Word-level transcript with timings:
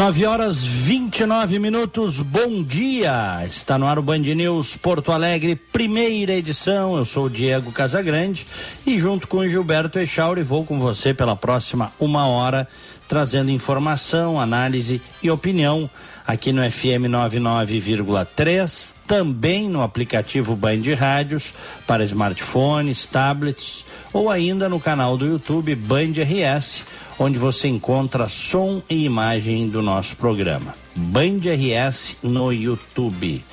Nove 0.00 0.24
horas 0.24 0.64
29 0.64 1.58
minutos, 1.58 2.20
bom 2.20 2.62
dia! 2.62 3.44
Está 3.46 3.76
no 3.76 3.86
ar 3.86 3.98
o 3.98 4.02
Band 4.02 4.20
News 4.20 4.74
Porto 4.74 5.12
Alegre, 5.12 5.54
primeira 5.54 6.32
edição. 6.32 6.96
Eu 6.96 7.04
sou 7.04 7.26
o 7.26 7.30
Diego 7.30 7.70
Casagrande 7.70 8.46
e, 8.86 8.98
junto 8.98 9.28
com 9.28 9.36
o 9.36 9.48
Gilberto 9.48 9.98
Echauri, 9.98 10.42
vou 10.42 10.64
com 10.64 10.78
você 10.78 11.12
pela 11.12 11.36
próxima 11.36 11.92
uma 12.00 12.26
hora, 12.26 12.66
trazendo 13.06 13.50
informação, 13.50 14.40
análise 14.40 15.02
e 15.22 15.30
opinião 15.30 15.90
aqui 16.26 16.50
no 16.50 16.62
FM 16.62 17.04
99,3, 17.10 18.94
também 19.06 19.68
no 19.68 19.82
aplicativo 19.82 20.56
Band 20.56 20.80
Rádios 20.98 21.52
para 21.86 22.04
smartphones, 22.04 23.04
tablets 23.04 23.84
ou 24.14 24.30
ainda 24.30 24.66
no 24.66 24.80
canal 24.80 25.18
do 25.18 25.26
YouTube 25.26 25.74
Band 25.74 26.12
RS 26.22 26.86
onde 27.20 27.38
você 27.38 27.68
encontra 27.68 28.30
som 28.30 28.82
e 28.88 29.04
imagem 29.04 29.68
do 29.68 29.82
nosso 29.82 30.16
programa. 30.16 30.74
Band 30.96 31.40
RS 31.44 32.16
no 32.22 32.50
YouTube. 32.50 33.44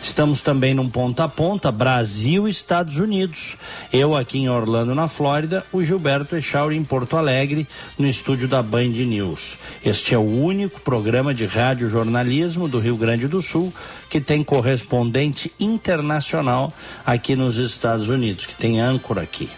Estamos 0.00 0.40
também 0.40 0.72
num 0.72 0.88
ponta 0.88 1.24
a 1.24 1.28
ponta, 1.28 1.72
Brasil 1.72 2.46
e 2.46 2.50
Estados 2.50 2.98
Unidos. 2.98 3.56
Eu 3.92 4.16
aqui 4.16 4.38
em 4.38 4.48
Orlando, 4.48 4.94
na 4.94 5.08
Flórida, 5.08 5.66
o 5.72 5.84
Gilberto 5.84 6.36
Echauri 6.36 6.76
em 6.76 6.84
Porto 6.84 7.16
Alegre, 7.16 7.66
no 7.98 8.06
estúdio 8.06 8.46
da 8.46 8.62
Band 8.62 8.88
News. 8.88 9.58
Este 9.84 10.14
é 10.14 10.18
o 10.18 10.22
único 10.22 10.80
programa 10.80 11.34
de 11.34 11.44
rádio 11.44 11.90
jornalismo 11.90 12.68
do 12.68 12.78
Rio 12.78 12.96
Grande 12.96 13.26
do 13.26 13.42
Sul 13.42 13.72
que 14.08 14.20
tem 14.20 14.44
correspondente 14.44 15.52
internacional 15.58 16.72
aqui 17.04 17.34
nos 17.34 17.56
Estados 17.56 18.08
Unidos, 18.08 18.46
que 18.46 18.54
tem 18.54 18.80
âncora 18.80 19.22
aqui. 19.22 19.48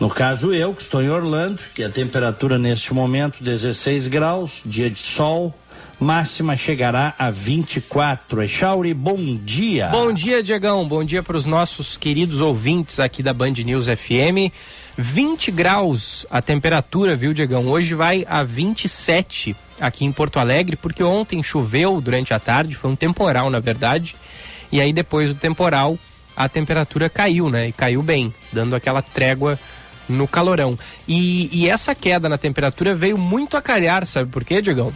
No 0.00 0.08
caso 0.08 0.54
eu, 0.54 0.72
que 0.72 0.80
estou 0.80 1.02
em 1.02 1.10
Orlando, 1.10 1.60
que 1.74 1.84
a 1.84 1.90
temperatura 1.90 2.58
neste 2.58 2.94
momento 2.94 3.44
16 3.44 4.06
graus, 4.06 4.62
dia 4.64 4.88
de 4.88 5.00
sol, 5.00 5.54
máxima 6.00 6.56
chegará 6.56 7.12
a 7.18 7.30
24. 7.30 8.42
Echauri, 8.42 8.94
bom 8.94 9.36
dia. 9.36 9.88
Bom 9.88 10.10
dia, 10.10 10.42
Diegão. 10.42 10.88
Bom 10.88 11.04
dia 11.04 11.22
para 11.22 11.36
os 11.36 11.44
nossos 11.44 11.98
queridos 11.98 12.40
ouvintes 12.40 12.98
aqui 12.98 13.22
da 13.22 13.34
Band 13.34 13.52
News 13.62 13.88
FM. 13.88 14.50
20 14.96 15.50
graus 15.50 16.24
a 16.30 16.40
temperatura, 16.40 17.14
viu, 17.14 17.34
Diegão? 17.34 17.68
Hoje 17.68 17.92
vai 17.92 18.24
a 18.26 18.42
27 18.42 19.54
aqui 19.78 20.06
em 20.06 20.12
Porto 20.12 20.38
Alegre, 20.38 20.76
porque 20.76 21.02
ontem 21.02 21.42
choveu 21.42 22.00
durante 22.00 22.32
a 22.32 22.38
tarde, 22.38 22.74
foi 22.74 22.90
um 22.90 22.96
temporal, 22.96 23.50
na 23.50 23.60
verdade. 23.60 24.16
E 24.72 24.80
aí 24.80 24.94
depois 24.94 25.28
do 25.28 25.38
temporal, 25.38 25.98
a 26.34 26.48
temperatura 26.48 27.10
caiu, 27.10 27.50
né? 27.50 27.68
E 27.68 27.72
caiu 27.72 28.02
bem, 28.02 28.32
dando 28.50 28.74
aquela 28.74 29.02
trégua 29.02 29.58
no 30.10 30.28
calorão. 30.28 30.78
E, 31.06 31.48
e 31.52 31.68
essa 31.68 31.94
queda 31.94 32.28
na 32.28 32.36
temperatura 32.36 32.94
veio 32.94 33.16
muito 33.16 33.56
a 33.56 33.62
calhar, 33.62 34.04
sabe 34.04 34.30
por 34.30 34.44
quê, 34.44 34.60
Diegão? 34.60 34.92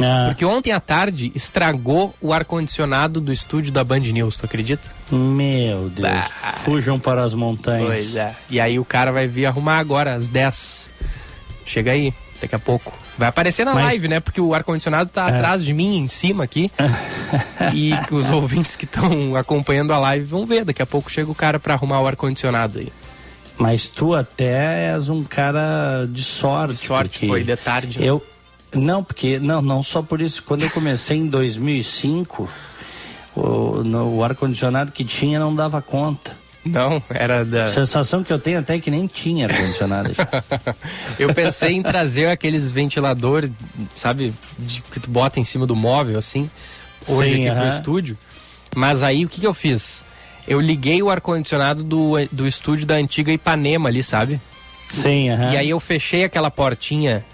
Ah. 0.00 0.24
Porque 0.26 0.44
ontem 0.44 0.72
à 0.72 0.80
tarde 0.80 1.30
estragou 1.34 2.14
o 2.20 2.32
ar-condicionado 2.32 3.20
do 3.20 3.32
estúdio 3.32 3.72
da 3.72 3.84
Band 3.84 4.00
News, 4.00 4.36
tu 4.36 4.46
acredita? 4.46 4.90
Meu 5.10 5.88
Deus. 5.88 6.08
Bah. 6.08 6.30
Fujam 6.54 6.98
para 6.98 7.22
as 7.22 7.34
montanhas. 7.34 7.88
Pois 7.88 8.16
é. 8.16 8.34
E 8.50 8.60
aí 8.60 8.78
o 8.78 8.84
cara 8.84 9.12
vai 9.12 9.26
vir 9.26 9.46
arrumar 9.46 9.78
agora, 9.78 10.14
às 10.14 10.28
10. 10.28 10.90
Chega 11.64 11.92
aí, 11.92 12.12
daqui 12.40 12.54
a 12.54 12.58
pouco. 12.58 12.92
Vai 13.16 13.28
aparecer 13.28 13.64
na 13.64 13.74
Mas... 13.74 13.84
live, 13.84 14.08
né? 14.08 14.20
Porque 14.20 14.40
o 14.40 14.54
ar-condicionado 14.54 15.08
tá 15.10 15.28
é. 15.28 15.36
atrás 15.36 15.64
de 15.64 15.72
mim, 15.72 15.98
em 15.98 16.08
cima 16.08 16.44
aqui. 16.44 16.70
e 17.72 17.92
os 18.10 18.30
ouvintes 18.30 18.74
que 18.74 18.84
estão 18.84 19.36
acompanhando 19.36 19.92
a 19.92 19.98
live 19.98 20.24
vão 20.24 20.44
ver. 20.44 20.64
Daqui 20.64 20.82
a 20.82 20.86
pouco 20.86 21.10
chega 21.10 21.30
o 21.30 21.34
cara 21.34 21.60
para 21.60 21.74
arrumar 21.74 22.00
o 22.00 22.06
ar-condicionado 22.06 22.80
aí. 22.80 22.92
Mas 23.56 23.88
tu 23.88 24.14
até 24.14 24.94
és 24.94 25.08
um 25.08 25.22
cara 25.22 26.06
de 26.08 26.22
sorte. 26.22 26.74
De 26.74 26.86
sorte, 26.86 27.26
foi 27.26 27.44
de 27.44 27.56
tarde. 27.56 28.00
Né? 28.00 28.06
Eu, 28.06 28.24
não, 28.74 29.02
porque, 29.04 29.38
não, 29.38 29.62
não 29.62 29.82
só 29.82 30.02
por 30.02 30.20
isso. 30.20 30.42
Quando 30.42 30.62
eu 30.62 30.70
comecei 30.70 31.16
em 31.16 31.26
2005, 31.26 32.48
o, 33.36 33.40
o 34.16 34.24
ar-condicionado 34.24 34.92
que 34.92 35.04
tinha 35.04 35.38
não 35.38 35.54
dava 35.54 35.80
conta. 35.80 36.36
Não, 36.64 37.02
era 37.10 37.44
da. 37.44 37.64
A 37.64 37.68
sensação 37.68 38.24
que 38.24 38.32
eu 38.32 38.38
tenho 38.38 38.58
até 38.58 38.76
é 38.76 38.80
que 38.80 38.90
nem 38.90 39.06
tinha 39.06 39.46
ar-condicionado. 39.46 40.10
eu 41.18 41.32
pensei 41.34 41.72
em 41.74 41.82
trazer 41.82 42.28
aqueles 42.28 42.70
ventiladores, 42.70 43.50
sabe, 43.94 44.34
de, 44.58 44.80
que 44.80 44.98
tu 44.98 45.10
bota 45.10 45.38
em 45.38 45.44
cima 45.44 45.66
do 45.66 45.76
móvel, 45.76 46.18
assim, 46.18 46.50
hoje 47.06 47.34
Sim, 47.34 47.48
aqui 47.48 47.50
uh 47.50 47.62
-huh. 47.62 47.68
pro 47.68 47.76
estúdio. 47.76 48.18
Mas 48.74 49.02
aí 49.02 49.24
o 49.24 49.28
que, 49.28 49.40
que 49.40 49.46
eu 49.46 49.54
fiz? 49.54 50.02
Eu 50.46 50.60
liguei 50.60 51.02
o 51.02 51.10
ar-condicionado 51.10 51.82
do, 51.82 52.14
do 52.30 52.46
estúdio 52.46 52.86
da 52.86 52.94
antiga 52.94 53.32
Ipanema 53.32 53.88
ali, 53.88 54.02
sabe? 54.02 54.40
Sim, 54.90 55.30
aham. 55.30 55.52
E 55.52 55.56
aí 55.56 55.70
eu 55.70 55.80
fechei 55.80 56.24
aquela 56.24 56.50
portinha 56.50 57.24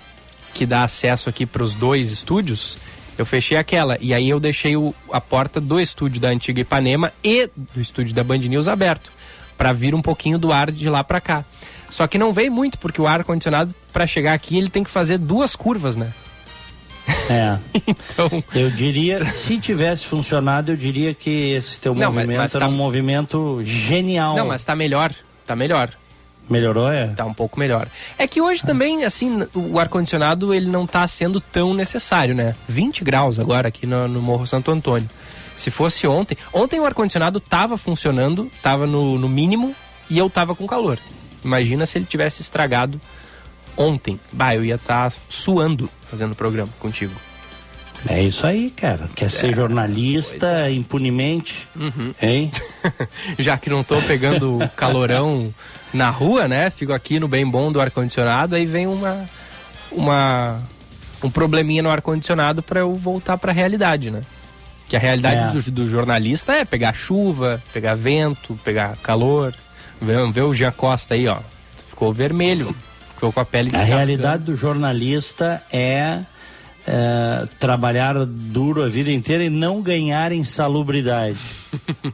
que 0.54 0.64
dá 0.64 0.84
acesso 0.84 1.28
aqui 1.28 1.44
para 1.44 1.62
os 1.62 1.74
dois 1.74 2.10
estúdios. 2.10 2.78
Eu 3.18 3.26
fechei 3.26 3.56
aquela. 3.58 3.98
E 4.00 4.14
aí 4.14 4.28
eu 4.28 4.40
deixei 4.40 4.76
o, 4.76 4.94
a 5.12 5.20
porta 5.20 5.60
do 5.60 5.80
estúdio 5.80 6.20
da 6.20 6.28
antiga 6.28 6.60
Ipanema 6.60 7.12
e 7.22 7.48
do 7.56 7.80
estúdio 7.80 8.14
da 8.14 8.24
Band 8.24 8.38
News 8.38 8.66
aberto. 8.68 9.12
para 9.58 9.72
vir 9.74 9.94
um 9.94 10.00
pouquinho 10.00 10.38
do 10.38 10.52
ar 10.52 10.70
de 10.70 10.88
lá 10.88 11.04
para 11.04 11.20
cá. 11.20 11.44
Só 11.90 12.06
que 12.06 12.16
não 12.16 12.32
veio 12.32 12.50
muito, 12.50 12.78
porque 12.78 13.02
o 13.02 13.06
ar-condicionado, 13.06 13.74
para 13.92 14.06
chegar 14.06 14.32
aqui, 14.32 14.56
ele 14.56 14.70
tem 14.70 14.82
que 14.82 14.90
fazer 14.90 15.18
duas 15.18 15.54
curvas, 15.54 15.96
né? 15.96 16.12
É. 17.28 17.58
então... 17.86 18.44
Eu 18.54 18.70
diria, 18.70 19.24
se 19.26 19.58
tivesse 19.58 20.06
funcionado, 20.06 20.72
eu 20.72 20.76
diria 20.76 21.14
que 21.14 21.52
esse 21.52 21.80
teu 21.80 21.94
não, 21.94 22.12
movimento 22.12 22.28
mas, 22.28 22.36
mas 22.36 22.54
era 22.54 22.64
tá... 22.64 22.70
um 22.70 22.76
movimento 22.76 23.60
genial. 23.64 24.36
Não, 24.36 24.46
mas 24.46 24.64
tá 24.64 24.74
melhor. 24.74 25.14
Tá 25.46 25.56
melhor. 25.56 25.90
Melhorou, 26.48 26.90
é? 26.90 27.06
Tá 27.08 27.24
um 27.24 27.32
pouco 27.32 27.60
melhor. 27.60 27.88
É 28.18 28.26
que 28.26 28.40
hoje 28.40 28.64
também, 28.64 29.04
assim, 29.04 29.46
o 29.54 29.78
ar-condicionado 29.78 30.52
ele 30.52 30.66
não 30.66 30.84
tá 30.84 31.06
sendo 31.06 31.40
tão 31.40 31.72
necessário, 31.72 32.34
né? 32.34 32.56
20 32.68 33.04
graus 33.04 33.38
agora 33.38 33.68
aqui 33.68 33.86
no, 33.86 34.08
no 34.08 34.20
Morro 34.20 34.44
Santo 34.46 34.72
Antônio. 34.72 35.08
Se 35.54 35.70
fosse 35.70 36.08
ontem. 36.08 36.36
Ontem 36.52 36.80
o 36.80 36.86
ar-condicionado 36.86 37.38
tava 37.38 37.76
funcionando, 37.76 38.50
tava 38.60 38.84
no, 38.84 39.16
no 39.16 39.28
mínimo 39.28 39.76
e 40.08 40.18
eu 40.18 40.28
tava 40.28 40.54
com 40.56 40.66
calor. 40.66 40.98
Imagina 41.44 41.86
se 41.86 41.98
ele 41.98 42.04
tivesse 42.04 42.42
estragado 42.42 43.00
ontem. 43.76 44.18
Bah, 44.32 44.54
eu 44.54 44.64
ia 44.64 44.74
estar 44.74 45.10
tá 45.10 45.16
suando 45.28 45.88
fazendo 46.10 46.32
o 46.32 46.36
programa 46.36 46.70
contigo. 46.78 47.14
É 48.08 48.22
isso 48.22 48.46
aí, 48.46 48.70
cara. 48.70 49.08
Quer 49.14 49.26
é, 49.26 49.28
ser 49.28 49.54
jornalista 49.54 50.66
é. 50.66 50.72
impunemente, 50.72 51.68
uhum. 51.76 52.14
hein? 52.20 52.50
Já 53.38 53.58
que 53.58 53.68
não 53.68 53.84
tô 53.84 54.00
pegando 54.02 54.58
calorão 54.74 55.52
na 55.92 56.08
rua, 56.08 56.48
né? 56.48 56.70
Fico 56.70 56.92
aqui 56.92 57.20
no 57.20 57.28
bem 57.28 57.46
bom 57.46 57.70
do 57.70 57.80
ar-condicionado, 57.80 58.54
aí 58.54 58.64
vem 58.64 58.86
uma, 58.86 59.28
uma 59.92 60.60
um 61.22 61.30
probleminha 61.30 61.82
no 61.82 61.90
ar-condicionado 61.90 62.62
para 62.62 62.80
eu 62.80 62.94
voltar 62.94 63.36
para 63.36 63.52
a 63.52 63.54
realidade, 63.54 64.10
né? 64.10 64.22
Que 64.88 64.96
a 64.96 64.98
realidade 64.98 65.56
é. 65.56 65.60
do, 65.60 65.70
do, 65.70 65.88
jornalista 65.88 66.52
é 66.52 66.64
pegar 66.64 66.94
chuva, 66.94 67.62
pegar 67.72 67.94
vento, 67.94 68.58
pegar 68.64 68.96
calor. 68.96 69.54
Vê, 70.00 70.14
vê 70.32 70.40
o 70.40 70.54
Jean 70.54 70.72
Costa 70.72 71.14
aí, 71.14 71.28
ó. 71.28 71.38
Ficou 71.86 72.12
vermelho. 72.12 72.74
Ficou 73.20 73.34
com 73.34 73.40
a 73.40 73.44
pele 73.44 73.70
A 73.74 73.82
realidade 73.82 74.44
do 74.44 74.56
jornalista 74.56 75.62
é, 75.70 76.20
é, 76.88 77.46
trabalhar 77.58 78.14
duro 78.24 78.82
a 78.82 78.88
vida 78.88 79.10
inteira 79.10 79.44
e 79.44 79.50
não 79.50 79.82
ganhar 79.82 80.32
insalubridade. 80.32 81.38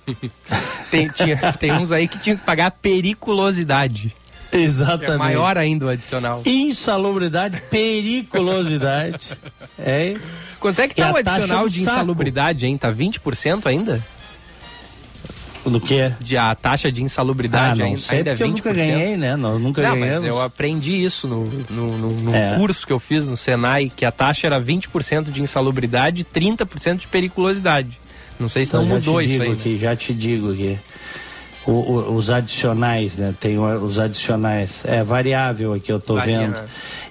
tem, 0.91 1.07
tinha, 1.07 1.53
tem 1.53 1.71
uns 1.75 1.93
aí 1.93 2.09
que 2.09 2.19
tinham 2.19 2.37
que 2.37 2.45
pagar 2.45 2.73
periculosidade. 2.73 4.13
Exatamente. 4.51 5.13
É 5.13 5.17
maior 5.17 5.57
ainda 5.57 5.87
o 5.87 5.89
adicional. 5.89 6.43
Insalubridade, 6.45 7.63
periculosidade. 7.71 9.31
é. 9.79 10.17
Quanto 10.59 10.81
é 10.81 10.89
que 10.89 10.97
tá 10.97 11.13
o 11.13 11.17
adicional 11.17 11.69
de 11.69 11.83
insalubridade, 11.83 12.67
hein? 12.67 12.77
Tá 12.77 12.93
20% 12.93 13.65
ainda? 13.67 14.03
Do 15.71 15.81
que? 15.81 16.13
De 16.21 16.37
a 16.37 16.55
taxa 16.55 16.91
de 16.93 17.03
insalubridade 17.03 17.83
ah, 17.83 17.89
não 17.89 17.99
sei 17.99 18.19
ainda 18.19 18.31
é 18.31 18.35
20%. 18.35 18.41
Eu 18.41 18.49
nunca 18.49 18.73
ganhei, 18.73 19.17
né? 19.17 19.37
Nós 19.37 19.61
nunca 19.61 19.83
não, 19.83 19.99
ganhamos. 19.99 20.23
Mas 20.23 20.29
eu 20.29 20.41
aprendi 20.41 21.05
isso 21.05 21.27
no, 21.27 21.45
no, 21.69 21.99
no, 21.99 22.11
no 22.11 22.35
é. 22.35 22.57
curso 22.57 22.87
que 22.87 22.93
eu 22.93 22.99
fiz 22.99 23.27
no 23.27 23.37
Senai, 23.37 23.89
que 23.89 24.05
a 24.05 24.13
taxa 24.13 24.47
era 24.47 24.61
20% 24.61 25.31
de 25.31 25.43
insalubridade 25.43 26.23
e 26.23 26.25
30% 26.25 26.99
de 26.99 27.07
periculosidade. 27.09 27.99
Não 28.39 28.49
sei 28.49 28.65
se 28.65 28.71
então, 28.71 28.83
não 28.83 28.97
mudou 28.97 29.21
isso 29.21 29.43
aí. 29.43 29.53
Aqui, 29.53 29.69
né? 29.71 29.79
Já 29.79 29.97
te 29.97 30.15
digo 30.15 30.53
aqui. 30.53 30.79
O, 31.67 31.73
o, 31.73 32.15
os 32.15 32.31
adicionais, 32.31 33.17
né? 33.17 33.35
Tem 33.39 33.59
os 33.59 33.99
adicionais. 33.99 34.85
É 34.87 35.03
variável 35.03 35.73
aqui, 35.73 35.91
eu 35.91 35.99
tô 35.99 36.15
Varia, 36.15 36.39
vendo. 36.39 36.53
Né? 36.53 36.65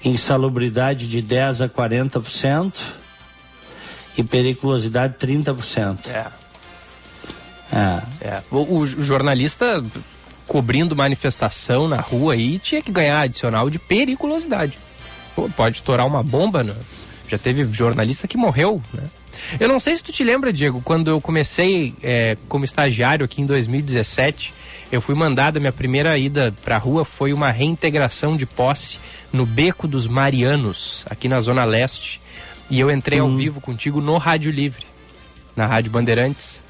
Insalubridade 0.05 1.07
de 1.07 1.21
10 1.21 1.61
a 1.61 1.69
40% 1.69 2.73
e 4.17 4.23
periculosidade 4.23 5.15
30%. 5.19 6.07
É. 6.07 6.44
É. 7.75 8.27
É. 8.27 8.41
O, 8.49 8.79
o, 8.79 8.87
jornalista 9.03 9.83
cobrindo 10.47 10.95
manifestação 10.95 11.87
na 11.87 11.99
rua 11.99 12.33
aí 12.33 12.57
tinha 12.57 12.81
que 12.81 12.91
ganhar 12.91 13.21
adicional 13.21 13.69
de 13.69 13.77
periculosidade. 13.77 14.77
Pô, 15.35 15.49
pode 15.49 15.77
estourar 15.77 16.07
uma 16.07 16.23
bomba, 16.23 16.63
né? 16.63 16.75
Já 17.27 17.37
teve 17.37 17.67
jornalista 17.73 18.27
que 18.27 18.37
morreu, 18.37 18.81
né? 18.93 19.03
Eu 19.59 19.67
não 19.67 19.79
sei 19.79 19.95
se 19.97 20.03
tu 20.03 20.13
te 20.13 20.23
lembra, 20.23 20.53
Diego, 20.53 20.81
quando 20.81 21.09
eu 21.09 21.19
comecei 21.19 21.93
é, 22.01 22.37
como 22.47 22.63
estagiário 22.63 23.25
aqui 23.25 23.41
em 23.41 23.45
2017, 23.45 24.53
eu 24.91 25.01
fui 25.01 25.15
mandado, 25.15 25.59
minha 25.59 25.73
primeira 25.73 26.17
ida 26.17 26.53
pra 26.63 26.77
rua 26.77 27.03
foi 27.03 27.33
uma 27.33 27.51
reintegração 27.51 28.37
de 28.37 28.45
posse 28.45 28.97
no 29.33 29.45
Beco 29.45 29.87
dos 29.87 30.07
Marianos, 30.07 31.05
aqui 31.09 31.27
na 31.27 31.41
Zona 31.41 31.65
Leste. 31.65 32.21
E 32.69 32.79
eu 32.79 32.89
entrei 32.89 33.19
uhum. 33.19 33.31
ao 33.31 33.35
vivo 33.35 33.61
contigo 33.61 33.99
no 33.99 34.17
Rádio 34.17 34.51
Livre, 34.51 34.85
na 35.55 35.65
Rádio 35.65 35.91
Bandeirantes. 35.91 36.61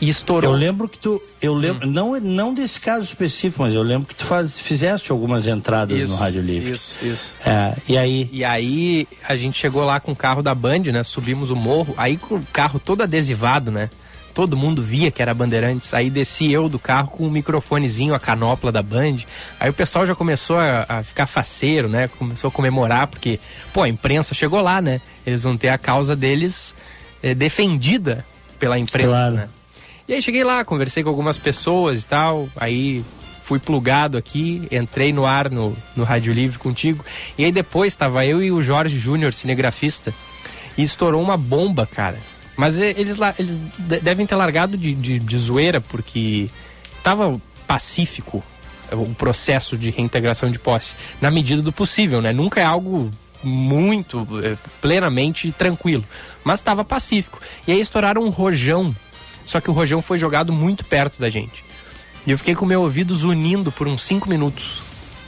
E 0.00 0.08
estourou. 0.08 0.52
Eu 0.52 0.58
lembro 0.58 0.88
que 0.88 0.98
tu. 0.98 1.22
Eu 1.40 1.54
lembro, 1.54 1.88
hum. 1.88 1.90
não, 1.90 2.20
não 2.20 2.54
desse 2.54 2.78
caso 2.80 3.04
específico, 3.04 3.62
mas 3.62 3.74
eu 3.74 3.82
lembro 3.82 4.06
que 4.06 4.14
tu 4.14 4.24
faz, 4.24 4.58
fizeste 4.58 5.10
algumas 5.10 5.46
entradas 5.46 5.98
isso, 5.98 6.12
no 6.12 6.16
Rádio 6.16 6.42
Livre. 6.42 6.72
Isso, 6.72 6.94
isso. 7.02 7.24
É, 7.44 7.74
e 7.88 7.96
aí? 7.96 8.28
E 8.32 8.44
aí 8.44 9.08
a 9.26 9.36
gente 9.36 9.58
chegou 9.58 9.84
lá 9.84 9.98
com 9.98 10.12
o 10.12 10.16
carro 10.16 10.42
da 10.42 10.54
Band, 10.54 10.80
né? 10.92 11.02
Subimos 11.02 11.50
o 11.50 11.56
morro, 11.56 11.94
aí 11.96 12.16
com 12.16 12.36
o 12.36 12.46
carro 12.52 12.78
todo 12.78 13.02
adesivado, 13.02 13.70
né? 13.70 13.88
todo 14.36 14.54
mundo 14.54 14.82
via 14.82 15.10
que 15.10 15.22
era 15.22 15.32
Bandeirantes. 15.32 15.94
Aí 15.94 16.10
desci 16.10 16.52
eu 16.52 16.68
do 16.68 16.78
carro 16.78 17.08
com 17.08 17.24
o 17.24 17.26
um 17.28 17.30
microfonezinho, 17.30 18.12
a 18.12 18.20
canopla 18.20 18.70
da 18.70 18.82
Band. 18.82 19.16
Aí 19.58 19.70
o 19.70 19.72
pessoal 19.72 20.06
já 20.06 20.14
começou 20.14 20.58
a, 20.58 20.84
a, 20.86 21.02
ficar 21.02 21.26
faceiro, 21.26 21.88
né? 21.88 22.06
Começou 22.06 22.48
a 22.48 22.50
comemorar, 22.50 23.06
porque, 23.06 23.40
pô, 23.72 23.82
a 23.82 23.88
imprensa 23.88 24.34
chegou 24.34 24.60
lá, 24.60 24.82
né? 24.82 25.00
Eles 25.26 25.42
vão 25.42 25.56
ter 25.56 25.70
a 25.70 25.78
causa 25.78 26.14
deles 26.14 26.74
é, 27.22 27.34
defendida 27.34 28.26
pela 28.58 28.78
imprensa, 28.78 29.08
claro. 29.08 29.34
né? 29.36 29.48
E 30.08 30.14
aí 30.14 30.22
cheguei 30.22 30.44
lá, 30.44 30.64
conversei 30.64 31.02
com 31.02 31.08
algumas 31.08 31.36
pessoas 31.36 32.02
e 32.02 32.06
tal, 32.06 32.48
aí 32.56 33.04
fui 33.42 33.58
plugado 33.58 34.16
aqui, 34.16 34.66
entrei 34.70 35.12
no 35.12 35.26
ar 35.26 35.50
no, 35.50 35.76
no 35.94 36.04
Rádio 36.04 36.32
Livre 36.32 36.58
contigo. 36.58 37.04
E 37.36 37.44
aí 37.44 37.52
depois 37.52 37.92
estava 37.92 38.24
eu 38.24 38.42
e 38.42 38.50
o 38.52 38.62
Jorge 38.62 38.98
Júnior, 38.98 39.32
cinegrafista, 39.32 40.14
e 40.76 40.82
estourou 40.82 41.22
uma 41.22 41.36
bomba, 41.36 41.86
cara. 41.86 42.18
Mas 42.56 42.78
eles, 42.78 43.16
eles 43.38 43.60
devem 44.02 44.26
ter 44.26 44.34
largado 44.34 44.76
de, 44.76 44.94
de, 44.94 45.18
de 45.18 45.38
zoeira, 45.38 45.80
porque 45.80 46.48
estava 46.96 47.40
pacífico 47.66 48.42
o 48.92 49.14
processo 49.14 49.76
de 49.76 49.90
reintegração 49.90 50.50
de 50.50 50.58
posse, 50.58 50.94
na 51.20 51.30
medida 51.30 51.60
do 51.60 51.72
possível, 51.72 52.22
né? 52.22 52.32
Nunca 52.32 52.60
é 52.60 52.64
algo 52.64 53.10
muito 53.42 54.26
é, 54.42 54.56
plenamente 54.80 55.52
tranquilo, 55.52 56.04
mas 56.44 56.60
estava 56.60 56.84
pacífico. 56.84 57.40
E 57.66 57.72
aí 57.72 57.80
estouraram 57.80 58.22
um 58.22 58.30
rojão, 58.30 58.94
só 59.46 59.60
que 59.60 59.70
o 59.70 59.72
rojão 59.72 60.02
foi 60.02 60.18
jogado 60.18 60.52
muito 60.52 60.84
perto 60.84 61.18
da 61.18 61.30
gente. 61.30 61.64
E 62.26 62.32
eu 62.32 62.36
fiquei 62.36 62.54
com 62.54 62.66
meu 62.66 62.82
ouvido 62.82 63.14
zunindo 63.14 63.70
por 63.70 63.86
uns 63.86 64.02
5 64.02 64.28
minutos. 64.28 64.82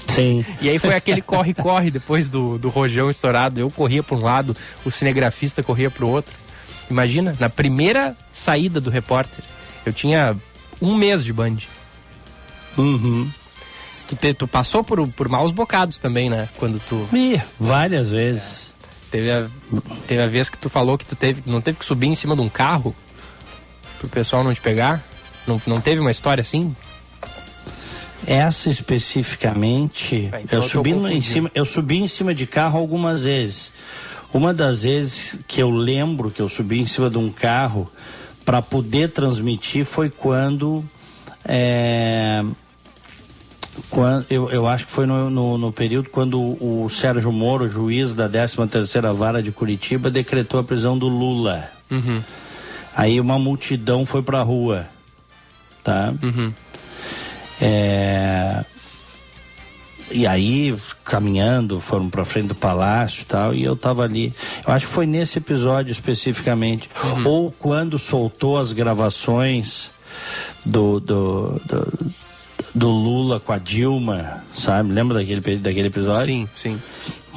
Sim. 0.09 0.44
E 0.61 0.69
aí 0.69 0.79
foi 0.79 0.94
aquele 0.94 1.23
corre-corre 1.23 1.91
depois 1.91 2.29
do, 2.29 2.59
do 2.59 2.69
rojão 2.69 3.09
estourado. 3.09 3.61
Eu 3.61 3.70
corria 3.70 4.03
para 4.03 4.17
um 4.17 4.20
lado, 4.20 4.56
o 4.85 4.91
cinegrafista 4.91 5.62
corria 5.62 5.91
para 5.91 6.05
o 6.05 6.11
outro. 6.11 6.35
Imagina, 6.91 7.37
na 7.38 7.49
primeira 7.49 8.17
saída 8.32 8.81
do 8.81 8.91
repórter, 8.91 9.44
eu 9.87 9.93
tinha 9.93 10.37
um 10.82 10.94
mês 10.97 11.25
de 11.25 11.32
Band. 11.32 11.59
Uhum. 12.76 13.31
Tu, 14.09 14.17
te, 14.17 14.35
tu 14.35 14.49
passou 14.49 14.82
por, 14.82 15.06
por 15.09 15.29
maus 15.29 15.50
bocados 15.50 15.99
também, 15.99 16.29
né? 16.31 16.49
Quando 16.56 16.81
tu. 16.81 17.09
Ih, 17.12 17.41
várias 17.61 18.11
vezes. 18.11 18.73
É. 18.73 18.79
Teve, 19.11 19.31
a, 19.31 19.49
teve 20.06 20.23
a 20.23 20.26
vez 20.26 20.50
que 20.50 20.59
tu 20.59 20.69
falou 20.69 20.99
que 20.99 21.05
tu 21.05 21.17
teve, 21.17 21.43
não 21.47 21.61
teve 21.61 21.79
que 21.79 21.85
subir 21.85 22.09
em 22.09 22.15
cima 22.15 22.35
de 22.35 22.43
um 22.43 22.49
carro 22.49 22.94
pro 23.99 24.09
pessoal 24.09 24.45
não 24.45 24.55
te 24.55 24.61
pegar? 24.61 25.03
Não, 25.47 25.61
não 25.67 25.81
teve 25.81 26.00
uma 26.00 26.11
história 26.11 26.43
assim? 26.43 26.75
Essa 28.27 28.69
especificamente, 28.69 30.29
é, 30.33 30.41
então 30.43 30.59
eu, 30.59 30.69
subi 30.69 30.93
no, 30.93 31.09
em 31.09 31.23
cima, 31.23 31.50
eu 31.55 31.65
subi 31.65 31.99
em 31.99 32.09
cima 32.09 32.35
de 32.35 32.47
carro 32.47 32.79
algumas 32.79 33.23
vezes. 33.23 33.73
Uma 34.33 34.53
das 34.53 34.83
vezes 34.83 35.39
que 35.47 35.62
eu 35.62 35.71
lembro 35.71 36.31
que 36.31 36.43
eu 36.43 36.49
subi 36.49 36.81
em 36.81 36.87
cima 36.87 37.09
de 37.09 37.17
um 37.17 37.31
carro 37.31 37.91
para 38.45 38.61
poder 38.61 39.11
transmitir 39.11 39.85
foi 39.85 40.11
quando. 40.11 40.85
É, 41.44 42.44
quando 43.89 44.27
eu, 44.29 44.51
eu 44.51 44.67
acho 44.67 44.87
que 44.87 44.93
foi 44.93 45.06
no, 45.06 45.31
no, 45.31 45.56
no, 45.56 45.73
período 45.73 46.11
quando 46.11 46.41
o 46.41 46.89
Sérgio 46.91 47.33
Moro, 47.33 47.69
juiz 47.69 48.12
da 48.12 48.29
13ª 48.29 49.15
Vara 49.15 49.43
de 49.43 49.53
Curitiba, 49.53 50.11
decretou 50.11 50.61
a 50.61 50.65
prisão 50.65 50.99
do 50.99 51.09
Lula. 51.09 51.71
Uhum. 51.91 52.23
Aí 52.99 53.21
uma 53.21 53.39
multidão 53.39 54.05
foi 54.05 54.23
para 54.23 54.41
a 54.41 54.43
rua, 54.43 54.89
tá? 55.85 56.12
Uhum. 56.21 56.53
É, 57.61 58.65
e 60.11 60.27
aí, 60.27 60.75
caminhando, 61.05 61.81
foram 61.81 62.11
para 62.11 62.25
frente 62.25 62.49
do 62.49 62.56
palácio 62.56 63.23
e 63.23 63.25
tal, 63.25 63.55
e 63.55 63.62
eu 63.62 63.77
tava 63.77 64.03
ali. 64.03 64.35
Eu 64.67 64.73
acho 64.73 64.87
que 64.87 64.93
foi 64.93 65.06
nesse 65.06 65.39
episódio 65.39 65.93
especificamente. 65.93 66.91
Uhum. 67.05 67.27
Ou 67.29 67.53
quando 67.53 68.00
soltou 68.00 68.59
as 68.59 68.73
gravações 68.73 69.93
do, 70.67 70.99
do, 70.99 71.61
do, 71.67 72.12
do, 72.75 72.88
Lula 72.91 73.41
com 73.41 73.53
a 73.53 73.59
Dilma, 73.59 74.44
sabe? 74.55 74.93
Lembra 74.93 75.19
daquele, 75.19 75.56
daquele 75.56 75.88
episódio? 75.88 76.25
Sim, 76.25 76.49
sim 76.56 76.81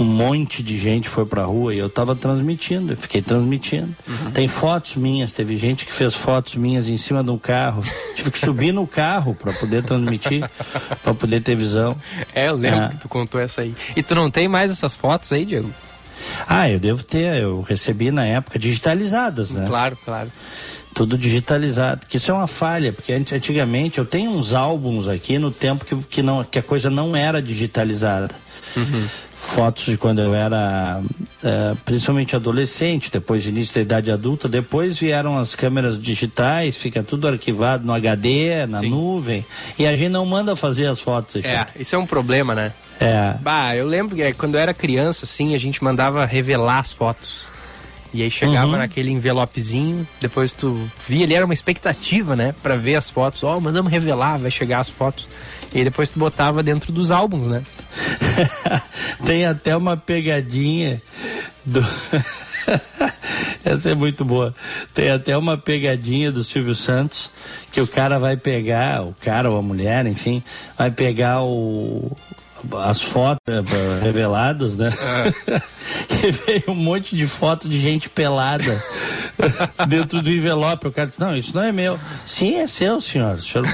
um 0.01 0.05
monte 0.05 0.63
de 0.63 0.77
gente 0.77 1.07
foi 1.07 1.25
pra 1.25 1.43
rua 1.43 1.73
e 1.73 1.77
eu 1.77 1.89
tava 1.89 2.15
transmitindo, 2.15 2.93
eu 2.93 2.97
fiquei 2.97 3.21
transmitindo. 3.21 3.95
Uhum. 4.07 4.31
Tem 4.31 4.47
fotos 4.47 4.95
minhas, 4.95 5.31
teve 5.31 5.57
gente 5.57 5.85
que 5.85 5.93
fez 5.93 6.15
fotos 6.15 6.55
minhas 6.55 6.89
em 6.89 6.97
cima 6.97 7.23
de 7.23 7.29
um 7.29 7.37
carro. 7.37 7.83
Tive 8.15 8.31
que 8.31 8.39
subir 8.39 8.71
no 8.71 8.87
carro 8.87 9.35
para 9.35 9.53
poder 9.53 9.83
transmitir, 9.83 10.49
para 11.03 11.13
poder 11.13 11.41
ter 11.41 11.55
visão. 11.55 11.95
É, 12.33 12.49
eu 12.49 12.55
lembro 12.55 12.81
é. 12.81 12.89
que 12.89 12.97
tu 12.97 13.09
contou 13.09 13.39
essa 13.39 13.61
aí. 13.61 13.75
E 13.95 14.01
tu 14.01 14.15
não 14.15 14.31
tem 14.31 14.47
mais 14.47 14.71
essas 14.71 14.95
fotos 14.95 15.31
aí, 15.31 15.45
Diego? 15.45 15.71
Ah, 16.47 16.69
eu 16.69 16.79
devo 16.79 17.03
ter, 17.03 17.41
eu 17.41 17.61
recebi 17.61 18.11
na 18.11 18.25
época 18.25 18.57
digitalizadas, 18.57 19.51
né? 19.51 19.65
Claro, 19.67 19.97
claro 20.03 20.31
tudo 20.93 21.17
digitalizado. 21.17 22.05
Que 22.07 22.17
isso 22.17 22.31
é 22.31 22.33
uma 22.33 22.47
falha, 22.47 22.91
porque 22.93 23.13
antigamente 23.13 23.97
eu 23.97 24.05
tenho 24.05 24.31
uns 24.31 24.53
álbuns 24.53 25.07
aqui 25.07 25.37
no 25.37 25.51
tempo 25.51 25.85
que, 25.85 25.95
que, 25.95 26.21
não, 26.21 26.43
que 26.43 26.59
a 26.59 26.63
coisa 26.63 26.89
não 26.89 27.15
era 27.15 27.41
digitalizada. 27.41 28.35
Uhum 28.75 29.07
fotos 29.41 29.85
de 29.85 29.97
quando 29.97 30.21
eu 30.21 30.33
era 30.33 31.01
é, 31.43 31.73
principalmente 31.83 32.35
adolescente, 32.35 33.11
depois 33.11 33.43
de 33.43 33.49
início 33.49 33.75
da 33.75 33.81
idade 33.81 34.11
adulta, 34.11 34.47
depois 34.47 34.99
vieram 34.99 35.37
as 35.37 35.55
câmeras 35.55 35.99
digitais, 35.99 36.77
fica 36.77 37.03
tudo 37.03 37.27
arquivado 37.27 37.85
no 37.85 37.91
HD, 37.91 38.65
na 38.67 38.79
Sim. 38.79 38.91
nuvem, 38.91 39.45
e 39.77 39.87
a 39.87 39.95
gente 39.95 40.09
não 40.09 40.25
manda 40.25 40.55
fazer 40.55 40.85
as 40.85 40.99
fotos. 40.99 41.43
É, 41.43 41.67
isso 41.77 41.95
é 41.95 41.97
um 41.97 42.05
problema, 42.05 42.53
né? 42.53 42.71
É. 42.99 43.33
Bah, 43.41 43.75
eu 43.75 43.87
lembro 43.87 44.15
que 44.15 44.31
quando 44.33 44.55
eu 44.55 44.61
era 44.61 44.73
criança, 44.73 45.25
assim, 45.25 45.55
a 45.55 45.57
gente 45.57 45.83
mandava 45.83 46.23
revelar 46.23 46.79
as 46.79 46.93
fotos. 46.93 47.50
E 48.13 48.21
aí 48.21 48.29
chegava 48.29 48.73
uhum. 48.73 48.77
naquele 48.77 49.09
envelopezinho, 49.09 50.05
depois 50.19 50.51
tu 50.51 50.89
via, 51.07 51.23
ele 51.23 51.33
era 51.33 51.45
uma 51.45 51.53
expectativa, 51.53 52.35
né? 52.35 52.53
Pra 52.61 52.75
ver 52.75 52.95
as 52.95 53.09
fotos. 53.09 53.43
Ó, 53.43 53.55
oh, 53.55 53.61
mandamos 53.61 53.91
revelar, 53.91 54.37
vai 54.37 54.51
chegar 54.51 54.79
as 54.79 54.89
fotos. 54.89 55.27
E 55.73 55.77
aí 55.77 55.83
depois 55.85 56.09
tu 56.09 56.19
botava 56.19 56.61
dentro 56.61 56.91
dos 56.91 57.11
álbuns, 57.11 57.47
né? 57.47 57.63
Tem 59.25 59.45
até 59.45 59.75
uma 59.77 59.95
pegadinha 59.95 61.01
do. 61.65 61.81
Essa 63.63 63.91
é 63.91 63.95
muito 63.95 64.25
boa. 64.25 64.53
Tem 64.93 65.09
até 65.09 65.37
uma 65.37 65.57
pegadinha 65.57 66.31
do 66.31 66.43
Silvio 66.43 66.75
Santos 66.75 67.29
que 67.71 67.79
o 67.79 67.87
cara 67.87 68.19
vai 68.19 68.35
pegar, 68.35 69.03
o 69.03 69.15
cara 69.21 69.49
ou 69.49 69.57
a 69.57 69.61
mulher, 69.61 70.05
enfim, 70.05 70.43
vai 70.77 70.91
pegar 70.91 71.43
o, 71.43 72.11
as 72.83 73.01
fotos 73.01 73.41
eh, 73.47 74.03
reveladas, 74.03 74.77
né? 74.77 74.89
É. 75.47 75.61
e 76.27 76.31
veio 76.31 76.63
um 76.69 76.75
monte 76.75 77.15
de 77.15 77.27
foto 77.27 77.67
de 77.67 77.79
gente 77.79 78.09
pelada 78.09 78.81
dentro 79.87 80.21
do 80.21 80.29
envelope. 80.29 80.87
O 80.87 80.91
cara 80.91 81.07
disse, 81.07 81.19
não, 81.19 81.35
isso 81.35 81.55
não 81.55 81.63
é 81.63 81.71
meu. 81.71 81.99
Sim, 82.25 82.55
é 82.55 82.67
seu, 82.67 83.01
senhor. 83.01 83.35
O 83.35 83.41
senhor 83.41 83.67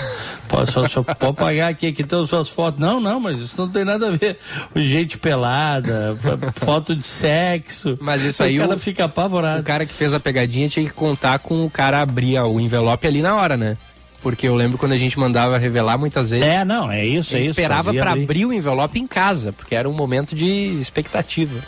pode, 0.47 0.71
só, 0.71 0.87
só 0.87 1.03
pode 1.03 1.37
pagar 1.37 1.69
aqui, 1.69 1.87
aqui 1.87 2.01
estão 2.01 2.25
suas 2.25 2.49
fotos. 2.49 2.79
Não, 2.79 2.99
não, 2.99 3.19
mas 3.19 3.39
isso 3.39 3.55
não 3.57 3.67
tem 3.67 3.83
nada 3.83 4.07
a 4.07 4.11
ver. 4.11 4.37
Gente 4.75 5.17
pelada, 5.17 6.17
foto 6.55 6.95
de 6.95 7.05
sexo. 7.05 7.97
Mas 8.01 8.23
isso 8.23 8.43
aí. 8.43 8.57
O 8.57 8.61
cara 8.61 8.75
o, 8.75 8.79
fica 8.79 9.05
apavorado. 9.05 9.61
O 9.61 9.63
cara 9.63 9.85
que 9.85 9.93
fez 9.93 10.13
a 10.13 10.19
pegadinha 10.19 10.69
tinha 10.69 10.85
que 10.85 10.93
contar 10.93 11.39
com 11.39 11.65
o 11.65 11.69
cara 11.69 12.01
abrir 12.01 12.39
o 12.39 12.59
envelope 12.59 13.07
ali 13.07 13.21
na 13.21 13.35
hora, 13.35 13.57
né? 13.57 13.77
Porque 14.21 14.47
eu 14.47 14.55
lembro 14.55 14.77
quando 14.77 14.93
a 14.93 14.97
gente 14.97 15.17
mandava 15.19 15.57
revelar 15.57 15.97
muitas 15.97 16.31
vezes. 16.31 16.45
É, 16.45 16.65
não, 16.65 16.91
é 16.91 17.05
isso, 17.05 17.35
é 17.35 17.41
isso. 17.41 17.51
esperava 17.51 17.93
para 17.93 18.11
abrir 18.11 18.45
o 18.45 18.53
envelope 18.53 18.99
em 18.99 19.07
casa, 19.07 19.53
porque 19.53 19.75
era 19.75 19.87
um 19.87 19.93
momento 19.93 20.35
de 20.35 20.77
expectativa. 20.79 21.59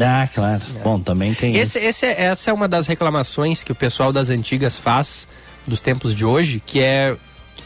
Ah, 0.00 0.28
claro. 0.32 0.62
É. 0.76 0.82
Bom, 0.82 0.98
também 0.98 1.34
tem 1.34 1.56
esse, 1.56 1.78
isso. 1.78 1.86
Esse, 1.86 2.06
é, 2.06 2.24
essa 2.24 2.50
é 2.50 2.52
uma 2.52 2.66
das 2.66 2.86
reclamações 2.86 3.62
que 3.62 3.72
o 3.72 3.74
pessoal 3.74 4.12
das 4.12 4.28
antigas 4.28 4.76
faz 4.76 5.28
dos 5.66 5.80
tempos 5.80 6.14
de 6.14 6.24
hoje, 6.24 6.60
que 6.64 6.80
é, 6.80 7.16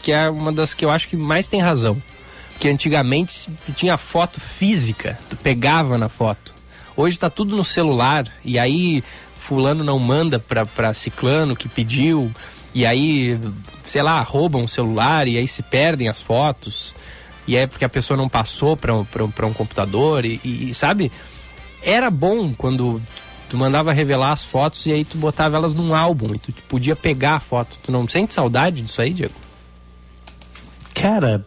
que 0.01 0.11
é 0.11 0.29
uma 0.29 0.51
das 0.51 0.73
que 0.73 0.85
eu 0.85 0.91
acho 0.91 1.07
que 1.07 1.17
mais 1.17 1.47
tem 1.47 1.59
razão. 1.59 2.01
Que 2.59 2.67
antigamente 2.67 3.49
tinha 3.73 3.97
foto 3.97 4.39
física, 4.39 5.17
tu 5.29 5.37
pegava 5.37 5.97
na 5.97 6.09
foto. 6.09 6.53
Hoje 6.95 7.15
está 7.15 7.29
tudo 7.29 7.55
no 7.55 7.63
celular, 7.63 8.27
e 8.43 8.59
aí 8.59 9.01
fulano 9.37 9.83
não 9.83 9.97
manda 9.97 10.39
para 10.39 10.93
ciclano 10.93 11.55
que 11.55 11.69
pediu, 11.69 12.29
E 12.73 12.85
aí, 12.85 13.39
sei 13.85 14.01
lá, 14.01 14.21
roubam 14.21 14.63
o 14.63 14.67
celular 14.67 15.27
e 15.27 15.37
aí 15.37 15.47
se 15.47 15.63
perdem 15.63 16.07
as 16.07 16.21
fotos. 16.21 16.93
E 17.47 17.55
é 17.55 17.65
porque 17.65 17.83
a 17.83 17.89
pessoa 17.89 18.15
não 18.15 18.29
passou 18.29 18.77
para 18.77 18.93
um, 18.93 19.05
um 19.43 19.53
computador 19.53 20.23
e, 20.23 20.39
e, 20.43 20.73
sabe? 20.73 21.11
Era 21.81 22.11
bom 22.11 22.53
quando 22.53 23.01
tu 23.49 23.57
mandava 23.57 23.91
revelar 23.91 24.31
as 24.31 24.45
fotos 24.45 24.85
e 24.85 24.91
aí 24.91 25.03
tu 25.03 25.17
botava 25.17 25.57
elas 25.57 25.73
num 25.73 25.95
álbum 25.95 26.35
e 26.35 26.37
tu 26.37 26.53
podia 26.67 26.95
pegar 26.95 27.35
a 27.35 27.39
foto. 27.39 27.77
Tu 27.81 27.91
não 27.91 28.07
sente 28.07 28.33
saudade 28.33 28.81
disso 28.83 29.01
aí, 29.01 29.11
Diego? 29.11 29.33
Cara, 30.93 31.45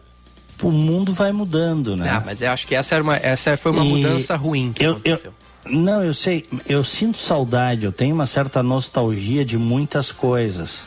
o 0.61 0.71
mundo 0.71 1.13
vai 1.13 1.31
mudando, 1.31 1.95
né? 1.95 2.09
Ah, 2.09 2.23
mas 2.25 2.41
eu 2.41 2.51
acho 2.51 2.67
que 2.67 2.75
essa, 2.75 2.95
era 2.95 3.03
uma, 3.03 3.15
essa 3.15 3.55
foi 3.55 3.71
uma 3.71 3.85
e 3.85 3.89
mudança 3.89 4.35
ruim 4.35 4.73
que 4.73 4.83
eu, 4.83 4.91
aconteceu. 4.91 5.31
Eu, 5.31 5.42
não, 5.65 6.03
eu 6.03 6.13
sei, 6.13 6.45
eu 6.67 6.83
sinto 6.83 7.17
saudade, 7.17 7.85
eu 7.85 7.91
tenho 7.91 8.13
uma 8.13 8.25
certa 8.25 8.61
nostalgia 8.61 9.45
de 9.45 9.57
muitas 9.57 10.11
coisas. 10.11 10.85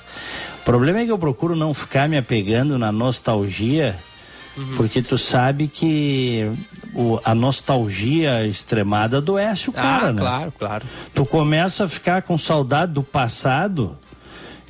O 0.61 0.65
problema 0.65 1.01
é 1.01 1.05
que 1.05 1.13
eu 1.13 1.19
procuro 1.19 1.55
não 1.55 1.73
ficar 1.73 2.09
me 2.09 2.17
apegando 2.17 2.79
na 2.79 2.91
nostalgia 2.91 3.97
Uhum. 4.57 4.75
Porque 4.77 5.03
tu 5.03 5.19
sabe 5.19 5.69
que 5.69 6.51
o, 6.95 7.21
a 7.23 7.35
nostalgia 7.35 8.47
extremada 8.47 9.19
adoece 9.19 9.69
o 9.69 9.75
ah, 9.77 9.83
cara, 9.83 10.13
né? 10.13 10.19
Claro, 10.19 10.53
claro. 10.59 10.87
Tu 11.15 11.27
começa 11.27 11.85
a 11.85 11.89
ficar 11.89 12.23
com 12.23 12.39
saudade 12.39 12.93
do 12.93 13.03
passado 13.03 13.97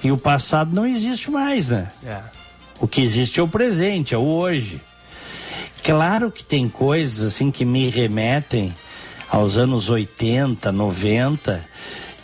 e 0.02 0.10
o 0.10 0.18
passado 0.18 0.74
não 0.74 0.84
existe 0.84 1.30
mais, 1.30 1.68
né? 1.68 1.90
É. 2.04 2.18
O 2.80 2.88
que 2.88 3.00
existe 3.00 3.38
é 3.38 3.42
o 3.42 3.48
presente, 3.48 4.12
é 4.12 4.18
o 4.18 4.22
hoje. 4.22 4.82
Claro 5.84 6.32
que 6.32 6.44
tem 6.44 6.68
coisas 6.68 7.34
assim 7.34 7.52
que 7.52 7.64
me 7.64 7.88
remetem 7.88 8.74
aos 9.30 9.56
anos 9.56 9.88
80, 9.88 10.70
90 10.72 11.64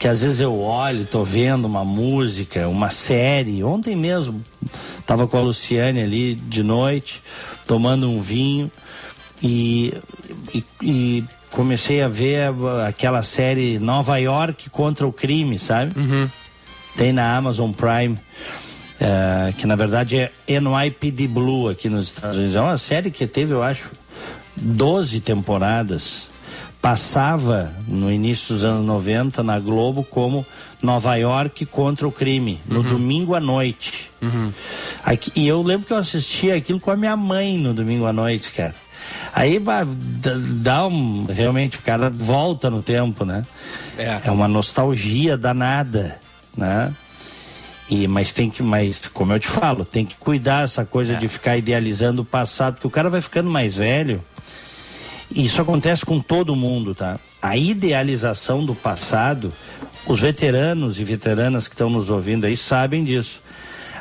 que 0.02 0.09
às 0.09 0.21
vezes 0.21 0.40
eu 0.40 0.59
olho, 0.59 1.04
tô 1.04 1.23
vendo 1.23 1.64
uma 1.64 1.85
música, 1.85 2.66
uma 2.66 2.90
série. 2.90 3.62
Ontem 3.62 3.94
mesmo 3.94 4.42
tava 5.06 5.28
com 5.28 5.37
a 5.37 5.40
Luciane 5.40 6.02
ali 6.02 6.35
de 6.35 6.61
noite, 6.64 7.23
tomando 7.68 8.11
um 8.11 8.21
vinho 8.21 8.68
e, 9.40 9.94
e, 10.52 10.64
e 10.82 11.25
comecei 11.52 12.02
a 12.02 12.09
ver 12.09 12.52
aquela 12.85 13.23
série 13.23 13.78
Nova 13.78 14.16
York 14.16 14.71
contra 14.71 15.06
o 15.06 15.12
crime, 15.12 15.56
sabe? 15.56 15.97
Uhum. 15.97 16.28
Tem 16.97 17.12
na 17.12 17.37
Amazon 17.37 17.71
Prime. 17.71 18.18
Uh, 19.00 19.52
que 19.56 19.68
na 19.68 19.76
verdade 19.76 20.18
é 20.18 20.32
NYPD 20.49 21.28
Blue 21.28 21.68
aqui 21.68 21.88
nos 21.88 22.09
Estados 22.09 22.38
Unidos. 22.38 22.56
É 22.56 22.61
uma 22.61 22.76
série 22.76 23.09
que 23.09 23.25
teve, 23.28 23.52
eu 23.52 23.62
acho, 23.62 23.92
12 24.56 25.21
temporadas 25.21 26.31
passava 26.82 27.72
no 27.86 28.10
início 28.10 28.54
dos 28.54 28.64
anos 28.64 28.84
90 28.84 29.40
na 29.44 29.60
Globo 29.60 30.02
como 30.02 30.44
Nova 30.82 31.14
York 31.14 31.64
contra 31.66 32.08
o 32.08 32.10
crime, 32.10 32.60
no 32.66 32.80
uhum. 32.80 32.88
domingo 32.88 33.36
à 33.36 33.40
noite. 33.40 34.10
Uhum. 34.20 34.52
Aqui, 35.04 35.30
e 35.36 35.46
eu 35.46 35.62
lembro 35.62 35.86
que 35.86 35.92
eu 35.92 35.96
assistia 35.96 36.56
aquilo 36.56 36.80
com 36.80 36.90
a 36.90 36.96
minha 36.96 37.16
mãe 37.16 37.56
no 37.56 37.72
domingo 37.72 38.04
à 38.04 38.12
noite, 38.12 38.50
cara. 38.50 38.74
Aí 39.32 39.62
dá 40.56 40.86
um. 40.86 41.26
Realmente, 41.26 41.78
o 41.78 41.82
cara 41.82 42.10
volta 42.10 42.68
no 42.68 42.82
tempo, 42.82 43.24
né? 43.24 43.44
É, 43.96 44.22
é 44.24 44.30
uma 44.30 44.48
nostalgia 44.48 45.38
danada, 45.38 46.20
né? 46.56 46.92
E, 47.88 48.08
mas 48.08 48.32
tem 48.32 48.50
que, 48.50 48.62
mas, 48.62 49.06
como 49.06 49.32
eu 49.32 49.38
te 49.38 49.48
falo, 49.48 49.84
tem 49.84 50.04
que 50.04 50.16
cuidar 50.16 50.64
essa 50.64 50.84
coisa 50.84 51.12
é. 51.12 51.16
de 51.16 51.28
ficar 51.28 51.56
idealizando 51.56 52.22
o 52.22 52.24
passado, 52.24 52.74
porque 52.74 52.86
o 52.86 52.90
cara 52.90 53.08
vai 53.08 53.20
ficando 53.20 53.50
mais 53.50 53.76
velho 53.76 54.22
isso 55.34 55.60
acontece 55.60 56.04
com 56.04 56.20
todo 56.20 56.54
mundo, 56.56 56.94
tá? 56.94 57.18
A 57.40 57.56
idealização 57.56 58.64
do 58.64 58.74
passado, 58.74 59.52
os 60.06 60.20
veteranos 60.20 60.98
e 60.98 61.04
veteranas 61.04 61.66
que 61.68 61.74
estão 61.74 61.90
nos 61.90 62.10
ouvindo 62.10 62.46
aí 62.46 62.56
sabem 62.56 63.04
disso. 63.04 63.40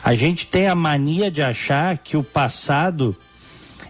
A 0.03 0.15
gente 0.15 0.47
tem 0.47 0.67
a 0.67 0.75
mania 0.75 1.29
de 1.29 1.41
achar 1.41 1.97
que 1.97 2.17
o 2.17 2.23
passado 2.23 3.15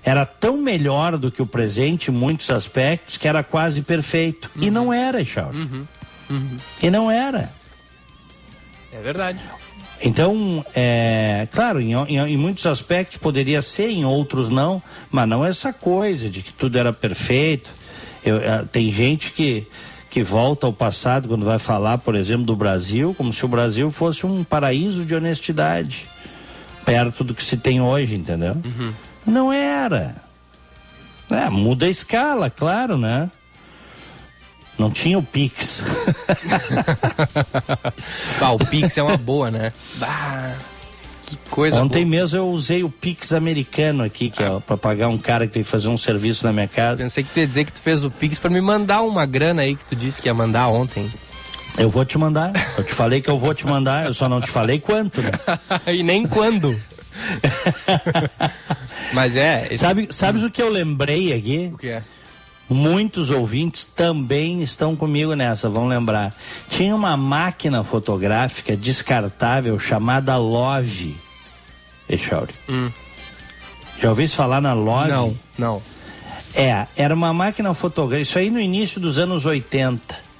era 0.03 0.25
tão 0.25 0.57
melhor 0.57 1.17
do 1.17 1.31
que 1.31 1.41
o 1.41 1.45
presente 1.45 2.10
em 2.10 2.13
muitos 2.13 2.50
aspectos 2.50 3.17
que 3.17 3.27
era 3.27 3.43
quase 3.43 3.81
perfeito. 3.81 4.50
Uhum. 4.55 4.63
E 4.63 4.71
não 4.71 4.93
era, 4.93 5.24
Charles. 5.24 5.55
Uhum. 5.55 5.88
Uhum. 6.29 6.57
E 6.81 6.89
não 6.89 7.12
era. 7.12 7.53
É 8.91 9.00
verdade. 9.01 9.39
Então, 10.03 10.65
é, 10.74 11.48
claro, 11.51 11.79
em, 11.79 11.93
em, 11.93 12.17
em, 12.17 12.38
muitos 12.38 12.65
aspectos 12.65 13.17
poderia 13.17 13.62
ser, 13.62 13.89
em 13.89 14.03
outros 14.03 14.50
não, 14.50 14.81
mas 15.12 15.29
não 15.29 15.46
essa 15.46 15.72
coisa 15.72 16.27
de 16.27 16.41
que 16.41 16.53
tudo 16.53 16.77
era 16.77 16.91
perfeito. 16.91 17.70
Eu, 18.24 18.38
é, 18.38 18.65
tem 18.72 18.91
gente 18.91 19.31
que, 19.31 19.67
que 20.10 20.24
volta 20.24 20.65
ao 20.65 20.74
passado 20.74 21.27
quando 21.27 21.46
vai 21.46 21.60
falar, 21.60 22.00
por 22.00 22.15
exemplo, 22.15 22.46
do 22.46 22.55
Brasil, 22.55 23.13
como 23.15 23.31
se 23.31 23.46
o 23.46 23.48
Brasil 23.48 23.91
fosse 23.91 24.25
um 24.25 24.43
paraíso 24.43 25.05
de 25.05 25.13
honestidade, 25.13 26.08
perto 26.84 27.24
do 27.24 27.36
que 27.36 27.43
se 27.43 27.58
tem 27.58 27.79
hoje, 27.79 28.15
entendeu? 28.15 28.58
Uhum. 28.65 28.93
Não 29.25 29.53
era. 29.53 30.15
É, 31.29 31.48
muda 31.50 31.86
a 31.86 31.89
escala, 31.89 32.50
claro, 32.50 32.98
né? 32.98 33.29
Não 34.78 34.90
tinha 34.90 35.18
o 35.18 35.24
Pix. 35.24 35.82
ah, 38.42 38.51
o 38.51 38.60
Pix 38.60 38.98
é 38.98 39.04
uma 39.04 39.18
boa, 39.18 39.51
né? 39.51 39.72
Bah, 39.98 40.56
que 41.24 41.38
coisa 41.50 41.82
Ontem 41.82 42.04
boa. 42.04 42.20
mesmo 42.20 42.38
eu 42.38 42.50
usei 42.50 42.84
o 42.84 42.90
Pix 42.90 43.32
americano 43.32 44.04
aqui, 44.04 44.30
que 44.30 44.44
é 44.44 44.48
ah. 44.48 44.58
é 44.58 44.60
para 44.60 44.78
pagar 44.78 45.08
um 45.08 45.18
cara 45.18 45.48
que 45.48 45.54
tem 45.54 45.63
que 45.63 45.70
fazer 45.70 45.88
um 45.88 45.98
serviço 45.98 46.46
na 46.46 46.51
minha 46.51 46.68
casa. 46.68 47.04
Pensei 47.04 47.24
que 47.24 47.32
tu 47.32 47.40
ia 47.40 47.48
dizer 47.48 47.66
que 47.66 47.72
tu 47.72 47.82
fez 47.82 48.04
o 48.04 48.12
Pix 48.12 48.40
para 48.40 48.50
me 48.50 48.60
mandar 48.60 49.01
uma 49.01 49.25
grana 49.25 49.62
aí 49.62 49.75
que 49.75 49.86
tu 49.86 49.96
disse 49.96 50.22
que 50.22 50.28
ia 50.28 50.34
mandar 50.34 50.68
ontem. 50.68 51.10
Eu 51.78 51.90
vou 51.90 52.04
te 52.04 52.18
mandar. 52.18 52.51
Eu 52.78 52.84
te 52.84 52.94
falei 52.94 53.22
que 53.22 53.30
eu 53.30 53.38
vou 53.38 53.54
te 53.54 53.66
mandar, 53.66 54.06
eu 54.06 54.13
só 54.13 54.28
não 54.28 54.42
te 54.42 54.50
falei 54.50 54.80
quanto, 54.80 55.22
né? 55.22 55.32
e 55.88 56.04
nem 56.04 56.28
quando. 56.28 56.78
Mas 59.13 59.36
é. 59.36 59.68
Esse... 59.72 59.78
Sabe, 59.78 60.08
sabes 60.12 60.44
o 60.44 60.51
que 60.51 60.62
eu 60.62 60.70
lembrei 60.70 61.34
aqui? 61.34 61.72
O 61.74 61.78
que 61.78 61.88
é? 61.88 62.04
Muitos 62.74 63.30
ouvintes 63.30 63.84
também 63.84 64.62
estão 64.62 64.96
comigo 64.96 65.36
nessa, 65.36 65.68
vão 65.68 65.90
lembrar. 65.90 66.34
Tinha 66.70 66.96
uma 66.96 67.18
máquina 67.18 67.84
fotográfica 67.84 68.78
descartável 68.78 69.78
chamada 69.78 70.38
Love. 70.38 71.13
Echauri. 72.08 72.54
Hum. 72.70 72.90
Já 74.00 74.08
ouviu 74.08 74.30
falar 74.30 74.62
na 74.62 74.72
Love? 74.72 75.12
Não, 75.12 75.40
não. 75.58 75.82
É, 76.56 76.88
era 76.96 77.13
uma 77.13 77.34
máquina 77.34 77.74
fotográfica, 77.74 78.22
isso 78.22 78.40
aí 78.40 78.50
no 78.50 78.62
início 78.62 79.01
dos 79.01 79.18
anos 79.18 79.46
80. 79.46 80.32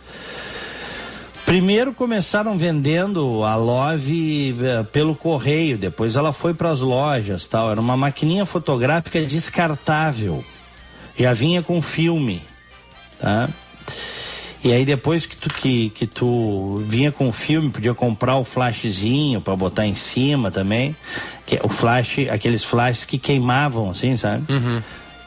Primeiro 1.46 1.92
começaram 1.94 2.58
vendendo 2.58 3.44
a 3.44 3.58
Love 3.58 4.56
eh, 4.58 4.84
pelo 4.84 5.16
correio, 5.16 5.78
depois 5.78 6.16
ela 6.16 6.32
foi 6.32 6.54
para 6.54 6.70
as 6.70 6.80
lojas, 6.80 7.46
tal. 7.46 7.70
Era 7.70 7.82
uma 7.82 7.98
maquininha 7.98 8.46
fotográfica 8.46 9.22
descartável 9.26 10.42
já 11.18 11.34
vinha 11.34 11.62
com 11.62 11.82
filme, 11.82 12.41
tá? 13.20 13.50
E 14.63 14.72
aí 14.72 14.86
depois 14.86 15.25
que 15.25 15.36
tu, 15.36 15.50
que, 15.50 15.89
que 15.89 16.06
tu 16.06 16.84
vinha 16.86 17.12
com 17.12 17.27
o 17.27 17.32
filme, 17.32 17.70
podia 17.72 17.96
comprar 17.96 18.38
o 18.38 18.46
flashzinho 18.46 19.41
para 19.41 19.56
botar 19.56 19.88
em 19.88 19.96
cima 19.96 20.51
também. 20.51 20.96
Que, 21.48 21.60
o 21.63 21.68
flash, 21.68 22.20
aqueles 22.30 22.63
flashes 22.63 23.03
que 23.03 23.18
queimavam 23.18 23.89
assim, 23.89 24.15
sabe? 24.15 24.51
Uhum. 24.53 24.82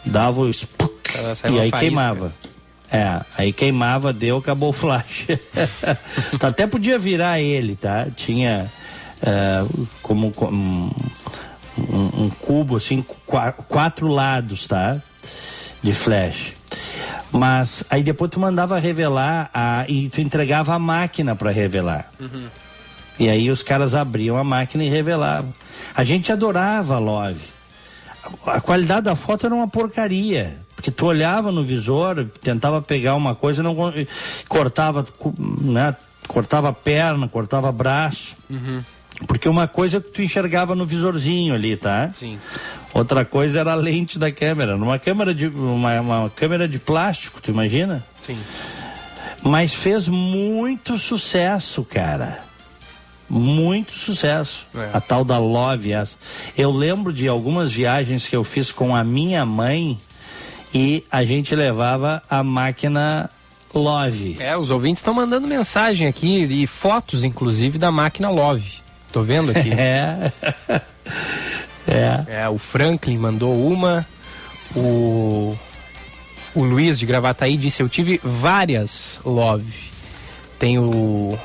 Dava 0.05 0.41
o 0.41 0.53
spuk, 0.53 1.11
e 1.53 1.59
aí 1.59 1.73
queimava. 1.73 2.33
É, 2.93 3.21
aí 3.37 3.53
queimava, 3.53 4.13
deu, 4.13 4.37
acabou 4.37 4.71
o 4.71 4.73
flash. 4.73 5.27
tu 6.39 6.47
até 6.47 6.65
podia 6.65 6.97
virar 6.97 7.41
ele, 7.41 7.75
tá? 7.75 8.07
Tinha 8.15 8.71
uh, 9.21 9.89
como, 10.01 10.31
como 10.31 10.95
um, 11.77 12.25
um, 12.25 12.31
cubo 12.31 12.77
assim, 12.77 13.05
quatro 13.69 14.07
lados, 14.07 14.69
tá? 14.69 15.03
De 15.85 15.93
flash. 15.93 16.55
Mas 17.31 17.85
aí 17.91 18.03
depois 18.03 18.31
tu 18.31 18.41
mandava 18.41 18.79
revelar 18.79 19.51
a, 19.53 19.85
e 19.87 20.09
tu 20.09 20.21
entregava 20.21 20.75
a 20.75 20.79
máquina 20.79 21.37
para 21.37 21.51
revelar. 21.51 22.11
Uhum. 22.19 22.47
E 23.19 23.29
aí 23.29 23.51
os 23.51 23.63
caras 23.63 23.95
abriam 23.95 24.37
a 24.37 24.43
máquina 24.43 24.83
e 24.83 24.89
revelavam. 24.89 25.53
A 25.95 26.03
gente 26.03 26.33
adorava 26.33 26.95
a 26.95 26.99
Love. 26.99 27.41
A, 28.47 28.61
qualidade 28.61 29.03
da 29.03 29.15
foto 29.15 29.47
era 29.47 29.55
uma 29.55 29.69
porcaria. 29.69 30.59
Porque 30.75 30.91
tu 30.91 31.07
olhava 31.07 31.53
no 31.53 31.65
visor, 31.65 32.27
tentava 32.41 32.81
pegar 32.81 33.15
uma 33.15 33.35
coisa, 33.35 33.63
não 33.63 33.77
cortava, 34.49 35.07
né, 35.61 35.95
cortava 36.27 36.73
perna, 36.73 37.29
cortava 37.29 37.71
braço. 37.71 38.37
Uhum. 38.49 38.83
Porque 39.27 39.49
uma 39.49 39.69
coisa 39.69 40.01
que 40.01 40.11
tu 40.11 40.23
enxergava 40.23 40.75
no 40.75 40.87
visorzinho 40.87 41.55
ali, 41.55 41.77
tá? 41.77 42.11
Sim. 42.13 42.39
Outra 42.95 43.25
coisa 43.25 43.59
era 43.59 43.73
a 43.73 43.75
lente 43.75 44.21
da 44.21 44.31
câmera. 44.31 44.77
Numa 44.77 45.01
câmera 45.01 45.35
de 45.35 45.49
uma, 45.49 46.01
uma 46.01 46.31
câmera 46.31 46.69
de 46.69 46.79
plástico, 46.79 47.43
tu 47.43 47.51
imagina? 47.51 48.05
Sim. 48.21 48.39
Mas 49.43 49.75
fez 49.75 50.07
muito 50.07 50.97
sucesso, 50.97 51.85
cara. 51.85 52.45
Muito 53.29 53.99
sucesso. 53.99 54.65
É. 54.73 54.91
A 54.93 55.01
tal 55.01 55.25
da 55.25 55.39
Love 55.39 55.93
essa. 55.93 56.17
Eu 56.57 56.71
lembro 56.71 57.13
de 57.13 57.27
algumas 57.27 57.73
viagens 57.73 58.29
que 58.29 58.37
eu 58.37 58.45
fiz 58.45 58.71
com 58.71 58.95
a 58.95 59.03
minha 59.03 59.45
mãe 59.45 59.99
e 60.73 61.05
a 61.11 61.25
gente 61.25 61.53
levava 61.55 62.23
a 62.31 62.45
máquina 62.45 63.29
Love. 63.75 64.37
É, 64.39 64.57
os 64.57 64.71
ouvintes 64.71 65.01
estão 65.01 65.13
mandando 65.13 65.49
mensagem 65.49 66.07
aqui 66.07 66.45
e 66.45 66.65
fotos, 66.65 67.25
inclusive, 67.25 67.77
da 67.77 67.91
máquina 67.91 68.31
Love. 68.31 68.71
tô 69.13 69.21
vendo 69.21 69.51
aqui. 69.51 69.71
É. 69.77 70.33
é. 71.87 72.43
É, 72.43 72.49
o 72.49 72.59
Franklin 72.59 73.19
mandou 73.19 73.55
uma. 73.67 74.07
O, 74.75 75.57
o 76.55 76.65
Luiz 76.65 76.99
de 76.99 77.07
Gravataí 77.07 77.57
disse: 77.57 77.83
Eu 77.83 77.89
tive 77.89 78.21
várias 78.23 79.21
love. 79.25 79.73
Tem 80.59 80.79
o. 80.79 81.39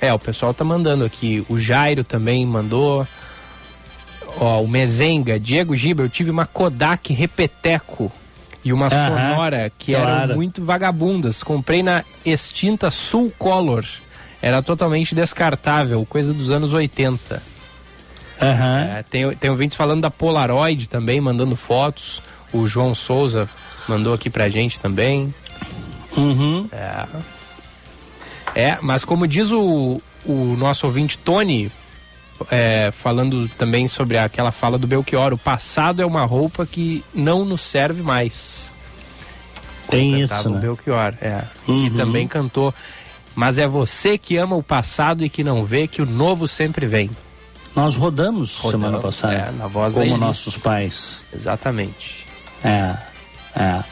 É, 0.00 0.12
o 0.12 0.18
pessoal 0.18 0.54
tá 0.54 0.64
mandando 0.64 1.04
aqui. 1.04 1.44
O 1.48 1.58
Jairo 1.58 2.04
também 2.04 2.46
mandou. 2.46 3.06
Ó, 4.40 4.62
o 4.62 4.68
Mezenga, 4.68 5.38
Diego 5.38 5.74
Giba, 5.74 6.02
eu 6.02 6.08
tive 6.08 6.30
uma 6.30 6.46
Kodak 6.46 7.12
Repeteco 7.12 8.12
e 8.64 8.72
uma 8.72 8.86
Aham, 8.86 9.08
Sonora 9.08 9.72
que 9.76 9.94
eram 9.94 10.04
claro. 10.04 10.34
muito 10.36 10.64
vagabundas. 10.64 11.42
Comprei 11.42 11.82
na 11.82 12.04
extinta 12.24 12.90
Sul 12.90 13.32
Color. 13.36 13.84
Era 14.40 14.62
totalmente 14.62 15.14
descartável, 15.14 16.06
coisa 16.06 16.32
dos 16.32 16.52
anos 16.52 16.72
80. 16.72 17.42
Aham. 18.40 18.80
É, 18.98 19.02
tem, 19.02 19.34
tem 19.36 19.50
ouvintes 19.50 19.76
falando 19.76 20.02
da 20.02 20.10
Polaroid 20.10 20.88
também, 20.88 21.20
mandando 21.20 21.56
fotos. 21.56 22.22
O 22.52 22.66
João 22.66 22.94
Souza 22.94 23.48
mandou 23.88 24.14
aqui 24.14 24.30
pra 24.30 24.48
gente 24.48 24.78
também. 24.78 25.34
Uhum. 26.16 26.68
É, 28.54 28.78
mas 28.80 29.04
como 29.04 29.26
diz 29.26 29.50
o, 29.50 30.00
o 30.24 30.56
nosso 30.56 30.86
ouvinte 30.86 31.18
Tony, 31.18 31.70
é, 32.50 32.90
falando 32.92 33.48
também 33.58 33.88
sobre 33.88 34.18
aquela 34.18 34.52
fala 34.52 34.78
do 34.78 34.86
Belchior, 34.86 35.32
o 35.32 35.38
passado 35.38 36.00
é 36.00 36.06
uma 36.06 36.24
roupa 36.24 36.64
que 36.64 37.04
não 37.14 37.44
nos 37.44 37.60
serve 37.60 38.02
mais. 38.02 38.72
Tem 39.90 40.20
isso, 40.20 40.48
né? 40.50 40.60
Belchior, 40.60 41.14
é. 41.20 41.42
Uhum. 41.66 41.90
Que 41.90 41.96
também 41.96 42.28
cantou. 42.28 42.74
Mas 43.34 43.58
é 43.58 43.66
você 43.66 44.18
que 44.18 44.36
ama 44.36 44.56
o 44.56 44.62
passado 44.62 45.24
e 45.24 45.30
que 45.30 45.44
não 45.44 45.64
vê 45.64 45.86
que 45.86 46.02
o 46.02 46.06
novo 46.06 46.48
sempre 46.48 46.86
vem. 46.86 47.10
Nós 47.74 47.96
rodamos, 47.96 48.56
Rodamos, 48.58 48.86
semana 48.86 49.02
passada. 49.02 49.34
é, 49.34 49.50
na 49.52 49.66
voz 49.66 49.94
da 49.94 50.02
como 50.02 50.16
nossos 50.16 50.56
pais. 50.56 51.22
Exatamente. 51.32 52.26
É. 52.64 52.96
É. 53.54 53.84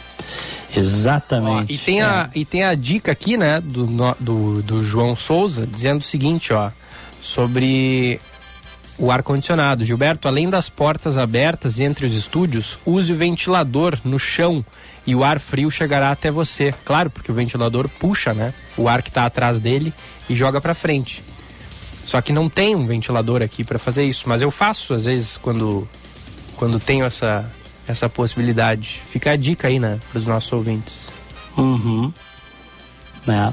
Ó, 0.77 0.81
Exatamente. 0.81 1.73
e, 1.73 1.79
tem 1.79 2.03
a, 2.03 2.29
e 2.35 2.45
tem 2.45 2.65
a 2.65 2.75
dica 2.75 3.13
aqui, 3.13 3.37
né, 3.37 3.61
do, 3.61 3.87
do, 4.19 4.63
do 4.63 4.85
João 4.85 5.15
Souza, 5.17 5.67
dizendo 5.67 6.01
o 6.01 6.05
seguinte, 6.05 6.53
ó, 6.53 6.71
sobre 7.21 8.21
o 8.99 9.11
ar-condicionado. 9.11 9.85
Gilberto, 9.85 10.27
além 10.29 10.49
das 10.49 10.69
portas 10.69 11.17
abertas 11.19 11.81
entre 11.81 12.07
os 12.07 12.15
estúdios, 12.15 12.79
use 12.85 13.13
o 13.13 13.17
ventilador 13.17 13.99
no 14.05 14.19
chão 14.19 14.65
e 15.07 15.15
o 15.15 15.23
ar 15.23 15.39
frio 15.39 15.71
chegará 15.71 16.11
até 16.11 16.31
você. 16.31 16.75
Claro, 16.85 17.11
porque 17.11 17.31
o 17.31 17.35
ventilador 17.35 17.89
puxa, 17.89 18.35
né, 18.35 18.53
o 18.77 18.89
ar 18.89 19.03
que 19.03 19.11
está 19.11 19.27
atrás 19.27 19.61
dele 19.61 19.93
e 20.29 20.35
joga 20.35 20.61
para 20.61 20.75
frente. 20.75 21.23
Só 22.07 22.23
que 22.23 22.33
não 22.33 22.49
tem 22.49 22.75
um 22.77 22.87
ventilador 22.87 23.43
aqui 23.43 23.65
para 23.65 23.81
fazer 23.81 24.05
isso, 24.05 24.29
mas 24.29 24.41
eu 24.41 24.53
faço 24.53 24.95
às 24.95 25.07
vezes 25.07 25.37
quando 25.37 25.89
quando 26.57 26.79
tenho 26.79 27.05
essa 27.05 27.53
essa 27.87 28.09
possibilidade. 28.09 29.03
Fica 29.11 29.33
a 29.33 29.37
dica 29.37 29.67
aí, 29.69 29.81
né, 29.81 29.99
para 30.11 30.19
os 30.19 30.27
nossos 30.27 30.53
ouvintes. 30.53 31.09
Uhum. 31.59 32.13
É. 33.29 33.53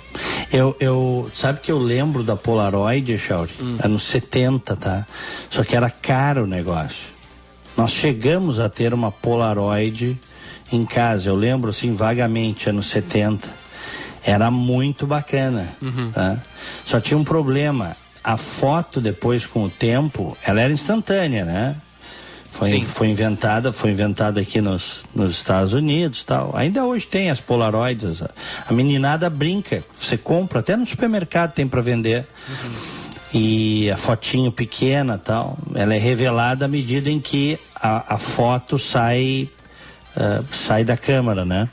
Eu, 0.52 0.76
eu, 0.78 1.30
sabe 1.35 1.61
que 1.61 1.73
eu 1.73 1.78
lembro 1.78 2.23
da 2.23 2.37
Polaroid, 2.37 3.16
Shauri? 3.16 3.50
Hum. 3.61 3.78
Anos 3.83 4.02
70, 4.04 4.76
tá? 4.76 5.06
Só 5.50 5.64
que 5.64 5.75
era 5.75 5.90
caro 5.90 6.44
o 6.44 6.47
negócio. 6.47 7.13
Nós 7.76 7.90
chegamos 7.90 8.61
a 8.61 8.69
ter 8.69 8.94
uma 8.94 9.11
Polaroid 9.11 10.18
em 10.72 10.85
casa, 10.85 11.29
eu 11.29 11.35
lembro 11.35 11.70
assim 11.70 11.92
vagamente, 11.94 12.68
anos 12.68 12.87
70. 12.87 13.49
Era 14.22 14.51
muito 14.51 15.07
bacana, 15.07 15.68
Uhum. 15.83 16.11
tá? 16.12 16.38
Só 16.85 17.01
tinha 17.01 17.18
um 17.18 17.25
problema, 17.25 17.96
a 18.22 18.37
foto 18.37 19.01
depois 19.01 19.46
com 19.46 19.64
o 19.64 19.68
tempo, 19.70 20.37
ela 20.44 20.61
era 20.61 20.72
instantânea, 20.72 21.44
né? 21.44 21.77
Foi, 22.53 22.68
Sim. 22.68 22.85
foi 22.85 23.09
inventada, 23.09 23.72
foi 23.72 23.90
inventada 23.90 24.40
aqui 24.40 24.61
nos, 24.61 25.03
nos 25.12 25.35
Estados 25.35 25.72
Unidos, 25.72 26.22
tal. 26.22 26.53
Ainda 26.55 26.85
hoje 26.85 27.05
tem 27.05 27.29
as 27.29 27.40
Polaroids. 27.40 28.22
A, 28.22 28.31
a 28.68 28.72
meninada 28.72 29.29
brinca, 29.29 29.83
você 29.99 30.16
compra 30.16 30.61
até 30.61 30.77
no 30.77 30.87
supermercado 30.87 31.53
tem 31.53 31.66
para 31.66 31.81
vender. 31.83 32.27
E 33.35 33.90
a 33.90 33.97
fotinho 33.97 34.53
pequena, 34.53 35.18
tal, 35.18 35.59
ela 35.75 35.92
é 35.92 35.99
revelada 35.99 36.66
à 36.66 36.68
medida 36.68 37.11
em 37.11 37.18
que 37.18 37.59
a, 37.75 38.14
a 38.14 38.18
foto 38.18 38.79
sai 38.79 39.51
ah, 40.16 40.42
sai 40.53 40.85
da 40.85 40.97
câmera, 40.97 41.44
né? 41.44 41.68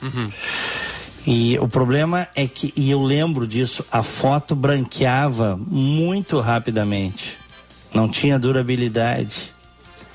E 1.26 1.58
o 1.60 1.67
problema 1.67 2.28
é 2.36 2.47
que, 2.47 2.74
e 2.76 2.89
eu 2.89 3.04
lembro 3.04 3.45
disso, 3.45 3.86
a 3.91 4.02
foto 4.02 4.56
branqueava 4.56 5.56
muito 5.67 6.39
rapidamente. 6.39 7.38
Não 7.93 8.10
tinha 8.10 8.39
durabilidade. 8.39 9.52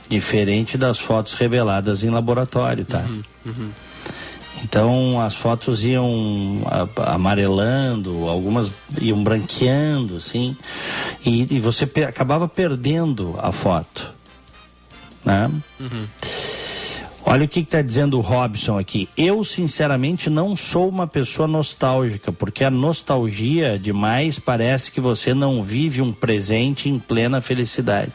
Diferente 0.09 0.79
das 0.79 0.99
fotos 0.99 1.35
reveladas 1.35 2.05
em 2.05 2.11
laboratório, 2.11 2.85
tá? 2.85 3.05
Então 4.67 5.21
as 5.21 5.37
fotos 5.37 5.85
iam 5.85 6.63
amarelando, 7.07 8.29
algumas 8.29 8.69
iam 9.01 9.23
branqueando, 9.23 10.17
assim, 10.17 10.57
e, 11.25 11.47
e 11.55 11.61
você 11.61 11.87
pe- 11.87 12.03
acabava 12.03 12.49
perdendo 12.49 13.37
a 13.39 13.53
foto, 13.53 14.13
né? 15.25 15.49
Olha 17.29 17.45
o 17.45 17.49
que 17.49 17.59
está 17.59 17.83
dizendo 17.83 18.17
o 18.17 18.21
Robson 18.21 18.79
aqui. 18.79 19.09
Eu, 19.17 19.43
sinceramente, 19.43 20.31
não 20.31 20.55
sou 20.55 20.89
uma 20.89 21.09
pessoa 21.09 21.49
nostálgica, 21.49 22.31
porque 22.31 22.63
a 22.63 22.71
nostalgia 22.71 23.77
demais 23.81 24.39
parece 24.39 24.93
que 24.93 25.01
você 25.01 25.35
não 25.35 25.61
vive 25.61 26.01
um 26.01 26.13
presente 26.13 26.89
em 26.89 27.01
plena 27.01 27.41
felicidade. 27.41 28.13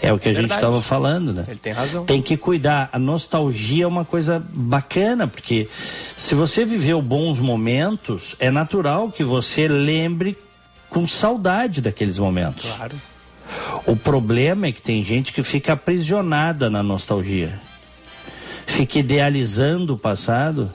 É 0.00 0.10
o 0.14 0.18
que 0.18 0.30
a 0.30 0.32
gente 0.32 0.40
Verdade. 0.40 0.60
estava 0.60 0.80
falando, 0.80 1.34
né? 1.34 1.44
Ele 1.46 1.58
tem 1.58 1.74
razão. 1.74 2.06
Tem 2.06 2.22
que 2.22 2.38
cuidar. 2.38 2.88
A 2.90 2.98
nostalgia 2.98 3.84
é 3.84 3.86
uma 3.86 4.06
coisa 4.06 4.42
bacana, 4.54 5.26
porque 5.26 5.68
se 6.16 6.34
você 6.34 6.64
viveu 6.64 7.02
bons 7.02 7.38
momentos, 7.38 8.34
é 8.40 8.50
natural 8.50 9.12
que 9.12 9.22
você 9.22 9.68
lembre 9.68 10.38
com 10.88 11.06
saudade 11.06 11.82
daqueles 11.82 12.18
momentos. 12.18 12.64
Claro. 12.64 12.96
O 13.84 13.94
problema 13.94 14.68
é 14.68 14.72
que 14.72 14.80
tem 14.80 15.04
gente 15.04 15.34
que 15.34 15.42
fica 15.42 15.74
aprisionada 15.74 16.70
na 16.70 16.82
nostalgia. 16.82 17.67
Fica 18.68 18.98
idealizando 19.00 19.94
o 19.94 19.98
passado. 19.98 20.70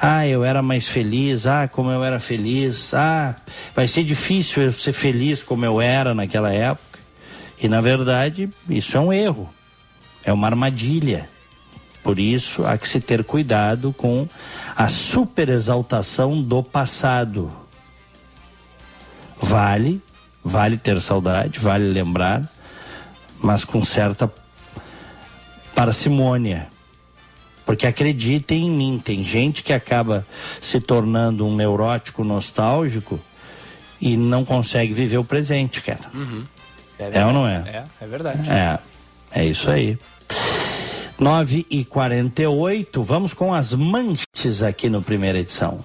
Ah, 0.00 0.26
eu 0.26 0.42
era 0.42 0.62
mais 0.62 0.88
feliz. 0.88 1.46
Ah, 1.46 1.68
como 1.68 1.90
eu 1.90 2.02
era 2.02 2.18
feliz. 2.18 2.92
Ah, 2.94 3.36
vai 3.74 3.86
ser 3.86 4.02
difícil 4.02 4.62
eu 4.64 4.72
ser 4.72 4.94
feliz 4.94 5.44
como 5.44 5.64
eu 5.64 5.80
era 5.80 6.14
naquela 6.14 6.50
época. 6.50 6.98
E 7.62 7.68
na 7.68 7.80
verdade, 7.80 8.48
isso 8.68 8.96
é 8.96 9.00
um 9.00 9.12
erro. 9.12 9.48
É 10.24 10.32
uma 10.32 10.48
armadilha. 10.48 11.28
Por 12.02 12.18
isso, 12.18 12.64
há 12.64 12.76
que 12.78 12.88
se 12.88 12.98
ter 12.98 13.22
cuidado 13.22 13.92
com 13.92 14.26
a 14.74 14.88
superexaltação 14.88 16.42
do 16.42 16.62
passado. 16.62 17.52
Vale, 19.38 20.02
vale 20.42 20.78
ter 20.78 20.98
saudade, 21.00 21.58
vale 21.58 21.84
lembrar, 21.84 22.42
mas 23.40 23.64
com 23.64 23.84
certa 23.84 24.32
parcimônia. 25.74 26.68
Porque 27.70 27.86
acreditem 27.86 28.66
em 28.66 28.70
mim, 28.72 28.98
tem 28.98 29.22
gente 29.22 29.62
que 29.62 29.72
acaba 29.72 30.26
se 30.60 30.80
tornando 30.80 31.46
um 31.46 31.54
neurótico 31.54 32.24
nostálgico 32.24 33.20
e 34.00 34.16
não 34.16 34.44
consegue 34.44 34.92
viver 34.92 35.18
o 35.18 35.24
presente, 35.24 35.80
cara. 35.80 36.00
É 36.98 37.24
ou 37.24 37.32
não 37.32 37.46
é? 37.46 37.62
É, 37.68 37.84
é 38.00 38.06
verdade. 38.08 38.50
É, 38.50 38.76
é 39.30 39.44
isso 39.44 39.70
aí. 39.70 39.96
9 41.16 41.64
e 41.70 41.84
48 41.84 43.04
vamos 43.04 43.32
com 43.32 43.54
as 43.54 43.72
manches 43.72 44.64
aqui 44.64 44.90
no 44.90 45.00
primeira 45.00 45.38
edição. 45.38 45.84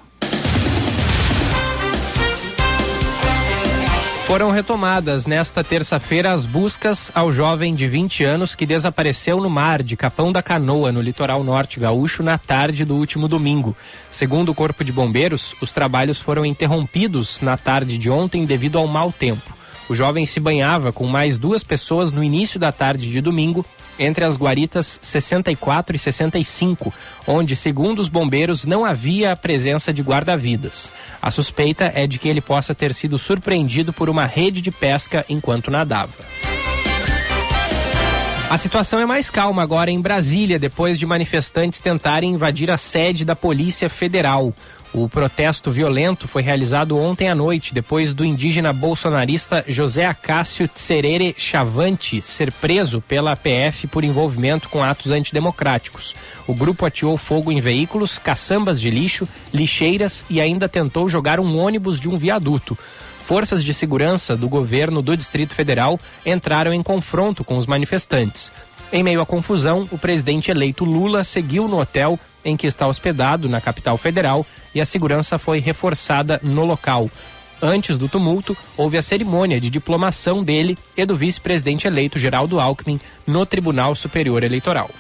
Foram 4.25 4.49
retomadas 4.49 5.27
nesta 5.27 5.63
terça-feira 5.63 6.33
as 6.33 6.47
buscas 6.47 7.11
ao 7.13 7.31
jovem 7.31 7.75
de 7.75 7.87
20 7.87 8.23
anos 8.23 8.55
que 8.55 8.65
desapareceu 8.65 9.39
no 9.39 9.51
mar 9.51 9.83
de 9.83 9.95
Capão 9.95 10.31
da 10.31 10.41
Canoa, 10.41 10.91
no 10.91 10.99
litoral 10.99 11.43
norte 11.43 11.79
gaúcho, 11.79 12.23
na 12.23 12.35
tarde 12.35 12.83
do 12.83 12.95
último 12.95 13.27
domingo. 13.27 13.77
Segundo 14.09 14.49
o 14.49 14.55
Corpo 14.55 14.83
de 14.83 14.91
Bombeiros, 14.91 15.53
os 15.61 15.71
trabalhos 15.71 16.19
foram 16.19 16.43
interrompidos 16.43 17.39
na 17.39 17.55
tarde 17.55 17.99
de 17.99 18.09
ontem 18.09 18.45
devido 18.45 18.79
ao 18.79 18.87
mau 18.87 19.11
tempo. 19.11 19.55
O 19.87 19.93
jovem 19.93 20.25
se 20.25 20.39
banhava 20.39 20.91
com 20.91 21.05
mais 21.05 21.37
duas 21.37 21.63
pessoas 21.63 22.11
no 22.11 22.23
início 22.23 22.59
da 22.59 22.71
tarde 22.71 23.11
de 23.11 23.21
domingo, 23.21 23.63
entre 23.97 24.25
as 24.25 24.37
guaritas 24.37 24.99
64 25.01 25.95
e 25.95 25.99
65, 25.99 26.93
onde, 27.27 27.55
segundo 27.55 27.99
os 27.99 28.09
bombeiros, 28.09 28.65
não 28.65 28.85
havia 28.85 29.31
a 29.31 29.35
presença 29.35 29.93
de 29.93 30.01
guarda-vidas. 30.01 30.91
A 31.21 31.31
suspeita 31.31 31.91
é 31.93 32.05
de 32.07 32.19
que 32.19 32.27
ele 32.27 32.41
possa 32.41 32.75
ter 32.75 32.93
sido 32.93 33.17
surpreendido 33.17 33.93
por 33.93 34.09
uma 34.09 34.25
rede 34.25 34.61
de 34.61 34.71
pesca 34.71 35.25
enquanto 35.29 35.71
nadava. 35.71 36.13
A 38.47 38.57
situação 38.57 38.99
é 38.99 39.05
mais 39.07 39.27
calma 39.31 39.63
agora 39.63 39.89
em 39.89 39.99
Brasília, 39.99 40.59
depois 40.59 40.99
de 40.99 41.05
manifestantes 41.05 41.79
tentarem 41.79 42.33
invadir 42.33 42.69
a 42.69 42.77
sede 42.77 43.25
da 43.25 43.35
Polícia 43.35 43.89
Federal. 43.89 44.53
O 44.93 45.09
protesto 45.09 45.71
violento 45.71 46.27
foi 46.27 46.43
realizado 46.43 46.95
ontem 46.95 47.27
à 47.27 47.33
noite, 47.33 47.73
depois 47.73 48.13
do 48.13 48.23
indígena 48.23 48.71
bolsonarista 48.71 49.65
José 49.67 50.05
Acácio 50.05 50.67
Tserere 50.67 51.33
Chavante 51.35 52.21
ser 52.21 52.51
preso 52.51 53.01
pela 53.01 53.35
PF 53.35 53.87
por 53.87 54.03
envolvimento 54.03 54.69
com 54.69 54.81
atos 54.81 55.11
antidemocráticos. 55.11 56.13
O 56.47 56.53
grupo 56.53 56.85
ateou 56.85 57.17
fogo 57.17 57.51
em 57.51 57.59
veículos, 57.59 58.19
caçambas 58.19 58.79
de 58.79 58.91
lixo, 58.91 59.27
lixeiras 59.51 60.23
e 60.29 60.39
ainda 60.39 60.69
tentou 60.69 61.09
jogar 61.09 61.39
um 61.39 61.57
ônibus 61.57 61.99
de 61.99 62.07
um 62.07 62.15
viaduto 62.15 62.77
forças 63.25 63.63
de 63.63 63.73
segurança 63.73 64.37
do 64.37 64.47
governo 64.47 65.01
do 65.01 65.17
Distrito 65.17 65.55
Federal 65.55 65.99
entraram 66.23 66.71
em 66.71 66.83
confronto 66.83 67.43
com 67.43 67.57
os 67.57 67.65
manifestantes. 67.65 68.51
Em 68.93 69.01
meio 69.01 69.19
à 69.19 69.25
confusão, 69.25 69.89
o 69.91 69.97
presidente 69.97 70.51
eleito 70.51 70.85
Lula 70.85 71.23
seguiu 71.23 71.67
no 71.67 71.79
hotel 71.79 72.19
em 72.45 72.55
que 72.55 72.67
está 72.67 72.87
hospedado 72.87 73.49
na 73.49 73.59
capital 73.59 73.97
federal 73.97 74.45
e 74.75 74.79
a 74.79 74.85
segurança 74.85 75.39
foi 75.39 75.59
reforçada 75.59 76.39
no 76.43 76.63
local. 76.63 77.09
Antes 77.59 77.97
do 77.97 78.07
tumulto, 78.07 78.55
houve 78.77 78.95
a 78.95 79.01
cerimônia 79.01 79.59
de 79.59 79.71
diplomação 79.71 80.43
dele 80.43 80.77
e 80.95 81.03
do 81.03 81.17
vice-presidente 81.17 81.87
eleito 81.87 82.19
Geraldo 82.19 82.59
Alckmin 82.59 82.99
no 83.25 83.43
Tribunal 83.43 83.95
Superior 83.95 84.43
Eleitoral. 84.43 84.91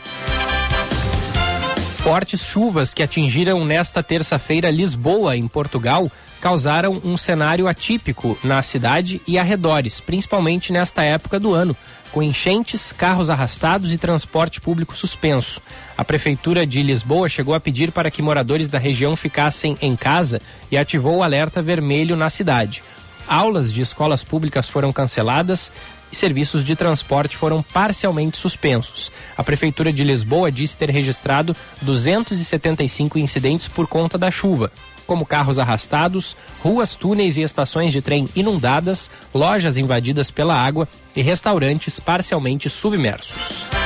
Fortes 1.97 2.41
chuvas 2.41 2.91
que 2.91 3.03
atingiram 3.03 3.63
nesta 3.63 4.01
terça-feira 4.01 4.71
Lisboa, 4.71 5.37
em 5.37 5.47
Portugal, 5.47 6.11
causaram 6.45 7.01
um 7.03 7.17
cenário 7.17 7.67
atípico 7.67 8.37
na 8.43 8.61
cidade 8.61 9.19
e 9.25 9.39
arredores, 9.39 9.99
principalmente 9.99 10.71
nesta 10.71 11.01
época 11.01 11.39
do 11.39 11.55
ano, 11.55 11.75
com 12.11 12.21
enchentes, 12.21 12.91
carros 12.91 13.31
arrastados 13.31 13.91
e 13.91 13.97
transporte 13.97 14.61
público 14.61 14.95
suspenso. 14.95 15.59
A 15.97 16.05
Prefeitura 16.05 16.63
de 16.63 16.83
Lisboa 16.83 17.27
chegou 17.27 17.55
a 17.55 17.59
pedir 17.59 17.91
para 17.91 18.11
que 18.11 18.21
moradores 18.21 18.69
da 18.69 18.77
região 18.77 19.15
ficassem 19.15 19.75
em 19.81 19.95
casa 19.95 20.39
e 20.71 20.77
ativou 20.77 21.17
o 21.17 21.23
alerta 21.23 21.63
vermelho 21.63 22.15
na 22.15 22.29
cidade. 22.29 22.83
Aulas 23.27 23.73
de 23.73 23.81
escolas 23.81 24.23
públicas 24.23 24.69
foram 24.69 24.93
canceladas 24.93 25.71
e 26.11 26.15
serviços 26.15 26.63
de 26.63 26.75
transporte 26.75 27.35
foram 27.35 27.63
parcialmente 27.63 28.37
suspensos. 28.37 29.11
A 29.35 29.43
Prefeitura 29.43 29.91
de 29.91 30.03
Lisboa 30.03 30.51
disse 30.51 30.77
ter 30.77 30.91
registrado 30.91 31.55
275 31.81 33.17
incidentes 33.17 33.67
por 33.67 33.87
conta 33.87 34.15
da 34.15 34.29
chuva 34.29 34.71
como 35.05 35.25
carros 35.25 35.59
arrastados, 35.59 36.35
ruas, 36.61 36.95
túneis 36.95 37.37
e 37.37 37.41
estações 37.41 37.93
de 37.93 38.01
trem 38.01 38.27
inundadas, 38.35 39.09
lojas 39.33 39.77
invadidas 39.77 40.31
pela 40.31 40.55
água 40.55 40.87
e 41.15 41.21
restaurantes 41.21 41.99
parcialmente 41.99 42.69
submersos. 42.69 43.84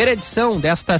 Primeira 0.00 0.18
edição 0.18 0.58
desta 0.58 0.96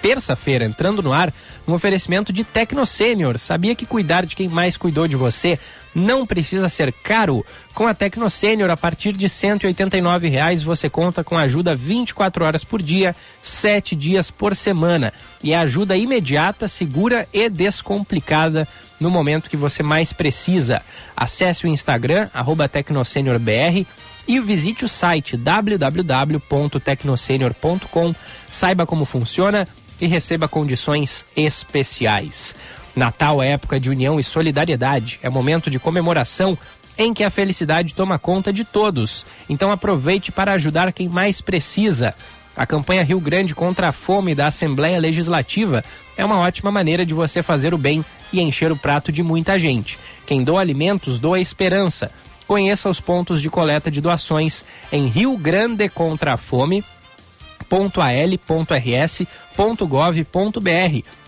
terça-feira, 0.00 0.64
entrando 0.64 1.02
no 1.02 1.12
ar, 1.12 1.30
um 1.68 1.74
oferecimento 1.74 2.32
de 2.32 2.44
Tecno 2.44 2.86
Sênior. 2.86 3.38
Sabia 3.38 3.74
que 3.74 3.84
cuidar 3.84 4.24
de 4.24 4.34
quem 4.34 4.48
mais 4.48 4.74
cuidou 4.74 5.06
de 5.06 5.14
você 5.14 5.58
não 5.94 6.24
precisa 6.24 6.70
ser 6.70 6.94
caro? 6.94 7.44
Com 7.74 7.86
a 7.86 7.92
Tecno 7.92 8.30
Sênior, 8.30 8.70
a 8.70 8.76
partir 8.76 9.12
de 9.12 9.28
189 9.28 10.28
reais, 10.28 10.62
você 10.62 10.88
conta 10.88 11.22
com 11.22 11.36
ajuda 11.36 11.76
24 11.76 12.42
horas 12.42 12.64
por 12.64 12.80
dia, 12.80 13.14
7 13.42 13.94
dias 13.94 14.30
por 14.30 14.56
semana. 14.56 15.12
E 15.42 15.52
ajuda 15.52 15.94
imediata, 15.94 16.68
segura 16.68 17.28
e 17.34 17.50
descomplicada 17.50 18.66
no 18.98 19.10
momento 19.10 19.50
que 19.50 19.58
você 19.58 19.82
mais 19.82 20.14
precisa. 20.14 20.80
Acesse 21.14 21.66
o 21.66 21.68
Instagram, 21.68 22.30
arroba 22.32 22.66
TecnoSeniorBR 22.66 23.86
e 24.26 24.40
visite 24.40 24.84
o 24.84 24.88
site 24.88 25.36
www.tecnosenior.com, 25.36 28.14
saiba 28.50 28.84
como 28.86 29.04
funciona 29.04 29.68
e 30.00 30.06
receba 30.06 30.48
condições 30.48 31.26
especiais. 31.36 32.54
Natal 32.94 33.42
é 33.42 33.50
época 33.50 33.78
de 33.78 33.90
união 33.90 34.18
e 34.18 34.24
solidariedade, 34.24 35.18
é 35.22 35.28
momento 35.28 35.68
de 35.70 35.78
comemoração 35.78 36.56
em 36.98 37.12
que 37.12 37.22
a 37.22 37.30
felicidade 37.30 37.94
toma 37.94 38.18
conta 38.18 38.52
de 38.52 38.64
todos. 38.64 39.26
Então 39.48 39.70
aproveite 39.70 40.32
para 40.32 40.52
ajudar 40.52 40.92
quem 40.92 41.08
mais 41.08 41.40
precisa. 41.40 42.14
A 42.56 42.64
campanha 42.64 43.04
Rio 43.04 43.20
Grande 43.20 43.54
contra 43.54 43.88
a 43.88 43.92
Fome 43.92 44.34
da 44.34 44.46
Assembleia 44.46 44.98
Legislativa 44.98 45.84
é 46.16 46.24
uma 46.24 46.38
ótima 46.38 46.70
maneira 46.70 47.04
de 47.04 47.12
você 47.12 47.42
fazer 47.42 47.74
o 47.74 47.78
bem 47.78 48.02
e 48.32 48.40
encher 48.40 48.72
o 48.72 48.76
prato 48.76 49.12
de 49.12 49.22
muita 49.22 49.58
gente. 49.58 49.98
Quem 50.26 50.42
doa 50.42 50.62
alimentos 50.62 51.18
doa 51.18 51.38
esperança. 51.38 52.10
Conheça 52.46 52.88
os 52.88 53.00
pontos 53.00 53.42
de 53.42 53.50
coleta 53.50 53.90
de 53.90 54.00
doações 54.00 54.64
em 54.92 55.06
Rio 55.08 55.36
Grande 55.36 55.88
contra 55.88 56.34
a 56.34 56.36
Fome 56.36 56.84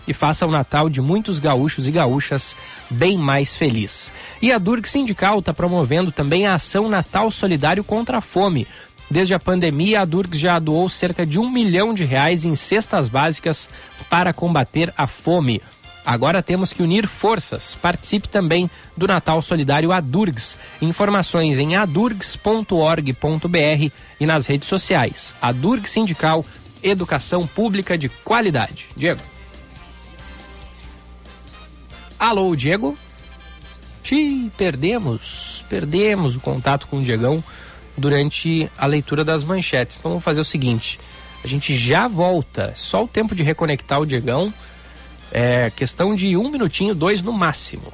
e 0.07 0.13
faça 0.13 0.45
o 0.47 0.51
Natal 0.51 0.89
de 0.89 1.01
muitos 1.01 1.39
gaúchos 1.39 1.85
e 1.87 1.91
gaúchas 1.91 2.55
bem 2.89 3.17
mais 3.17 3.55
feliz. 3.55 4.13
E 4.41 4.51
a 4.51 4.57
Durg 4.57 4.87
Sindical 4.87 5.39
está 5.39 5.53
promovendo 5.53 6.11
também 6.11 6.47
a 6.47 6.55
ação 6.55 6.87
Natal 6.87 7.29
Solidário 7.29 7.83
contra 7.83 8.17
a 8.17 8.21
Fome. 8.21 8.65
Desde 9.11 9.33
a 9.33 9.39
pandemia, 9.39 10.01
a 10.01 10.05
Durg 10.05 10.37
já 10.37 10.57
doou 10.59 10.87
cerca 10.87 11.25
de 11.25 11.39
um 11.39 11.49
milhão 11.49 11.93
de 11.93 12.05
reais 12.05 12.45
em 12.45 12.55
cestas 12.55 13.09
básicas 13.09 13.69
para 14.09 14.33
combater 14.33 14.93
a 14.95 15.07
fome. 15.07 15.61
Agora 16.09 16.41
temos 16.41 16.73
que 16.73 16.81
unir 16.81 17.07
forças. 17.07 17.75
Participe 17.75 18.27
também 18.27 18.67
do 18.97 19.05
Natal 19.05 19.43
Solidário 19.43 19.91
Adurgs. 19.91 20.57
Informações 20.81 21.59
em 21.59 21.75
adurgs.org.br 21.75 23.91
e 24.19 24.25
nas 24.25 24.47
redes 24.47 24.67
sociais. 24.67 25.35
Adurg 25.39 25.87
Sindical, 25.87 26.43
Educação 26.81 27.45
Pública 27.45 27.95
de 27.95 28.09
Qualidade. 28.09 28.89
Diego. 28.97 29.21
Alô, 32.17 32.55
Diego? 32.55 32.97
Xiii, 34.03 34.51
perdemos, 34.57 35.63
perdemos 35.69 36.35
o 36.35 36.39
contato 36.39 36.87
com 36.87 36.97
o 36.97 37.03
Diegão 37.03 37.43
durante 37.95 38.67
a 38.75 38.87
leitura 38.87 39.23
das 39.23 39.43
manchetes. 39.43 39.97
Então 39.99 40.13
vamos 40.13 40.23
fazer 40.23 40.41
o 40.41 40.45
seguinte: 40.45 40.99
a 41.43 41.47
gente 41.47 41.77
já 41.77 42.07
volta, 42.07 42.73
só 42.75 43.03
o 43.03 43.07
tempo 43.07 43.35
de 43.35 43.43
reconectar 43.43 44.01
o 44.01 44.07
Diegão 44.07 44.51
é 45.31 45.71
questão 45.75 46.15
de 46.15 46.35
um 46.35 46.49
minutinho, 46.49 46.95
dois 46.95 47.21
no 47.21 47.31
máximo. 47.31 47.93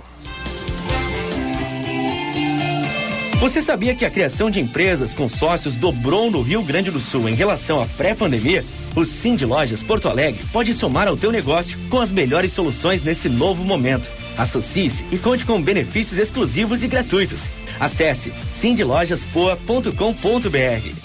Você 3.40 3.62
sabia 3.62 3.94
que 3.94 4.04
a 4.04 4.10
criação 4.10 4.50
de 4.50 4.60
empresas 4.60 5.14
com 5.14 5.30
sócios 5.30 5.76
dobrou 5.76 6.32
no 6.32 6.42
Rio 6.42 6.64
Grande 6.64 6.90
do 6.90 7.00
Sul 7.00 7.30
em 7.30 7.36
relação 7.36 7.80
à 7.80 7.86
pré-pandemia? 7.86 8.66
O 8.96 9.06
Sim 9.06 9.36
de 9.36 9.46
Lojas 9.46 9.84
Porto 9.84 10.10
Alegre 10.10 10.44
pode 10.52 10.74
somar 10.74 11.08
ao 11.08 11.16
teu 11.16 11.32
negócio 11.32 11.78
com 11.90 12.00
as 12.00 12.12
melhores 12.12 12.54
soluções 12.54 13.04
nesse 13.04 13.30
novo 13.30 13.64
momento. 13.64 14.10
Associe-se 14.36 15.06
e 15.12 15.20
conte 15.20 15.46
com 15.46 15.62
benefícios 15.62 16.18
exclusivos 16.18 16.84
e 16.84 16.88
gratuitos. 16.88 17.52
Acesse 17.80 18.34
sindlojaspoa.com.br. 18.52 21.05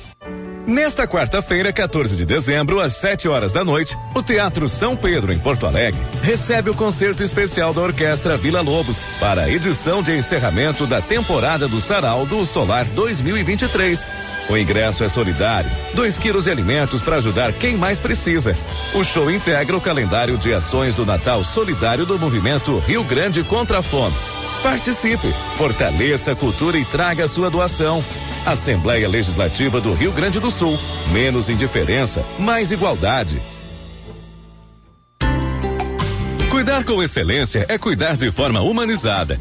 Nesta 0.71 1.05
quarta-feira, 1.05 1.73
14 1.73 2.15
de 2.15 2.25
dezembro, 2.25 2.79
às 2.79 2.93
7 2.93 3.29
horas 3.29 3.51
da 3.51 3.65
noite, 3.65 3.99
o 4.15 4.23
Teatro 4.23 4.69
São 4.69 4.95
Pedro, 4.95 5.33
em 5.33 5.39
Porto 5.39 5.67
Alegre, 5.67 6.01
recebe 6.23 6.71
o 6.71 6.75
concerto 6.75 7.25
especial 7.25 7.75
da 7.75 7.81
Orquestra 7.81 8.37
Vila 8.37 8.61
Lobos 8.61 9.01
para 9.19 9.43
a 9.43 9.51
edição 9.51 10.01
de 10.01 10.17
encerramento 10.17 10.87
da 10.87 11.03
temporada 11.03 11.67
do 11.67 11.81
Sarau 11.81 12.25
do 12.25 12.45
Solar 12.45 12.85
2023. 12.85 14.07
O 14.49 14.57
ingresso 14.57 15.03
é 15.03 15.09
solidário, 15.09 15.69
2 15.95 16.21
quilos 16.21 16.45
de 16.45 16.53
alimentos 16.53 17.03
para 17.03 17.17
ajudar 17.17 17.53
quem 17.53 17.77
mais 17.77 17.99
precisa. 17.99 18.57
O 18.95 19.03
show 19.03 19.29
integra 19.29 19.77
o 19.77 19.81
calendário 19.81 20.39
de 20.39 20.55
ações 20.55 20.95
do 20.95 21.05
Natal 21.05 21.43
Solidário 21.43 22.07
do 22.07 22.17
Movimento 22.17 22.79
Rio 22.79 23.03
Grande 23.03 23.43
contra 23.43 23.79
a 23.79 23.83
Fome. 23.83 24.15
Participe, 24.63 25.33
fortaleça 25.57 26.33
a 26.33 26.37
cultura 26.37 26.79
e 26.79 26.85
traga 26.85 27.27
sua 27.27 27.51
doação. 27.51 28.05
Assembleia 28.45 29.09
Legislativa 29.09 29.81
do 29.81 29.95
Rio 29.95 30.13
Grande 30.13 30.39
do 30.39 30.51
Sul. 30.51 30.79
Menos 31.13 31.49
indiferença, 31.49 32.25
mais 32.39 32.71
igualdade. 32.71 33.41
Cuidar 36.51 36.85
com 36.85 37.03
excelência 37.03 37.65
é 37.69 37.79
cuidar 37.79 38.17
de 38.17 38.31
forma 38.31 38.61
humanizada, 38.61 39.41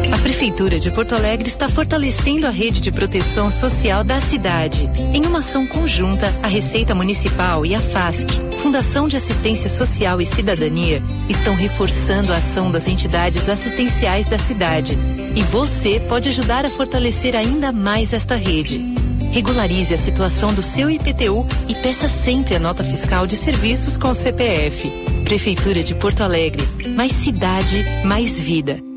divinaprovidência.org.br. 0.11 0.21
Prefeitura 0.21 0.79
de 0.79 0.91
Porto 0.91 1.15
Alegre 1.15 1.47
está 1.47 1.69
fortalecendo 1.69 2.45
a 2.45 2.49
rede 2.49 2.81
de 2.81 2.91
proteção 2.91 3.49
social 3.49 4.03
da 4.03 4.19
cidade. 4.19 4.89
Em 5.13 5.25
uma 5.25 5.39
ação 5.39 5.65
conjunta, 5.65 6.33
a 6.43 6.47
Receita 6.47 6.93
Municipal 6.93 7.65
e 7.65 7.73
a 7.73 7.81
FASC, 7.81 8.27
Fundação 8.61 9.07
de 9.07 9.17
Assistência 9.17 9.69
Social 9.69 10.21
e 10.21 10.25
Cidadania, 10.25 11.01
estão 11.29 11.55
reforçando 11.55 12.31
a 12.31 12.37
ação 12.37 12.69
das 12.69 12.87
entidades 12.87 13.49
assistenciais 13.49 14.27
da 14.27 14.37
cidade. 14.37 14.97
E 15.35 15.41
você 15.43 15.99
pode 15.99 16.29
ajudar 16.29 16.65
a 16.65 16.69
fortalecer 16.69 17.35
ainda 17.35 17.71
mais 17.71 18.13
esta 18.13 18.35
rede. 18.35 18.83
Regularize 19.31 19.93
a 19.93 19.97
situação 19.97 20.53
do 20.53 20.61
seu 20.61 20.89
IPTU 20.89 21.47
e 21.67 21.75
peça 21.75 22.09
sempre 22.09 22.55
a 22.55 22.59
nota 22.59 22.83
fiscal 22.83 23.25
de 23.25 23.37
serviços 23.37 23.97
com 23.97 24.09
o 24.09 24.15
CPF. 24.15 24.91
Prefeitura 25.23 25.81
de 25.81 25.95
Porto 25.95 26.21
Alegre. 26.21 26.63
Mais 26.89 27.13
cidade, 27.13 27.85
mais 28.03 28.39
vida. 28.39 28.90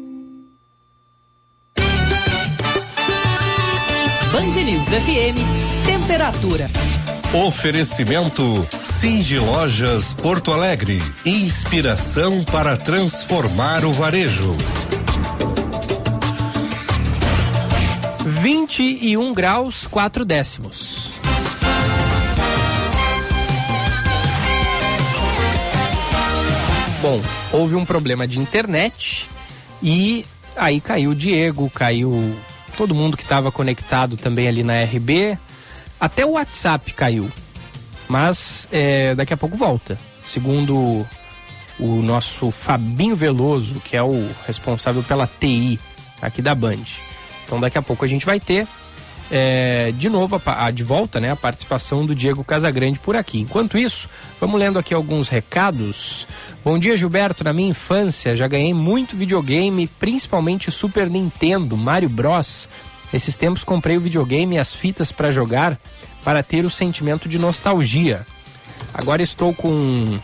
Band 4.34 4.64
News 4.64 4.88
FM, 4.88 5.86
temperatura. 5.86 6.66
Oferecimento 7.46 8.42
Cindy 8.82 9.38
Lojas 9.38 10.12
Porto 10.12 10.52
Alegre. 10.52 11.00
Inspiração 11.24 12.42
para 12.42 12.76
transformar 12.76 13.84
o 13.84 13.92
varejo. 13.92 14.50
21 18.42 19.32
graus, 19.32 19.86
4 19.86 20.24
décimos. 20.24 21.12
Bom, 27.00 27.22
houve 27.52 27.76
um 27.76 27.84
problema 27.84 28.26
de 28.26 28.40
internet 28.40 29.28
e 29.80 30.26
aí 30.56 30.80
caiu 30.80 31.12
o 31.12 31.14
Diego, 31.14 31.70
caiu 31.70 32.34
todo 32.74 32.94
mundo 32.94 33.16
que 33.16 33.22
estava 33.22 33.50
conectado 33.50 34.16
também 34.16 34.48
ali 34.48 34.62
na 34.62 34.82
RB. 34.82 35.38
Até 35.98 36.26
o 36.26 36.32
WhatsApp 36.32 36.92
caiu. 36.92 37.30
Mas 38.08 38.68
é, 38.70 39.14
daqui 39.14 39.32
a 39.32 39.36
pouco 39.36 39.56
volta. 39.56 39.98
Segundo 40.26 41.06
o 41.78 42.02
nosso 42.02 42.50
Fabinho 42.50 43.16
Veloso, 43.16 43.80
que 43.80 43.96
é 43.96 44.02
o 44.02 44.28
responsável 44.46 45.02
pela 45.02 45.26
TI 45.26 45.78
aqui 46.20 46.40
da 46.40 46.54
Band. 46.54 46.84
Então 47.44 47.60
daqui 47.60 47.78
a 47.78 47.82
pouco 47.82 48.04
a 48.04 48.08
gente 48.08 48.26
vai 48.26 48.38
ter 48.40 48.66
é, 49.30 49.92
de 49.96 50.08
novo 50.08 50.40
a, 50.44 50.66
a, 50.66 50.70
de 50.70 50.82
volta 50.82 51.20
né, 51.20 51.30
a 51.30 51.36
participação 51.36 52.04
do 52.04 52.14
Diego 52.14 52.44
Casagrande 52.44 52.98
por 52.98 53.16
aqui. 53.16 53.40
Enquanto 53.40 53.78
isso, 53.78 54.08
vamos 54.40 54.58
lendo 54.58 54.78
aqui 54.78 54.92
alguns 54.92 55.28
recados. 55.28 56.26
Bom 56.64 56.78
dia, 56.78 56.96
Gilberto. 56.96 57.44
Na 57.44 57.52
minha 57.52 57.70
infância 57.70 58.36
já 58.36 58.46
ganhei 58.46 58.74
muito 58.74 59.16
videogame, 59.16 59.86
principalmente 59.86 60.70
Super 60.70 61.08
Nintendo, 61.08 61.76
Mario 61.76 62.08
Bros. 62.08 62.68
Esses 63.12 63.36
tempos 63.36 63.64
comprei 63.64 63.96
o 63.96 64.00
videogame 64.00 64.56
e 64.56 64.58
as 64.58 64.74
fitas 64.74 65.12
para 65.12 65.30
jogar 65.30 65.78
para 66.24 66.42
ter 66.42 66.64
o 66.64 66.70
sentimento 66.70 67.28
de 67.28 67.38
nostalgia. 67.38 68.26
Agora 68.92 69.22
estou 69.22 69.54
com 69.54 70.18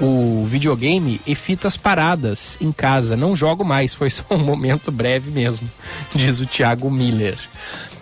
o 0.00 0.44
videogame 0.46 1.20
e 1.26 1.34
fitas 1.34 1.76
paradas 1.76 2.56
em 2.60 2.72
casa. 2.72 3.16
Não 3.16 3.36
jogo 3.36 3.64
mais, 3.64 3.92
foi 3.92 4.10
só 4.10 4.24
um 4.30 4.38
momento 4.38 4.90
breve 4.90 5.30
mesmo, 5.30 5.68
diz 6.14 6.40
o 6.40 6.46
Thiago 6.46 6.90
Miller. 6.90 7.38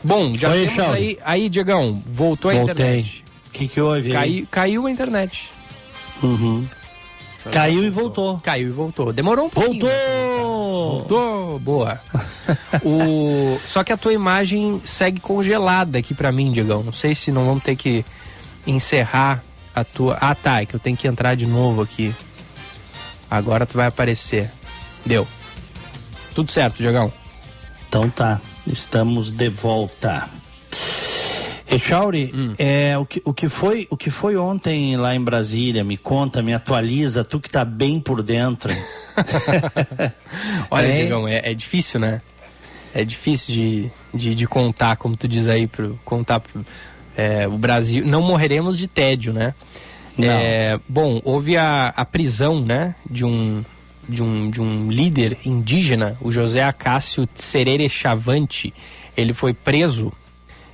Bom, 0.02 0.34
já 0.34 0.50
Oi, 0.50 0.66
temos 0.66 0.90
aí, 0.90 1.18
aí, 1.24 1.48
Diegão, 1.48 2.00
voltou 2.06 2.52
Voltei. 2.52 2.60
a 2.60 2.62
internet. 2.72 3.24
O 3.46 3.50
que, 3.50 3.68
que 3.68 3.80
houve? 3.80 4.12
Cai, 4.12 4.46
caiu 4.50 4.86
a 4.86 4.90
internet. 4.90 5.50
Uhum. 6.22 6.64
Caiu 7.50 7.84
e 7.84 7.90
voltou. 7.90 8.38
Caiu 8.38 8.68
e 8.68 8.70
voltou. 8.70 9.12
Demorou 9.12 9.46
um 9.46 9.50
pouquinho. 9.50 9.86
Voltou! 9.86 10.68
Voltou, 10.90 11.58
boa. 11.58 12.00
o... 12.84 13.58
Só 13.64 13.82
que 13.82 13.92
a 13.92 13.96
tua 13.96 14.12
imagem 14.12 14.80
segue 14.84 15.20
congelada 15.20 15.98
aqui 15.98 16.14
pra 16.14 16.30
mim, 16.32 16.52
Diegão. 16.52 16.82
Não 16.82 16.92
sei 16.92 17.14
se 17.14 17.32
não 17.32 17.46
vamos 17.46 17.62
ter 17.62 17.76
que 17.76 18.04
encerrar 18.66 19.42
a 19.74 19.84
tua. 19.84 20.16
Ah, 20.20 20.34
tá. 20.34 20.62
É 20.62 20.66
que 20.66 20.74
eu 20.74 20.80
tenho 20.80 20.96
que 20.96 21.08
entrar 21.08 21.34
de 21.34 21.46
novo 21.46 21.82
aqui. 21.82 22.14
Agora 23.30 23.66
tu 23.66 23.76
vai 23.76 23.86
aparecer. 23.86 24.50
Deu. 25.04 25.26
Tudo 26.34 26.50
certo, 26.50 26.76
Diegão. 26.76 27.12
Então 27.88 28.08
tá, 28.10 28.40
estamos 28.70 29.30
de 29.30 29.48
volta. 29.48 30.28
Echauri, 31.70 32.32
hum. 32.34 32.54
é, 32.58 32.96
o, 32.96 33.04
que, 33.04 33.20
o, 33.24 33.34
que 33.34 33.48
foi, 33.48 33.86
o 33.90 33.96
que 33.96 34.10
foi 34.10 34.36
ontem 34.36 34.96
lá 34.96 35.14
em 35.14 35.22
Brasília? 35.22 35.84
Me 35.84 35.96
conta, 35.96 36.42
me 36.42 36.54
atualiza, 36.54 37.24
tu 37.24 37.38
que 37.38 37.50
tá 37.50 37.64
bem 37.64 38.00
por 38.00 38.22
dentro. 38.22 38.72
Olha, 40.70 40.86
é? 40.86 40.96
Diegão, 40.96 41.28
é, 41.28 41.42
é, 41.44 41.54
difícil, 41.54 42.00
né? 42.00 42.22
É 42.94 43.04
difícil 43.04 43.54
de, 43.54 43.92
de, 44.14 44.34
de, 44.34 44.46
contar, 44.46 44.96
como 44.96 45.14
tu 45.16 45.28
diz 45.28 45.46
aí, 45.46 45.66
pro, 45.66 46.00
contar 46.04 46.40
pro, 46.40 46.64
é, 47.16 47.46
o 47.46 47.58
Brasil. 47.58 48.04
Não 48.04 48.22
morreremos 48.22 48.78
de 48.78 48.86
tédio, 48.86 49.32
né? 49.32 49.54
É, 50.18 50.80
bom, 50.88 51.20
houve 51.22 51.56
a, 51.56 51.88
a 51.88 52.04
prisão, 52.04 52.60
né, 52.60 52.96
de 53.08 53.24
um, 53.24 53.64
de 54.08 54.22
um, 54.22 54.50
de 54.50 54.60
um 54.60 54.90
líder 54.90 55.38
indígena, 55.44 56.16
o 56.20 56.30
José 56.30 56.62
Acácio 56.62 57.26
Tserere 57.26 57.88
Chavante. 57.88 58.72
Ele 59.16 59.34
foi 59.34 59.52
preso 59.52 60.12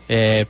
é, 0.09 0.47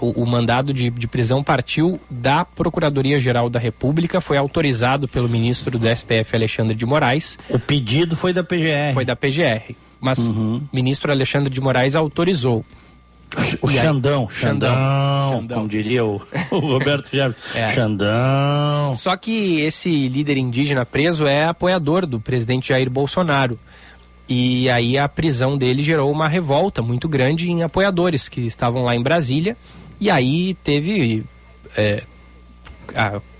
o, 0.00 0.22
o, 0.22 0.26
mandado 0.26 0.74
de, 0.74 0.90
de, 0.90 1.06
prisão 1.06 1.42
partiu 1.42 2.00
da 2.10 2.44
Procuradoria-Geral 2.44 3.48
da 3.48 3.58
República, 3.58 4.20
foi 4.20 4.36
autorizado 4.36 5.06
pelo 5.06 5.28
ministro 5.28 5.78
do 5.78 5.86
STF, 5.86 6.34
Alexandre 6.34 6.74
de 6.74 6.84
Moraes. 6.84 7.38
O 7.48 7.58
pedido 7.58 8.16
foi 8.16 8.32
da 8.32 8.42
PGR. 8.42 8.94
Foi 8.94 9.04
da 9.04 9.14
PGR, 9.14 9.74
mas 10.00 10.18
uhum. 10.18 10.56
o 10.56 10.74
ministro 10.74 11.12
Alexandre 11.12 11.52
de 11.52 11.60
Moraes 11.60 11.94
autorizou. 11.94 12.64
O 13.62 13.68
Xandão, 13.68 14.28
Xandão, 14.28 15.32
Xandão, 15.32 15.56
como 15.56 15.68
diria 15.68 16.04
o, 16.04 16.20
o 16.50 16.58
Roberto 16.58 17.10
Gerber. 17.10 17.36
é. 17.54 17.68
Xandão. 17.68 18.96
Só 18.96 19.16
que 19.16 19.60
esse 19.60 20.08
líder 20.08 20.36
indígena 20.36 20.84
preso 20.84 21.26
é 21.26 21.44
apoiador 21.44 22.06
do 22.06 22.18
presidente 22.18 22.70
Jair 22.70 22.90
Bolsonaro. 22.90 23.58
E 24.28 24.68
aí 24.70 24.96
a 24.96 25.08
prisão 25.08 25.58
dele 25.58 25.82
gerou 25.82 26.10
uma 26.10 26.28
revolta 26.28 26.82
muito 26.82 27.08
grande 27.08 27.50
em 27.50 27.62
apoiadores 27.62 28.28
que 28.28 28.40
estavam 28.40 28.84
lá 28.84 28.94
em 28.94 29.02
Brasília. 29.02 29.56
E 30.00 30.10
aí 30.10 30.54
teve 30.62 31.24
é, 31.76 32.02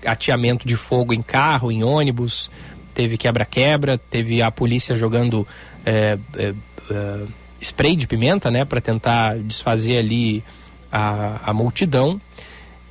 ateamento 0.05 0.67
de 0.67 0.75
fogo 0.75 1.13
em 1.13 1.21
carro, 1.21 1.71
em 1.71 1.83
ônibus, 1.83 2.49
teve 2.93 3.17
quebra-quebra, 3.17 3.97
teve 3.97 4.41
a 4.41 4.51
polícia 4.51 4.95
jogando 4.95 5.47
é, 5.85 6.17
é, 6.37 6.53
é 6.89 7.23
spray 7.61 7.95
de 7.95 8.07
pimenta, 8.07 8.49
né, 8.49 8.65
para 8.65 8.81
tentar 8.81 9.37
desfazer 9.37 9.97
ali 9.97 10.43
a, 10.91 11.39
a 11.45 11.53
multidão. 11.53 12.19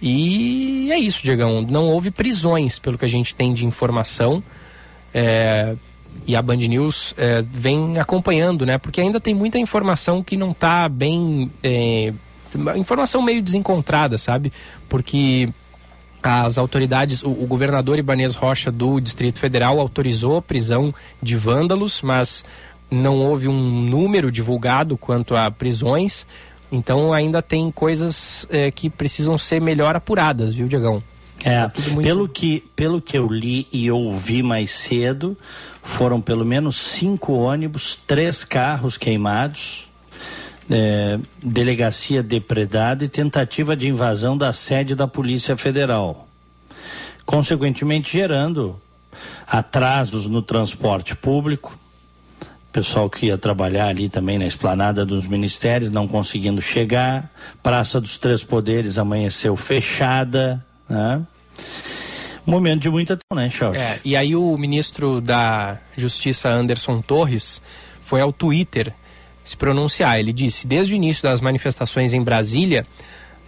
E 0.00 0.88
é 0.90 0.98
isso, 0.98 1.22
Diegão. 1.22 1.60
Não 1.62 1.88
houve 1.88 2.10
prisões, 2.10 2.78
pelo 2.78 2.96
que 2.96 3.04
a 3.04 3.08
gente 3.08 3.34
tem 3.34 3.52
de 3.52 3.66
informação. 3.66 4.42
É, 5.12 5.74
e 6.26 6.34
a 6.34 6.40
Band 6.40 6.56
News 6.56 7.14
é, 7.18 7.42
vem 7.42 7.98
acompanhando, 7.98 8.64
né? 8.64 8.78
Porque 8.78 9.00
ainda 9.00 9.20
tem 9.20 9.34
muita 9.34 9.58
informação 9.58 10.22
que 10.22 10.36
não 10.36 10.52
está 10.52 10.88
bem. 10.88 11.50
É, 11.62 12.12
informação 12.76 13.20
meio 13.20 13.42
desencontrada, 13.42 14.16
sabe? 14.16 14.52
Porque 14.88 15.50
as 16.22 16.58
autoridades, 16.58 17.22
o, 17.22 17.30
o, 17.30 17.46
governador 17.46 17.98
Ibanez 17.98 18.34
Rocha 18.34 18.70
do 18.70 19.00
Distrito 19.00 19.38
Federal 19.38 19.80
autorizou 19.80 20.36
a 20.36 20.42
prisão 20.42 20.94
de 21.22 21.36
vândalos, 21.36 22.02
mas 22.02 22.44
não 22.90 23.18
houve 23.18 23.48
um 23.48 23.60
número 23.88 24.30
divulgado 24.32 24.96
quanto 24.96 25.36
a 25.36 25.50
prisões. 25.50 26.26
Então 26.72 27.12
ainda 27.12 27.42
tem 27.42 27.70
coisas 27.70 28.46
é, 28.50 28.70
que 28.70 28.88
precisam 28.88 29.36
ser 29.36 29.60
melhor 29.60 29.96
apuradas, 29.96 30.52
viu, 30.52 30.68
Diegão? 30.68 31.02
É, 31.44 31.66
tá 31.68 31.82
muito... 31.90 32.02
pelo, 32.02 32.28
que, 32.28 32.64
pelo 32.76 33.00
que 33.00 33.16
eu 33.16 33.26
li 33.26 33.66
e 33.72 33.90
ouvi 33.90 34.42
mais 34.42 34.70
cedo, 34.70 35.36
foram 35.82 36.20
pelo 36.20 36.44
menos 36.44 36.76
cinco 36.76 37.32
ônibus, 37.32 37.98
três 38.06 38.44
carros 38.44 38.96
queimados, 38.96 39.88
é, 40.70 41.18
delegacia 41.42 42.22
depredada 42.22 43.04
e 43.04 43.08
tentativa 43.08 43.74
de 43.74 43.88
invasão 43.88 44.36
da 44.36 44.52
sede 44.52 44.94
da 44.94 45.08
Polícia 45.08 45.56
Federal. 45.56 46.28
Consequentemente, 47.24 48.12
gerando 48.12 48.80
atrasos 49.46 50.26
no 50.26 50.42
transporte 50.42 51.16
público, 51.16 51.76
pessoal 52.72 53.10
que 53.10 53.26
ia 53.26 53.38
trabalhar 53.38 53.86
ali 53.86 54.08
também 54.08 54.38
na 54.38 54.46
esplanada 54.46 55.04
dos 55.04 55.26
ministérios 55.26 55.90
não 55.90 56.06
conseguindo 56.06 56.62
chegar, 56.62 57.30
Praça 57.62 58.00
dos 58.00 58.16
Três 58.16 58.44
Poderes 58.44 58.98
amanheceu 58.98 59.56
fechada, 59.56 60.64
né? 60.88 61.22
Momento 62.46 62.82
de 62.82 62.90
muita 62.90 63.18
né, 63.34 63.50
Charles? 63.50 63.80
É, 63.80 64.00
e 64.04 64.16
aí 64.16 64.34
o 64.34 64.56
ministro 64.56 65.20
da 65.20 65.78
Justiça, 65.96 66.48
Anderson 66.48 67.00
Torres, 67.00 67.60
foi 68.00 68.20
ao 68.20 68.32
Twitter 68.32 68.92
se 69.44 69.56
pronunciar. 69.56 70.18
Ele 70.18 70.32
disse: 70.32 70.66
desde 70.66 70.94
o 70.94 70.96
início 70.96 71.22
das 71.22 71.40
manifestações 71.40 72.12
em 72.12 72.22
Brasília, 72.22 72.82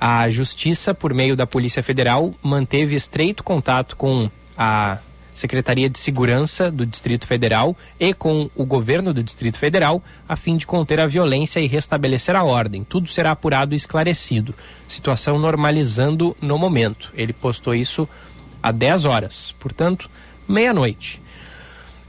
a 0.01 0.29
Justiça, 0.29 0.93
por 0.93 1.15
meio 1.15 1.37
da 1.37 1.47
Polícia 1.47 1.83
Federal, 1.83 2.35
manteve 2.43 2.95
estreito 2.95 3.43
contato 3.43 3.97
com 3.97 4.31
a 4.57 4.99
Secretaria 5.33 5.89
de 5.89 5.99
Segurança 5.99 6.71
do 6.71 6.85
Distrito 6.85 7.27
Federal 7.27 7.77
e 7.99 8.13
com 8.13 8.51
o 8.55 8.65
governo 8.65 9.13
do 9.15 9.23
Distrito 9.23 9.59
Federal, 9.59 10.03
a 10.29 10.37
fim 10.37 10.57
de 10.57 10.67
conter 10.67 11.01
a 11.01 11.07
violência 11.07 11.61
e 11.61 11.67
restabelecer 11.67 12.37
a 12.37 12.45
ordem. 12.45 12.85
Tudo 12.85 13.09
será 13.09 13.31
apurado 13.31 13.75
e 13.75 13.77
esclarecido. 13.77 14.55
Situação 14.87 15.39
normalizando 15.39 16.37
no 16.41 16.59
momento. 16.59 17.11
Ele 17.15 17.33
postou 17.33 17.75
isso 17.75 18.09
há 18.63 18.71
10 18.71 19.05
horas, 19.05 19.55
portanto, 19.59 20.11
meia-noite. 20.47 21.23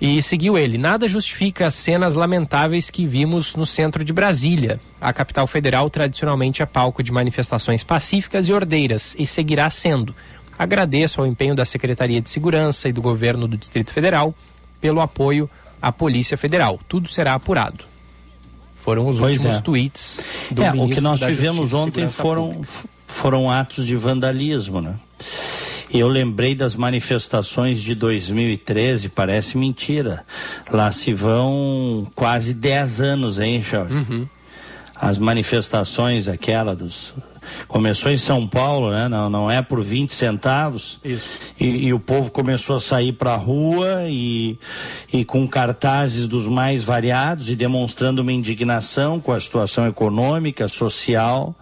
E 0.05 0.21
seguiu 0.21 0.57
ele: 0.57 0.77
nada 0.77 1.07
justifica 1.07 1.67
as 1.67 1.75
cenas 1.75 2.15
lamentáveis 2.15 2.89
que 2.89 3.05
vimos 3.05 3.55
no 3.55 3.65
centro 3.65 4.03
de 4.03 4.11
Brasília. 4.11 4.77
A 4.99 5.13
capital 5.13 5.47
federal 5.47 5.89
tradicionalmente 5.89 6.61
é 6.61 6.65
palco 6.65 7.01
de 7.01 7.09
manifestações 7.09 7.85
pacíficas 7.85 8.49
e 8.49 8.53
ordeiras 8.53 9.15
e 9.17 9.25
seguirá 9.25 9.69
sendo. 9.69 10.13
Agradeço 10.57 11.19
ao 11.21 11.27
empenho 11.27 11.55
da 11.55 11.65
Secretaria 11.65 12.21
de 12.21 12.29
Segurança 12.29 12.87
e 12.87 12.93
do 12.93 13.01
governo 13.01 13.47
do 13.47 13.57
Distrito 13.57 13.91
Federal 13.91 14.33
pelo 14.79 15.01
apoio 15.01 15.49
à 15.81 15.91
Polícia 15.91 16.37
Federal. 16.37 16.79
Tudo 16.87 17.07
será 17.09 17.33
apurado. 17.33 17.85
Foram 18.73 19.07
os 19.07 19.19
Pois 19.19 19.37
últimos 19.37 19.57
é. 19.57 19.61
tweets 19.61 20.19
do 20.51 20.63
É, 20.63 20.69
o 20.69 20.73
ministro 20.73 20.95
que 20.95 21.01
nós 21.01 21.19
tivemos 21.19 21.69
Justiça 21.69 21.77
ontem 21.77 22.07
foram, 22.09 22.49
Pública. 22.53 22.73
foram 23.07 23.51
atos 23.51 23.85
de 23.85 23.95
vandalismo, 23.95 24.81
né? 24.81 24.95
Eu 25.93 26.07
lembrei 26.07 26.55
das 26.55 26.75
manifestações 26.75 27.79
de 27.79 27.93
2013, 27.93 29.09
parece 29.09 29.57
mentira. 29.57 30.25
Lá 30.71 30.91
se 30.91 31.13
vão 31.13 32.07
quase 32.15 32.53
10 32.53 32.99
anos, 32.99 33.39
hein, 33.39 33.61
Charles? 33.63 34.09
Uhum. 34.09 34.27
As 34.95 35.17
manifestações, 35.17 36.27
aquela 36.27 36.75
dos. 36.75 37.13
Começou 37.67 38.11
em 38.11 38.17
São 38.17 38.47
Paulo, 38.47 38.91
né? 38.91 39.07
Não, 39.07 39.29
não 39.29 39.51
é 39.51 39.61
por 39.61 39.83
20 39.83 40.13
centavos. 40.13 40.99
Isso. 41.03 41.27
E, 41.59 41.87
e 41.87 41.93
o 41.93 41.99
povo 41.99 42.31
começou 42.31 42.75
a 42.75 42.79
sair 42.79 43.13
para 43.13 43.33
a 43.33 43.37
rua 43.37 44.03
e, 44.09 44.57
e 45.11 45.25
com 45.25 45.47
cartazes 45.47 46.27
dos 46.27 46.47
mais 46.47 46.83
variados 46.83 47.49
e 47.49 47.55
demonstrando 47.55 48.21
uma 48.21 48.31
indignação 48.31 49.19
com 49.19 49.31
a 49.31 49.39
situação 49.39 49.87
econômica, 49.87 50.67
social. 50.67 51.55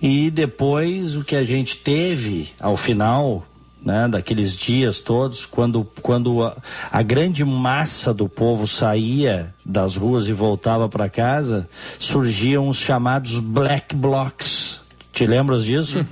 E 0.00 0.30
depois 0.30 1.16
o 1.16 1.24
que 1.24 1.36
a 1.36 1.44
gente 1.44 1.76
teve 1.76 2.50
ao 2.60 2.76
final 2.76 3.44
né, 3.86 4.08
daqueles 4.08 4.56
dias 4.56 4.98
todos, 4.98 5.46
quando, 5.46 5.86
quando 6.02 6.42
a, 6.42 6.60
a 6.90 7.02
grande 7.02 7.44
massa 7.44 8.12
do 8.12 8.28
povo 8.28 8.66
saía 8.66 9.54
das 9.64 9.94
ruas 9.94 10.26
e 10.26 10.32
voltava 10.32 10.88
para 10.88 11.08
casa, 11.08 11.68
surgiam 11.96 12.68
os 12.68 12.78
chamados 12.78 13.38
black 13.38 13.94
blocs. 13.94 14.80
Te 15.12 15.24
lembras 15.24 15.64
disso? 15.64 16.04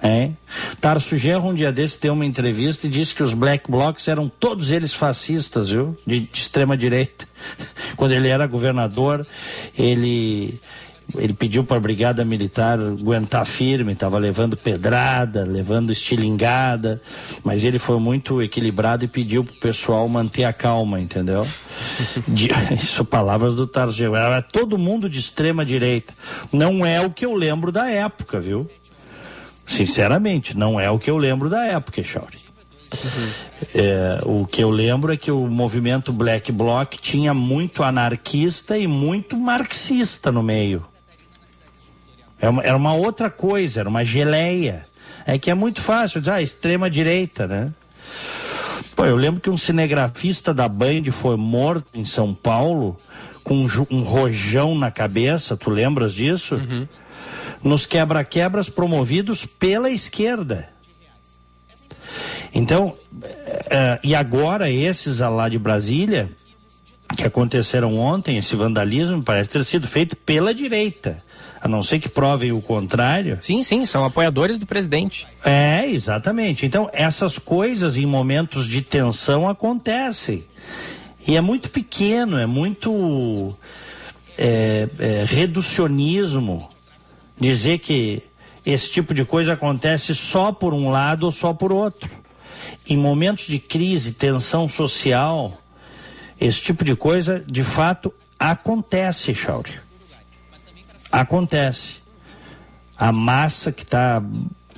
Hein? 0.00 0.36
Tarso 0.80 1.16
Genro, 1.16 1.48
um 1.48 1.54
dia 1.54 1.72
desse, 1.72 2.00
deu 2.00 2.12
uma 2.12 2.24
entrevista 2.24 2.86
e 2.86 2.90
disse 2.90 3.14
que 3.14 3.22
os 3.22 3.34
black 3.34 3.68
blocs 3.68 4.06
eram 4.06 4.28
todos 4.28 4.70
eles 4.70 4.94
fascistas, 4.94 5.70
viu? 5.70 5.96
De, 6.06 6.20
de 6.20 6.38
extrema 6.38 6.76
direita. 6.76 7.26
Quando 7.96 8.12
ele 8.12 8.28
era 8.28 8.46
governador, 8.46 9.26
ele 9.76 10.60
ele 11.16 11.32
pediu 11.32 11.64
para 11.64 11.76
a 11.76 11.80
brigada 11.80 12.24
militar 12.24 12.78
aguentar 12.80 13.44
firme, 13.44 13.92
estava 13.92 14.18
levando 14.18 14.56
pedrada, 14.56 15.44
levando 15.44 15.92
estilingada, 15.92 17.00
mas 17.42 17.62
ele 17.62 17.78
foi 17.78 17.98
muito 17.98 18.42
equilibrado 18.42 19.04
e 19.04 19.08
pediu 19.08 19.44
para 19.44 19.52
o 19.52 19.56
pessoal 19.56 20.08
manter 20.08 20.44
a 20.44 20.52
calma, 20.52 21.00
entendeu? 21.00 21.46
De, 22.26 22.48
isso 22.74 23.04
palavras 23.04 23.54
do 23.54 23.66
Tarso 23.66 23.94
Genro. 23.94 24.16
Era 24.16 24.40
todo 24.42 24.78
mundo 24.78 25.08
de 25.08 25.18
extrema 25.18 25.64
direita. 25.64 26.14
Não 26.52 26.84
é 26.84 27.00
o 27.00 27.10
que 27.10 27.24
eu 27.24 27.34
lembro 27.34 27.70
da 27.70 27.88
época, 27.88 28.40
viu? 28.40 28.68
Sinceramente, 29.66 30.56
não 30.56 30.78
é 30.78 30.90
o 30.90 30.98
que 30.98 31.10
eu 31.10 31.16
lembro 31.16 31.48
da 31.48 31.64
época, 31.64 32.02
Chauri. 32.02 32.38
É, 33.74 34.20
o 34.24 34.46
que 34.46 34.62
eu 34.62 34.70
lembro 34.70 35.12
é 35.12 35.16
que 35.16 35.30
o 35.30 35.46
movimento 35.48 36.12
Black 36.12 36.52
Bloc 36.52 36.94
tinha 36.94 37.34
muito 37.34 37.82
anarquista 37.82 38.78
e 38.78 38.86
muito 38.86 39.36
marxista 39.36 40.30
no 40.30 40.42
meio. 40.42 40.84
Era 42.44 42.50
uma, 42.50 42.62
era 42.62 42.76
uma 42.76 42.92
outra 42.92 43.30
coisa, 43.30 43.80
era 43.80 43.88
uma 43.88 44.04
geleia. 44.04 44.84
É 45.24 45.38
que 45.38 45.50
é 45.50 45.54
muito 45.54 45.80
fácil 45.80 46.20
dizer, 46.20 46.32
ah, 46.32 46.42
extrema 46.42 46.90
direita, 46.90 47.46
né? 47.46 47.72
Pô, 48.94 49.06
eu 49.06 49.16
lembro 49.16 49.40
que 49.40 49.48
um 49.48 49.56
cinegrafista 49.56 50.52
da 50.52 50.68
Band 50.68 51.10
foi 51.10 51.38
morto 51.38 51.86
em 51.94 52.04
São 52.04 52.34
Paulo 52.34 52.98
com 53.42 53.54
um, 53.56 53.66
um 53.90 54.02
rojão 54.02 54.74
na 54.74 54.90
cabeça, 54.90 55.56
tu 55.56 55.70
lembras 55.70 56.12
disso? 56.12 56.60
Nos 57.62 57.86
quebra-quebras 57.86 58.68
promovidos 58.68 59.46
pela 59.46 59.88
esquerda. 59.88 60.68
Então, 62.54 62.94
eh, 63.70 64.00
e 64.04 64.14
agora 64.14 64.70
esses 64.70 65.18
lá 65.18 65.48
de 65.48 65.58
Brasília, 65.58 66.30
que 67.16 67.24
aconteceram 67.24 67.96
ontem, 67.96 68.36
esse 68.36 68.54
vandalismo, 68.54 69.22
parece 69.22 69.48
ter 69.48 69.64
sido 69.64 69.88
feito 69.88 70.14
pela 70.14 70.52
direita. 70.52 71.23
A 71.64 71.68
não 71.68 71.82
ser 71.82 71.98
que 71.98 72.10
provem 72.10 72.52
o 72.52 72.60
contrário. 72.60 73.38
Sim, 73.40 73.64
sim, 73.64 73.86
são 73.86 74.04
apoiadores 74.04 74.58
do 74.58 74.66
presidente. 74.66 75.26
É, 75.42 75.86
exatamente. 75.88 76.66
Então, 76.66 76.90
essas 76.92 77.38
coisas 77.38 77.96
em 77.96 78.04
momentos 78.04 78.68
de 78.68 78.82
tensão 78.82 79.48
acontecem. 79.48 80.44
E 81.26 81.38
é 81.38 81.40
muito 81.40 81.70
pequeno, 81.70 82.36
é 82.36 82.44
muito 82.44 83.52
é, 84.36 84.86
é, 84.98 85.24
reducionismo 85.26 86.68
dizer 87.40 87.78
que 87.78 88.22
esse 88.66 88.90
tipo 88.90 89.14
de 89.14 89.24
coisa 89.24 89.54
acontece 89.54 90.14
só 90.14 90.52
por 90.52 90.74
um 90.74 90.90
lado 90.90 91.24
ou 91.24 91.32
só 91.32 91.54
por 91.54 91.72
outro. 91.72 92.10
Em 92.86 92.98
momentos 92.98 93.46
de 93.46 93.58
crise, 93.58 94.12
tensão 94.12 94.68
social, 94.68 95.58
esse 96.38 96.60
tipo 96.60 96.84
de 96.84 96.94
coisa 96.94 97.42
de 97.46 97.64
fato 97.64 98.12
acontece, 98.38 99.34
Chauri. 99.34 99.72
Acontece. 101.20 102.02
A 102.96 103.12
massa 103.12 103.70
que 103.70 103.84
está 103.84 104.20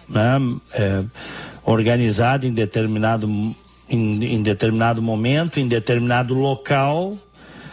né, 0.07 0.37
é, 0.73 1.05
organizada 1.65 2.47
em 2.47 2.53
determinado, 2.53 3.27
em, 3.89 4.25
em 4.25 4.43
determinado 4.43 5.01
momento, 5.01 5.59
em 5.59 5.67
determinado 5.67 6.35
local, 6.35 7.17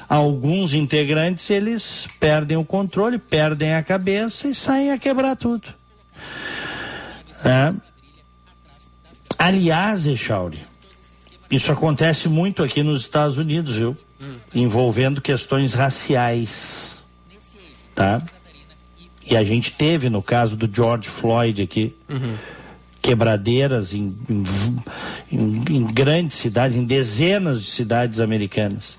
alguns 0.08 0.74
integrantes 0.74 1.50
eles 1.50 2.08
perdem 2.22 2.56
o 2.56 2.64
controle, 2.64 3.18
perdem 3.18 3.74
a 3.74 3.84
cabeça 3.84 4.48
e 4.48 4.56
saem 4.56 4.92
a 4.92 4.98
quebrar 4.98 5.36
tudo. 5.36 5.68
É. 7.44 7.74
Aliás, 9.38 10.06
Echauri, 10.06 10.60
isso 11.52 11.70
acontece 11.70 12.30
muito 12.30 12.64
aqui 12.64 12.82
nos 12.82 13.02
Estados 13.02 13.38
Unidos, 13.38 13.76
viu? 13.76 13.98
Envolvendo 14.56 15.20
questões 15.20 15.74
raciais, 15.74 17.02
tá? 17.94 18.22
E 19.30 19.36
a 19.38 19.44
gente 19.44 19.72
teve 19.72 20.10
no 20.10 20.22
caso 20.22 20.56
do 20.58 20.70
George 20.74 21.08
Floyd 21.10 21.62
aqui 21.62 21.96
quebradeiras 23.02 23.94
em, 23.94 24.14
em, 24.30 24.44
em- 25.32 25.64
em 25.78 25.86
grandes 25.86 26.38
cidades, 26.38 26.78
em 26.78 26.84
dezenas 26.86 27.62
de 27.64 27.70
cidades 27.72 28.20
americanas. 28.20 28.98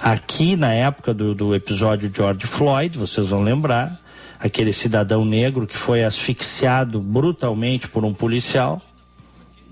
Aqui 0.00 0.56
na 0.56 0.72
época 0.72 1.12
do, 1.14 1.34
do 1.34 1.54
episódio 1.54 2.10
George 2.14 2.46
Floyd, 2.46 2.98
vocês 2.98 3.28
vão 3.28 3.42
lembrar, 3.42 4.00
aquele 4.38 4.72
cidadão 4.72 5.24
negro 5.24 5.66
que 5.66 5.76
foi 5.76 6.02
asfixiado 6.02 7.00
brutalmente 7.00 7.86
por 7.88 8.04
um 8.04 8.14
policial 8.14 8.80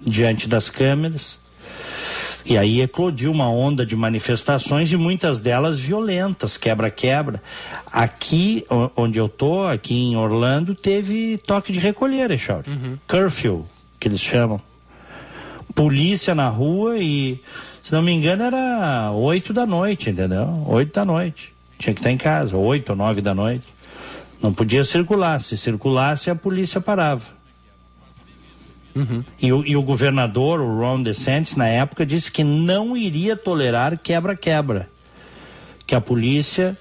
diante 0.07 0.47
das 0.49 0.69
câmeras. 0.71 1.39
E 2.49 2.57
aí 2.57 2.81
eclodiu 2.81 3.31
uma 3.31 3.47
onda 3.51 3.85
de 3.85 3.95
manifestações 3.95 4.91
e 4.91 4.97
muitas 4.97 5.39
delas 5.39 5.79
violentas, 5.79 6.57
quebra-quebra. 6.57 7.43
Aqui 7.93 8.65
onde 8.97 9.19
eu 9.19 9.29
tô, 9.29 9.67
aqui 9.67 9.95
em 9.95 10.17
Orlando, 10.17 10.75
teve 10.75 11.37
toque 11.47 11.71
de 11.71 11.79
recolher, 11.79 12.31
Echauri. 12.31 12.65
Curfew, 13.07 13.67
que 14.01 14.09
eles 14.09 14.21
chamam. 14.21 14.59
Polícia 15.75 16.35
na 16.35 16.49
rua 16.49 16.97
e, 16.97 17.39
se 17.83 17.93
não 17.93 18.01
me 18.01 18.13
engano, 18.13 18.43
era 18.43 19.13
oito 19.13 19.53
da 19.53 19.67
noite, 19.67 20.09
entendeu? 20.09 20.63
Oito 20.69 20.95
da 20.95 21.05
noite. 21.05 21.53
Tinha 21.79 21.93
que 21.93 22.01
estar 22.01 22.11
em 22.11 22.17
casa, 22.17 22.57
oito 22.57 22.89
ou 22.91 22.97
nove 22.97 23.21
da 23.21 23.35
noite. 23.35 23.67
Não 24.41 24.55
podia 24.55 24.87
circular. 24.87 25.39
Se 25.43 25.55
circulasse, 25.55 26.31
a 26.31 26.35
polícia 26.35 26.81
parava. 26.81 27.38
E, 29.41 29.53
o, 29.53 29.65
e 29.65 29.77
o 29.77 29.83
governador, 29.83 30.61
o 30.61 30.79
Ron 30.79 31.03
DeSantis, 31.03 31.57
na 31.57 31.67
época, 31.67 32.05
disse 32.07 32.31
que 32.31 32.43
não 32.45 32.97
iria 32.97 33.37
tolerar 33.37 33.99
quebra-quebra. 33.99 34.89
Que 35.87 35.95
a 35.95 36.01
polícia, 36.01 36.77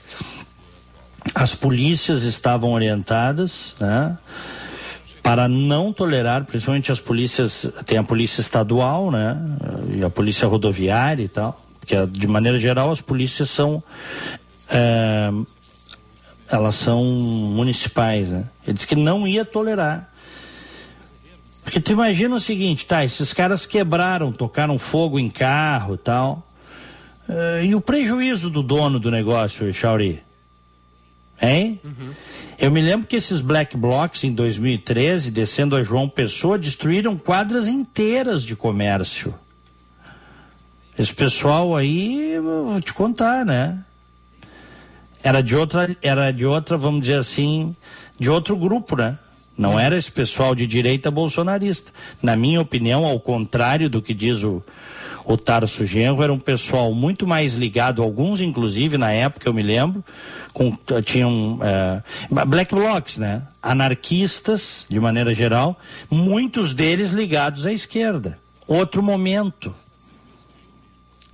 as 1.34 1.56
polícias 1.56 2.24
estavam 2.24 2.72
orientadas, 2.72 3.76
né? 3.80 4.18
Para 5.24 5.48
não 5.48 5.92
tolerar, 5.92 6.46
principalmente 6.46 6.92
as 6.92 7.00
polícias, 7.00 7.68
tem 7.86 7.98
a 7.98 8.04
polícia 8.04 8.42
estadual, 8.42 9.12
né? 9.12 9.38
E 9.94 10.04
a 10.04 10.10
polícia 10.10 10.48
rodoviária 10.48 11.24
e 11.24 11.28
tal. 11.28 11.62
Porque, 11.80 11.96
de 12.08 12.28
maneira 12.28 12.60
geral, 12.60 12.92
as 12.92 13.02
polícias 13.02 13.50
são 13.50 13.84
eh, 14.70 15.32
elas 16.50 16.76
são 16.76 17.04
municipais, 17.04 18.30
né? 18.30 18.46
Ele 18.66 18.74
disse 18.74 18.88
que 18.88 18.96
não 18.96 19.28
ia 19.28 19.44
tolerar 19.44 20.10
Porque 21.68 21.82
tu 21.82 21.92
imagina 21.92 22.34
o 22.34 22.40
seguinte, 22.40 22.86
tá, 22.86 23.04
esses 23.04 23.34
caras 23.34 23.66
quebraram, 23.66 24.32
tocaram 24.32 24.80
fogo 24.80 25.20
em 25.20 25.30
carro 25.30 25.96
e 25.96 25.98
tal. 25.98 26.42
Uh, 27.28 27.62
e 27.62 27.76
o 27.76 27.82
prejuízo 27.82 28.50
do 28.50 28.64
dono 28.64 29.02
do 29.02 29.12
negócio, 29.12 29.74
Chauri? 29.74 30.24
Hein? 31.42 31.82
Uhum. 31.84 32.14
Eu 32.58 32.72
me 32.72 32.82
lembro 32.82 33.06
que 33.06 33.18
esses 33.18 33.42
black 33.42 33.76
blocs 33.76 34.24
em 34.24 34.32
2013, 34.32 35.30
descendo 35.30 35.76
a 35.76 35.84
João 35.84 36.08
Pessoa, 36.08 36.58
destruíram 36.58 37.18
quadras 37.18 37.68
inteiras 37.68 38.44
de 38.44 38.56
comércio. 38.56 39.36
Esse 40.98 41.14
pessoal 41.14 41.76
aí, 41.76 42.40
vou 42.40 42.80
te 42.80 42.94
contar, 42.94 43.46
né? 43.46 43.78
Era 45.22 45.42
de 45.42 45.54
outra, 45.54 45.98
era 46.02 46.32
de 46.32 46.46
outra, 46.46 46.78
vamos 46.78 47.02
dizer 47.02 47.20
assim, 47.20 47.76
de 48.18 48.32
outro 48.32 48.56
grupo, 48.56 48.96
né? 48.96 49.20
Não 49.58 49.80
era 49.80 49.98
esse 49.98 50.12
pessoal 50.12 50.54
de 50.54 50.68
direita 50.68 51.10
bolsonarista. 51.10 51.92
Na 52.22 52.36
minha 52.36 52.62
opinião, 52.62 53.06
ao 53.06 53.20
contrário 53.20 53.90
do 53.90 54.04
que 54.04 54.14
diz 54.14 54.44
o, 54.44 54.64
o 55.26 55.36
Tarso 55.36 55.84
Genro, 55.84 56.22
era 56.22 56.32
um 56.32 56.40
pessoal 56.40 56.94
muito 56.94 57.26
mais 57.26 57.56
ligado, 57.56 58.04
alguns 58.04 58.40
inclusive 58.40 59.00
na 59.00 59.12
época, 59.12 59.50
eu 59.50 59.54
me 59.54 59.64
lembro, 59.64 60.06
com, 60.54 60.78
tinham 61.04 61.56
uh, 61.56 62.46
black 62.46 62.74
blocs, 62.76 63.18
né? 63.18 63.42
Anarquistas, 63.62 64.86
de 64.88 65.00
maneira 65.00 65.34
geral, 65.34 65.80
muitos 66.10 66.74
deles 66.76 67.10
ligados 67.10 67.66
à 67.66 67.74
esquerda. 67.74 68.38
Outro 68.68 69.02
momento. 69.02 69.74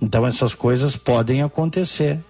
Então 0.00 0.26
essas 0.26 0.54
coisas 0.54 0.96
podem 0.96 1.42
acontecer. 1.42 2.20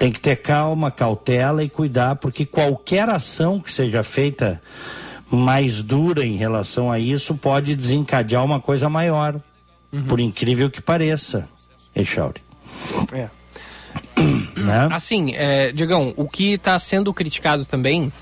Tem 0.00 0.10
que 0.10 0.18
ter 0.18 0.36
calma, 0.36 0.90
cautela 0.90 1.62
e 1.62 1.68
cuidar, 1.68 2.16
porque 2.16 2.46
qualquer 2.46 3.06
ação 3.10 3.60
que 3.60 3.70
seja 3.70 4.02
feita 4.02 4.62
mais 5.30 5.82
dura 5.82 6.24
em 6.24 6.36
relação 6.36 6.90
a 6.90 6.98
isso 6.98 7.34
pode 7.34 7.76
desencadear 7.76 8.42
uma 8.42 8.58
coisa 8.58 8.88
maior. 8.88 9.38
Uhum. 9.92 10.04
Por 10.04 10.18
incrível 10.18 10.70
que 10.70 10.80
pareça, 10.80 11.46
Echauri. 11.94 12.40
É. 13.12 13.28
Né? 14.56 14.88
Assim, 14.90 15.34
é, 15.34 15.72
Diegão, 15.72 16.12
o 16.16 16.28
que 16.28 16.52
está 16.52 16.78
sendo 16.78 17.14
criticado 17.14 17.64
também 17.64 18.12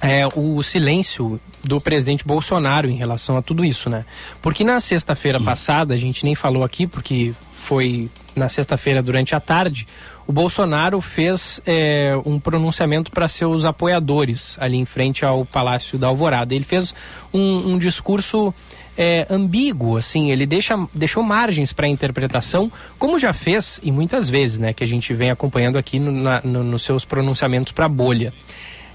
é 0.00 0.26
o 0.34 0.62
silêncio 0.62 1.40
do 1.62 1.80
presidente 1.80 2.26
Bolsonaro 2.26 2.88
em 2.88 2.96
relação 2.96 3.36
a 3.36 3.42
tudo 3.42 3.64
isso, 3.64 3.88
né? 3.88 4.04
Porque 4.42 4.64
na 4.64 4.80
sexta-feira 4.80 5.40
passada, 5.40 5.94
a 5.94 5.96
gente 5.96 6.24
nem 6.24 6.34
falou 6.34 6.64
aqui, 6.64 6.86
porque 6.86 7.34
foi 7.54 8.10
na 8.34 8.48
sexta-feira 8.48 9.02
durante 9.02 9.34
a 9.34 9.40
tarde, 9.40 9.86
o 10.26 10.32
Bolsonaro 10.32 11.00
fez 11.00 11.60
é, 11.64 12.12
um 12.24 12.40
pronunciamento 12.40 13.10
para 13.12 13.28
seus 13.28 13.64
apoiadores 13.64 14.56
ali 14.60 14.76
em 14.76 14.84
frente 14.84 15.24
ao 15.24 15.44
Palácio 15.44 15.98
da 15.98 16.08
Alvorada. 16.08 16.54
Ele 16.54 16.64
fez 16.64 16.94
um, 17.32 17.74
um 17.74 17.78
discurso 17.78 18.52
é, 18.98 19.26
ambíguo, 19.30 19.96
assim, 19.96 20.30
ele 20.30 20.46
deixa, 20.46 20.76
deixou 20.92 21.22
margens 21.22 21.72
para 21.72 21.86
interpretação, 21.86 22.72
como 22.98 23.18
já 23.18 23.32
fez 23.32 23.78
e 23.82 23.92
muitas 23.92 24.28
vezes, 24.28 24.58
né, 24.58 24.72
que 24.72 24.82
a 24.82 24.86
gente 24.86 25.12
vem 25.14 25.30
acompanhando 25.30 25.76
aqui 25.76 25.98
no, 25.98 26.10
na, 26.10 26.40
no, 26.42 26.64
nos 26.64 26.82
seus 26.82 27.04
pronunciamentos 27.04 27.72
para 27.72 27.88
bolha. 27.88 28.32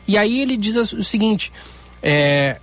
E 0.07 0.17
aí 0.17 0.41
ele 0.41 0.57
diz 0.57 0.75
o 0.75 1.03
seguinte: 1.03 1.51
é, 2.01 2.59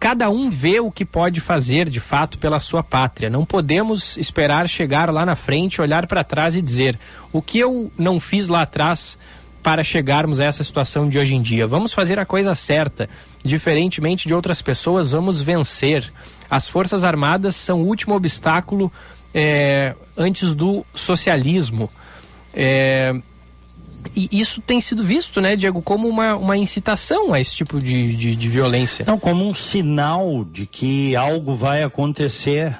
Cada 0.00 0.30
um 0.30 0.48
vê 0.48 0.80
o 0.80 0.90
que 0.90 1.04
pode 1.04 1.42
fazer 1.42 1.90
de 1.90 2.00
fato 2.00 2.38
pela 2.38 2.58
sua 2.58 2.82
pátria. 2.82 3.28
Não 3.28 3.44
podemos 3.44 4.16
esperar 4.16 4.66
chegar 4.66 5.12
lá 5.12 5.26
na 5.26 5.36
frente, 5.36 5.82
olhar 5.82 6.06
para 6.06 6.24
trás 6.24 6.56
e 6.56 6.62
dizer: 6.62 6.98
o 7.30 7.42
que 7.42 7.58
eu 7.58 7.92
não 7.98 8.18
fiz 8.18 8.48
lá 8.48 8.62
atrás 8.62 9.18
para 9.62 9.84
chegarmos 9.84 10.40
a 10.40 10.46
essa 10.46 10.64
situação 10.64 11.06
de 11.06 11.18
hoje 11.18 11.34
em 11.34 11.42
dia? 11.42 11.66
Vamos 11.66 11.92
fazer 11.92 12.18
a 12.18 12.24
coisa 12.24 12.54
certa. 12.54 13.10
Diferentemente 13.44 14.26
de 14.26 14.32
outras 14.32 14.62
pessoas, 14.62 15.10
vamos 15.10 15.42
vencer. 15.42 16.10
As 16.48 16.66
Forças 16.66 17.04
Armadas 17.04 17.54
são 17.54 17.82
o 17.82 17.86
último 17.86 18.14
obstáculo 18.14 18.90
é, 19.34 19.94
antes 20.16 20.54
do 20.54 20.82
socialismo. 20.94 21.90
É, 22.54 23.20
e 24.14 24.40
isso 24.40 24.60
tem 24.60 24.80
sido 24.80 25.04
visto, 25.04 25.40
né, 25.40 25.56
Diego, 25.56 25.82
como 25.82 26.08
uma, 26.08 26.36
uma 26.36 26.56
incitação 26.56 27.32
a 27.32 27.40
esse 27.40 27.54
tipo 27.54 27.78
de, 27.78 28.14
de, 28.14 28.36
de 28.36 28.48
violência. 28.48 29.04
Não, 29.06 29.18
como 29.18 29.48
um 29.48 29.54
sinal 29.54 30.44
de 30.44 30.66
que 30.66 31.14
algo 31.14 31.54
vai 31.54 31.82
acontecer 31.82 32.76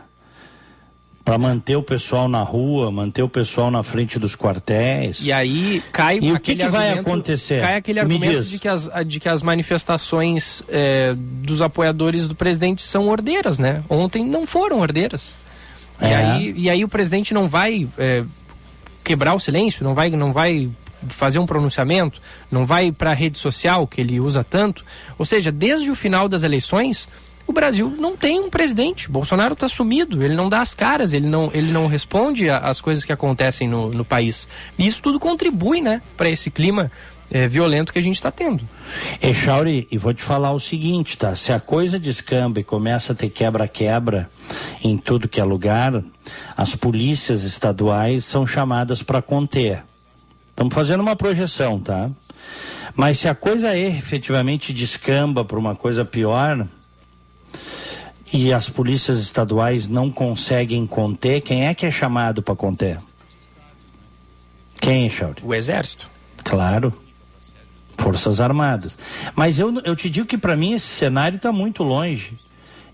para 1.24 1.38
manter 1.38 1.76
o 1.76 1.82
pessoal 1.82 2.28
na 2.28 2.42
rua, 2.42 2.90
manter 2.90 3.22
o 3.22 3.28
pessoal 3.28 3.70
na 3.70 3.82
frente 3.82 4.18
dos 4.18 4.34
quartéis. 4.34 5.20
E 5.22 5.30
aí 5.30 5.82
cai 5.92 6.18
e 6.20 6.32
o 6.32 6.40
que, 6.40 6.56
que 6.56 6.66
vai 6.66 6.98
acontecer? 6.98 7.60
Cai 7.60 7.76
aquele 7.76 8.00
argumento 8.00 8.42
de 8.42 8.58
que, 8.58 8.66
as, 8.66 8.90
de 9.06 9.20
que 9.20 9.28
as 9.28 9.42
manifestações 9.42 10.62
é, 10.68 11.12
dos 11.14 11.62
apoiadores 11.62 12.26
do 12.26 12.34
presidente 12.34 12.82
são 12.82 13.08
ordeiras, 13.08 13.58
né? 13.58 13.84
Ontem 13.88 14.24
não 14.24 14.46
foram 14.46 14.80
ordeiras. 14.80 15.32
É. 16.00 16.08
E, 16.08 16.14
aí, 16.14 16.54
e 16.56 16.70
aí 16.70 16.84
o 16.84 16.88
presidente 16.88 17.34
não 17.34 17.48
vai 17.48 17.86
é, 17.98 18.24
quebrar 19.04 19.34
o 19.34 19.38
silêncio, 19.38 19.84
não 19.84 19.94
vai, 19.94 20.10
não 20.10 20.32
vai 20.32 20.70
fazer 21.08 21.38
um 21.38 21.46
pronunciamento, 21.46 22.20
não 22.50 22.66
vai 22.66 22.92
para 22.92 23.10
a 23.10 23.14
rede 23.14 23.38
social 23.38 23.86
que 23.86 24.00
ele 24.00 24.20
usa 24.20 24.44
tanto. 24.44 24.84
Ou 25.18 25.24
seja, 25.24 25.50
desde 25.50 25.90
o 25.90 25.94
final 25.94 26.28
das 26.28 26.42
eleições, 26.42 27.08
o 27.46 27.52
Brasil 27.52 27.92
não 27.98 28.16
tem 28.16 28.40
um 28.40 28.48
presidente. 28.48 29.10
Bolsonaro 29.10 29.54
está 29.54 29.68
sumido, 29.68 30.22
ele 30.22 30.34
não 30.34 30.48
dá 30.48 30.60
as 30.60 30.72
caras, 30.72 31.12
ele 31.12 31.26
não, 31.26 31.50
ele 31.52 31.72
não 31.72 31.86
responde 31.86 32.48
às 32.48 32.80
coisas 32.80 33.04
que 33.04 33.12
acontecem 33.12 33.68
no, 33.68 33.90
no 33.90 34.04
país. 34.04 34.46
E 34.78 34.86
isso 34.86 35.02
tudo 35.02 35.18
contribui, 35.18 35.80
né, 35.80 36.00
para 36.16 36.30
esse 36.30 36.50
clima 36.50 36.90
é, 37.30 37.46
violento 37.46 37.92
que 37.92 37.98
a 37.98 38.02
gente 38.02 38.16
está 38.16 38.30
tendo. 38.30 38.68
Echauri, 39.22 39.86
e 39.90 39.96
vou 39.96 40.12
te 40.12 40.22
falar 40.22 40.52
o 40.52 40.60
seguinte, 40.60 41.16
tá? 41.16 41.36
Se 41.36 41.52
a 41.52 41.60
coisa 41.60 41.98
descamba 41.98 42.60
e 42.60 42.64
começa 42.64 43.12
a 43.12 43.16
ter 43.16 43.30
quebra-quebra 43.30 44.28
em 44.82 44.98
tudo 44.98 45.28
que 45.28 45.40
é 45.40 45.44
lugar, 45.44 46.02
as 46.56 46.74
polícias 46.74 47.44
estaduais 47.44 48.24
são 48.24 48.46
chamadas 48.46 49.02
para 49.02 49.22
conter. 49.22 49.84
Estamos 50.60 50.74
fazendo 50.74 51.00
uma 51.00 51.16
projeção, 51.16 51.80
tá? 51.80 52.10
Mas 52.94 53.18
se 53.18 53.26
a 53.26 53.34
coisa 53.34 53.74
efetivamente 53.74 54.74
descamba 54.74 55.42
para 55.42 55.58
uma 55.58 55.74
coisa 55.74 56.04
pior 56.04 56.66
e 58.30 58.52
as 58.52 58.68
polícias 58.68 59.20
estaduais 59.20 59.88
não 59.88 60.10
conseguem 60.10 60.86
conter, 60.86 61.40
quem 61.40 61.66
é 61.66 61.72
que 61.72 61.86
é 61.86 61.90
chamado 61.90 62.42
para 62.42 62.54
conter? 62.54 62.98
Quem, 64.78 65.08
Chauri? 65.08 65.40
O 65.42 65.54
Exército. 65.54 66.10
Claro. 66.44 66.92
Forças 67.96 68.38
Armadas. 68.38 68.98
Mas 69.34 69.58
eu, 69.58 69.80
eu 69.80 69.96
te 69.96 70.10
digo 70.10 70.26
que 70.26 70.36
para 70.36 70.56
mim 70.56 70.74
esse 70.74 70.88
cenário 70.88 71.36
está 71.36 71.50
muito 71.50 71.82
longe. 71.82 72.36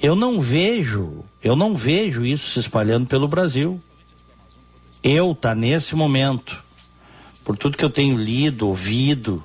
Eu 0.00 0.14
não 0.14 0.40
vejo, 0.40 1.24
eu 1.42 1.56
não 1.56 1.74
vejo 1.74 2.24
isso 2.24 2.52
se 2.52 2.60
espalhando 2.60 3.08
pelo 3.08 3.26
Brasil. 3.26 3.80
Eu 5.02 5.34
tá 5.34 5.52
nesse 5.52 5.96
momento 5.96 6.64
por 7.46 7.56
tudo 7.56 7.78
que 7.78 7.84
eu 7.84 7.90
tenho 7.90 8.18
lido, 8.18 8.66
ouvido, 8.66 9.42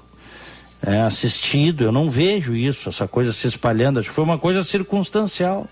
é, 0.82 1.02
assistido, 1.02 1.84
eu 1.84 1.92
não 1.92 2.10
vejo 2.10 2.56
isso, 2.56 2.90
essa 2.90 3.08
coisa 3.08 3.32
se 3.32 3.46
espalhando. 3.46 4.00
Acho 4.00 4.10
que 4.10 4.16
foi 4.16 4.24
uma 4.24 4.40
coisa 4.40 4.64
circunstancial. 4.64 5.70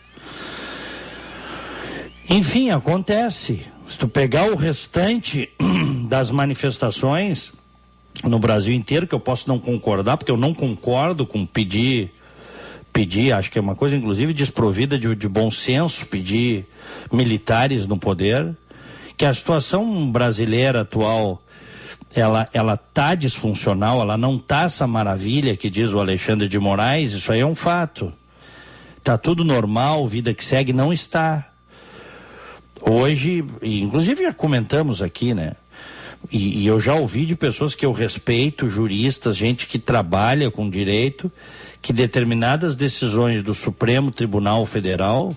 Enfim, 2.30 2.70
acontece. 2.70 3.66
Se 3.90 3.98
tu 3.98 4.08
pegar 4.08 4.46
o 4.52 4.56
restante 4.56 5.50
das 6.08 6.30
manifestações 6.30 7.52
no 8.24 8.38
Brasil 8.38 8.76
inteiro, 8.76 9.08
que 9.08 9.16
eu 9.16 9.20
posso 9.20 9.50
não 9.50 9.58
concordar, 9.58 10.16
porque 10.16 10.32
eu 10.32 10.38
não 10.38 10.54
concordo 10.54 11.26
com 11.26 11.48
pedir, 11.48 12.12
pedir, 12.94 13.32
acho 13.32 13.50
que 13.50 13.58
é 13.58 13.62
uma 13.62 13.76
coisa 13.76 13.96
inclusive 13.96 14.34
desprovida 14.34 15.00
de, 15.00 15.16
de 15.16 15.28
bom 15.28 15.50
senso, 15.50 16.06
pedir 16.06 16.68
militares 17.12 17.88
no 17.88 17.98
poder, 17.98 18.56
que 19.18 19.26
a 19.26 19.34
situação 19.34 20.12
brasileira 20.12 20.82
atual 20.82 21.42
ela 22.14 22.48
ela 22.54 22.76
tá 22.78 23.16
disfuncional, 23.16 24.02
ela 24.02 24.18
não 24.18 24.38
tá 24.38 24.64
essa 24.64 24.88
maravilha 24.88 25.56
que 25.56 25.70
diz 25.70 25.92
o 25.92 26.00
Alexandre 26.00 26.48
de 26.48 26.60
Moraes, 26.60 27.14
isso 27.14 27.32
aí 27.32 27.42
é 27.42 27.46
um 27.46 27.56
fato. 27.56 28.12
Tá 29.04 29.18
tudo 29.18 29.44
normal, 29.44 30.06
vida 30.08 30.34
que 30.34 30.44
segue 30.44 30.74
não 30.74 30.92
está. 30.92 31.50
Hoje, 32.82 33.44
inclusive 33.62 34.24
já 34.24 34.34
comentamos 34.34 35.02
aqui, 35.02 35.34
né? 35.34 35.54
E, 36.32 36.64
e, 36.64 36.68
eu 36.68 36.80
já 36.80 36.96
ouvi 36.96 37.26
de 37.26 37.36
pessoas 37.36 37.74
que 37.74 37.86
eu 37.86 37.94
respeito, 37.94 38.70
juristas, 38.70 39.38
gente 39.38 39.68
que 39.68 39.80
trabalha 39.80 40.52
com 40.52 40.70
direito, 40.70 41.32
que 41.82 41.94
determinadas 41.94 42.76
decisões 42.76 43.42
do 43.42 43.54
Supremo 43.54 44.12
Tribunal 44.12 44.66
Federal 44.66 45.36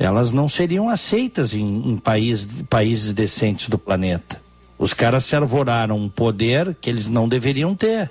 elas 0.00 0.32
não 0.32 0.48
seriam 0.48 0.88
aceitas 0.88 1.52
em, 1.52 1.90
em 1.90 1.96
país, 1.98 2.62
países 2.70 3.12
decentes 3.12 3.68
do 3.68 3.78
planeta. 3.78 4.39
Os 4.80 4.94
caras 4.94 5.26
se 5.26 5.36
arvoraram 5.36 5.98
um 5.98 6.08
poder 6.08 6.74
que 6.80 6.88
eles 6.88 7.06
não 7.06 7.28
deveriam 7.28 7.74
ter. 7.76 8.10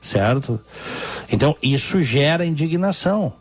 Certo? 0.00 0.60
Então, 1.28 1.56
isso 1.60 2.00
gera 2.00 2.46
indignação. 2.46 3.34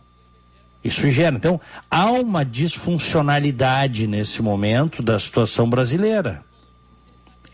Isso 0.84 1.12
gera. 1.12 1.36
Então, 1.36 1.62
há 1.92 2.10
uma 2.10 2.44
disfuncionalidade 2.44 4.08
nesse 4.08 4.42
momento 4.42 5.04
da 5.04 5.20
situação 5.20 5.70
brasileira. 5.70 6.44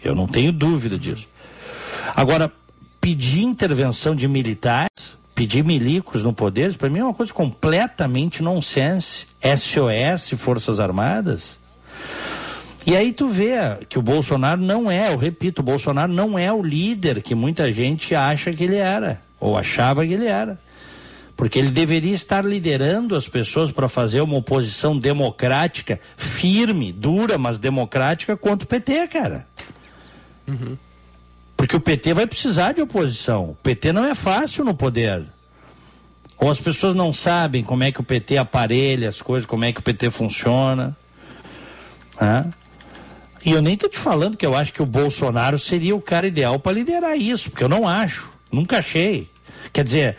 Eu 0.02 0.16
não 0.16 0.28
tenho 0.28 0.54
dúvida 0.54 0.98
disso. 0.98 1.28
Agora, 2.16 2.50
pedir 3.02 3.42
intervenção 3.44 4.16
de 4.16 4.30
militares, 4.30 5.18
pedir 5.36 5.62
milicos 5.62 6.24
no 6.24 6.32
poder, 6.32 6.78
para 6.78 6.90
mim 6.90 7.00
é 7.00 7.04
uma 7.04 7.14
coisa 7.14 7.34
completamente 7.34 8.42
nonsense. 8.42 9.28
SOS, 9.42 10.40
Forças 10.40 10.80
Armadas. 10.80 11.59
E 12.86 12.96
aí 12.96 13.12
tu 13.12 13.28
vê 13.28 13.56
que 13.88 14.00
o 14.00 14.02
Bolsonaro 14.02 14.62
não 14.62 14.90
é, 14.90 15.12
eu 15.12 15.18
repito, 15.18 15.62
o 15.62 15.66
Bolsonaro 15.66 16.12
não 16.12 16.40
é 16.40 16.52
o 16.52 16.64
líder 16.64 17.22
que 17.22 17.36
muita 17.36 17.72
gente 17.74 18.16
acha 18.16 18.54
que 18.54 18.64
ele 18.64 18.78
era, 18.78 19.22
ou 19.40 19.58
achava 19.58 20.06
que 20.06 20.14
ele 20.14 20.26
era. 20.26 20.58
Porque 21.36 21.58
ele 21.58 21.72
deveria 21.72 22.14
estar 22.14 22.44
liderando 22.44 23.16
as 23.16 23.30
pessoas 23.30 23.72
para 23.72 23.88
fazer 23.88 24.20
uma 24.20 24.38
oposição 24.38 24.98
democrática, 24.98 26.00
firme, 26.18 26.92
dura, 26.92 27.38
mas 27.38 27.58
democrática 27.58 28.36
contra 28.36 28.66
o 28.66 28.68
PT, 28.68 29.08
cara. 29.08 29.48
Uhum. 30.46 30.78
Porque 31.56 31.76
o 31.76 31.80
PT 31.80 32.14
vai 32.14 32.28
precisar 32.28 32.74
de 32.74 32.82
oposição. 32.82 33.52
O 33.52 33.56
PT 33.56 33.94
não 33.94 34.04
é 34.04 34.16
fácil 34.16 34.66
no 34.66 34.74
poder. 34.74 35.24
Ou 36.38 36.50
as 36.50 36.60
pessoas 36.60 36.96
não 36.96 37.14
sabem 37.14 37.64
como 37.64 37.84
é 37.84 37.92
que 37.92 38.00
o 38.00 38.04
PT 38.04 38.38
aparelha 38.38 39.10
as 39.10 39.22
coisas, 39.22 39.46
como 39.46 39.66
é 39.66 39.72
que 39.72 39.80
o 39.80 39.84
PT 39.84 40.10
funciona. 40.10 40.96
Né? 42.20 42.50
E 43.46 43.52
eu 43.52 43.62
nem 43.62 43.74
estou 43.74 43.90
te 43.90 43.98
falando 43.98 44.36
que 44.36 44.46
eu 44.46 44.56
acho 44.56 44.74
que 44.74 44.82
o 44.82 44.86
Bolsonaro 44.86 45.58
seria 45.58 45.96
o 45.96 46.02
cara 46.02 46.28
ideal 46.28 46.60
para 46.60 46.74
liderar 46.74 47.18
isso, 47.18 47.50
porque 47.50 47.64
eu 47.64 47.70
não 47.70 47.88
acho, 47.88 48.32
nunca 48.52 48.80
achei. 48.80 49.30
Quer 49.72 49.84
dizer, 49.84 50.18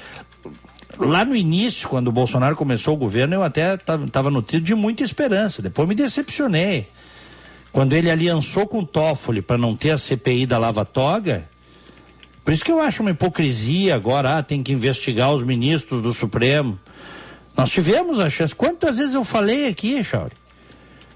lá 0.99 1.25
no 1.25 1.37
início, 1.37 1.89
quando 1.89 2.09
o 2.09 2.13
Bolsonaro 2.13 2.57
começou 2.57 2.95
o 2.95 2.97
governo, 2.97 3.35
eu 3.35 3.43
até 3.43 3.75
estava 3.75 4.31
nutrido 4.31 4.65
de 4.65 4.75
muita 4.75 5.03
esperança. 5.03 5.61
Depois 5.61 5.89
me 5.89 5.95
decepcionei. 5.95 6.89
Quando 7.73 7.93
ele 7.93 8.11
aliançou 8.11 8.67
com 8.67 8.81
o 8.81 8.87
Toffoli 8.87 9.43
para 9.43 9.59
não 9.59 9.77
ter 9.77 9.91
a 9.91 9.99
CPI 9.99 10.47
da 10.47 10.59
Lava 10.59 10.85
Toga, 10.85 11.49
por 12.45 12.53
isso 12.53 12.65
que 12.65 12.73
eu 12.73 12.81
acho 12.81 13.03
uma 13.03 13.11
hipocrisia 13.11 13.95
agora, 13.95 14.39
ah, 14.39 14.43
tem 14.43 14.63
que 14.63 14.73
investigar 14.73 15.33
os 15.33 15.45
ministros 15.45 16.03
do 16.03 16.13
Supremo. 16.13 16.79
Nós 17.57 17.71
tivemos 17.71 18.19
a 18.19 18.29
chance. 18.29 18.55
Quantas 18.55 18.99
vezes 18.99 19.15
eu 19.15 19.25
falei 19.25 19.69
aqui, 19.69 20.03
Chauri? 20.03 20.33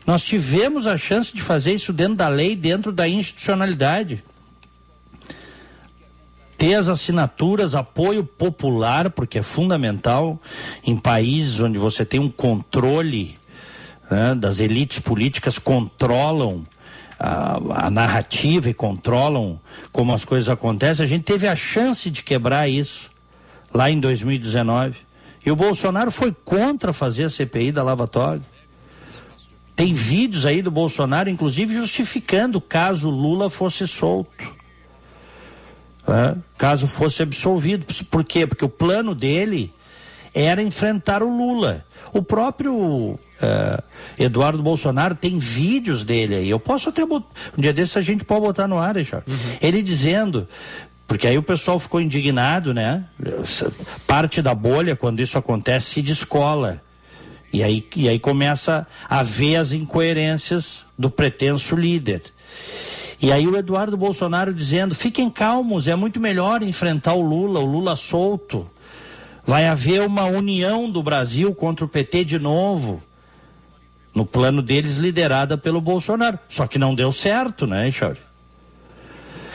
Nós 0.07 0.23
tivemos 0.23 0.87
a 0.87 0.97
chance 0.99 1.35
de 1.35 1.41
fazer 1.41 1.73
isso 1.73 1.93
dentro 1.93 2.17
da 2.17 2.29
lei, 2.29 2.55
dentro 2.55 2.93
da 2.93 3.09
institucionalidade. 3.09 4.23
Ter 6.59 6.75
as 6.75 6.89
assinaturas, 6.89 7.75
apoio 7.75 8.23
popular, 8.23 9.11
porque 9.11 9.39
é 9.39 9.43
fundamental 9.43 10.41
em 10.85 10.97
países 10.97 11.59
onde 11.61 11.79
você 11.79 12.05
tem 12.05 12.21
um 12.21 12.31
controle 12.31 13.39
né, 14.11 14.35
das 14.35 14.61
elites 14.61 14.99
políticas, 14.99 15.59
controlam 15.59 16.67
a, 17.19 17.87
a, 17.87 17.91
narrativa 17.91 18.69
e 18.69 18.75
controlam 18.75 19.59
como 19.91 20.13
as 20.13 20.25
coisas 20.25 20.49
acontecem. 20.49 21.05
A 21.05 21.09
gente 21.09 21.25
teve 21.25 21.49
a 21.49 21.57
chance 21.57 22.11
de 22.11 22.23
quebrar 22.23 22.69
isso 22.69 23.11
lá 23.73 23.91
em 23.91 23.99
2019. 23.99 24.97
E 25.45 25.51
o 25.51 25.57
Bolsonaro 25.57 26.11
foi 26.11 26.33
contra 26.33 26.93
fazer 26.93 27.25
a 27.25 27.31
CPI 27.31 27.73
da 27.73 27.83
Lava 27.83 28.07
Toga. 28.07 28.43
Tem 29.77 29.93
vídeos 29.93 30.47
aí 30.47 30.63
do 30.63 30.71
Bolsonaro, 30.71 31.29
inclusive, 31.29 31.75
justificando 31.75 32.61
caso 32.61 33.11
Lula 33.11 33.51
fosse 33.51 33.89
solto. 33.89 34.53
É, 36.07 36.37
caso 36.57 36.87
fosse 36.87 37.23
absolvido. 37.23 37.87
Por 38.11 38.25
quê? 38.25 38.47
Porque 38.47 38.65
o 38.65 38.69
plano 38.69 39.15
dele 39.15 39.73
era 40.33 40.63
enfrentar 40.63 41.23
o 41.23 41.29
Lula. 41.29 41.85
O 42.13 42.23
próprio 42.23 43.19
é, 43.41 43.83
Eduardo 44.19 44.63
Bolsonaro 44.63 45.15
tem 45.15 45.39
vídeos 45.39 46.05
dele 46.05 46.37
aí. 46.37 46.51
Eu 46.51 46.61
posso 46.61 46.91
até 46.91 47.05
botar. 47.05 47.29
Um 47.57 47.63
dia 47.63 47.73
desses 47.73 47.97
a 47.97 48.03
gente 48.03 48.25
pode 48.25 48.43
botar 48.43 48.69
no 48.69 48.79
ar, 48.79 48.97
Richard. 48.97 49.25
Uhum. 49.29 49.37
Ele 49.61 49.83
dizendo. 49.83 50.49
Porque 51.07 51.27
aí 51.27 51.37
o 51.37 51.43
pessoal 51.43 51.79
ficou 51.79 52.01
indignado, 52.01 52.73
né? 52.73 53.05
Parte 54.07 54.41
da 54.41 54.55
bolha, 54.55 54.97
quando 54.97 55.21
isso 55.21 55.37
acontece, 55.37 55.91
se 55.91 56.03
descola. 56.03 56.81
E 57.55 57.63
aí, 57.63 57.87
e 57.95 58.09
aí 58.09 58.19
começa 58.19 58.85
a 59.09 59.23
ver 59.23 59.55
as 59.55 59.71
incoerências 59.71 60.85
do 60.99 61.09
pretenso 61.09 61.77
líder. 61.77 62.21
E 63.23 63.31
aí 63.31 63.47
o 63.47 63.57
Eduardo 63.57 63.97
Bolsonaro 63.97 64.53
dizendo: 64.53 64.93
fiquem 64.93 65.31
calmos, 65.31 65.87
é 65.87 65.95
muito 65.95 66.19
melhor 66.19 66.65
enfrentar 66.65 67.15
o 67.15 67.21
Lula, 67.21 67.61
o 67.61 67.65
Lula 67.65 67.95
solto. 67.95 68.69
Vai 69.47 69.69
haver 69.69 70.03
uma 70.03 70.25
união 70.25 70.91
do 70.91 71.01
Brasil 71.01 71.55
contra 71.55 71.85
o 71.85 71.89
PT 71.89 72.25
de 72.25 72.41
novo. 72.41 73.01
No 74.13 74.27
plano 74.27 74.61
deles, 74.61 74.97
liderada 74.97 75.57
pelo 75.57 75.81
Bolsonaro. 75.81 76.41
Só 76.49 76.67
que 76.67 76.77
não 76.77 76.93
deu 76.93 77.13
certo, 77.13 77.69
né, 77.69 77.89
Chauri? 77.89 78.19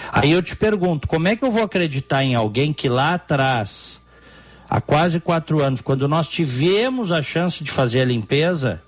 Aí 0.10 0.32
eu 0.32 0.41
te 0.41 0.56
pergunto: 0.56 1.06
como 1.06 1.28
é 1.28 1.36
que 1.36 1.43
eu 1.43 1.52
vou 1.52 1.64
acreditar 1.64 2.24
em 2.24 2.34
alguém 2.34 2.72
que 2.72 2.88
lá 2.88 3.16
atrás 3.16 3.99
há 4.70 4.80
quase 4.80 5.20
quatro 5.20 5.61
anos, 5.61 5.82
quando 5.82 6.07
nós 6.07 6.28
tivemos 6.28 7.11
a 7.11 7.22
chance 7.22 7.63
de 7.63 7.72
fazer 7.72 8.01
a 8.01 8.05
limpeza, 8.05 8.82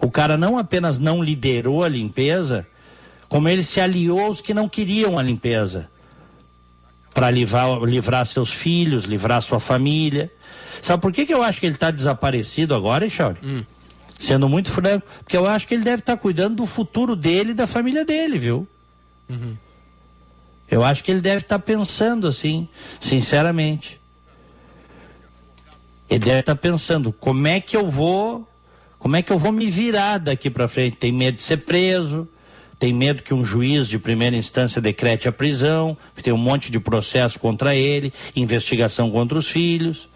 o 0.00 0.10
cara 0.10 0.36
não 0.36 0.56
apenas 0.56 0.98
não 0.98 1.22
liderou 1.22 1.84
a 1.84 1.88
limpeza, 1.88 2.66
como 3.28 3.48
ele 3.48 3.62
se 3.62 3.80
aliou 3.80 4.20
aos 4.20 4.40
que 4.40 4.54
não 4.54 4.68
queriam 4.68 5.18
a 5.18 5.22
limpeza 5.22 5.88
para 7.12 7.30
livrar, 7.30 7.82
livrar 7.82 8.24
seus 8.24 8.52
filhos, 8.52 9.04
livrar 9.04 9.42
sua 9.42 9.60
família. 9.60 10.32
Sabe 10.80 11.02
por 11.02 11.12
que, 11.12 11.26
que 11.26 11.34
eu 11.34 11.42
acho 11.42 11.60
que 11.60 11.66
ele 11.66 11.74
está 11.74 11.90
desaparecido 11.90 12.74
agora, 12.74 13.06
Echauri? 13.06 13.38
Hum. 13.42 13.64
Sendo 14.18 14.48
muito 14.48 14.70
franco, 14.70 15.06
porque 15.22 15.36
eu 15.36 15.46
acho 15.46 15.66
que 15.66 15.74
ele 15.74 15.84
deve 15.84 16.00
estar 16.00 16.16
tá 16.16 16.22
cuidando 16.22 16.56
do 16.56 16.66
futuro 16.66 17.14
dele 17.14 17.50
e 17.50 17.54
da 17.54 17.66
família 17.66 18.04
dele, 18.04 18.38
viu? 18.38 18.66
Uhum. 19.28 19.56
Eu 20.70 20.84
acho 20.84 21.02
que 21.02 21.10
ele 21.10 21.20
deve 21.20 21.42
estar 21.42 21.58
tá 21.58 21.64
pensando 21.64 22.26
assim, 22.26 22.68
sinceramente. 22.98 23.99
Ele 26.10 26.18
deve 26.18 26.40
estar 26.40 26.56
tá 26.56 26.60
pensando, 26.60 27.12
como 27.12 27.46
é 27.46 27.60
que 27.60 27.76
eu 27.76 27.88
vou, 27.88 28.46
como 28.98 29.14
é 29.14 29.22
que 29.22 29.32
eu 29.32 29.38
vou 29.38 29.52
me 29.52 29.70
virar 29.70 30.18
daqui 30.18 30.50
para 30.50 30.66
frente? 30.66 30.96
Tem 30.96 31.12
medo 31.12 31.36
de 31.36 31.42
ser 31.42 31.58
preso, 31.58 32.28
tem 32.80 32.92
medo 32.92 33.22
que 33.22 33.32
um 33.32 33.44
juiz 33.44 33.86
de 33.86 33.96
primeira 33.96 34.34
instância 34.34 34.80
decrete 34.80 35.28
a 35.28 35.32
prisão, 35.32 35.96
tem 36.20 36.32
um 36.32 36.36
monte 36.36 36.72
de 36.72 36.80
processo 36.80 37.38
contra 37.38 37.76
ele, 37.76 38.12
investigação 38.34 39.08
contra 39.08 39.38
os 39.38 39.48
filhos. 39.48 40.08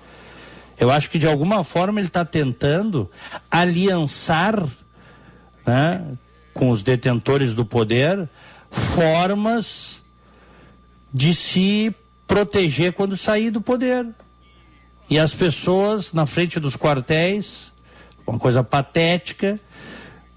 Eu 0.80 0.90
acho 0.90 1.08
que 1.08 1.18
de 1.18 1.28
alguma 1.28 1.62
forma 1.62 2.00
ele 2.00 2.08
está 2.08 2.24
tentando 2.24 3.08
aliançar 3.48 4.66
né, 5.64 6.04
com 6.52 6.70
os 6.70 6.82
detentores 6.82 7.54
do 7.54 7.64
poder 7.64 8.28
formas 8.68 10.02
de 11.12 11.32
se 11.32 11.94
proteger 12.26 12.94
quando 12.94 13.16
sair 13.16 13.50
do 13.50 13.60
poder. 13.60 14.08
E 15.08 15.18
as 15.18 15.34
pessoas 15.34 16.12
na 16.12 16.26
frente 16.26 16.58
dos 16.58 16.76
quartéis, 16.76 17.72
uma 18.26 18.38
coisa 18.38 18.62
patética. 18.62 19.60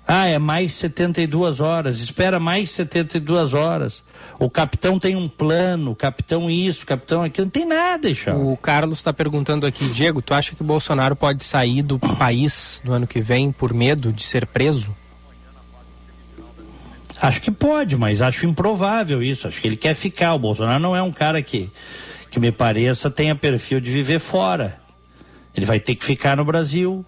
Ah, 0.09 0.25
é 0.25 0.39
mais 0.39 0.73
72 0.75 1.59
horas, 1.59 1.99
espera 1.99 2.39
mais 2.39 2.71
72 2.71 3.53
horas. 3.53 4.03
O 4.39 4.49
capitão 4.49 4.97
tem 4.97 5.17
um 5.17 5.27
plano, 5.27 5.91
o 5.91 5.95
capitão 5.95 6.49
isso, 6.49 6.83
o 6.83 6.87
capitão 6.87 7.23
aquilo, 7.23 7.45
não 7.45 7.51
tem 7.51 7.65
nada, 7.65 8.13
Charles. 8.13 8.41
O 8.41 8.55
Carlos 8.55 8.99
está 8.99 9.11
perguntando 9.11 9.65
aqui, 9.65 9.85
Diego, 9.89 10.21
tu 10.21 10.33
acha 10.33 10.55
que 10.55 10.61
o 10.61 10.65
Bolsonaro 10.65 11.13
pode 11.13 11.43
sair 11.43 11.81
do 11.81 11.99
país 11.99 12.81
no 12.85 12.93
ano 12.93 13.05
que 13.05 13.19
vem 13.19 13.51
por 13.51 13.73
medo 13.73 14.13
de 14.13 14.23
ser 14.23 14.45
preso? 14.45 14.95
Acho 17.21 17.41
que 17.41 17.51
pode, 17.51 17.97
mas 17.97 18.21
acho 18.21 18.45
improvável 18.45 19.21
isso. 19.21 19.47
Acho 19.47 19.59
que 19.59 19.67
ele 19.67 19.75
quer 19.75 19.95
ficar. 19.95 20.35
O 20.35 20.39
Bolsonaro 20.39 20.79
não 20.79 20.95
é 20.95 21.01
um 21.01 21.11
cara 21.11 21.41
que 21.41 21.69
que 22.29 22.39
me 22.39 22.51
pareça 22.51 23.09
tenha 23.09 23.35
perfil 23.35 23.79
de 23.79 23.91
viver 23.91 24.19
fora. 24.19 24.81
Ele 25.55 25.65
vai 25.65 25.79
ter 25.79 25.95
que 25.95 26.03
ficar 26.03 26.37
no 26.37 26.45
Brasil. 26.45 27.05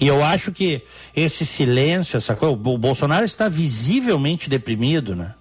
E 0.00 0.06
eu 0.06 0.22
acho 0.22 0.52
que 0.52 0.82
esse 1.14 1.44
silêncio, 1.44 2.16
essa 2.16 2.36
coisa, 2.36 2.54
o 2.54 2.78
Bolsonaro 2.78 3.24
está 3.24 3.48
visivelmente 3.48 4.48
deprimido, 4.48 5.16
né? 5.16 5.34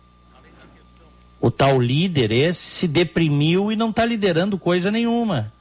O 1.39 1.51
tal 1.51 1.79
líder 1.79 2.31
esse 2.31 2.61
se 2.61 2.87
deprimiu 2.87 3.71
e 3.71 3.75
não 3.75 3.91
está 3.91 4.03
liderando 4.03 4.57
coisa 4.57 4.89
nenhuma. 4.89 5.53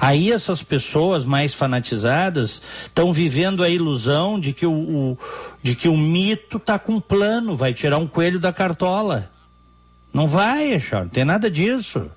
Aí 0.00 0.32
essas 0.32 0.62
pessoas 0.62 1.24
mais 1.24 1.54
fanatizadas 1.54 2.60
estão 2.82 3.12
vivendo 3.12 3.62
a 3.62 3.68
ilusão 3.68 4.40
de 4.40 4.52
que 4.52 4.66
o, 4.66 4.72
o, 4.72 5.18
de 5.62 5.76
que 5.76 5.88
o 5.88 5.96
mito 5.96 6.56
está 6.56 6.78
com 6.78 7.00
plano, 7.00 7.56
vai 7.56 7.72
tirar 7.72 7.98
um 7.98 8.06
coelho 8.06 8.40
da 8.40 8.52
cartola. 8.52 9.30
Não 10.14 10.28
vai, 10.28 10.78
Charles, 10.78 11.08
não 11.08 11.12
tem 11.12 11.24
nada 11.24 11.50
disso. 11.50 12.08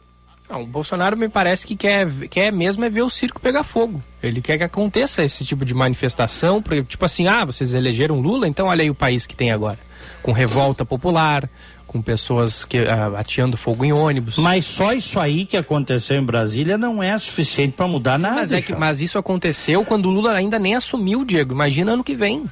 Não, 0.48 0.62
o 0.62 0.68
Bolsonaro 0.68 1.18
me 1.18 1.28
parece 1.28 1.68
que 1.68 1.76
quer, 1.76 2.10
quer 2.30 2.54
mesmo 2.54 2.86
é 2.86 2.90
ver 2.90 3.02
o 3.02 3.10
circo 3.10 3.42
pegar 3.42 3.64
fogo. 3.64 4.02
Ele 4.24 4.40
quer 4.40 4.58
que 4.58 4.64
aconteça 4.64 5.24
esse 5.24 5.44
tipo 5.44 5.66
de 5.66 5.74
manifestação, 5.74 6.62
porque, 6.62 6.84
tipo 6.84 7.04
assim, 7.04 7.28
ah, 7.28 7.44
vocês 7.44 7.74
elegeram 7.74 8.22
Lula, 8.22 8.48
então 8.48 8.68
olha 8.68 8.84
aí 8.84 8.90
o 8.90 8.96
país 8.96 9.26
que 9.26 9.36
tem 9.36 9.52
agora. 9.52 9.80
Com 10.22 10.32
revolta 10.32 10.86
popular, 10.86 11.50
com 11.86 12.02
pessoas 12.02 12.64
que, 12.64 12.78
ateando 13.18 13.58
fogo 13.58 13.84
em 13.84 13.92
ônibus. 13.92 14.38
Mas 14.38 14.66
só 14.66 14.94
isso 14.94 15.20
aí 15.20 15.46
que 15.46 15.58
aconteceu 15.58 16.18
em 16.18 16.24
Brasília 16.24 16.78
não 16.78 17.02
é 17.02 17.18
suficiente 17.18 17.76
para 17.76 17.88
mudar 17.88 18.18
Sim, 18.18 18.24
nada. 18.24 18.36
Mas, 18.36 18.54
é 18.54 18.62
que, 18.62 18.76
mas 18.76 19.02
isso 19.02 19.18
aconteceu 19.18 19.84
quando 19.84 20.06
o 20.06 20.12
Lula 20.12 20.34
ainda 20.34 20.60
nem 20.60 20.76
assumiu, 20.76 21.26
Diego. 21.26 21.54
Imagina 21.54 21.94
ano 21.94 22.04
que 22.04 22.16
vem. 22.16 22.46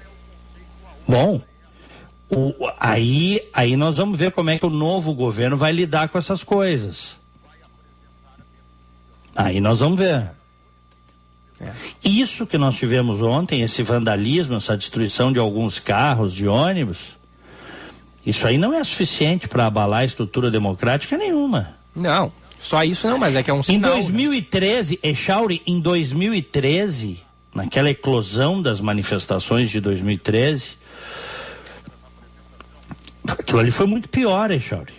Bom, 1.08 1.42
o, 2.30 2.54
aí, 2.80 3.48
aí 3.54 3.76
nós 3.76 3.98
vamos 3.98 4.18
ver 4.18 4.32
como 4.32 4.50
é 4.50 4.58
que 4.58 4.66
o 4.66 4.70
novo 4.70 5.14
governo 5.14 5.58
vai 5.58 5.72
lidar 5.72 6.10
com 6.10 6.18
essas 6.18 6.44
coisas. 6.44 7.18
Aí 9.36 9.60
nós 9.60 9.80
vamos 9.80 10.00
ver. 10.00 10.32
É. 11.60 11.72
Isso 12.04 12.46
que 12.48 12.58
nós 12.58 12.76
tivemos 12.76 13.22
ontem, 13.22 13.62
esse 13.62 13.84
vandalismo, 13.84 14.56
essa 14.56 14.76
destruição 14.76 15.32
de 15.32 15.40
alguns 15.40 15.80
carros, 15.80 16.34
de 16.34 16.48
ônibus, 16.48 17.16
isso 18.26 18.48
aí 18.48 18.58
não 18.58 18.74
é 18.74 18.84
suficiente 18.84 19.48
para 19.48 19.68
abalar 19.68 20.00
a 20.00 20.06
estrutura 20.06 20.50
democrática 20.50 21.18
nenhuma. 21.18 21.76
Não, 21.96 22.32
só 22.58 22.84
isso 22.84 23.08
não, 23.08 23.18
mas 23.18 23.36
é 23.36 23.44
que 23.44 23.52
é 23.52 23.54
um 23.54 23.62
sinal. 23.62 23.92
Em 23.92 23.94
2013, 24.02 25.00
né? 25.04 25.10
Echauri, 25.12 25.62
em 25.66 25.80
2013, 25.80 27.20
naquela 27.54 27.90
eclosão 27.90 28.62
das 28.62 28.82
manifestações 28.82 29.70
de 29.70 29.80
2013, 29.80 30.78
aquilo 33.34 33.60
ali 33.60 33.72
foi 33.72 33.86
muito 33.86 34.10
pior, 34.10 34.52
Echauri. 34.52 34.94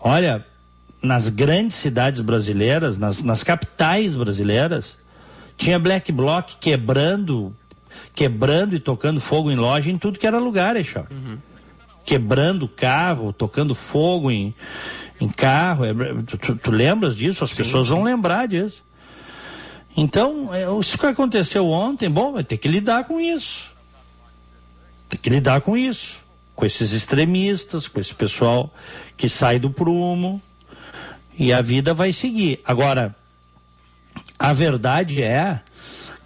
Olha, 0.00 0.44
nas 1.02 1.28
grandes 1.28 1.76
cidades 1.76 2.20
brasileiras, 2.20 2.98
nas, 2.98 3.22
nas 3.22 3.42
capitais 3.42 4.14
brasileiras, 4.14 4.96
tinha 5.56 5.78
black 5.78 6.10
bloc 6.12 6.54
quebrando, 6.60 7.54
quebrando 8.14 8.74
e 8.74 8.80
tocando 8.80 9.20
fogo 9.20 9.50
em 9.50 9.56
loja 9.56 9.90
em 9.90 9.96
tudo 9.96 10.18
que 10.18 10.26
era 10.26 10.38
lugar, 10.38 10.76
Eixó. 10.76 11.04
Uhum. 11.10 11.38
Quebrando 12.04 12.68
carro, 12.68 13.32
tocando 13.32 13.74
fogo 13.74 14.30
em, 14.30 14.54
em 15.20 15.28
carro. 15.28 15.84
É, 15.84 15.92
tu, 16.26 16.36
tu, 16.36 16.56
tu 16.56 16.70
lembras 16.70 17.16
disso? 17.16 17.44
As 17.44 17.50
sim, 17.50 17.56
pessoas 17.56 17.86
sim. 17.86 17.94
vão 17.94 18.02
lembrar 18.02 18.46
disso. 18.46 18.82
Então, 19.96 20.52
é, 20.52 20.66
isso 20.80 20.98
que 20.98 21.06
aconteceu 21.06 21.66
ontem, 21.68 22.10
bom, 22.10 22.32
vai 22.32 22.44
ter 22.44 22.56
que 22.56 22.68
lidar 22.68 23.04
com 23.04 23.20
isso. 23.20 23.73
Tem 25.14 25.20
que 25.20 25.30
lidar 25.30 25.60
com 25.60 25.76
isso. 25.76 26.18
Com 26.56 26.66
esses 26.66 26.92
extremistas, 26.92 27.86
com 27.86 28.00
esse 28.00 28.12
pessoal 28.14 28.72
que 29.16 29.28
sai 29.28 29.60
do 29.60 29.70
prumo, 29.70 30.42
e 31.38 31.52
a 31.52 31.62
vida 31.62 31.94
vai 31.94 32.12
seguir. 32.12 32.60
Agora, 32.64 33.14
a 34.38 34.52
verdade 34.52 35.22
é 35.22 35.60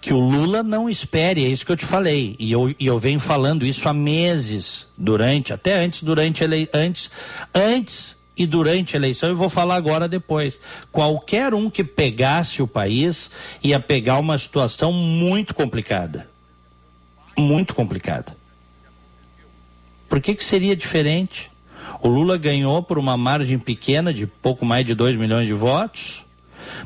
que 0.01 0.11
o 0.13 0.19
Lula 0.19 0.63
não 0.63 0.89
espere, 0.89 1.45
é 1.45 1.47
isso 1.47 1.65
que 1.65 1.71
eu 1.71 1.77
te 1.77 1.85
falei. 1.85 2.35
E 2.39 2.51
eu, 2.51 2.73
e 2.79 2.87
eu 2.87 2.99
venho 2.99 3.19
falando 3.19 3.65
isso 3.65 3.87
há 3.87 3.93
meses, 3.93 4.87
durante, 4.97 5.53
até 5.53 5.73
antes, 5.73 6.01
durante 6.01 6.43
ele, 6.43 6.67
antes, 6.73 7.11
antes 7.53 8.15
e 8.35 8.45
durante 8.47 8.95
a 8.95 8.99
eleição, 8.99 9.29
e 9.29 9.33
vou 9.33 9.49
falar 9.49 9.75
agora 9.75 10.07
depois. 10.07 10.59
Qualquer 10.91 11.53
um 11.53 11.69
que 11.69 11.83
pegasse 11.83 12.61
o 12.61 12.67
país 12.67 13.29
ia 13.63 13.79
pegar 13.79 14.17
uma 14.17 14.37
situação 14.37 14.91
muito 14.91 15.53
complicada. 15.53 16.27
Muito 17.37 17.75
complicada. 17.75 18.39
Por 20.09 20.19
que, 20.19 20.33
que 20.33 20.43
seria 20.43 20.75
diferente? 20.75 21.51
O 22.01 22.07
Lula 22.07 22.37
ganhou 22.37 22.81
por 22.81 22.97
uma 22.97 23.15
margem 23.15 23.59
pequena 23.59 24.11
de 24.11 24.25
pouco 24.25 24.65
mais 24.65 24.83
de 24.83 24.95
2 24.95 25.15
milhões 25.15 25.47
de 25.47 25.53
votos. 25.53 26.23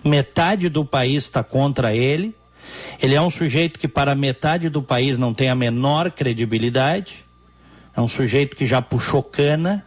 Metade 0.04 0.68
do 0.68 0.84
país 0.84 1.24
está 1.24 1.44
contra 1.44 1.96
ele. 1.96 2.36
Ele 3.02 3.16
é 3.16 3.22
um 3.22 3.30
sujeito 3.30 3.80
que, 3.80 3.88
para 3.88 4.14
metade 4.14 4.70
do 4.70 4.82
país, 4.82 5.18
não 5.18 5.34
tem 5.34 5.50
a 5.50 5.56
menor 5.56 6.12
credibilidade. 6.12 7.24
É 7.96 8.02
um 8.02 8.08
sujeito 8.08 8.56
que 8.56 8.66
já 8.66 8.82
puxou 8.82 9.22
cana, 9.22 9.86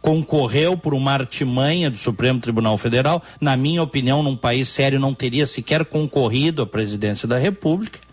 concorreu 0.00 0.76
por 0.76 0.94
uma 0.94 1.12
artimanha 1.12 1.90
do 1.90 1.98
Supremo 1.98 2.40
Tribunal 2.40 2.78
Federal. 2.78 3.22
Na 3.40 3.56
minha 3.56 3.82
opinião, 3.82 4.22
num 4.22 4.36
país 4.36 4.68
sério, 4.68 4.98
não 4.98 5.14
teria 5.14 5.46
sequer 5.46 5.84
concorrido 5.84 6.62
à 6.62 6.66
presidência 6.66 7.28
da 7.28 7.38
República. 7.38 8.03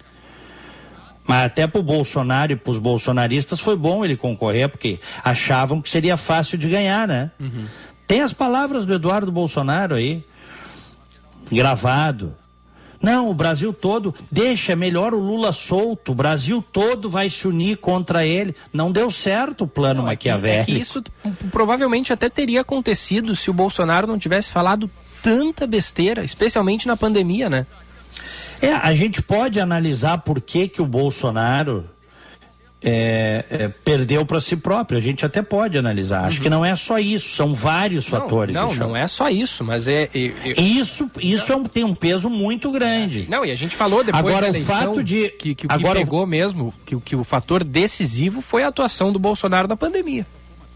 Mas 1.32 1.46
até 1.46 1.66
para 1.66 1.80
o 1.80 1.84
Bolsonaro 1.84 2.52
e 2.52 2.58
para 2.58 2.72
os 2.72 2.78
bolsonaristas 2.78 3.62
foi 3.62 3.78
bom 3.78 4.04
ele 4.04 4.18
concorrer, 4.18 4.68
porque 4.68 5.00
achavam 5.24 5.82
que 5.82 5.90
seria 5.90 6.18
fácil 6.18 6.58
de 6.58 6.68
ganhar, 6.68 7.08
né? 7.08 7.32
Uhum. 7.40 7.68
Tem 8.06 8.20
as 8.20 8.34
palavras 8.34 8.86
do 8.86 8.94
Eduardo 8.94 9.32
Bolsonaro 9.32 9.96
aí, 9.96 10.26
gravado. 11.50 12.36
Não, 13.02 13.30
o 13.30 13.34
Brasil 13.34 13.72
todo, 13.72 14.14
deixa 14.30 14.76
melhor 14.76 15.14
o 15.14 15.20
Lula 15.20 15.54
solto, 15.54 16.12
o 16.12 16.16
Brasil 16.16 16.62
todo 16.62 17.10
vai 17.10 17.30
se 17.30 17.48
unir 17.48 17.78
contra 17.78 18.26
ele. 18.26 18.54
Não 18.74 18.92
deu 18.92 19.10
certo 19.10 19.64
o 19.64 19.68
plano 19.70 20.02
não, 20.02 20.08
maquiavélico. 20.08 20.70
É 20.70 20.74
que 20.74 20.82
isso 20.82 21.02
provavelmente 21.50 22.12
até 22.12 22.30
teria 22.30 22.60
acontecido 22.60 23.38
se 23.38 23.50
o 23.50 23.54
Bolsonaro 23.54 24.06
não 24.06 24.20
tivesse 24.20 24.50
falado 24.50 24.92
tanta 25.24 25.66
besteira, 25.66 26.26
especialmente 26.26 26.88
na 26.88 26.98
pandemia, 26.98 27.50
né? 27.50 27.66
É, 28.62 28.74
a 28.74 28.94
gente 28.94 29.22
pode 29.22 29.60
analisar 29.60 30.20
por 30.20 30.40
que, 30.40 30.68
que 30.68 30.82
o 30.82 30.86
Bolsonaro 30.86 31.90
é, 32.84 33.46
é, 33.50 33.68
perdeu 33.68 34.26
para 34.26 34.42
si 34.42 34.56
próprio. 34.56 34.98
A 34.98 35.02
gente 35.02 35.26
até 35.26 35.42
pode 35.42 35.78
analisar. 35.78 36.26
Acho 36.26 36.38
uhum. 36.38 36.44
que 36.44 36.50
não 36.50 36.66
é 36.66 36.76
só 36.76 36.98
isso, 36.98 37.36
são 37.36 37.54
vários 37.54 38.10
não, 38.10 38.20
fatores. 38.20 38.56
Não, 38.56 38.74
não 38.74 38.96
é 38.96 39.08
só 39.08 39.30
isso, 39.30 39.64
mas 39.64 39.88
é. 39.88 40.10
é, 40.14 40.28
é... 40.46 40.62
Isso, 40.62 41.10
isso 41.20 41.54
é 41.54 41.64
tem 41.70 41.84
um 41.84 41.94
peso 41.94 42.30
muito 42.30 42.72
grande. 42.72 43.28
Não, 43.30 43.46
e 43.46 43.52
a 43.52 43.56
gente 43.56 43.76
falou 43.76 44.04
depois 44.04 44.26
agora, 44.26 44.42
da 44.42 44.50
eleição 44.50 44.76
o 44.76 44.80
fato 44.80 45.04
de 45.04 45.30
que, 45.30 45.54
que 45.54 45.68
o 45.68 45.72
agora, 45.72 46.00
que 46.00 46.06
pegou 46.06 46.26
mesmo, 46.26 46.74
que, 46.86 47.00
que 47.00 47.16
o 47.16 47.24
fator 47.24 47.64
decisivo 47.64 48.42
foi 48.42 48.64
a 48.64 48.68
atuação 48.68 49.12
do 49.12 49.20
Bolsonaro 49.20 49.68
na 49.68 49.78
pandemia. 49.78 50.26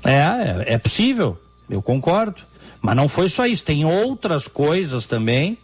É, 0.03 0.11
é, 0.11 0.73
é 0.73 0.77
possível, 0.77 1.37
eu 1.69 1.81
concordo. 1.81 2.41
Mas 2.81 2.95
não 2.95 3.09
foi 3.09 3.29
só 3.29 3.47
isso, 3.47 3.63
tem 3.63 3.83
outras 3.83 4.47
coisas 4.47 5.07
também, 5.07 5.57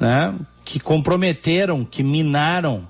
né? 0.00 0.34
Que 0.64 0.80
comprometeram, 0.80 1.84
que 1.84 2.02
minaram, 2.02 2.88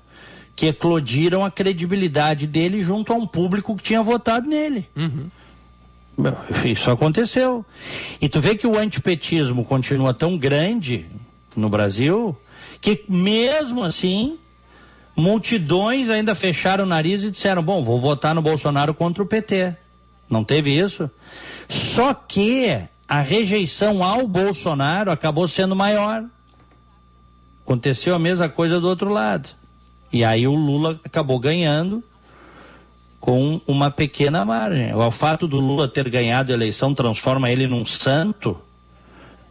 que 0.55 0.67
eclodiram 0.67 1.43
a 1.43 1.51
credibilidade 1.51 2.47
dele 2.47 2.81
junto 2.83 3.11
a 3.11 3.15
um 3.15 3.27
público 3.27 3.75
que 3.75 3.83
tinha 3.83 4.01
votado 4.01 4.47
nele. 4.47 4.87
Uhum. 4.95 5.29
Isso 6.63 6.89
aconteceu. 6.89 7.65
E 8.21 8.29
tu 8.29 8.39
vê 8.39 8.55
que 8.55 8.65
o 8.65 8.77
antipetismo 8.77 9.65
continua 9.65 10.13
tão 10.13 10.37
grande 10.37 11.05
no 11.55 11.69
Brasil 11.69 12.37
que 12.81 13.03
mesmo 13.09 13.83
assim 13.83 14.37
multidões 15.15 16.09
ainda 16.09 16.35
fecharam 16.35 16.83
o 16.83 16.87
nariz 16.87 17.23
e 17.23 17.31
disseram: 17.31 17.63
bom, 17.63 17.83
vou 17.83 17.99
votar 17.99 18.35
no 18.35 18.41
Bolsonaro 18.41 18.93
contra 18.93 19.23
o 19.23 19.25
PT. 19.25 19.75
Não 20.29 20.43
teve 20.43 20.77
isso? 20.77 21.09
Só 21.67 22.13
que 22.13 22.79
a 23.07 23.21
rejeição 23.21 24.03
ao 24.03 24.27
Bolsonaro 24.27 25.11
acabou 25.11 25.47
sendo 25.47 25.75
maior. 25.75 26.23
Aconteceu 27.65 28.13
a 28.13 28.19
mesma 28.19 28.47
coisa 28.47 28.79
do 28.79 28.87
outro 28.87 29.09
lado. 29.09 29.49
E 30.13 30.23
aí 30.23 30.47
o 30.47 30.53
Lula 30.53 30.99
acabou 31.03 31.39
ganhando 31.39 32.03
com 33.19 33.59
uma 33.65 33.89
pequena 33.89 34.45
margem. 34.45 34.93
O 34.93 35.09
fato 35.09 35.47
do 35.47 35.59
Lula 35.59 35.87
ter 35.87 36.07
ganhado 36.07 36.51
a 36.51 36.55
eleição 36.55 36.93
transforma 36.93 37.49
ele 37.49 37.65
num 37.65 37.83
santo, 37.83 38.55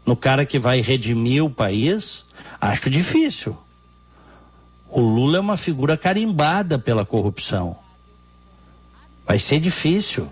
no 0.06 0.14
cara 0.14 0.46
que 0.46 0.60
vai 0.60 0.80
redimir 0.80 1.44
o 1.44 1.50
país? 1.50 2.24
Acho 2.60 2.88
difícil. 2.88 3.58
O 4.88 5.00
Lula 5.00 5.38
é 5.38 5.40
uma 5.40 5.56
figura 5.56 5.96
carimbada 5.96 6.78
pela 6.78 7.04
corrupção. 7.04 7.76
Vai 9.26 9.40
ser 9.40 9.58
difícil. 9.58 10.28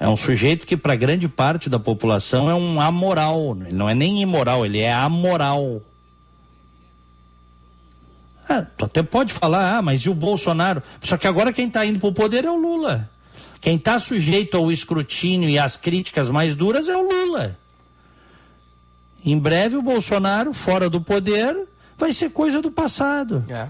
É 0.00 0.08
um 0.08 0.16
sujeito 0.16 0.66
que, 0.66 0.78
para 0.78 0.96
grande 0.96 1.28
parte 1.28 1.68
da 1.68 1.78
população, 1.78 2.48
é 2.48 2.54
um 2.54 2.80
amoral. 2.80 3.54
Ele 3.60 3.72
não 3.74 3.86
é 3.86 3.94
nem 3.94 4.22
imoral, 4.22 4.64
ele 4.64 4.78
é 4.78 4.92
amoral. 4.92 5.82
Ah, 8.48 8.66
tu 8.76 8.84
até 8.84 9.02
pode 9.02 9.32
falar, 9.32 9.76
ah, 9.78 9.82
mas 9.82 10.02
e 10.02 10.10
o 10.10 10.14
Bolsonaro? 10.14 10.82
Só 11.02 11.16
que 11.16 11.26
agora 11.26 11.52
quem 11.52 11.68
está 11.68 11.86
indo 11.86 11.98
para 11.98 12.08
o 12.08 12.12
poder 12.12 12.44
é 12.44 12.50
o 12.50 12.56
Lula. 12.56 13.08
Quem 13.60 13.76
está 13.76 13.98
sujeito 13.98 14.56
ao 14.56 14.72
escrutínio 14.72 15.48
e 15.48 15.58
às 15.58 15.76
críticas 15.76 16.28
mais 16.28 16.56
duras 16.56 16.88
é 16.88 16.96
o 16.96 17.08
Lula. 17.08 17.56
Em 19.24 19.38
breve 19.38 19.76
o 19.76 19.82
Bolsonaro, 19.82 20.52
fora 20.52 20.90
do 20.90 21.00
poder, 21.00 21.56
vai 21.96 22.12
ser 22.12 22.30
coisa 22.30 22.60
do 22.60 22.70
passado. 22.70 23.44
É. 23.48 23.68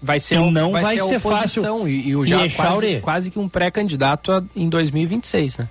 Vai 0.00 0.20
ser, 0.20 0.36
e 0.36 0.50
não 0.50 0.72
vai, 0.72 0.82
vai 0.82 1.00
ser, 1.00 1.20
fácil. 1.20 1.88
E, 1.88 2.12
e 2.12 2.26
já 2.26 2.46
e 2.46 2.50
quase, 2.50 3.00
quase 3.00 3.30
que 3.30 3.38
um 3.38 3.48
pré-candidato 3.48 4.46
em 4.54 4.68
2026, 4.68 5.58
né? 5.58 5.68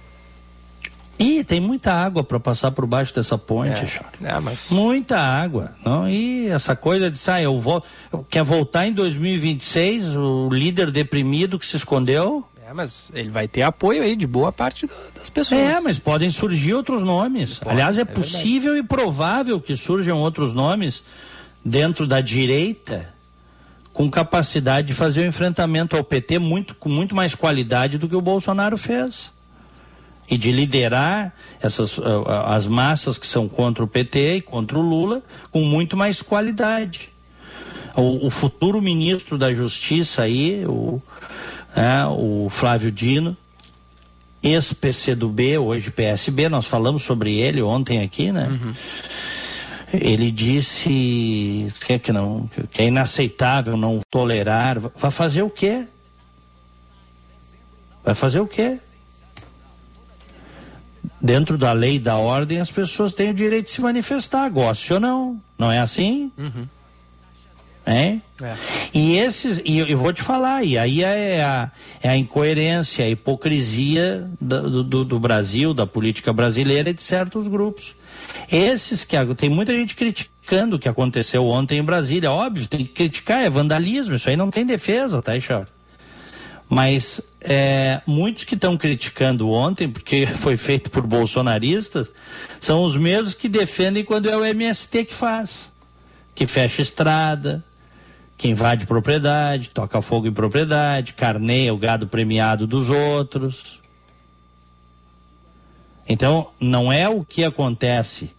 E 1.20 1.44
tem 1.44 1.60
muita 1.60 1.92
água 1.92 2.24
para 2.24 2.40
passar 2.40 2.72
por 2.72 2.86
baixo 2.86 3.14
dessa 3.14 3.38
ponte, 3.38 4.00
é, 4.24 4.28
é, 4.36 4.40
mas... 4.40 4.70
Muita 4.70 5.20
água. 5.20 5.74
Não? 5.84 6.08
E 6.08 6.48
essa 6.48 6.76
coisa 6.76 7.10
de 7.10 7.18
sair, 7.18 7.46
eu 7.46 7.58
vou. 7.58 7.84
Quer 8.30 8.44
voltar 8.44 8.88
em 8.88 8.94
2026, 8.94 10.16
o 10.16 10.50
líder 10.50 10.92
deprimido 10.92 11.58
que 11.58 11.66
se 11.66 11.76
escondeu? 11.76 12.46
É, 12.68 12.74
mas 12.74 13.10
ele 13.14 13.30
vai 13.30 13.48
ter 13.48 13.64
apoio 13.64 14.04
aí 14.04 14.16
de 14.16 14.28
boa 14.28 14.52
parte 14.52 14.88
das 15.16 15.30
pessoas. 15.30 15.60
É, 15.60 15.80
mas 15.80 15.98
podem 15.98 16.30
surgir 16.30 16.76
outros 16.76 17.02
nomes. 17.02 17.60
Pode, 17.60 17.72
Aliás, 17.72 17.98
é, 17.98 18.02
é 18.02 18.06
possível 18.06 18.74
verdade. 18.74 18.86
e 18.86 18.88
provável 18.88 19.62
que 19.62 19.76
surjam 19.76 20.20
outros 20.20 20.54
nomes 20.54 21.02
dentro 21.66 22.06
da 22.06 22.22
direita 22.22 23.14
com 23.92 24.12
capacidade 24.12 24.88
de 24.88 24.94
fazer 24.94 25.22
o 25.22 25.26
enfrentamento 25.26 25.98
ao 25.98 26.04
PT 26.04 26.38
muito, 26.38 26.76
com 26.76 26.90
muito 26.90 27.16
mais 27.16 27.34
qualidade 27.34 27.98
do 27.98 28.08
que 28.08 28.16
o 28.16 28.22
Bolsonaro 28.22 28.78
fez 28.78 29.32
e 30.30 30.38
de 30.38 30.52
liderar 30.52 31.34
essas 31.62 31.98
as 32.46 32.68
massas 32.68 33.18
que 33.18 33.26
são 33.26 33.48
contra 33.48 33.84
o 33.84 33.88
PT 33.88 34.36
e 34.36 34.42
contra 34.42 34.78
o 34.78 34.82
Lula 34.82 35.24
com 35.52 35.62
muito 35.62 35.96
mais 35.96 36.22
qualidade. 36.22 37.10
O, 37.96 38.28
o 38.28 38.30
futuro 38.30 38.82
ministro 38.82 39.38
da 39.38 39.54
Justiça 39.54 40.24
aí, 40.24 40.64
o, 40.68 41.02
é, 41.76 42.06
o 42.06 42.48
Flávio 42.50 42.92
Dino, 42.92 43.36
ex-PCdoB, 44.44 45.58
hoje 45.58 45.90
PSB, 45.90 46.48
nós 46.50 46.68
falamos 46.68 47.04
sobre 47.04 47.36
ele 47.38 47.62
ontem 47.62 48.02
aqui, 48.02 48.32
né? 48.32 48.48
Uhum. 48.48 48.74
Ele 49.94 50.30
disse 50.32 51.72
que, 51.86 51.94
é 51.94 52.00
que, 52.00 52.12
não, 52.12 52.50
que 52.72 52.82
é 52.82 52.88
inaceitável 52.88 53.78
não 53.78 54.02
tolerar. 54.12 54.80
Vai 54.80 55.12
fazer 55.12 55.44
o 55.44 55.50
quê? 55.50 55.88
Vai 58.04 58.14
fazer 58.14 58.40
o 58.42 58.48
quê? 58.48 58.78
Dentro 61.20 61.58
da 61.58 61.74
lei 61.74 61.96
e 61.96 62.00
da 62.00 62.16
ordem, 62.16 62.60
as 62.60 62.72
pessoas 62.72 63.12
têm 63.12 63.32
o 63.32 63.34
direito 63.34 63.66
de 63.66 63.72
se 63.72 63.82
manifestar, 63.82 64.50
goste 64.50 64.94
ou 64.94 65.00
não. 65.00 65.38
Não 65.58 65.72
é 65.72 65.80
assim? 65.80 66.32
Uhum. 66.38 66.68
É? 67.88 68.20
E 68.94 69.16
esses, 69.18 69.62
e 69.64 69.80
eu 69.80 69.98
vou 69.98 70.12
te 70.12 70.22
falar, 70.22 70.62
e 70.62 70.78
aí 70.78 71.02
é 71.02 71.42
a, 71.42 71.72
é 72.04 72.10
a 72.10 72.18
incoerência, 72.18 73.06
a 73.06 73.10
hipocrisia 73.10 74.30
do, 74.42 74.84
do, 74.84 75.06
do, 75.06 75.20
Brasil, 75.20 75.74
da 75.74 75.88
política 75.88 76.34
brasileira 76.34 76.90
e 76.90 76.94
de 76.94 77.02
certos 77.02 77.48
grupos. 77.48 77.96
Esses 78.52 79.06
que 79.06 79.16
tem 79.36 79.50
muita 79.50 79.74
gente 79.74 79.96
criticando 79.96 80.76
o 80.76 80.80
que 80.80 80.90
aconteceu 80.90 81.46
ontem 81.46 81.80
em 81.80 81.84
Brasília, 81.84 82.30
óbvio, 82.30 82.68
tem 82.68 82.86
que 82.86 82.92
criticar, 82.92 83.46
é 83.46 83.50
vandalismo, 83.50 84.16
isso 84.16 84.30
aí 84.30 84.36
não 84.36 84.52
tem 84.52 84.66
defesa, 84.66 85.22
tá, 85.22 85.38
Ixauri? 85.38 85.70
Mas 86.70 87.22
é, 87.40 88.02
muitos 88.06 88.44
que 88.44 88.56
estão 88.56 88.78
criticando 88.78 89.50
ontem, 89.50 89.88
porque 89.88 90.26
foi 90.36 90.58
feito 90.58 90.92
por 90.92 91.06
bolsonaristas, 91.06 92.12
são 92.60 92.84
os 92.84 92.98
mesmos 92.98 93.34
que 93.34 93.48
defendem 93.48 94.04
quando 94.04 94.30
é 94.30 94.36
o 94.36 94.44
MST 94.44 95.06
que 95.06 95.14
faz, 95.14 95.72
que 96.36 96.46
fecha 96.46 96.82
estrada, 96.82 97.64
que 98.38 98.48
invade 98.48 98.86
propriedade, 98.86 99.70
toca 99.70 100.02
fogo 100.02 100.28
em 100.28 100.34
propriedade, 100.34 101.14
carneia 101.14 101.74
o 101.74 101.78
gado 101.78 102.08
premiado 102.08 102.68
dos 102.68 102.90
outros. 102.90 103.80
Então, 106.08 106.52
não 106.60 106.92
é 106.92 107.10
o 107.10 107.26
que 107.26 107.44
acontece, 107.44 108.32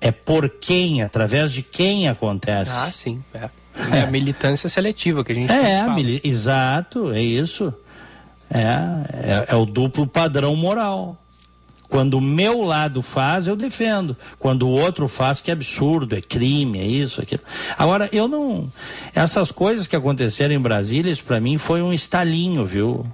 é 0.00 0.12
por 0.12 0.48
quem, 0.48 1.02
através 1.02 1.52
de 1.52 1.62
quem 1.62 2.08
acontece. 2.08 2.70
Ah, 2.72 2.90
sim. 2.92 3.24
É, 3.32 3.48
é 3.92 4.00
a 4.02 4.06
militância 4.06 4.68
seletiva 4.68 5.24
que 5.24 5.32
a 5.32 5.34
gente 5.34 5.50
É, 5.50 5.84
exato, 6.24 7.12
é 7.12 7.22
isso. 7.22 7.72
É, 8.50 8.60
é, 8.60 9.46
é 9.48 9.56
o 9.56 9.64
duplo 9.64 10.06
padrão 10.06 10.54
moral. 10.54 11.18
Quando 11.88 12.14
o 12.14 12.20
meu 12.22 12.62
lado 12.62 13.02
faz, 13.02 13.46
eu 13.46 13.54
defendo. 13.54 14.16
Quando 14.38 14.66
o 14.66 14.70
outro 14.70 15.08
faz, 15.08 15.42
que 15.42 15.50
é 15.50 15.52
absurdo, 15.52 16.14
é 16.14 16.22
crime, 16.22 16.78
é 16.78 16.86
isso, 16.86 17.20
aquilo. 17.20 17.42
Agora, 17.76 18.08
eu 18.12 18.26
não. 18.26 18.66
Essas 19.14 19.52
coisas 19.52 19.86
que 19.86 19.94
aconteceram 19.94 20.54
em 20.54 20.58
Brasília, 20.58 21.12
isso 21.12 21.22
para 21.22 21.38
mim 21.38 21.58
foi 21.58 21.82
um 21.82 21.92
estalinho, 21.92 22.64
viu? 22.64 23.06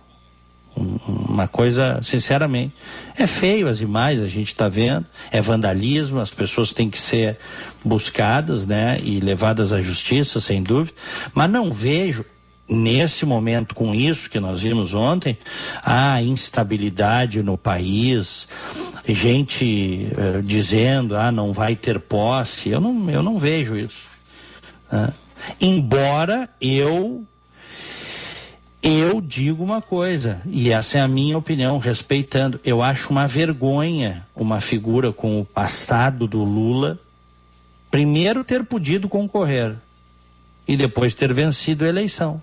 Uma 1.07 1.49
coisa, 1.49 2.01
sinceramente, 2.03 2.75
é 3.17 3.27
feio 3.27 3.69
as 3.69 3.81
imagens, 3.81 4.23
a 4.23 4.29
gente 4.29 4.53
está 4.53 4.69
vendo, 4.69 5.07
é 5.31 5.41
vandalismo, 5.41 6.21
as 6.21 6.31
pessoas 6.31 6.73
têm 6.73 6.89
que 6.89 6.99
ser 6.99 7.39
buscadas, 7.85 8.67
né, 8.67 8.99
e 9.03 9.21
levadas 9.21 9.73
à 9.73 9.83
justiça, 9.83 10.41
sem 10.41 10.63
dúvida, 10.63 10.97
mas 11.35 11.51
não 11.51 11.73
vejo 11.73 12.25
nesse 12.69 13.25
momento, 13.25 13.75
com 13.75 13.95
isso 13.95 14.29
que 14.29 14.39
nós 14.39 14.61
vimos 14.61 14.93
ontem, 14.93 15.39
a 15.83 16.23
instabilidade 16.23 17.43
no 17.43 17.57
país, 17.57 18.47
gente 19.09 20.09
uh, 20.13 20.43
dizendo, 20.43 21.17
ah, 21.17 21.33
não 21.33 21.53
vai 21.53 21.75
ter 21.75 21.99
posse, 21.99 22.69
eu 22.69 22.81
não, 22.81 23.09
eu 23.11 23.23
não 23.23 23.39
vejo 23.39 23.77
isso. 23.77 24.07
Né? 24.93 25.13
Embora 25.61 26.49
eu 26.61 27.25
eu 28.83 29.21
digo 29.21 29.65
uma 29.65 29.83
coisa, 29.83 30.41
e 30.47 30.71
essa 30.71 30.99
é 30.99 31.01
a 31.01 31.09
minha 31.09 31.37
opinião, 31.37 31.79
respeitando, 31.79 32.61
eu 32.65 32.83
acho 32.83 33.11
uma 33.11 33.27
vergonha 33.27 34.27
uma 34.35 34.61
figura 34.61 35.13
com 35.13 35.41
o 35.41 35.45
passado 35.45 36.27
do 36.27 36.45
Lula 36.45 36.99
primeiro 37.91 38.45
ter 38.45 38.65
podido 38.65 39.09
concorrer 39.09 39.75
e 40.67 40.77
depois 40.77 41.15
ter 41.15 41.33
vencido 41.33 41.85
a 41.85 41.89
eleição 41.89 42.43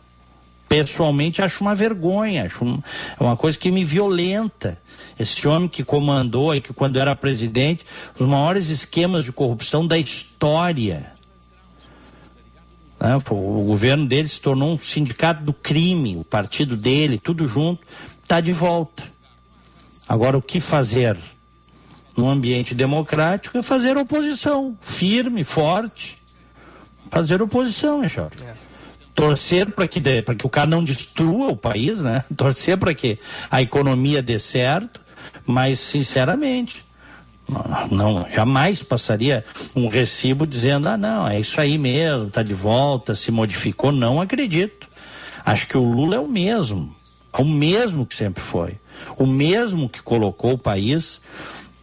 pessoalmente 0.68 1.42
acho 1.42 1.64
uma 1.64 1.76
vergonha, 1.76 2.46
acho 2.46 2.66
um, 2.66 2.82
é 3.20 3.24
uma 3.24 3.38
coisa 3.38 3.58
que 3.58 3.72
me 3.72 3.84
violenta. 3.84 4.78
Esse 5.18 5.48
homem 5.48 5.70
que 5.70 5.84
comandou 5.84 6.54
e 6.54 6.60
que 6.60 6.74
quando 6.74 7.00
era 7.00 7.16
presidente, 7.16 7.86
os 8.20 8.28
maiores 8.28 8.70
esquemas 8.70 9.24
de 9.24 9.32
corrupção 9.32 9.88
da 9.88 9.98
história. 9.98 11.14
Né? 13.06 13.16
O 13.30 13.64
governo 13.64 14.08
dele 14.08 14.28
se 14.28 14.40
tornou 14.40 14.74
um 14.74 14.80
sindicato 14.80 15.44
do 15.44 15.54
crime, 15.54 16.18
o 16.18 16.24
partido 16.24 16.76
dele, 16.76 17.20
tudo 17.20 17.48
junto, 17.48 17.86
está 18.24 18.42
de 18.42 18.52
volta. 18.52 19.04
Agora, 20.10 20.36
o 20.36 20.42
que 20.42 20.60
fazer 20.60 21.16
num 22.18 22.28
ambiente 22.28 22.74
democrático 22.74 23.60
é 23.60 23.62
fazer 23.62 23.96
oposição, 23.96 24.76
firme, 24.82 25.44
forte. 25.44 26.20
Fazer 27.12 27.44
oposição, 27.44 28.02
hein, 28.02 28.10
Jorge? 28.10 28.44
É 28.44 28.54
torcer 29.14 29.72
para 29.72 29.88
que, 29.88 30.02
que 30.02 30.46
o 30.46 30.50
cara 30.50 30.68
não 30.68 30.84
destrua 30.84 31.48
o 31.48 31.56
país, 31.56 32.02
né? 32.02 32.24
Torcer 32.36 32.78
para 32.78 32.94
que 32.94 33.18
a 33.50 33.62
economia 33.62 34.22
dê 34.22 34.38
certo, 34.38 35.00
mas 35.46 35.80
sinceramente, 35.80 36.85
não, 37.92 38.26
jamais 38.32 38.82
passaria 38.82 39.46
um 39.76 39.88
recibo 39.88 40.48
dizendo, 40.48 40.90
ah, 40.90 40.98
não, 40.98 41.28
é 41.28 41.40
isso 41.40 41.60
aí 41.62 41.78
mesmo, 41.78 42.30
tá 42.30 42.42
de 42.42 42.54
volta, 42.54 43.14
se 43.14 43.32
modificou. 43.32 43.92
Não 43.92 44.20
acredito. 44.20 44.88
Acho 45.46 45.68
que 45.68 45.78
o 45.78 45.84
Lula 45.84 46.16
é 46.16 46.20
o 46.20 46.28
mesmo, 46.28 46.96
é 47.38 47.42
o 47.42 47.46
mesmo 47.46 48.06
que 48.06 48.16
sempre 48.16 48.42
foi, 48.42 48.80
o 49.18 49.28
mesmo 49.28 49.88
que 49.88 50.02
colocou 50.02 50.54
o 50.54 50.58
país 50.58 51.22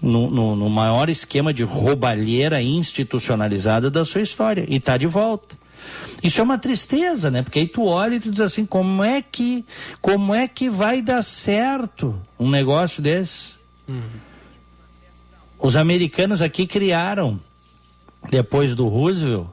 no, 0.01 0.29
no, 0.29 0.57
no 0.57 0.69
maior 0.69 1.09
esquema 1.09 1.55
de 1.55 1.63
roubalheira 1.63 2.61
institucionalizada 2.61 3.89
da 3.89 4.05
sua 4.05 4.21
história 4.21 4.67
e 4.69 4.77
está 4.77 4.97
de 4.97 5.07
volta. 5.07 5.57
Isso 6.23 6.41
é 6.41 6.45
uma 6.45 6.59
tristeza, 6.59 7.31
né? 7.31 7.43
Porque 7.43 7.61
aí 7.61 7.67
tu 7.67 7.85
olha 7.85 8.17
e 8.17 8.21
tu 8.21 8.31
diz 8.31 8.41
assim, 8.41 8.67
como 8.67 9.03
é 9.03 9.23
que, 9.23 9.65
como 10.01 10.35
é 10.35 10.49
que 10.49 10.69
vai 10.69 11.03
dar 11.03 11.23
certo 11.23 12.21
um 12.39 12.51
negócio 12.51 13.03
desse? 13.03 13.55
Uhum. 13.89 14.32
Os 15.63 15.77
americanos 15.77 16.43
aqui 16.43 16.67
criaram, 16.67 17.39
depois 18.29 18.75
do 18.75 18.89
Roosevelt, 18.89 19.47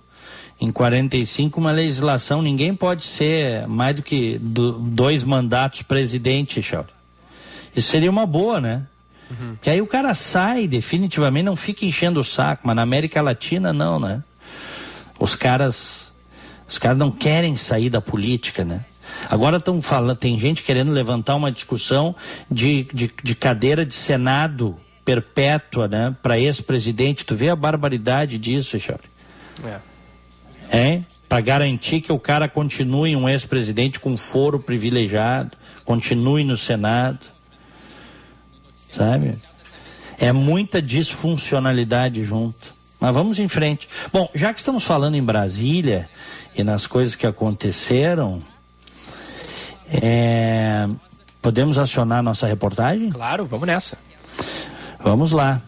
em 0.59 0.71
45, 0.71 1.59
uma 1.59 1.71
legislação, 1.71 2.41
ninguém 2.41 2.73
pode 2.73 3.05
ser 3.05 3.67
mais 3.67 3.95
do 3.95 4.01
que 4.01 4.39
do, 4.39 4.71
dois 4.71 5.23
mandatos 5.23 5.83
presidente, 5.83 6.63
Chauri. 6.63 6.89
Isso 7.75 7.91
seria 7.91 8.09
uma 8.09 8.25
boa, 8.25 8.59
né? 8.59 8.87
Uhum. 9.29 9.55
Que 9.61 9.69
aí 9.69 9.81
o 9.81 9.85
cara 9.85 10.15
sai 10.15 10.67
definitivamente, 10.67 11.45
não 11.45 11.55
fica 11.55 11.85
enchendo 11.85 12.19
o 12.19 12.23
saco, 12.23 12.63
mas 12.65 12.75
na 12.75 12.81
América 12.81 13.21
Latina 13.21 13.71
não, 13.71 13.99
né? 13.99 14.23
Os 15.19 15.35
caras 15.35 16.11
os 16.67 16.79
caras 16.79 16.97
não 16.97 17.11
querem 17.11 17.55
sair 17.55 17.91
da 17.91 18.01
política, 18.01 18.65
né? 18.65 18.83
Agora 19.29 19.57
estão 19.57 19.79
falando, 19.79 20.17
tem 20.17 20.39
gente 20.39 20.63
querendo 20.63 20.91
levantar 20.91 21.35
uma 21.35 21.51
discussão 21.51 22.15
de, 22.49 22.87
de, 22.91 23.11
de 23.23 23.35
cadeira 23.35 23.85
de 23.85 23.93
Senado 23.93 24.75
perpétua, 25.09 25.87
né? 25.87 26.15
Para 26.21 26.37
ex-presidente. 26.37 27.25
Tu 27.25 27.33
vê 27.33 27.49
a 27.49 27.55
barbaridade 27.55 28.37
disso, 28.37 28.79
Charlie? 28.79 29.09
É. 29.65 29.79
É? 30.71 31.01
Para 31.27 31.41
garantir 31.41 32.01
que 32.01 32.11
o 32.11 32.19
cara 32.19 32.47
continue 32.47 33.15
um 33.15 33.27
ex-presidente 33.27 33.99
com 33.99 34.15
foro 34.15 34.59
privilegiado, 34.59 35.57
continue 35.83 36.43
no 36.43 36.55
Senado. 36.55 37.25
Sabe? 38.75 39.35
É 40.19 40.31
muita 40.31 40.79
disfuncionalidade 40.79 42.23
junto. 42.23 42.71
Mas 42.99 43.11
vamos 43.11 43.39
em 43.39 43.47
frente. 43.47 43.89
Bom, 44.13 44.29
já 44.35 44.53
que 44.53 44.59
estamos 44.59 44.83
falando 44.83 45.15
em 45.15 45.23
Brasília, 45.23 46.07
e 46.55 46.63
nas 46.63 46.85
coisas 46.85 47.15
que 47.15 47.25
aconteceram, 47.25 48.43
é, 49.91 50.87
podemos 51.41 51.79
acionar 51.79 52.21
nossa 52.21 52.45
reportagem? 52.45 53.09
Claro, 53.09 53.45
vamos 53.47 53.65
nessa. 53.65 53.97
Vamos 55.01 55.31
lá. 55.31 55.61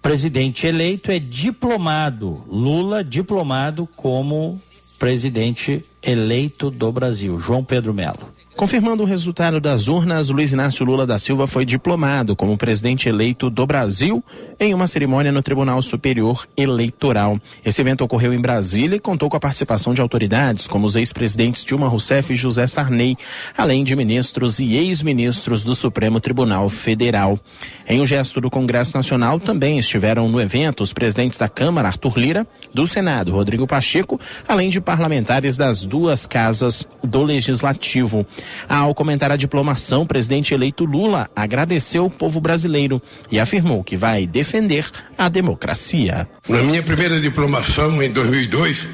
Presidente 0.00 0.66
eleito 0.66 1.10
é 1.10 1.18
diplomado. 1.18 2.42
Lula 2.48 3.04
diplomado 3.04 3.86
como 3.86 4.60
presidente 4.98 5.84
eleito 6.02 6.70
do 6.70 6.90
Brasil. 6.90 7.38
João 7.38 7.64
Pedro 7.64 7.92
Melo. 7.94 8.33
Confirmando 8.56 9.02
o 9.02 9.06
resultado 9.06 9.60
das 9.60 9.88
urnas, 9.88 10.30
Luiz 10.30 10.52
Inácio 10.52 10.86
Lula 10.86 11.04
da 11.04 11.18
Silva 11.18 11.44
foi 11.44 11.64
diplomado 11.64 12.36
como 12.36 12.56
presidente 12.56 13.08
eleito 13.08 13.50
do 13.50 13.66
Brasil 13.66 14.22
em 14.60 14.72
uma 14.72 14.86
cerimônia 14.86 15.32
no 15.32 15.42
Tribunal 15.42 15.82
Superior 15.82 16.46
Eleitoral. 16.56 17.40
Esse 17.64 17.80
evento 17.80 18.04
ocorreu 18.04 18.32
em 18.32 18.40
Brasília 18.40 18.94
e 18.94 19.00
contou 19.00 19.28
com 19.28 19.36
a 19.36 19.40
participação 19.40 19.92
de 19.92 20.00
autoridades 20.00 20.68
como 20.68 20.86
os 20.86 20.94
ex-presidentes 20.94 21.64
Dilma 21.64 21.88
Rousseff 21.88 22.32
e 22.32 22.36
José 22.36 22.68
Sarney, 22.68 23.16
além 23.58 23.82
de 23.82 23.96
ministros 23.96 24.60
e 24.60 24.76
ex-ministros 24.76 25.64
do 25.64 25.74
Supremo 25.74 26.20
Tribunal 26.20 26.68
Federal. 26.68 27.40
Em 27.88 28.00
um 28.00 28.06
gesto 28.06 28.40
do 28.40 28.50
Congresso 28.50 28.96
Nacional, 28.96 29.40
também 29.40 29.80
estiveram 29.80 30.28
no 30.28 30.40
evento 30.40 30.84
os 30.84 30.92
presidentes 30.92 31.38
da 31.38 31.48
Câmara, 31.48 31.88
Arthur 31.88 32.16
Lira, 32.16 32.46
do 32.72 32.86
Senado, 32.86 33.32
Rodrigo 33.32 33.66
Pacheco, 33.66 34.20
além 34.46 34.70
de 34.70 34.80
parlamentares 34.80 35.56
das 35.56 35.84
duas 35.84 36.24
casas 36.24 36.86
do 37.02 37.24
Legislativo. 37.24 38.24
Ao 38.68 38.94
comentar 38.94 39.30
a 39.30 39.36
diplomação, 39.36 40.02
o 40.02 40.06
presidente 40.06 40.54
eleito 40.54 40.84
Lula 40.84 41.30
agradeceu 41.34 42.06
o 42.06 42.10
povo 42.10 42.40
brasileiro 42.40 43.00
e 43.30 43.38
afirmou 43.38 43.84
que 43.84 43.96
vai 43.96 44.26
defender 44.26 44.86
a 45.16 45.28
democracia. 45.28 46.28
Na 46.48 46.62
minha 46.62 46.82
primeira 46.82 47.20
diplomação, 47.20 48.02
em 48.02 48.10
2002, 48.10 48.88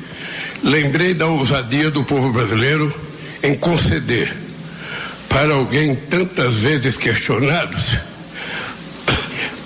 lembrei 0.62 1.14
da 1.14 1.26
ousadia 1.26 1.90
do 1.90 2.04
povo 2.04 2.32
brasileiro 2.32 2.94
em 3.42 3.56
conceder 3.56 4.32
para 5.28 5.54
alguém 5.54 5.94
tantas 5.94 6.56
vezes 6.56 6.96
questionados 6.96 7.96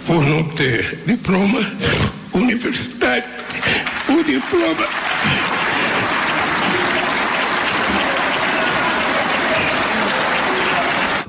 por 0.07 0.23
não 0.25 0.45
ter 0.51 0.99
diploma 1.07 1.61
universitário, 2.33 3.25
o 4.09 4.23
diploma 4.23 4.87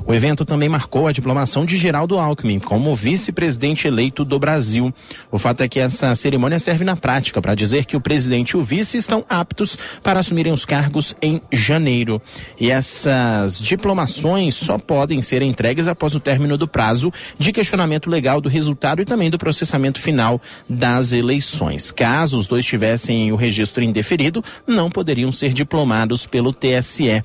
O 0.07 0.13
evento 0.13 0.45
também 0.45 0.69
marcou 0.69 1.07
a 1.07 1.11
diplomação 1.11 1.65
de 1.65 1.77
Geraldo 1.77 2.19
Alckmin 2.19 2.59
como 2.59 2.95
vice-presidente 2.95 3.87
eleito 3.87 4.23
do 4.23 4.37
Brasil. 4.37 4.93
O 5.31 5.39
fato 5.39 5.61
é 5.61 5.67
que 5.67 5.79
essa 5.79 6.13
cerimônia 6.13 6.59
serve 6.59 6.83
na 6.83 6.95
prática 6.95 7.41
para 7.41 7.55
dizer 7.55 7.85
que 7.85 7.97
o 7.97 8.01
presidente 8.01 8.51
e 8.51 8.57
o 8.57 8.61
vice 8.61 8.97
estão 8.97 9.25
aptos 9.27 9.75
para 10.03 10.19
assumirem 10.19 10.53
os 10.53 10.63
cargos 10.63 11.15
em 11.19 11.41
janeiro. 11.51 12.21
E 12.59 12.69
essas 12.69 13.57
diplomações 13.57 14.53
só 14.53 14.77
podem 14.77 15.23
ser 15.23 15.41
entregues 15.41 15.87
após 15.87 16.13
o 16.13 16.19
término 16.19 16.55
do 16.55 16.67
prazo 16.67 17.11
de 17.39 17.51
questionamento 17.51 18.07
legal 18.07 18.39
do 18.39 18.47
resultado 18.47 19.01
e 19.01 19.05
também 19.05 19.31
do 19.31 19.39
processamento 19.39 19.99
final 19.99 20.39
das 20.69 21.13
eleições. 21.13 21.89
Caso 21.89 22.37
os 22.37 22.45
dois 22.45 22.63
tivessem 22.63 23.31
o 23.31 23.35
registro 23.35 23.83
indeferido, 23.83 24.43
não 24.67 24.91
poderiam 24.91 25.31
ser 25.31 25.51
diplomados 25.51 26.27
pelo 26.27 26.53
TSE. 26.53 27.23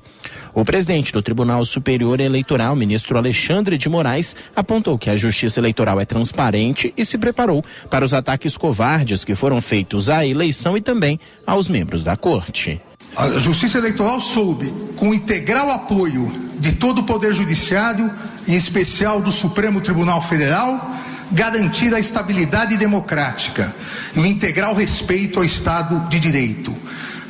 O 0.53 0.65
presidente 0.65 1.13
do 1.13 1.21
Tribunal 1.21 1.63
Superior 1.63 2.19
Eleitoral, 2.19 2.75
ministro 2.75 3.17
Alexandre 3.17 3.77
de 3.77 3.87
Moraes, 3.87 4.35
apontou 4.53 4.97
que 4.97 5.09
a 5.09 5.15
justiça 5.15 5.59
eleitoral 5.61 5.99
é 5.99 6.05
transparente 6.05 6.93
e 6.97 7.05
se 7.05 7.17
preparou 7.17 7.63
para 7.89 8.03
os 8.03 8.13
ataques 8.13 8.57
covardes 8.57 9.23
que 9.23 9.33
foram 9.33 9.61
feitos 9.61 10.09
à 10.09 10.25
eleição 10.25 10.75
e 10.75 10.81
também 10.81 11.19
aos 11.47 11.69
membros 11.69 12.03
da 12.03 12.17
corte. 12.17 12.81
A 13.15 13.27
Justiça 13.39 13.77
Eleitoral 13.77 14.19
soube, 14.19 14.73
com 14.95 15.13
integral 15.13 15.69
apoio 15.69 16.31
de 16.59 16.73
todo 16.73 16.99
o 16.99 17.03
Poder 17.03 17.33
Judiciário, 17.33 18.11
em 18.47 18.55
especial 18.55 19.21
do 19.21 19.31
Supremo 19.31 19.81
Tribunal 19.81 20.21
Federal, 20.21 20.95
garantir 21.31 21.93
a 21.93 21.99
estabilidade 21.99 22.77
democrática 22.77 23.73
e 24.15 24.19
o 24.19 24.25
integral 24.25 24.75
respeito 24.75 25.39
ao 25.39 25.45
Estado 25.45 26.07
de 26.09 26.19
Direito 26.19 26.75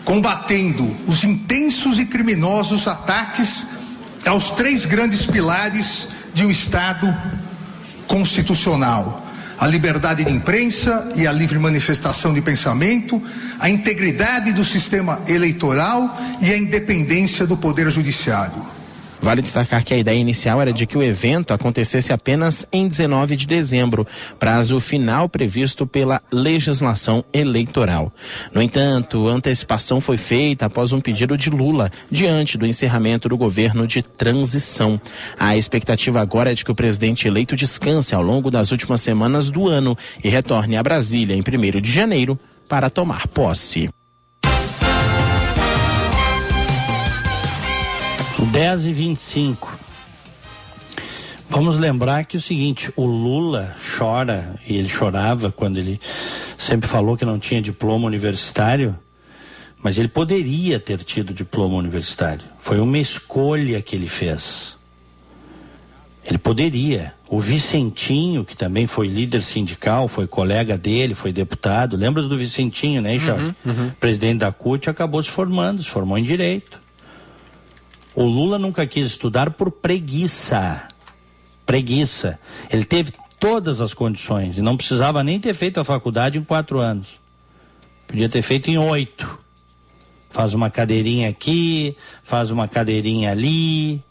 combatendo 0.06 0.96
os 1.08 1.24
intensos 1.24 2.00
e 2.00 2.06
criminosos 2.06 2.88
ataques 2.88 3.66
aos 4.26 4.52
três 4.52 4.86
grandes 4.86 5.26
pilares 5.26 6.08
de 6.34 6.46
um 6.46 6.52
Estado 6.52 7.16
constitucional: 8.08 9.26
a 9.60 9.68
liberdade 9.68 10.24
de 10.24 10.32
imprensa 10.32 11.12
e 11.16 11.26
a 11.26 11.32
livre 11.32 11.60
manifestação 11.60 12.34
de 12.34 12.42
pensamento, 12.42 13.22
a 13.60 13.70
integridade 13.70 14.54
do 14.54 14.66
sistema 14.66 15.22
eleitoral 15.28 16.18
e 16.42 16.52
a 16.52 16.58
independência 16.58 17.46
do 17.46 17.56
Poder 17.56 17.90
Judiciário. 17.90 18.81
Vale 19.22 19.42
destacar 19.44 19.84
que 19.84 19.94
a 19.94 19.98
ideia 19.98 20.18
inicial 20.18 20.60
era 20.60 20.74
de 20.74 20.88
que 20.88 20.98
o 20.98 21.04
evento 21.04 21.54
acontecesse 21.54 22.12
apenas 22.12 22.66
em 22.72 22.88
19 22.88 23.36
de 23.36 23.46
dezembro, 23.46 24.08
prazo 24.40 24.80
final 24.80 25.30
previsto 25.30 25.86
pela 25.86 26.22
legislação 26.32 27.24
eleitoral. 27.32 28.12
No 28.52 28.62
entanto, 28.62 29.28
antecipação 29.28 30.02
foi 30.02 30.18
feita 30.18 30.66
após 30.66 30.92
um 30.92 31.00
pedido 31.00 31.38
de 31.38 31.52
Lula, 31.52 31.92
diante 32.10 32.58
do 32.58 32.66
encerramento 32.66 33.30
do 33.30 33.38
governo 33.38 33.86
de 33.86 34.02
transição. 34.02 35.00
A 35.38 35.56
expectativa 35.56 36.20
agora 36.20 36.52
é 36.52 36.56
de 36.56 36.66
que 36.66 36.72
o 36.72 36.76
presidente 36.76 37.28
eleito 37.28 37.56
descanse 37.56 38.16
ao 38.16 38.24
longo 38.24 38.50
das 38.50 38.72
últimas 38.72 39.02
semanas 39.02 39.52
do 39.52 39.68
ano 39.68 39.96
e 40.24 40.30
retorne 40.30 40.78
a 40.78 40.84
Brasília 40.84 41.36
em 41.36 41.42
1 41.42 41.80
de 41.80 41.92
janeiro 41.92 42.40
para 42.68 42.90
tomar 42.90 43.28
posse. 43.28 43.88
10 48.52 48.86
e 48.88 48.94
25. 48.94 49.80
Vamos 51.50 51.78
lembrar 51.78 52.26
que 52.26 52.36
é 52.36 52.40
o 52.40 52.42
seguinte, 52.42 52.92
o 52.98 53.06
Lula 53.06 53.78
chora, 53.98 54.56
e 54.68 54.78
ele 54.78 54.90
chorava 54.90 55.50
quando 55.54 55.78
ele 55.78 56.02
sempre 56.58 56.90
falou 56.90 57.16
que 57.16 57.24
não 57.24 57.40
tinha 57.40 57.62
diploma 57.62 58.08
universitário, 58.08 58.94
mas 59.82 59.98
ele 59.98 60.10
poderia 60.10 60.82
ter 60.82 60.98
tido 60.98 61.34
diploma 61.34 61.76
universitário. 61.76 62.44
Foi 62.60 62.78
uma 62.82 62.98
escolha 62.98 63.82
que 63.82 63.96
ele 63.96 64.10
fez. 64.10 64.76
Ele 66.26 66.38
poderia. 66.38 67.14
O 67.30 67.40
Vicentinho, 67.40 68.44
que 68.44 68.58
também 68.58 68.86
foi 68.86 69.08
líder 69.08 69.44
sindical, 69.44 70.10
foi 70.10 70.28
colega 70.28 70.78
dele, 70.78 71.16
foi 71.16 71.32
deputado. 71.32 71.96
Lembras 71.96 72.28
do 72.28 72.38
Vicentinho, 72.38 73.02
né, 73.02 73.18
Charles? 73.18 73.56
Uhum, 73.64 73.72
uhum. 73.72 73.92
Presidente 73.98 74.40
da 74.40 74.52
CUT, 74.52 74.90
acabou 74.90 75.24
se 75.24 75.30
formando, 75.30 75.82
se 75.82 75.90
formou 75.90 76.18
em 76.18 76.24
Direito. 76.24 76.81
O 78.14 78.24
Lula 78.24 78.60
nunca 78.60 78.86
quis 78.86 79.08
estudar 79.08 79.52
por 79.52 79.72
preguiça. 79.72 80.88
Preguiça. 81.66 82.40
Ele 82.70 82.84
teve 82.84 83.14
todas 83.40 83.80
as 83.80 83.94
condições 83.94 84.58
e 84.58 84.62
não 84.62 84.78
precisava 84.78 85.24
nem 85.24 85.40
ter 85.40 85.54
feito 85.54 85.80
a 85.80 85.84
faculdade 85.84 86.38
em 86.38 86.44
quatro 86.44 86.80
anos. 86.80 87.20
Podia 88.06 88.28
ter 88.28 88.42
feito 88.42 88.70
em 88.70 88.78
oito. 88.78 89.40
Faz 90.30 90.54
uma 90.54 90.70
cadeirinha 90.70 91.30
aqui, 91.30 91.96
faz 92.22 92.52
uma 92.52 92.68
cadeirinha 92.68 93.32
ali. 93.32 94.04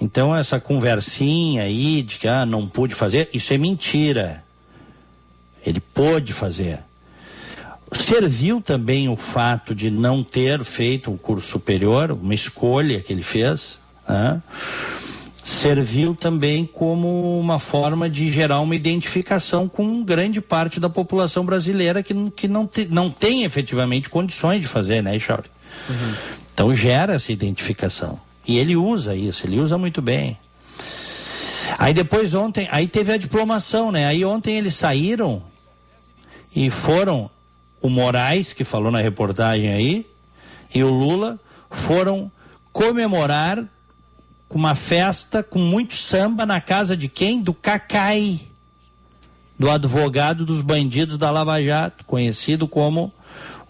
Então 0.00 0.34
essa 0.34 0.60
conversinha 0.60 1.62
aí 1.62 2.02
de 2.02 2.18
que 2.18 2.28
ah, 2.28 2.44
não 2.44 2.68
pude 2.68 2.94
fazer, 2.94 3.28
isso 3.32 3.52
é 3.52 3.58
mentira. 3.58 4.44
Ele 5.64 5.80
pôde 5.80 6.32
fazer. 6.32 6.87
Serviu 7.96 8.60
também 8.60 9.08
o 9.08 9.16
fato 9.16 9.74
de 9.74 9.90
não 9.90 10.22
ter 10.22 10.62
feito 10.64 11.10
um 11.10 11.16
curso 11.16 11.48
superior, 11.48 12.12
uma 12.12 12.34
escolha 12.34 13.00
que 13.00 13.12
ele 13.12 13.22
fez, 13.22 13.78
né? 14.08 14.42
serviu 15.48 16.14
também 16.14 16.66
como 16.66 17.40
uma 17.40 17.58
forma 17.58 18.08
de 18.08 18.30
gerar 18.30 18.60
uma 18.60 18.76
identificação 18.76 19.66
com 19.66 20.04
grande 20.04 20.40
parte 20.40 20.78
da 20.78 20.90
população 20.90 21.44
brasileira 21.44 22.02
que, 22.02 22.30
que 22.32 22.46
não, 22.46 22.66
te, 22.66 22.86
não 22.86 23.10
tem 23.10 23.44
efetivamente 23.44 24.10
condições 24.10 24.60
de 24.60 24.68
fazer, 24.68 25.02
né, 25.02 25.18
Chauri? 25.18 25.50
Uhum. 25.88 26.14
Então 26.52 26.74
gera 26.74 27.14
essa 27.14 27.32
identificação. 27.32 28.20
E 28.46 28.58
ele 28.58 28.76
usa 28.76 29.16
isso, 29.16 29.46
ele 29.46 29.58
usa 29.58 29.78
muito 29.78 30.02
bem. 30.02 30.38
Aí 31.78 31.94
depois 31.94 32.34
ontem, 32.34 32.68
aí 32.70 32.86
teve 32.86 33.12
a 33.12 33.16
diplomação, 33.16 33.90
né? 33.90 34.06
Aí 34.06 34.24
ontem 34.24 34.56
eles 34.56 34.74
saíram 34.74 35.42
e 36.54 36.70
foram 36.70 37.30
o 37.80 37.88
Moraes, 37.88 38.52
que 38.52 38.64
falou 38.64 38.90
na 38.90 39.00
reportagem 39.00 39.72
aí, 39.72 40.06
e 40.74 40.82
o 40.82 40.90
Lula 40.90 41.38
foram 41.70 42.30
comemorar 42.72 43.64
com 44.48 44.58
uma 44.58 44.74
festa 44.74 45.42
com 45.42 45.58
muito 45.58 45.94
samba 45.94 46.46
na 46.46 46.60
casa 46.60 46.96
de 46.96 47.08
quem? 47.08 47.42
Do 47.42 47.52
Cacai, 47.52 48.40
do 49.58 49.70
advogado 49.70 50.46
dos 50.46 50.62
bandidos 50.62 51.16
da 51.16 51.30
Lava 51.30 51.62
Jato, 51.62 52.04
conhecido 52.04 52.66
como 52.66 53.12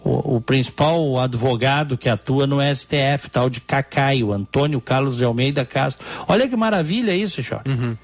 o, 0.03 0.37
o, 0.37 0.41
principal 0.41 1.19
advogado 1.19 1.97
que 1.97 2.07
atua 2.07 2.47
no 2.47 2.59
STF, 2.61 3.29
tal 3.29 3.49
de 3.49 3.59
Cacai, 3.59 4.23
o 4.23 4.31
Antônio 4.31 4.79
Carlos 4.79 5.17
de 5.17 5.25
Almeida 5.25 5.65
Castro. 5.65 6.05
Olha 6.27 6.47
que 6.47 6.55
maravilha 6.55 7.13
isso, 7.13 7.41
Jorge. 7.41 7.69
Uhum. 7.69 7.97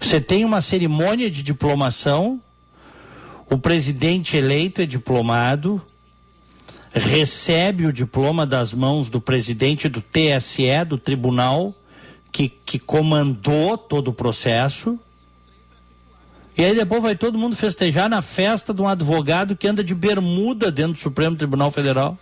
Você 0.00 0.20
tem 0.20 0.44
uma 0.44 0.60
cerimônia 0.60 1.30
de 1.30 1.42
diplomação 1.42 2.40
o 3.48 3.56
presidente 3.56 4.36
eleito 4.36 4.82
é 4.82 4.86
diplomado, 4.86 5.80
recebe 6.92 7.86
o 7.86 7.92
diploma 7.92 8.44
das 8.44 8.72
mãos 8.72 9.08
do 9.08 9.20
presidente 9.20 9.88
do 9.88 10.00
TSE, 10.00 10.84
do 10.86 10.98
tribunal, 10.98 11.74
que, 12.32 12.48
que 12.48 12.78
comandou 12.78 13.78
todo 13.78 14.08
o 14.08 14.12
processo. 14.12 14.98
E 16.58 16.64
aí 16.64 16.74
depois 16.74 17.02
vai 17.02 17.14
todo 17.14 17.38
mundo 17.38 17.54
festejar 17.54 18.08
na 18.08 18.20
festa 18.20 18.74
de 18.74 18.82
um 18.82 18.88
advogado 18.88 19.54
que 19.54 19.68
anda 19.68 19.84
de 19.84 19.94
bermuda 19.94 20.70
dentro 20.72 20.94
do 20.94 20.98
Supremo 20.98 21.36
Tribunal 21.36 21.70
Federal. 21.70 22.18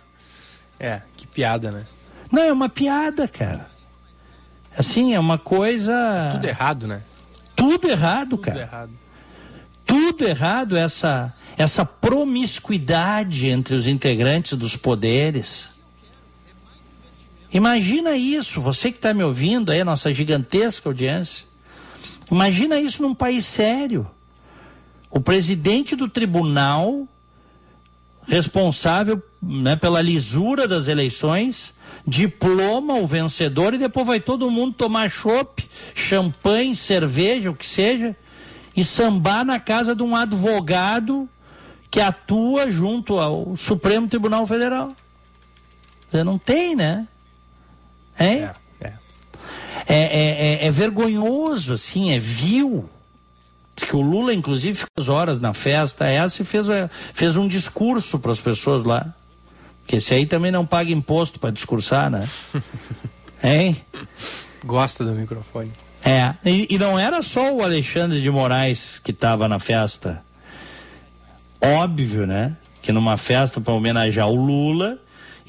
É, 0.79 1.01
que 1.17 1.25
piada, 1.25 1.71
né? 1.71 1.85
Não, 2.31 2.43
é 2.43 2.51
uma 2.51 2.69
piada, 2.69 3.27
cara. 3.27 3.67
Assim, 4.77 5.13
é 5.13 5.19
uma 5.19 5.37
coisa. 5.37 6.31
Tudo 6.33 6.45
errado, 6.45 6.85
né? 6.85 7.01
Tudo 7.55 7.89
errado, 7.89 8.31
Tudo 8.31 8.41
cara. 8.41 8.61
Errado 8.61 9.04
tudo 9.95 10.27
errado 10.27 10.75
essa 10.75 11.33
essa 11.57 11.85
promiscuidade 11.85 13.47
entre 13.47 13.75
os 13.75 13.87
integrantes 13.87 14.57
dos 14.57 14.75
poderes. 14.75 15.69
Imagina 17.49 18.17
isso, 18.17 18.59
você 18.59 18.91
que 18.91 18.97
está 18.97 19.13
me 19.13 19.23
ouvindo 19.23 19.71
aí, 19.71 19.81
nossa 19.85 20.13
gigantesca 20.13 20.89
audiência. 20.89 21.45
Imagina 22.29 22.77
isso 22.77 23.01
num 23.01 23.15
país 23.15 23.45
sério. 23.45 24.05
O 25.09 25.21
presidente 25.21 25.95
do 25.95 26.09
tribunal 26.09 27.07
responsável 28.27 29.23
né, 29.41 29.77
pela 29.77 30.01
lisura 30.01 30.67
das 30.67 30.89
eleições, 30.89 31.71
diploma 32.05 32.95
o 32.95 33.07
vencedor 33.07 33.73
e 33.73 33.77
depois 33.77 34.05
vai 34.05 34.19
todo 34.19 34.51
mundo 34.51 34.73
tomar 34.73 35.09
chopp, 35.09 35.63
champanhe, 35.93 36.75
cerveja, 36.75 37.49
o 37.49 37.55
que 37.55 37.65
seja, 37.65 38.13
e 38.75 38.83
sambar 38.83 39.45
na 39.45 39.59
casa 39.59 39.95
de 39.95 40.03
um 40.03 40.15
advogado 40.15 41.29
que 41.89 42.01
atua 42.01 42.69
junto 42.69 43.19
ao 43.19 43.55
Supremo 43.55 44.07
Tribunal 44.07 44.45
Federal. 44.45 44.95
Você 46.11 46.23
não 46.23 46.37
tem, 46.37 46.75
né? 46.75 47.07
Hein? 48.19 48.49
É, 48.81 48.87
é. 48.87 48.93
É, 49.87 50.63
é, 50.63 50.65
é, 50.65 50.71
vergonhoso, 50.71 51.73
assim, 51.73 52.11
é 52.11 52.19
vil. 52.19 52.89
Diz 53.75 53.85
que 53.85 53.95
o 53.95 54.01
Lula, 54.01 54.33
inclusive, 54.33 54.77
ficou 54.77 55.13
horas 55.13 55.39
na 55.39 55.53
festa 55.53 56.07
essa 56.07 56.41
e 56.41 56.45
fez, 56.45 56.67
fez 57.13 57.37
um 57.37 57.47
discurso 57.47 58.19
para 58.19 58.31
as 58.31 58.39
pessoas 58.39 58.83
lá. 58.83 59.13
Porque 59.81 59.97
esse 59.97 60.13
aí 60.13 60.25
também 60.25 60.51
não 60.51 60.65
paga 60.65 60.91
imposto 60.91 61.39
para 61.39 61.51
discursar, 61.51 62.09
né? 62.09 62.27
hein? 63.43 63.77
Gosta 64.63 65.03
do 65.03 65.11
microfone. 65.11 65.71
É, 66.05 66.35
e, 66.47 66.67
e 66.69 66.77
não 66.77 66.99
era 66.99 67.23
só 67.23 67.51
o 67.51 67.63
Alexandre 67.63 68.21
de 68.21 68.29
Moraes 68.29 68.99
que 69.03 69.09
estava 69.09 69.47
na 69.47 69.59
festa. 69.59 70.23
Óbvio, 71.59 72.27
né? 72.27 72.55
Que 72.79 72.91
numa 72.91 73.17
festa 73.17 73.59
para 73.59 73.73
homenagear 73.73 74.29
o 74.29 74.35
Lula 74.35 74.99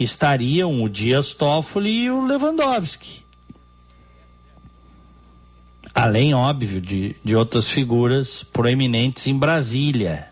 estariam 0.01 0.83
o 0.83 0.89
Dias 0.89 1.35
Toffoli 1.35 2.05
e 2.05 2.11
o 2.11 2.25
Lewandowski. 2.25 3.23
Além, 5.95 6.33
óbvio, 6.33 6.81
de, 6.81 7.17
de 7.23 7.37
outras 7.37 7.69
figuras 7.69 8.43
proeminentes 8.43 9.27
em 9.27 9.39
Brasília. 9.39 10.29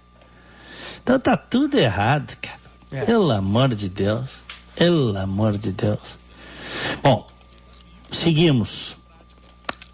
Então 1.03 1.21
tá 1.21 1.37
tudo 1.37 1.79
errado, 1.79 2.35
cara. 2.41 2.61
É. 2.91 3.05
Pelo 3.05 3.31
amor 3.31 3.75
de 3.75 3.91
Deus. 3.91 4.43
Pelo 4.75 5.17
amor 5.19 5.59
de 5.59 5.71
Deus. 5.71 6.17
Bom, 7.03 7.29
seguimos. 8.11 8.97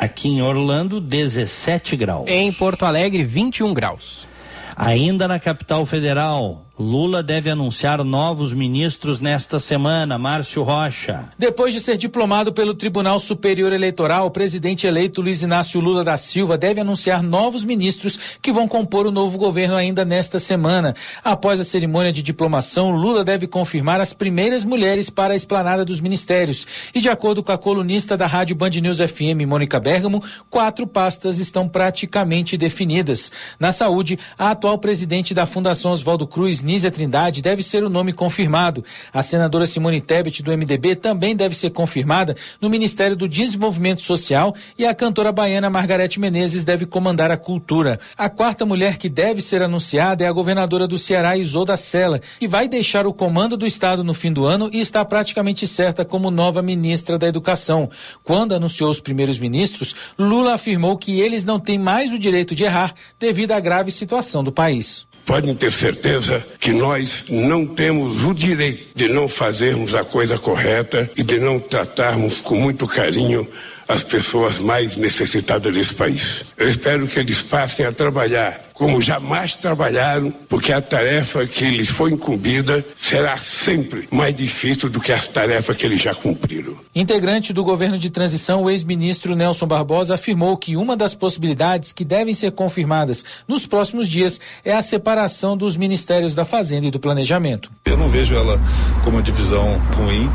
Aqui 0.00 0.28
em 0.28 0.40
Orlando, 0.40 0.98
17 0.98 1.94
graus. 1.94 2.24
Em 2.26 2.50
Porto 2.50 2.86
Alegre, 2.86 3.22
21 3.22 3.74
graus. 3.74 4.26
Ainda 4.74 5.28
na 5.28 5.38
capital 5.38 5.84
federal, 5.84 6.64
Lula 6.80 7.22
deve 7.22 7.50
anunciar 7.50 8.02
novos 8.02 8.54
ministros 8.54 9.20
nesta 9.20 9.58
semana. 9.58 10.16
Márcio 10.16 10.62
Rocha. 10.62 11.28
Depois 11.38 11.74
de 11.74 11.80
ser 11.80 11.98
diplomado 11.98 12.54
pelo 12.54 12.72
Tribunal 12.72 13.18
Superior 13.20 13.70
Eleitoral, 13.70 14.24
o 14.24 14.30
presidente 14.30 14.86
eleito 14.86 15.20
Luiz 15.20 15.42
Inácio 15.42 15.78
Lula 15.78 16.02
da 16.02 16.16
Silva 16.16 16.56
deve 16.56 16.80
anunciar 16.80 17.22
novos 17.22 17.66
ministros 17.66 18.18
que 18.40 18.50
vão 18.50 18.66
compor 18.66 19.06
o 19.06 19.10
novo 19.10 19.36
governo 19.36 19.76
ainda 19.76 20.06
nesta 20.06 20.38
semana. 20.38 20.94
Após 21.22 21.60
a 21.60 21.64
cerimônia 21.64 22.10
de 22.10 22.22
diplomação, 22.22 22.92
Lula 22.92 23.22
deve 23.22 23.46
confirmar 23.46 24.00
as 24.00 24.14
primeiras 24.14 24.64
mulheres 24.64 25.10
para 25.10 25.34
a 25.34 25.36
esplanada 25.36 25.84
dos 25.84 26.00
ministérios. 26.00 26.66
E 26.94 27.00
de 27.00 27.10
acordo 27.10 27.42
com 27.42 27.52
a 27.52 27.58
colunista 27.58 28.16
da 28.16 28.26
Rádio 28.26 28.56
Band 28.56 28.70
News 28.70 29.00
FM, 29.00 29.44
Mônica 29.46 29.78
Bergamo, 29.78 30.24
quatro 30.48 30.86
pastas 30.86 31.40
estão 31.40 31.68
praticamente 31.68 32.56
definidas. 32.56 33.30
Na 33.58 33.70
saúde, 33.70 34.18
a 34.38 34.52
atual 34.52 34.78
presidente 34.78 35.34
da 35.34 35.44
Fundação 35.44 35.92
Oswaldo 35.92 36.26
Cruz, 36.26 36.62
Nízia 36.70 36.90
Trindade 36.90 37.42
deve 37.42 37.64
ser 37.64 37.82
o 37.82 37.90
nome 37.90 38.12
confirmado. 38.12 38.84
A 39.12 39.24
senadora 39.24 39.66
Simone 39.66 40.00
Tebet, 40.00 40.40
do 40.40 40.56
MDB, 40.56 40.94
também 40.94 41.34
deve 41.34 41.52
ser 41.52 41.70
confirmada 41.70 42.36
no 42.60 42.70
Ministério 42.70 43.16
do 43.16 43.28
Desenvolvimento 43.28 44.02
Social 44.02 44.54
e 44.78 44.86
a 44.86 44.94
cantora 44.94 45.32
baiana 45.32 45.68
Margarete 45.68 46.20
Menezes 46.20 46.64
deve 46.64 46.86
comandar 46.86 47.28
a 47.28 47.36
cultura. 47.36 47.98
A 48.16 48.28
quarta 48.28 48.64
mulher 48.64 48.98
que 48.98 49.08
deve 49.08 49.42
ser 49.42 49.64
anunciada 49.64 50.22
é 50.22 50.28
a 50.28 50.32
governadora 50.32 50.86
do 50.86 50.96
Ceará, 50.96 51.36
Isolda 51.36 51.76
Sela, 51.76 52.20
que 52.38 52.46
vai 52.46 52.68
deixar 52.68 53.04
o 53.04 53.12
comando 53.12 53.56
do 53.56 53.66
Estado 53.66 54.04
no 54.04 54.14
fim 54.14 54.32
do 54.32 54.44
ano 54.44 54.70
e 54.72 54.78
está 54.78 55.04
praticamente 55.04 55.66
certa 55.66 56.04
como 56.04 56.30
nova 56.30 56.62
ministra 56.62 57.18
da 57.18 57.26
Educação. 57.26 57.90
Quando 58.22 58.54
anunciou 58.54 58.90
os 58.90 59.00
primeiros 59.00 59.40
ministros, 59.40 59.92
Lula 60.16 60.54
afirmou 60.54 60.96
que 60.96 61.18
eles 61.18 61.44
não 61.44 61.58
têm 61.58 61.80
mais 61.80 62.12
o 62.12 62.18
direito 62.18 62.54
de 62.54 62.62
errar 62.62 62.94
devido 63.18 63.50
à 63.50 63.58
grave 63.58 63.90
situação 63.90 64.44
do 64.44 64.52
país 64.52 65.09
podem 65.24 65.54
ter 65.54 65.72
certeza 65.72 66.44
que 66.58 66.72
nós 66.72 67.24
não 67.28 67.66
temos 67.66 68.24
o 68.24 68.34
direito 68.34 68.88
de 68.94 69.08
não 69.08 69.28
fazermos 69.28 69.94
a 69.94 70.04
coisa 70.04 70.38
correta 70.38 71.10
e 71.16 71.22
de 71.22 71.38
não 71.38 71.58
tratarmos 71.58 72.40
com 72.40 72.56
muito 72.56 72.86
carinho 72.86 73.46
as 73.88 74.04
pessoas 74.04 74.58
mais 74.58 74.96
necessitadas 74.96 75.74
desse 75.74 75.94
país. 75.94 76.44
Eu 76.56 76.70
espero 76.70 77.08
que 77.08 77.18
eles 77.18 77.42
passem 77.42 77.84
a 77.84 77.92
trabalhar 77.92 78.69
como 78.80 78.98
jamais 78.98 79.54
trabalharam, 79.56 80.32
porque 80.48 80.72
a 80.72 80.80
tarefa 80.80 81.46
que 81.46 81.66
lhes 81.66 81.90
foi 81.90 82.12
incumbida 82.12 82.82
será 82.98 83.36
sempre 83.36 84.08
mais 84.10 84.34
difícil 84.34 84.88
do 84.88 84.98
que 84.98 85.12
as 85.12 85.28
tarefas 85.28 85.76
que 85.76 85.84
eles 85.84 86.00
já 86.00 86.14
cumpriram. 86.14 86.78
Integrante 86.94 87.52
do 87.52 87.62
governo 87.62 87.98
de 87.98 88.08
transição, 88.08 88.62
o 88.62 88.70
ex-ministro 88.70 89.36
Nelson 89.36 89.66
Barbosa 89.66 90.14
afirmou 90.14 90.56
que 90.56 90.78
uma 90.78 90.96
das 90.96 91.14
possibilidades 91.14 91.92
que 91.92 92.06
devem 92.06 92.32
ser 92.32 92.52
confirmadas 92.52 93.22
nos 93.46 93.66
próximos 93.66 94.08
dias 94.08 94.40
é 94.64 94.72
a 94.72 94.80
separação 94.80 95.58
dos 95.58 95.76
ministérios 95.76 96.34
da 96.34 96.46
Fazenda 96.46 96.86
e 96.86 96.90
do 96.90 96.98
Planejamento. 96.98 97.70
Eu 97.84 97.98
não 97.98 98.08
vejo 98.08 98.34
ela 98.34 98.58
como 99.04 99.18
uma 99.18 99.22
divisão 99.22 99.78
ruim 99.94 100.26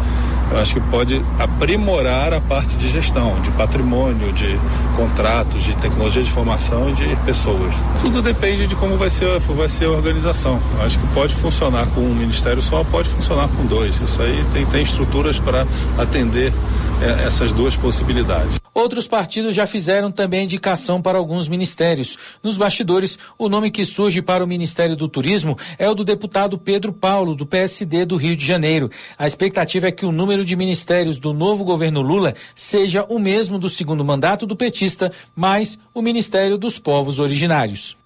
eu 0.52 0.60
acho 0.60 0.76
que 0.76 0.82
pode 0.90 1.22
aprimorar 1.40 2.34
a 2.34 2.40
parte 2.40 2.70
de 2.76 2.90
gestão, 2.90 3.40
de 3.42 3.50
patrimônio, 3.52 4.32
de 4.34 4.58
contratos, 4.96 5.64
de 5.64 5.76
tecnologia 5.78 6.24
de 6.24 6.32
formação 6.32 6.90
e 6.90 6.94
de 6.94 7.16
pessoas. 7.26 7.74
Tudo 8.00 8.22
depende 8.22 8.35
de 8.68 8.76
como 8.76 8.96
vai 8.96 9.10
ser, 9.10 9.40
vai 9.40 9.68
ser 9.68 9.86
a 9.86 9.92
organização. 9.92 10.62
Acho 10.82 11.00
que 11.00 11.08
pode 11.14 11.34
funcionar 11.34 11.88
com 11.88 12.02
um 12.02 12.14
ministério 12.14 12.62
só, 12.62 12.84
pode 12.84 13.10
funcionar 13.10 13.48
com 13.50 13.66
dois. 13.66 14.00
Isso 14.00 14.22
aí 14.22 14.46
tem, 14.54 14.66
tem 14.68 14.84
estruturas 14.84 15.40
para 15.40 15.66
atender 15.98 16.54
é, 17.02 17.26
essas 17.26 17.52
duas 17.52 17.76
possibilidades. 17.76 18.60
Outros 18.74 19.08
partidos 19.08 19.56
já 19.56 19.66
fizeram 19.66 20.12
também 20.12 20.44
indicação 20.44 21.02
para 21.02 21.18
alguns 21.18 21.48
ministérios. 21.48 22.18
Nos 22.44 22.58
bastidores, 22.58 23.18
o 23.38 23.50
nome 23.50 23.72
que 23.72 23.84
surge 23.84 24.22
para 24.22 24.44
o 24.44 24.48
Ministério 24.48 24.96
do 24.96 25.08
Turismo 25.08 25.58
é 25.80 25.90
o 25.90 25.96
do 25.96 26.04
deputado 26.04 26.58
Pedro 26.58 26.94
Paulo, 26.94 27.36
do 27.36 27.46
PSD 27.46 28.06
do 28.06 28.16
Rio 28.16 28.36
de 28.36 28.46
Janeiro. 28.46 28.92
A 29.18 29.26
expectativa 29.26 29.88
é 29.88 29.92
que 29.92 30.06
o 30.06 30.12
número 30.12 30.46
de 30.46 30.56
ministérios 30.56 31.18
do 31.18 31.34
novo 31.34 31.64
governo 31.64 32.02
Lula 32.02 32.36
seja 32.54 33.06
o 33.10 33.18
mesmo 33.18 33.58
do 33.58 33.70
segundo 33.70 34.06
mandato 34.06 34.46
do 34.46 34.56
petista, 34.56 35.12
mais 35.36 35.80
o 35.94 36.02
Ministério 36.02 36.58
dos 36.58 36.78
Povos 36.78 37.20
Originários. 37.20 37.98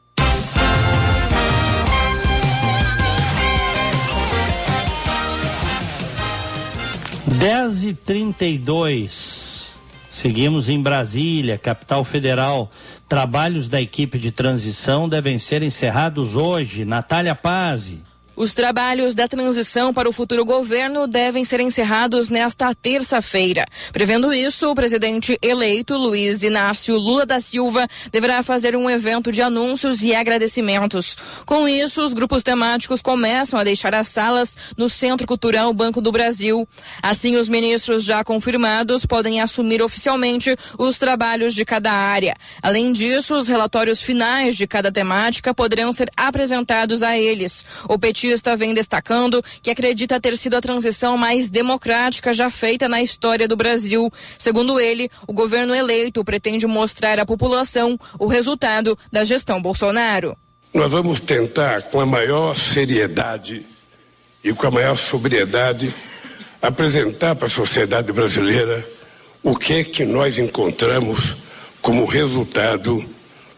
Dez 7.40 7.86
e 7.86 7.94
trinta 7.94 8.46
e 8.46 8.58
dois. 8.58 9.72
Seguimos 10.12 10.68
em 10.68 10.84
Brasília, 10.84 11.58
capital 11.58 12.04
federal. 12.04 12.70
Trabalhos 13.08 13.70
da 13.70 13.80
equipe 13.80 14.20
de 14.20 14.30
transição 14.30 15.08
devem 15.08 15.40
ser 15.40 15.64
encerrados 15.64 16.36
hoje. 16.36 16.84
Natália 16.84 17.34
Pazzi. 17.34 18.02
Os 18.40 18.54
trabalhos 18.54 19.14
da 19.14 19.28
transição 19.28 19.94
para 19.94 20.08
o 20.08 20.14
futuro 20.14 20.46
governo 20.46 21.08
devem 21.08 21.44
ser 21.44 21.60
encerrados 21.60 22.30
nesta 22.30 22.74
terça-feira. 22.74 23.66
Prevendo 23.92 24.32
isso, 24.32 24.72
o 24.72 24.74
presidente 24.74 25.38
eleito 25.42 25.98
Luiz 25.98 26.42
Inácio 26.42 26.96
Lula 26.96 27.26
da 27.26 27.42
Silva 27.42 27.86
deverá 28.14 28.42
fazer 28.42 28.78
um 28.78 28.90
evento 28.90 29.30
de 29.30 29.42
anúncios 29.42 30.02
e 30.04 30.16
agradecimentos. 30.16 31.18
Com 31.46 31.68
isso, 31.68 32.02
os 32.06 32.14
grupos 32.14 32.42
temáticos 32.42 33.02
começam 33.02 33.60
a 33.60 33.64
deixar 33.66 33.94
as 33.94 34.08
salas 34.08 34.56
no 34.78 34.88
Centro 34.88 35.28
Cultural 35.28 35.74
Banco 35.74 36.00
do 36.00 36.10
Brasil. 36.10 36.66
Assim, 37.04 37.36
os 37.36 37.50
ministros 37.50 38.06
já 38.06 38.24
confirmados 38.24 39.06
podem 39.06 39.42
assumir 39.42 39.82
oficialmente 39.82 40.56
os 40.78 40.98
trabalhos 40.98 41.54
de 41.54 41.66
cada 41.66 41.92
área. 41.92 42.38
Além 42.64 42.94
disso, 42.94 43.38
os 43.38 43.50
relatórios 43.50 44.02
finais 44.02 44.56
de 44.56 44.66
cada 44.66 44.90
temática 44.90 45.54
poderão 45.54 45.92
ser 45.92 46.10
apresentados 46.16 47.04
a 47.04 47.18
eles. 47.18 47.66
O 47.90 48.00
petista 48.00 48.29
petista 48.30 48.56
vem 48.56 48.74
destacando 48.74 49.44
que 49.62 49.72
acredita 49.72 50.20
ter 50.20 50.38
sido 50.38 50.56
a 50.56 50.62
transição 50.62 51.18
mais 51.18 51.50
democrática 51.50 52.32
já 52.32 52.52
feita 52.52 52.88
na 52.88 53.02
história 53.02 53.48
do 53.48 53.56
Brasil. 53.56 54.12
Segundo 54.38 54.80
ele, 54.80 55.10
o 55.28 55.34
governo 55.34 55.74
eleito 55.74 56.24
pretende 56.24 56.68
mostrar 56.68 57.20
à 57.20 57.26
população 57.26 58.00
o 58.20 58.28
resultado 58.28 58.98
da 59.12 59.24
gestão 59.24 59.62
Bolsonaro. 59.62 60.38
Nós 60.74 60.92
vamos 60.92 61.20
tentar, 61.20 61.84
com 61.84 62.00
a 62.00 62.06
maior 62.06 62.56
seriedade 62.56 63.66
e 64.44 64.54
com 64.54 64.68
a 64.68 64.72
maior 64.72 64.98
sobriedade, 64.98 65.92
apresentar 66.62 67.36
para 67.36 67.48
a 67.48 67.52
sociedade 67.52 68.12
brasileira 68.12 68.86
o 69.42 69.56
que 69.56 69.74
é 69.74 69.84
que 69.84 70.06
nós 70.06 70.38
encontramos 70.38 71.36
como 71.82 72.06
resultado 72.06 73.04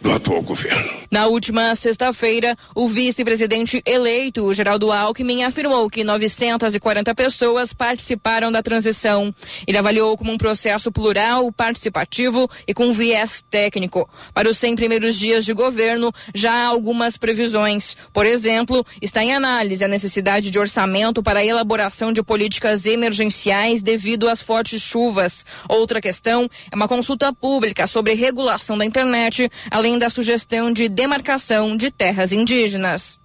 do 0.01 0.11
atual 0.11 0.41
governo. 0.41 1.01
Na 1.11 1.27
última 1.27 1.75
sexta-feira, 1.75 2.57
o 2.73 2.87
vice-presidente 2.87 3.81
eleito, 3.85 4.51
Geraldo 4.53 4.91
Alckmin, 4.91 5.43
afirmou 5.43 5.89
que 5.89 6.03
940 6.03 7.13
pessoas 7.13 7.73
participaram 7.73 8.51
da 8.51 8.63
transição. 8.63 9.33
Ele 9.67 9.77
avaliou 9.77 10.17
como 10.17 10.31
um 10.31 10.37
processo 10.37 10.91
plural, 10.91 11.51
participativo 11.51 12.49
e 12.67 12.73
com 12.73 12.91
viés 12.93 13.43
técnico. 13.49 14.09
Para 14.33 14.49
os 14.49 14.57
100 14.57 14.75
primeiros 14.75 15.17
dias 15.17 15.45
de 15.45 15.53
governo, 15.53 16.13
já 16.33 16.51
há 16.51 16.67
algumas 16.67 17.17
previsões. 17.17 17.95
Por 18.13 18.25
exemplo, 18.25 18.85
está 19.01 19.23
em 19.23 19.33
análise 19.33 19.83
a 19.83 19.87
necessidade 19.87 20.49
de 20.49 20.59
orçamento 20.59 21.21
para 21.21 21.39
a 21.41 21.45
elaboração 21.45 22.11
de 22.11 22.23
políticas 22.23 22.85
emergenciais 22.85 23.81
devido 23.81 24.29
às 24.29 24.41
fortes 24.41 24.81
chuvas. 24.81 25.45
Outra 25.67 26.01
questão 26.01 26.49
é 26.71 26.75
uma 26.75 26.87
consulta 26.87 27.33
pública 27.33 27.85
sobre 27.85 28.13
regulação 28.13 28.77
da 28.77 28.85
internet, 28.85 29.49
além 29.69 29.90
da 29.97 30.09
sugestão 30.09 30.71
de 30.71 30.87
demarcação 30.89 31.75
de 31.75 31.91
terras 31.91 32.31
indígenas. 32.31 33.19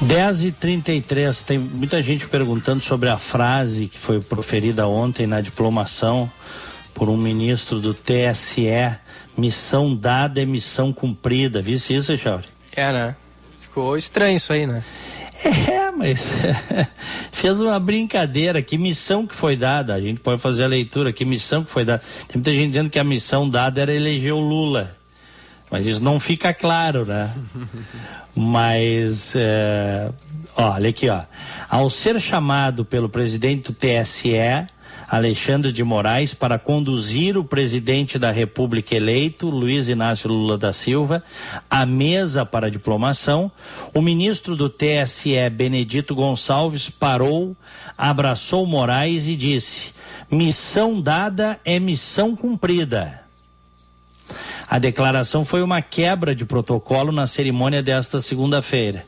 Dez 0.00 0.42
e 0.42 0.52
trinta 0.52 0.92
tem 1.46 1.58
muita 1.58 2.02
gente 2.02 2.28
perguntando 2.28 2.82
sobre 2.82 3.08
a 3.08 3.16
frase 3.16 3.86
que 3.88 3.98
foi 3.98 4.20
proferida 4.20 4.86
ontem 4.86 5.26
na 5.26 5.40
diplomação 5.40 6.30
por 6.92 7.08
um 7.08 7.16
ministro 7.16 7.80
do 7.80 7.94
TSE, 7.94 8.98
missão 9.36 9.96
dada 9.96 10.42
é 10.42 10.44
missão 10.44 10.92
cumprida, 10.92 11.60
visse 11.60 11.94
isso, 11.94 12.16
Chauri? 12.16 12.44
É, 12.76 12.92
né? 12.92 13.16
Ficou 13.58 13.96
estranho 13.96 14.36
isso 14.36 14.52
aí, 14.52 14.66
né? 14.66 14.84
É, 15.44 15.90
mas 15.90 16.42
fez 17.30 17.60
uma 17.60 17.78
brincadeira. 17.78 18.62
Que 18.62 18.78
missão 18.78 19.26
que 19.26 19.34
foi 19.34 19.56
dada? 19.56 19.94
A 19.94 20.00
gente 20.00 20.20
pode 20.20 20.40
fazer 20.40 20.64
a 20.64 20.66
leitura. 20.66 21.12
Que 21.12 21.24
missão 21.24 21.62
que 21.62 21.70
foi 21.70 21.84
dada? 21.84 22.02
Tem 22.26 22.36
muita 22.36 22.50
gente 22.52 22.68
dizendo 22.68 22.90
que 22.90 22.98
a 22.98 23.04
missão 23.04 23.48
dada 23.48 23.80
era 23.80 23.92
eleger 23.92 24.32
o 24.32 24.40
Lula. 24.40 24.96
Mas 25.70 25.86
isso 25.86 26.02
não 26.02 26.18
fica 26.20 26.54
claro, 26.54 27.04
né? 27.04 27.34
Mas, 28.34 29.34
é... 29.36 30.10
olha 30.56 30.90
aqui, 30.90 31.08
ó. 31.08 31.22
Ao 31.68 31.90
ser 31.90 32.20
chamado 32.20 32.84
pelo 32.84 33.08
presidente 33.08 33.72
do 33.72 33.74
TSE, 33.74 34.36
Alexandre 35.08 35.72
de 35.72 35.82
Moraes 35.82 36.34
para 36.34 36.58
conduzir 36.58 37.36
o 37.36 37.44
presidente 37.44 38.18
da 38.18 38.30
República 38.30 38.94
eleito, 38.94 39.48
Luiz 39.48 39.88
Inácio 39.88 40.28
Lula 40.28 40.56
da 40.56 40.72
Silva, 40.72 41.22
à 41.70 41.84
mesa 41.84 42.46
para 42.46 42.66
a 42.68 42.70
diplomação, 42.70 43.50
o 43.94 44.00
ministro 44.00 44.56
do 44.56 44.68
TSE, 44.68 45.50
Benedito 45.50 46.14
Gonçalves, 46.14 46.88
parou, 46.88 47.56
abraçou 47.96 48.66
Moraes 48.66 49.26
e 49.26 49.36
disse: 49.36 49.92
missão 50.30 51.00
dada 51.00 51.58
é 51.64 51.78
missão 51.78 52.36
cumprida. 52.36 53.23
A 54.68 54.78
declaração 54.78 55.44
foi 55.44 55.62
uma 55.62 55.82
quebra 55.82 56.34
de 56.34 56.44
protocolo 56.44 57.12
na 57.12 57.26
cerimônia 57.26 57.82
desta 57.82 58.20
segunda-feira. 58.20 59.04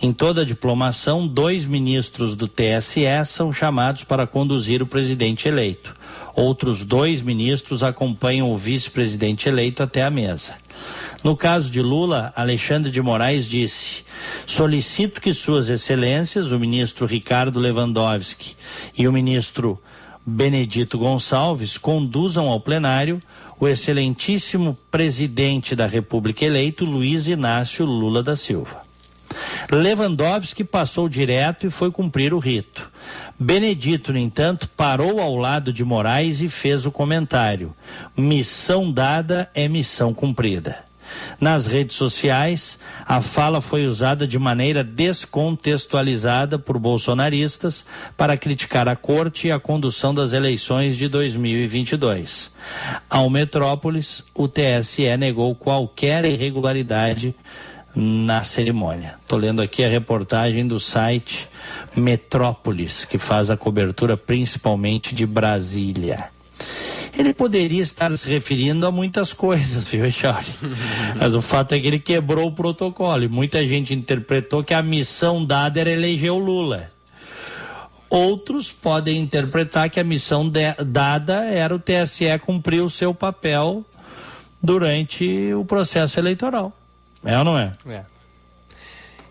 Em 0.00 0.12
toda 0.12 0.42
a 0.42 0.44
diplomação, 0.44 1.26
dois 1.26 1.66
ministros 1.66 2.34
do 2.34 2.46
TSE 2.46 3.04
são 3.26 3.52
chamados 3.52 4.04
para 4.04 4.26
conduzir 4.26 4.82
o 4.82 4.86
presidente 4.86 5.48
eleito. 5.48 5.94
Outros 6.34 6.84
dois 6.84 7.22
ministros 7.22 7.82
acompanham 7.82 8.52
o 8.52 8.56
vice-presidente 8.56 9.48
eleito 9.48 9.82
até 9.82 10.02
a 10.02 10.10
mesa. 10.10 10.54
No 11.22 11.36
caso 11.36 11.70
de 11.70 11.82
Lula, 11.82 12.32
Alexandre 12.34 12.90
de 12.90 13.02
Moraes 13.02 13.46
disse: 13.46 14.04
solicito 14.46 15.20
que 15.20 15.34
Suas 15.34 15.68
Excelências, 15.68 16.50
o 16.50 16.58
ministro 16.58 17.04
Ricardo 17.04 17.60
Lewandowski 17.60 18.54
e 18.96 19.06
o 19.06 19.12
ministro 19.12 19.78
Benedito 20.24 20.96
Gonçalves, 20.96 21.76
conduzam 21.76 22.48
ao 22.48 22.60
plenário 22.60 23.20
o 23.60 23.68
excelentíssimo 23.68 24.76
presidente 24.90 25.76
da 25.76 25.86
República 25.86 26.46
eleito, 26.46 26.86
Luiz 26.86 27.28
Inácio 27.28 27.84
Lula 27.84 28.22
da 28.22 28.34
Silva. 28.34 28.82
Lewandowski 29.70 30.64
passou 30.64 31.08
direto 31.08 31.66
e 31.66 31.70
foi 31.70 31.90
cumprir 31.92 32.32
o 32.32 32.38
rito. 32.38 32.90
Benedito, 33.38 34.12
no 34.12 34.18
entanto, 34.18 34.68
parou 34.74 35.20
ao 35.20 35.36
lado 35.36 35.72
de 35.72 35.84
Moraes 35.84 36.40
e 36.40 36.48
fez 36.48 36.86
o 36.86 36.90
comentário: 36.90 37.70
missão 38.16 38.90
dada 38.90 39.50
é 39.54 39.68
missão 39.68 40.12
cumprida. 40.14 40.89
Nas 41.40 41.66
redes 41.66 41.96
sociais, 41.96 42.78
a 43.06 43.20
fala 43.20 43.60
foi 43.60 43.86
usada 43.86 44.26
de 44.26 44.38
maneira 44.38 44.84
descontextualizada 44.84 46.58
por 46.58 46.78
bolsonaristas 46.78 47.84
para 48.16 48.36
criticar 48.36 48.88
a 48.88 48.96
corte 48.96 49.48
e 49.48 49.50
a 49.50 49.58
condução 49.60 50.14
das 50.14 50.32
eleições 50.32 50.96
de 50.96 51.08
2022. 51.08 52.52
Ao 53.08 53.30
Metrópolis, 53.30 54.22
o 54.34 54.46
TSE 54.48 55.16
negou 55.16 55.54
qualquer 55.54 56.24
irregularidade 56.24 57.34
na 57.94 58.44
cerimônia. 58.44 59.16
Estou 59.22 59.38
lendo 59.38 59.60
aqui 59.62 59.82
a 59.82 59.88
reportagem 59.88 60.66
do 60.66 60.78
site 60.78 61.48
Metrópolis, 61.96 63.04
que 63.04 63.18
faz 63.18 63.50
a 63.50 63.56
cobertura 63.56 64.16
principalmente 64.16 65.14
de 65.14 65.26
Brasília. 65.26 66.30
Ele 67.16 67.34
poderia 67.34 67.82
estar 67.82 68.16
se 68.16 68.28
referindo 68.28 68.86
a 68.86 68.90
muitas 68.90 69.32
coisas, 69.32 69.84
viu, 69.90 70.10
Charlie? 70.10 70.54
Mas 71.18 71.34
o 71.34 71.42
fato 71.42 71.74
é 71.74 71.80
que 71.80 71.86
ele 71.86 71.98
quebrou 71.98 72.48
o 72.48 72.52
protocolo 72.52 73.24
e 73.24 73.28
muita 73.28 73.66
gente 73.66 73.94
interpretou 73.94 74.64
que 74.64 74.74
a 74.74 74.82
missão 74.82 75.44
dada 75.44 75.80
era 75.80 75.90
eleger 75.90 76.32
o 76.32 76.38
Lula. 76.38 76.90
Outros 78.08 78.72
podem 78.72 79.20
interpretar 79.20 79.88
que 79.88 80.00
a 80.00 80.04
missão 80.04 80.48
de, 80.48 80.74
dada 80.84 81.44
era 81.44 81.74
o 81.74 81.78
TSE 81.78 82.26
cumprir 82.40 82.82
o 82.82 82.90
seu 82.90 83.14
papel 83.14 83.84
durante 84.60 85.52
o 85.54 85.64
processo 85.64 86.18
eleitoral. 86.18 86.72
É 87.24 87.38
ou 87.38 87.44
não 87.44 87.56
é? 87.56 87.72
É. 87.86 88.02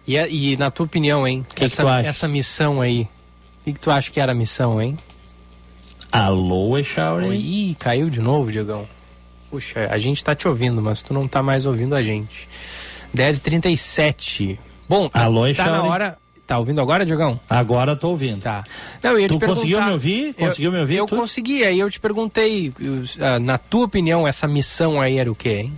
E, 0.08 0.16
e 0.54 0.58
na 0.58 0.72
tua 0.72 0.86
opinião, 0.86 1.28
hein? 1.28 1.46
Que 1.54 1.66
essa, 1.66 1.84
que 1.84 2.08
essa 2.08 2.28
missão 2.28 2.82
aí, 2.82 3.02
o 3.02 3.66
que, 3.66 3.74
que 3.74 3.80
tu 3.80 3.92
acha 3.92 4.10
que 4.10 4.20
era 4.20 4.32
a 4.32 4.36
missão, 4.36 4.82
hein? 4.82 4.96
Alô, 6.12 6.78
Echauri? 6.78 7.28
Ih, 7.36 7.76
caiu 7.76 8.10
de 8.10 8.20
novo, 8.20 8.52
Diogão. 8.52 8.88
Puxa, 9.50 9.88
a 9.92 9.98
gente 9.98 10.24
tá 10.24 10.34
te 10.36 10.48
ouvindo, 10.48 10.82
mas 10.82 11.02
tu 11.02 11.14
não 11.14 11.28
tá 11.28 11.42
mais 11.42 11.66
ouvindo 11.66 11.96
a 11.96 12.04
gente. 12.04 12.48
10h37. 13.16 14.58
Bom, 14.88 15.10
Alô, 15.14 15.42
tá 15.44 15.50
Echauri? 15.50 15.72
na 15.72 15.84
hora. 15.84 16.18
Tá 16.48 16.58
ouvindo 16.58 16.82
agora, 16.82 17.06
Diogão? 17.06 17.40
Agora 17.48 17.96
tô 17.96 18.10
ouvindo. 18.10 18.42
Tá. 18.42 18.64
Não, 19.04 19.12
eu 19.12 19.20
ia 19.20 19.28
tu 19.28 19.38
te 19.38 19.46
conseguiu 19.46 19.84
me 19.84 19.92
ouvir? 19.92 20.34
Conseguiu 20.34 20.70
eu, 20.70 20.74
me 20.74 20.80
ouvir? 20.80 20.96
Eu 20.96 21.06
Tu? 21.06 21.16
consegui, 21.16 21.64
aí 21.64 21.80
eu 21.80 21.92
te 21.92 22.00
perguntei, 22.00 22.74
ah, 23.20 23.38
na 23.38 23.60
tua 23.60 23.86
opinião, 23.86 24.28
essa 24.28 24.48
missão 24.48 25.00
aí 25.00 25.20
era 25.20 25.32
o 25.32 25.36
quê, 25.36 25.60
hein? 25.66 25.78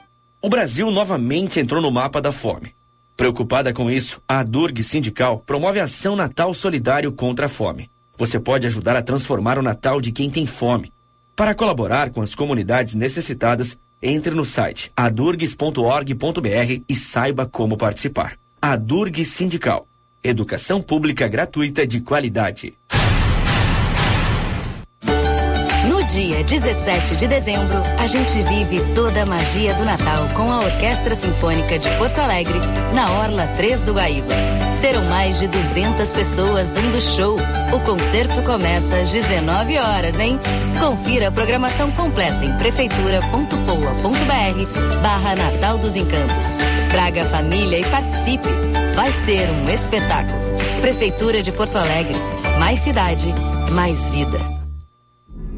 O 0.44 0.48
Brasil 0.50 0.90
novamente 0.90 1.58
entrou 1.58 1.80
no 1.80 1.90
mapa 1.90 2.20
da 2.20 2.30
fome. 2.30 2.74
Preocupada 3.16 3.72
com 3.72 3.90
isso, 3.90 4.20
a 4.28 4.42
Durg 4.42 4.82
Sindical 4.82 5.42
promove 5.46 5.80
a 5.80 5.84
ação 5.84 6.14
Natal 6.14 6.52
Solidário 6.52 7.10
contra 7.12 7.46
a 7.46 7.48
Fome. 7.48 7.88
Você 8.18 8.38
pode 8.38 8.66
ajudar 8.66 8.94
a 8.94 9.02
transformar 9.02 9.58
o 9.58 9.62
Natal 9.62 10.02
de 10.02 10.12
quem 10.12 10.30
tem 10.30 10.44
fome. 10.44 10.92
Para 11.34 11.54
colaborar 11.54 12.10
com 12.10 12.20
as 12.20 12.34
comunidades 12.34 12.94
necessitadas, 12.94 13.78
entre 14.02 14.34
no 14.34 14.44
site 14.44 14.92
adurgs.org.br 14.94 16.82
e 16.86 16.94
saiba 16.94 17.46
como 17.46 17.78
participar. 17.78 18.36
A 18.60 18.76
Durg 18.76 19.24
Sindical. 19.24 19.86
Educação 20.22 20.82
pública 20.82 21.26
gratuita 21.26 21.86
de 21.86 22.02
qualidade. 22.02 22.74
Dia 26.14 26.42
17 26.44 27.16
de 27.16 27.26
dezembro, 27.26 27.82
a 27.98 28.06
gente 28.06 28.40
vive 28.42 28.78
toda 28.94 29.22
a 29.22 29.26
magia 29.26 29.74
do 29.74 29.84
Natal 29.84 30.28
com 30.36 30.52
a 30.52 30.60
Orquestra 30.60 31.16
Sinfônica 31.16 31.76
de 31.76 31.90
Porto 31.96 32.20
Alegre, 32.20 32.60
na 32.94 33.10
Orla 33.10 33.48
3 33.56 33.80
do 33.80 33.94
Guaíba. 33.94 34.28
Serão 34.80 35.02
mais 35.06 35.40
de 35.40 35.48
200 35.48 36.08
pessoas 36.10 36.68
dando 36.68 37.00
show. 37.00 37.36
O 37.72 37.80
concerto 37.80 38.40
começa 38.42 38.96
às 38.96 39.10
19 39.10 39.76
horas, 39.76 40.16
hein? 40.20 40.38
Confira 40.78 41.28
a 41.28 41.32
programação 41.32 41.90
completa 41.90 42.44
em 42.44 42.56
prefeitura.poa.br 42.58 45.00
barra 45.02 45.34
Natal 45.34 45.78
dos 45.78 45.96
Encantos. 45.96 46.44
Traga 46.92 47.24
a 47.24 47.28
família 47.28 47.80
e 47.80 47.84
participe. 47.86 48.50
Vai 48.94 49.10
ser 49.26 49.50
um 49.50 49.68
espetáculo. 49.68 50.38
Prefeitura 50.80 51.42
de 51.42 51.50
Porto 51.50 51.76
Alegre. 51.76 52.14
Mais 52.60 52.78
cidade, 52.78 53.34
mais 53.72 53.98
vida. 54.10 54.53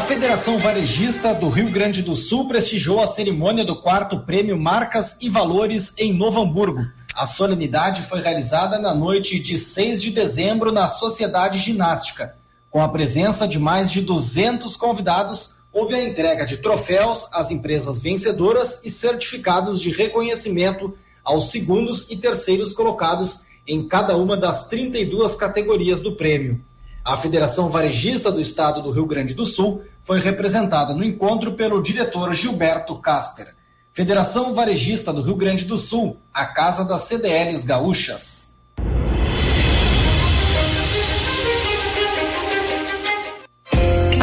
A 0.00 0.02
Federação 0.02 0.58
Varejista 0.58 1.34
do 1.34 1.50
Rio 1.50 1.70
Grande 1.70 2.00
do 2.00 2.16
Sul 2.16 2.48
prestigiou 2.48 3.02
a 3.02 3.06
cerimônia 3.06 3.66
do 3.66 3.76
quarto 3.82 4.20
prêmio 4.20 4.58
Marcas 4.58 5.18
e 5.20 5.28
Valores 5.28 5.92
em 5.98 6.10
Novo 6.10 6.40
Hamburgo. 6.40 6.86
A 7.14 7.26
solenidade 7.26 8.02
foi 8.04 8.22
realizada 8.22 8.78
na 8.78 8.94
noite 8.94 9.38
de 9.38 9.58
6 9.58 10.00
de 10.00 10.10
dezembro 10.10 10.72
na 10.72 10.88
Sociedade 10.88 11.58
Ginástica. 11.58 12.34
Com 12.70 12.80
a 12.80 12.88
presença 12.88 13.46
de 13.46 13.58
mais 13.58 13.90
de 13.90 14.00
200 14.00 14.74
convidados, 14.74 15.56
houve 15.70 15.94
a 15.94 16.02
entrega 16.02 16.46
de 16.46 16.56
troféus 16.56 17.28
às 17.30 17.50
empresas 17.50 18.00
vencedoras 18.00 18.80
e 18.82 18.90
certificados 18.90 19.78
de 19.78 19.90
reconhecimento 19.90 20.96
aos 21.22 21.50
segundos 21.50 22.10
e 22.10 22.16
terceiros 22.16 22.72
colocados 22.72 23.42
em 23.68 23.86
cada 23.86 24.16
uma 24.16 24.34
das 24.34 24.66
32 24.66 25.34
categorias 25.34 26.00
do 26.00 26.16
prêmio. 26.16 26.64
A 27.04 27.18
Federação 27.18 27.68
Varejista 27.68 28.32
do 28.32 28.40
Estado 28.40 28.82
do 28.82 28.90
Rio 28.90 29.06
Grande 29.06 29.34
do 29.34 29.44
Sul 29.44 29.82
foi 30.02 30.20
representada 30.20 30.94
no 30.94 31.04
encontro 31.04 31.52
pelo 31.52 31.82
diretor 31.82 32.32
Gilberto 32.34 32.98
Casper. 33.00 33.54
Federação 33.92 34.54
Varejista 34.54 35.12
do 35.12 35.22
Rio 35.22 35.36
Grande 35.36 35.64
do 35.64 35.76
Sul, 35.76 36.16
a 36.32 36.46
casa 36.46 36.84
das 36.84 37.02
CDLs 37.02 37.64
gaúchas. 37.64 38.49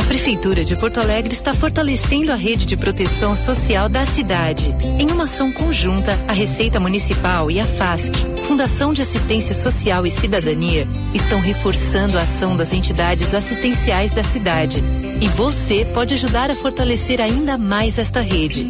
Prefeitura 0.07 0.63
de 0.63 0.73
Porto 0.77 1.01
Alegre 1.01 1.33
está 1.33 1.53
fortalecendo 1.53 2.31
a 2.31 2.35
rede 2.35 2.65
de 2.65 2.77
proteção 2.77 3.35
social 3.35 3.89
da 3.89 4.05
cidade. 4.05 4.73
Em 4.97 5.11
uma 5.11 5.25
ação 5.25 5.51
conjunta, 5.51 6.17
a 6.29 6.31
Receita 6.31 6.79
Municipal 6.79 7.51
e 7.51 7.59
a 7.59 7.65
FASC, 7.65 8.13
Fundação 8.47 8.93
de 8.93 9.01
Assistência 9.01 9.53
Social 9.53 10.05
e 10.05 10.11
Cidadania, 10.11 10.87
estão 11.13 11.41
reforçando 11.41 12.17
a 12.17 12.21
ação 12.21 12.55
das 12.55 12.71
entidades 12.71 13.33
assistenciais 13.33 14.13
da 14.13 14.23
cidade. 14.23 14.81
E 15.19 15.27
você 15.27 15.83
pode 15.93 16.13
ajudar 16.13 16.49
a 16.49 16.55
fortalecer 16.55 17.19
ainda 17.19 17.57
mais 17.57 17.99
esta 17.99 18.21
rede. 18.21 18.65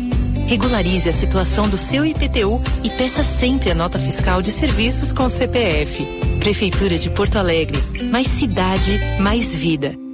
Regularize 0.48 1.08
a 1.08 1.14
situação 1.14 1.70
do 1.70 1.78
seu 1.78 2.04
IPTU 2.04 2.60
e 2.84 2.90
peça 2.90 3.24
sempre 3.24 3.70
a 3.70 3.76
nota 3.76 4.00
fiscal 4.00 4.42
de 4.42 4.52
serviços 4.52 5.14
com 5.14 5.30
CPF. 5.30 6.04
Prefeitura 6.40 6.98
de 6.98 7.12
Porto 7.12 7.38
Alegre. 7.38 7.78
Mais 8.06 8.28
cidade, 8.28 9.00
mais 9.20 9.56
vida. 9.56 10.07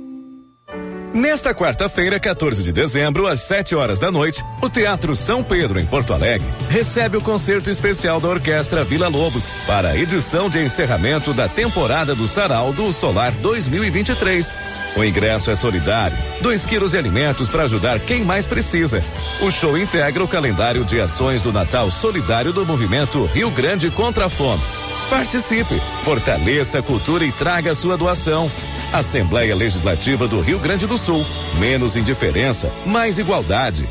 Nesta 1.14 1.54
quarta-feira, 1.54 2.20
14 2.20 2.64
de 2.64 2.72
dezembro, 2.72 3.28
às 3.28 3.42
7 3.42 3.76
horas 3.76 4.00
da 4.00 4.12
noite, 4.12 4.44
o 4.60 4.68
Teatro 4.68 5.16
São 5.16 5.44
Pedro, 5.44 5.80
em 5.80 5.86
Porto 5.86 6.12
Alegre, 6.12 6.48
recebe 6.68 7.18
o 7.18 7.22
concerto 7.22 7.70
especial 7.70 8.20
da 8.20 8.30
Orquestra 8.30 8.84
Vila 8.84 9.08
Lobos 9.10 9.46
para 9.68 9.90
a 9.90 9.96
edição 9.96 10.50
de 10.50 10.58
encerramento 10.66 11.32
da 11.32 11.48
temporada 11.48 12.16
do 12.16 12.28
Sarau 12.28 12.74
do 12.74 12.92
Solar 12.92 13.32
2023. 13.32 14.56
O 14.98 15.04
ingresso 15.04 15.52
é 15.52 15.56
solidário, 15.56 16.18
2 16.42 16.66
quilos 16.66 16.94
de 16.94 16.98
alimentos 16.98 17.48
para 17.48 17.66
ajudar 17.66 18.00
quem 18.00 18.24
mais 18.24 18.48
precisa. 18.48 19.04
O 19.40 19.52
show 19.52 19.78
integra 19.78 20.24
o 20.24 20.28
calendário 20.28 20.84
de 20.84 21.00
ações 21.00 21.44
do 21.44 21.54
Natal 21.54 21.92
Solidário 21.92 22.52
do 22.52 22.66
Movimento 22.66 23.26
Rio 23.26 23.52
Grande 23.52 23.92
contra 23.92 24.26
a 24.26 24.30
Fome. 24.30 24.64
Participe, 25.12 25.80
fortaleça 26.04 26.80
a 26.80 26.82
cultura 26.82 27.24
e 27.24 27.32
traga 27.32 27.76
sua 27.76 27.96
doação. 27.96 28.50
Assembleia 28.94 29.56
Legislativa 29.56 30.28
do 30.28 30.40
Rio 30.40 30.60
Grande 30.60 30.86
do 30.86 31.00
Sul. 31.00 31.26
Menos 31.58 31.96
indiferença, 31.96 32.72
mais 32.86 33.18
igualdade. 33.18 33.90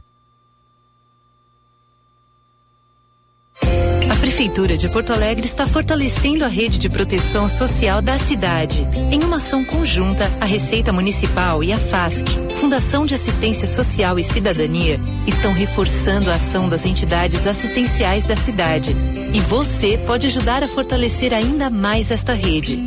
Prefeitura 4.41 4.75
de 4.75 4.89
Porto 4.89 5.13
Alegre 5.13 5.45
está 5.45 5.67
fortalecendo 5.67 6.47
a 6.47 6.49
rede 6.49 6.79
de 6.79 6.89
proteção 6.89 7.47
social 7.47 8.01
da 8.01 8.19
cidade. 8.19 8.87
Em 9.13 9.23
uma 9.23 9.37
ação 9.37 9.63
conjunta, 9.67 10.33
a 10.41 10.47
Receita 10.47 10.91
Municipal 10.95 11.63
e 11.63 11.75
a 11.75 11.79
FASC, 11.79 12.25
Fundação 12.59 13.05
de 13.05 13.15
Assistência 13.15 13.69
Social 13.69 14.19
e 14.19 14.25
Cidadania, 14.25 14.99
estão 15.27 15.53
reforçando 15.53 16.31
a 16.31 16.37
ação 16.37 16.71
das 16.71 16.87
entidades 16.87 17.47
assistenciais 17.47 18.25
da 18.25 18.35
cidade. 18.35 18.97
E 19.35 19.41
você 19.41 19.99
pode 20.07 20.27
ajudar 20.29 20.65
a 20.65 20.69
fortalecer 20.69 21.35
ainda 21.35 21.69
mais 21.69 22.11
esta 22.11 22.33
rede. 22.33 22.79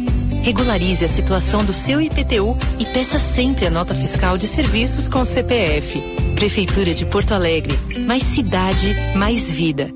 Regularize 0.41 1.05
a 1.05 1.07
situação 1.07 1.63
do 1.63 1.71
seu 1.71 2.01
IPTU 2.01 2.57
e 2.79 2.85
peça 2.87 3.19
sempre 3.19 3.67
a 3.67 3.69
nota 3.69 3.93
fiscal 3.93 4.39
de 4.39 4.47
serviços 4.47 5.07
com 5.07 5.23
CPF. 5.23 6.01
Prefeitura 6.33 6.95
de 6.95 7.05
Porto 7.05 7.31
Alegre. 7.35 7.77
Mais 7.99 8.23
cidade, 8.23 8.95
mais 9.15 9.51
vida. 9.51 9.93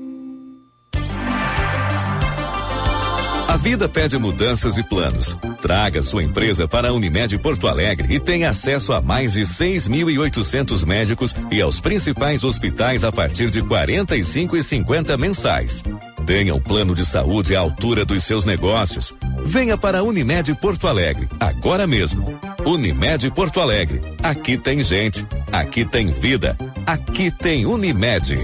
Vida 3.58 3.88
pede 3.88 4.16
mudanças 4.18 4.78
e 4.78 4.82
planos. 4.82 5.36
Traga 5.60 6.00
sua 6.00 6.22
empresa 6.22 6.68
para 6.68 6.88
a 6.88 6.92
Unimed 6.92 7.36
Porto 7.38 7.66
Alegre 7.66 8.14
e 8.14 8.20
tenha 8.20 8.50
acesso 8.50 8.92
a 8.92 9.00
mais 9.00 9.32
de 9.32 9.42
6.800 9.42 10.86
médicos 10.86 11.34
e 11.50 11.60
aos 11.60 11.80
principais 11.80 12.44
hospitais 12.44 13.04
a 13.04 13.12
partir 13.12 13.50
de 13.50 13.60
45 13.62 14.56
e 14.56 14.62
50 14.62 15.16
mensais. 15.16 15.82
Tenha 16.24 16.54
um 16.54 16.60
plano 16.60 16.94
de 16.94 17.04
saúde 17.04 17.56
à 17.56 17.60
altura 17.60 18.04
dos 18.04 18.22
seus 18.22 18.44
negócios. 18.44 19.14
Venha 19.44 19.76
para 19.76 19.98
a 19.98 20.02
Unimed 20.02 20.54
Porto 20.56 20.86
Alegre, 20.86 21.28
agora 21.40 21.86
mesmo. 21.86 22.38
Unimed 22.64 23.30
Porto 23.30 23.60
Alegre. 23.60 24.00
Aqui 24.22 24.56
tem 24.56 24.82
gente, 24.82 25.26
aqui 25.50 25.84
tem 25.84 26.12
vida, 26.12 26.56
aqui 26.86 27.30
tem 27.30 27.66
Unimed. 27.66 28.38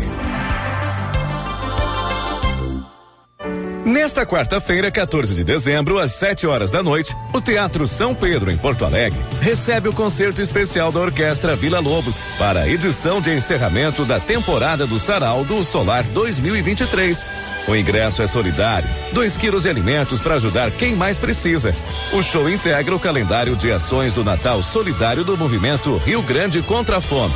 Nesta 3.85 4.25
quarta-feira, 4.25 4.91
14 4.91 5.35
de 5.35 5.45
dezembro, 5.45 5.99
às 5.99 6.13
7 6.13 6.47
horas 6.47 6.71
da 6.71 6.83
noite, 6.83 7.15
o 7.35 7.41
Teatro 7.41 7.87
São 7.87 8.15
Pedro, 8.15 8.51
em 8.51 8.57
Porto 8.57 8.83
Alegre, 8.83 9.19
recebe 9.43 9.91
o 9.91 9.93
concerto 9.93 10.41
especial 10.41 10.91
da 10.91 11.01
Orquestra 11.01 11.55
Vila 11.55 11.81
Lobos 11.81 12.17
para 12.39 12.61
a 12.61 12.69
edição 12.69 13.21
de 13.21 13.37
encerramento 13.37 14.07
da 14.07 14.19
temporada 14.19 14.87
do 14.87 14.99
Sarau 14.99 15.45
do 15.45 15.63
Solar 15.63 16.03
2023. 16.03 17.27
O 17.69 17.77
ingresso 17.77 18.23
é 18.23 18.27
solidário, 18.27 18.89
2 19.13 19.37
quilos 19.37 19.65
de 19.65 19.69
alimentos 19.69 20.19
para 20.19 20.37
ajudar 20.37 20.71
quem 20.71 20.97
mais 20.97 21.19
precisa. 21.19 21.75
O 22.15 22.23
show 22.23 22.49
integra 22.49 22.97
o 22.97 23.01
calendário 23.01 23.55
de 23.55 23.71
ações 23.71 24.15
do 24.15 24.25
Natal 24.25 24.63
Solidário 24.63 25.25
do 25.25 25.37
Movimento 25.37 25.99
Rio 25.99 26.23
Grande 26.23 26.63
contra 26.63 26.97
a 26.97 27.01
Fome. 27.03 27.35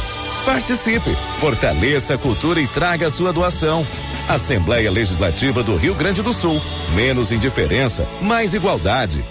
Participe, 0.49 1.15
fortaleça 1.41 2.15
a 2.15 2.19
cultura 2.19 2.59
e 2.59 2.67
traga 2.67 3.11
sua 3.11 3.35
doação. 3.35 3.87
Assembleia 4.27 4.91
Legislativa 4.91 5.63
do 5.63 5.77
Rio 5.77 5.95
Grande 5.95 6.23
do 6.23 6.33
Sul. 6.33 6.59
Menos 6.95 7.31
indiferença, 7.31 8.09
mais 8.23 8.55
igualdade. 8.55 9.23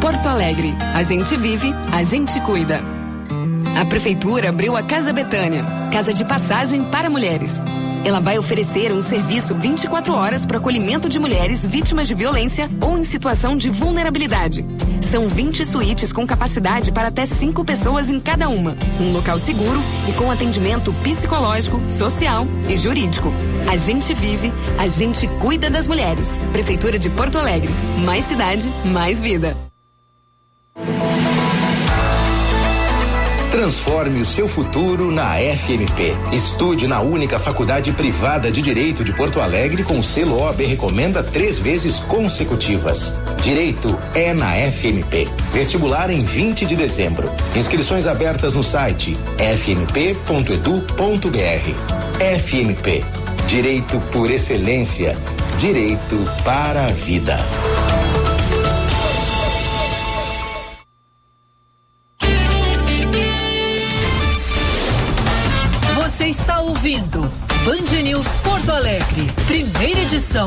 Porto 0.00 0.26
Alegre. 0.26 0.74
A 0.92 1.04
gente 1.04 1.36
vive, 1.36 1.72
a 1.92 2.02
gente 2.02 2.40
cuida. 2.40 2.80
A 3.80 3.84
Prefeitura 3.84 4.48
abriu 4.48 4.76
a 4.76 4.82
Casa 4.82 5.12
Betânia 5.12 5.64
casa 5.92 6.12
de 6.12 6.24
passagem 6.24 6.82
para 6.82 7.08
mulheres. 7.08 7.52
Ela 8.04 8.20
vai 8.20 8.38
oferecer 8.38 8.92
um 8.92 9.00
serviço 9.00 9.54
24 9.54 10.12
horas 10.12 10.44
para 10.44 10.58
acolhimento 10.58 11.08
de 11.08 11.18
mulheres 11.18 11.64
vítimas 11.64 12.06
de 12.06 12.14
violência 12.14 12.68
ou 12.80 12.98
em 12.98 13.02
situação 13.02 13.56
de 13.56 13.70
vulnerabilidade. 13.70 14.64
São 15.00 15.26
20 15.26 15.64
suítes 15.64 16.12
com 16.12 16.26
capacidade 16.26 16.92
para 16.92 17.08
até 17.08 17.24
cinco 17.24 17.64
pessoas 17.64 18.10
em 18.10 18.20
cada 18.20 18.48
uma. 18.48 18.76
Um 19.00 19.12
local 19.12 19.38
seguro 19.38 19.80
e 20.08 20.12
com 20.12 20.30
atendimento 20.30 20.92
psicológico, 21.02 21.80
social 21.88 22.46
e 22.68 22.76
jurídico. 22.76 23.32
A 23.70 23.76
gente 23.76 24.12
vive, 24.12 24.52
a 24.78 24.86
gente 24.86 25.26
cuida 25.40 25.70
das 25.70 25.86
mulheres. 25.86 26.38
Prefeitura 26.52 26.98
de 26.98 27.08
Porto 27.08 27.38
Alegre. 27.38 27.72
Mais 28.04 28.26
cidade, 28.26 28.68
mais 28.84 29.18
vida. 29.18 29.56
Transforme 33.54 34.20
o 34.20 34.24
seu 34.24 34.48
futuro 34.48 35.12
na 35.12 35.36
FMP. 35.36 36.12
Estude 36.32 36.88
na 36.88 37.00
única 37.00 37.38
faculdade 37.38 37.92
privada 37.92 38.50
de 38.50 38.60
Direito 38.60 39.04
de 39.04 39.12
Porto 39.12 39.40
Alegre 39.40 39.84
com 39.84 40.02
selo 40.02 40.40
OAB 40.40 40.62
recomenda 40.62 41.22
três 41.22 41.60
vezes 41.60 42.00
consecutivas. 42.00 43.14
Direito 43.40 43.96
é 44.12 44.34
na 44.34 44.54
FMP. 44.54 45.28
Vestibular 45.52 46.10
em 46.10 46.24
20 46.24 46.66
de 46.66 46.74
dezembro. 46.74 47.30
Inscrições 47.54 48.08
abertas 48.08 48.54
no 48.54 48.62
site 48.64 49.16
fmp.edu.br. 49.38 50.16
FMP. 52.40 53.04
Direito 53.46 54.00
por 54.10 54.32
excelência. 54.32 55.16
Direito 55.60 56.16
para 56.42 56.86
a 56.86 56.90
vida. 56.90 57.38
Edição. 70.14 70.46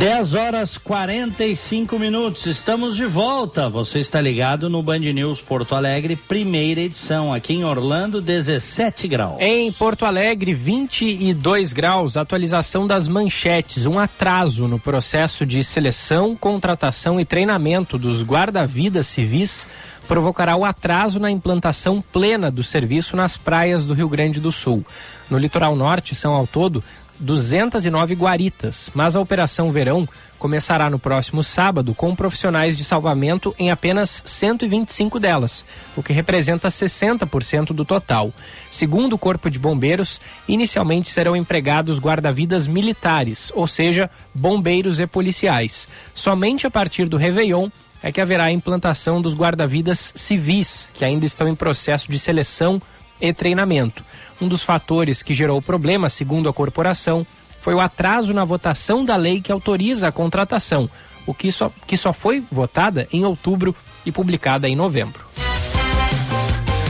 Dez 0.00 0.32
horas 0.32 0.78
45 0.78 1.98
minutos, 1.98 2.46
estamos 2.46 2.96
de 2.96 3.04
volta. 3.04 3.68
Você 3.68 4.00
está 4.00 4.18
ligado 4.18 4.70
no 4.70 4.82
Band 4.82 5.00
News 5.00 5.42
Porto 5.42 5.74
Alegre, 5.74 6.16
primeira 6.16 6.80
edição. 6.80 7.34
Aqui 7.34 7.52
em 7.52 7.64
Orlando, 7.64 8.18
17 8.18 9.06
graus. 9.06 9.36
Em 9.42 9.70
Porto 9.70 10.06
Alegre, 10.06 10.54
22 10.54 11.74
graus. 11.74 12.16
Atualização 12.16 12.86
das 12.86 13.06
manchetes. 13.06 13.84
Um 13.84 13.98
atraso 13.98 14.66
no 14.66 14.78
processo 14.78 15.44
de 15.44 15.62
seleção, 15.62 16.34
contratação 16.34 17.20
e 17.20 17.24
treinamento 17.26 17.98
dos 17.98 18.22
guarda-vidas 18.22 19.06
civis 19.06 19.66
provocará 20.10 20.56
o 20.56 20.64
atraso 20.64 21.20
na 21.20 21.30
implantação 21.30 22.02
plena 22.02 22.50
do 22.50 22.64
serviço 22.64 23.14
nas 23.14 23.36
praias 23.36 23.86
do 23.86 23.94
Rio 23.94 24.08
Grande 24.08 24.40
do 24.40 24.50
Sul. 24.50 24.84
No 25.30 25.38
litoral 25.38 25.76
norte, 25.76 26.16
são 26.16 26.34
ao 26.34 26.48
todo 26.48 26.82
209 27.20 28.14
guaritas, 28.14 28.90
mas 28.94 29.14
a 29.14 29.20
Operação 29.20 29.70
Verão 29.70 30.08
começará 30.38 30.88
no 30.88 30.98
próximo 30.98 31.44
sábado 31.44 31.94
com 31.94 32.16
profissionais 32.16 32.76
de 32.76 32.84
salvamento 32.84 33.54
em 33.58 33.70
apenas 33.70 34.22
125 34.24 35.20
delas, 35.20 35.64
o 35.94 36.02
que 36.02 36.12
representa 36.12 36.68
60% 36.68 37.74
do 37.74 37.84
total. 37.84 38.32
Segundo 38.70 39.12
o 39.12 39.18
Corpo 39.18 39.50
de 39.50 39.58
Bombeiros, 39.58 40.20
inicialmente 40.48 41.10
serão 41.10 41.36
empregados 41.36 41.98
guarda-vidas 41.98 42.66
militares, 42.66 43.52
ou 43.54 43.66
seja, 43.66 44.10
bombeiros 44.34 44.98
e 44.98 45.06
policiais. 45.06 45.86
Somente 46.14 46.66
a 46.66 46.70
partir 46.70 47.06
do 47.06 47.18
Réveillon 47.18 47.68
é 48.02 48.10
que 48.10 48.20
haverá 48.20 48.44
a 48.44 48.52
implantação 48.52 49.20
dos 49.20 49.34
guarda-vidas 49.34 50.12
civis, 50.16 50.88
que 50.94 51.04
ainda 51.04 51.26
estão 51.26 51.46
em 51.46 51.54
processo 51.54 52.10
de 52.10 52.18
seleção 52.18 52.80
e 53.20 53.32
treinamento. 53.32 54.02
Um 54.40 54.48
dos 54.48 54.62
fatores 54.62 55.22
que 55.22 55.34
gerou 55.34 55.58
o 55.58 55.62
problema, 55.62 56.08
segundo 56.08 56.48
a 56.48 56.52
corporação, 56.52 57.26
foi 57.60 57.74
o 57.74 57.80
atraso 57.80 58.32
na 58.32 58.44
votação 58.44 59.04
da 59.04 59.14
lei 59.16 59.40
que 59.40 59.52
autoriza 59.52 60.08
a 60.08 60.12
contratação, 60.12 60.88
o 61.26 61.34
que 61.34 61.52
só, 61.52 61.70
que 61.86 61.96
só 61.96 62.12
foi 62.12 62.42
votada 62.50 63.06
em 63.12 63.24
outubro 63.24 63.76
e 64.04 64.10
publicada 64.10 64.66
em 64.66 64.74
novembro. 64.74 65.26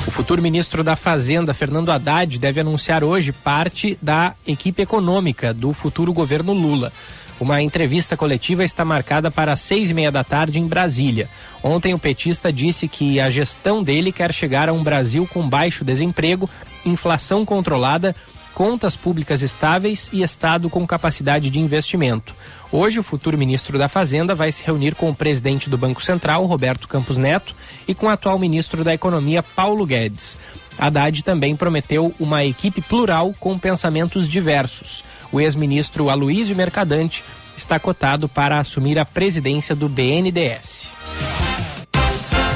O 0.07 0.11
futuro 0.13 0.43
ministro 0.43 0.85
da 0.85 0.97
Fazenda, 0.97 1.55
Fernando 1.55 1.91
Haddad, 1.91 2.39
deve 2.39 2.61
anunciar 2.61 3.03
hoje 3.03 3.33
parte 3.33 3.99
da 4.01 4.35
equipe 4.47 4.83
econômica 4.83 5.53
do 5.53 5.73
futuro 5.73 6.13
governo 6.13 6.53
Lula. 6.53 6.93
Uma 7.41 7.63
entrevista 7.63 8.19
coletiva 8.19 8.63
está 8.63 8.85
marcada 8.85 9.31
para 9.31 9.55
as 9.55 9.61
seis 9.61 9.91
e 9.91 9.95
meia 9.95 10.13
da 10.13 10.23
tarde 10.23 10.59
em 10.61 10.67
Brasília. 10.67 11.27
Ontem, 11.63 11.95
o 11.95 11.99
petista 11.99 12.53
disse 12.53 12.87
que 12.87 13.19
a 13.19 13.31
gestão 13.31 13.83
dele 13.83 14.13
quer 14.13 14.31
chegar 14.31 14.69
a 14.69 14.75
um 14.75 14.83
Brasil 14.83 15.27
com 15.27 15.49
baixo 15.49 15.83
desemprego, 15.83 16.49
inflação 16.85 17.47
controlada, 17.47 18.15
contas 18.53 18.95
públicas 18.95 19.41
estáveis 19.41 20.11
e 20.13 20.23
Estado 20.23 20.69
com 20.69 20.87
capacidade 20.87 21.49
de 21.49 21.59
investimento. 21.59 22.35
Hoje, 22.71 23.01
o 23.01 23.03
futuro 23.03 23.39
ministro 23.39 23.79
da 23.79 23.89
Fazenda 23.89 24.35
vai 24.35 24.53
se 24.53 24.63
reunir 24.63 24.95
com 24.95 25.09
o 25.09 25.15
presidente 25.15 25.71
do 25.71 25.79
Banco 25.79 26.03
Central, 26.03 26.45
Roberto 26.45 26.87
Campos 26.87 27.17
Neto, 27.17 27.55
e 27.89 27.95
com 27.95 28.05
o 28.05 28.11
atual 28.11 28.39
ministro 28.39 28.85
da 28.85 28.93
Economia, 28.93 29.43
Paulo 29.43 29.87
Guedes. 29.87 30.37
Haddad 30.79 31.23
também 31.23 31.57
prometeu 31.57 32.15
uma 32.19 32.45
equipe 32.45 32.83
plural 32.83 33.35
com 33.41 33.59
pensamentos 33.59 34.29
diversos. 34.29 35.03
O 35.33 35.41
ex-ministro 35.41 36.11
Aloísio 36.11 36.57
Mercadante 36.57 37.23
está 37.57 37.79
cotado 37.79 38.29
para 38.29 38.59
assumir 38.59 38.99
a 38.99 39.05
presidência 39.05 39.75
do 39.75 39.89
BNDES. 39.89 40.89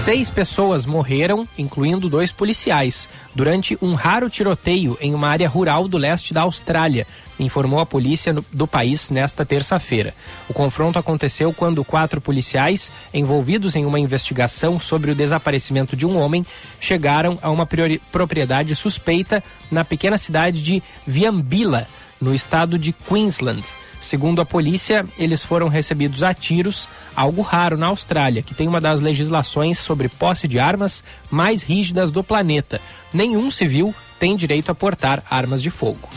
Seis 0.04 0.28
pessoas 0.28 0.84
morreram, 0.84 1.48
incluindo 1.56 2.10
dois 2.10 2.30
policiais, 2.30 3.08
durante 3.34 3.78
um 3.80 3.94
raro 3.94 4.28
tiroteio 4.28 4.98
em 5.00 5.14
uma 5.14 5.28
área 5.28 5.48
rural 5.48 5.88
do 5.88 5.96
leste 5.96 6.34
da 6.34 6.42
Austrália, 6.42 7.06
informou 7.40 7.80
a 7.80 7.86
polícia 7.86 8.34
do 8.52 8.66
país 8.66 9.08
nesta 9.08 9.46
terça-feira. 9.46 10.12
O 10.46 10.52
confronto 10.52 10.98
aconteceu 10.98 11.54
quando 11.54 11.82
quatro 11.82 12.20
policiais, 12.20 12.92
envolvidos 13.14 13.76
em 13.76 13.86
uma 13.86 13.98
investigação 13.98 14.78
sobre 14.78 15.10
o 15.10 15.14
desaparecimento 15.14 15.96
de 15.96 16.04
um 16.04 16.18
homem, 16.18 16.44
chegaram 16.78 17.38
a 17.40 17.48
uma 17.50 17.66
propriedade 18.12 18.74
suspeita 18.74 19.42
na 19.70 19.86
pequena 19.86 20.18
cidade 20.18 20.60
de 20.60 20.82
Viambila, 21.06 21.86
no 22.20 22.34
estado 22.34 22.78
de 22.78 22.92
Queensland. 22.92 23.64
Segundo 24.00 24.42
a 24.42 24.44
polícia, 24.44 25.06
eles 25.18 25.42
foram 25.42 25.68
recebidos 25.68 26.22
a 26.22 26.34
tiros, 26.34 26.88
algo 27.16 27.40
raro 27.40 27.76
na 27.76 27.86
Austrália, 27.86 28.42
que 28.42 28.54
tem 28.54 28.68
uma 28.68 28.80
das 28.80 29.00
legislações 29.00 29.78
sobre 29.78 30.10
posse 30.10 30.46
de 30.46 30.58
armas 30.58 31.02
mais 31.30 31.62
rígidas 31.62 32.10
do 32.10 32.22
planeta. 32.22 32.80
Nenhum 33.12 33.50
civil 33.50 33.94
tem 34.18 34.36
direito 34.36 34.70
a 34.70 34.74
portar 34.74 35.22
armas 35.30 35.62
de 35.62 35.70
fogo. 35.70 36.08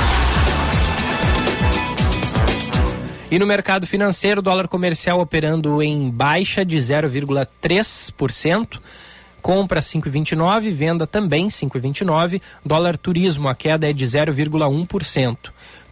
E 3.28 3.36
no 3.36 3.48
mercado 3.48 3.84
financeiro, 3.84 4.40
dólar 4.40 4.68
comercial 4.68 5.18
operando 5.18 5.82
em 5.82 6.08
baixa 6.08 6.64
de 6.64 6.76
0,3%. 6.76 8.80
Compra 9.42 9.80
5,29, 9.80 10.70
venda 10.70 11.04
também 11.04 11.48
5,29. 11.48 12.40
Dólar 12.64 12.96
turismo, 12.96 13.48
a 13.48 13.56
queda 13.56 13.90
é 13.90 13.92
de 13.92 14.06
0,1%. 14.06 15.36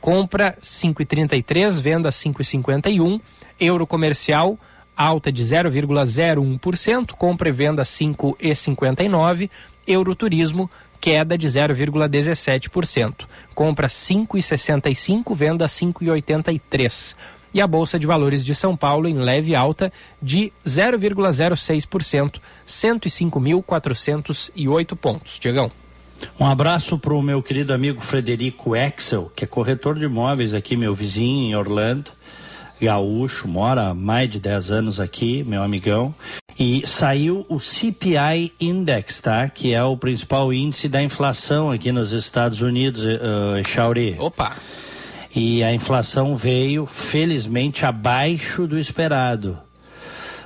Compra 0.01 0.57
5,33, 0.63 1.81
venda 1.81 2.11
5,51. 2.11 3.21
Euro 3.59 3.89
comercial, 3.89 4.57
alta 4.97 5.33
de 5.33 5.43
0,01%. 5.43 7.15
Compra 7.15 7.49
e 7.49 7.53
venda 7.53 7.83
5,59. 7.83 9.51
Euro 9.85 10.15
turismo, 10.15 10.71
queda 11.03 11.37
de 11.37 11.47
0,17%. 11.49 13.27
Compra 13.57 13.89
5,65, 13.89 15.35
venda 15.35 15.66
5,83. 15.66 17.16
E 17.53 17.61
a 17.61 17.66
Bolsa 17.66 17.99
de 17.99 18.07
Valores 18.07 18.45
de 18.45 18.55
São 18.55 18.77
Paulo 18.77 19.09
em 19.09 19.16
leve 19.16 19.57
alta 19.57 19.93
de 20.23 20.53
0,06%, 20.65 22.39
105.408 22.66 24.97
pontos. 24.97 25.39
Diegão. 25.41 25.69
Um 26.39 26.47
abraço 26.47 26.97
para 26.97 27.12
o 27.12 27.20
meu 27.20 27.43
querido 27.43 27.74
amigo 27.74 28.01
Frederico 28.01 28.77
Excel, 28.77 29.33
que 29.35 29.45
é 29.45 29.47
corretor 29.47 29.99
de 29.99 30.05
imóveis 30.05 30.55
aqui, 30.55 30.77
meu 30.77 30.95
vizinho 30.95 31.51
em 31.51 31.57
Orlando 31.57 32.12
gaúcho, 32.83 33.47
mora 33.47 33.91
há 33.91 33.95
mais 33.95 34.29
de 34.29 34.41
10 34.41 34.73
anos 34.73 34.99
aqui, 34.99 35.45
meu 35.45 35.63
amigão. 35.63 36.13
E 36.59 36.85
saiu 36.87 37.47
o 37.49 37.61
CPI 37.61 38.53
Index, 38.61 39.21
tá? 39.21 39.49
Que 39.49 39.73
é 39.73 39.85
o 39.85 39.97
principal 39.97 40.53
índice 40.53 40.89
da 40.89 41.01
inflação 41.01 41.71
aqui 41.71 41.93
nos 41.93 42.11
Estados 42.11 42.61
Unidos, 42.61 43.05
uh, 43.05 43.63
Chauri. 43.67 44.17
Opa! 44.19 44.57
E 45.35 45.63
a 45.63 45.73
inflação 45.73 46.37
veio, 46.37 46.85
felizmente, 46.85 47.87
abaixo 47.87 48.67
do 48.67 48.79
esperado. 48.79 49.59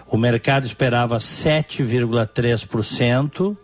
O 0.07 0.17
mercado 0.19 0.67
esperava 0.67 1.17
7,3%. 1.17 3.57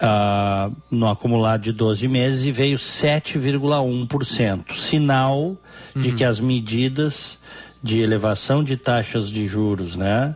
Uh, 0.00 0.72
no 0.88 1.10
acumulado 1.10 1.62
de 1.62 1.72
12 1.72 2.06
meses 2.06 2.44
e 2.44 2.52
veio 2.52 2.78
7,1%. 2.78 4.72
Sinal 4.72 5.56
uhum. 5.96 6.00
de 6.00 6.12
que 6.12 6.22
as 6.22 6.38
medidas 6.38 7.36
de 7.82 8.00
elevação 8.00 8.62
de 8.64 8.76
taxas 8.76 9.30
de 9.30 9.46
juros, 9.46 9.96
né, 9.96 10.34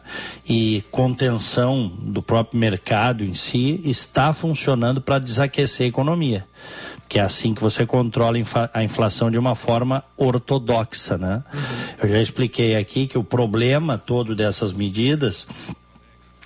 e 0.48 0.84
contenção 0.90 1.88
do 1.88 2.22
próprio 2.22 2.58
mercado 2.58 3.24
em 3.24 3.34
si 3.34 3.80
está 3.84 4.32
funcionando 4.32 5.00
para 5.00 5.18
desaquecer 5.18 5.86
a 5.86 5.88
economia, 5.88 6.46
que 7.08 7.18
é 7.18 7.22
assim 7.22 7.52
que 7.52 7.60
você 7.60 7.84
controla 7.84 8.38
a 8.72 8.82
inflação 8.82 9.30
de 9.30 9.38
uma 9.38 9.54
forma 9.54 10.04
ortodoxa, 10.16 11.18
né? 11.18 11.42
Uhum. 11.52 11.60
Eu 12.02 12.08
já 12.08 12.22
expliquei 12.22 12.76
aqui 12.76 13.06
que 13.06 13.18
o 13.18 13.24
problema 13.24 13.98
todo 13.98 14.34
dessas 14.34 14.72
medidas 14.72 15.46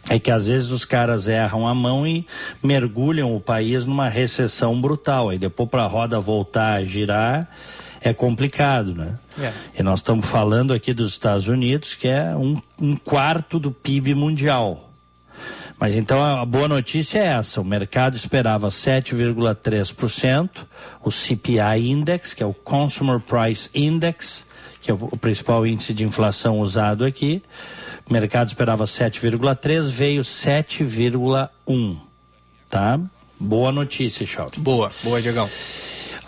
é 0.08 0.18
que 0.18 0.30
às 0.30 0.46
vezes 0.46 0.70
os 0.70 0.84
caras 0.84 1.26
erram 1.28 1.66
a 1.66 1.74
mão 1.74 2.06
e 2.06 2.26
mergulham 2.62 3.34
o 3.34 3.40
país 3.40 3.86
numa 3.86 4.08
recessão 4.08 4.80
brutal. 4.80 5.30
Aí 5.30 5.38
depois 5.38 5.68
para 5.68 5.84
a 5.84 5.88
roda 5.88 6.20
voltar 6.20 6.74
a 6.74 6.84
girar, 6.84 7.48
é 8.08 8.14
complicado, 8.14 8.94
né? 8.94 9.18
É. 9.38 9.52
E 9.78 9.82
nós 9.82 9.98
estamos 10.00 10.26
falando 10.26 10.72
aqui 10.72 10.92
dos 10.94 11.10
Estados 11.10 11.48
Unidos, 11.48 11.94
que 11.94 12.08
é 12.08 12.36
um, 12.36 12.60
um 12.80 12.96
quarto 12.96 13.58
do 13.58 13.70
PIB 13.70 14.14
mundial. 14.14 14.90
Mas 15.78 15.94
então 15.94 16.22
a 16.22 16.44
boa 16.44 16.68
notícia 16.68 17.18
é 17.18 17.26
essa: 17.26 17.60
o 17.60 17.64
mercado 17.64 18.16
esperava 18.16 18.68
7,3%, 18.68 20.50
o 21.02 21.10
CPI 21.10 21.90
Index, 21.90 22.32
que 22.32 22.42
é 22.42 22.46
o 22.46 22.54
Consumer 22.54 23.20
Price 23.20 23.68
Index, 23.74 24.44
que 24.80 24.90
é 24.90 24.94
o 24.94 25.16
principal 25.16 25.66
índice 25.66 25.92
de 25.92 26.04
inflação 26.04 26.60
usado 26.60 27.04
aqui. 27.04 27.42
O 28.08 28.12
mercado 28.12 28.48
esperava 28.48 28.84
7,3, 28.84 29.90
veio 29.90 30.22
7,1. 30.22 31.96
Tá? 32.70 33.00
Boa 33.38 33.70
notícia, 33.72 34.24
Charles. 34.24 34.56
Boa, 34.56 34.90
boa, 35.02 35.20
Diegão. 35.20 35.50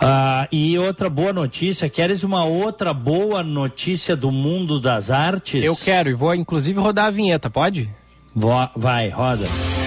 Ah, 0.00 0.46
e 0.52 0.78
outra 0.78 1.10
boa 1.10 1.32
notícia, 1.32 1.88
queres 1.88 2.22
uma 2.22 2.44
outra 2.44 2.94
boa 2.94 3.42
notícia 3.42 4.14
do 4.14 4.30
mundo 4.30 4.78
das 4.78 5.10
artes? 5.10 5.64
Eu 5.64 5.74
quero, 5.74 6.08
e 6.08 6.14
vou 6.14 6.34
inclusive 6.34 6.78
rodar 6.78 7.06
a 7.06 7.10
vinheta, 7.10 7.50
pode? 7.50 7.90
Vou, 8.34 8.68
vai, 8.76 9.08
roda. 9.08 9.46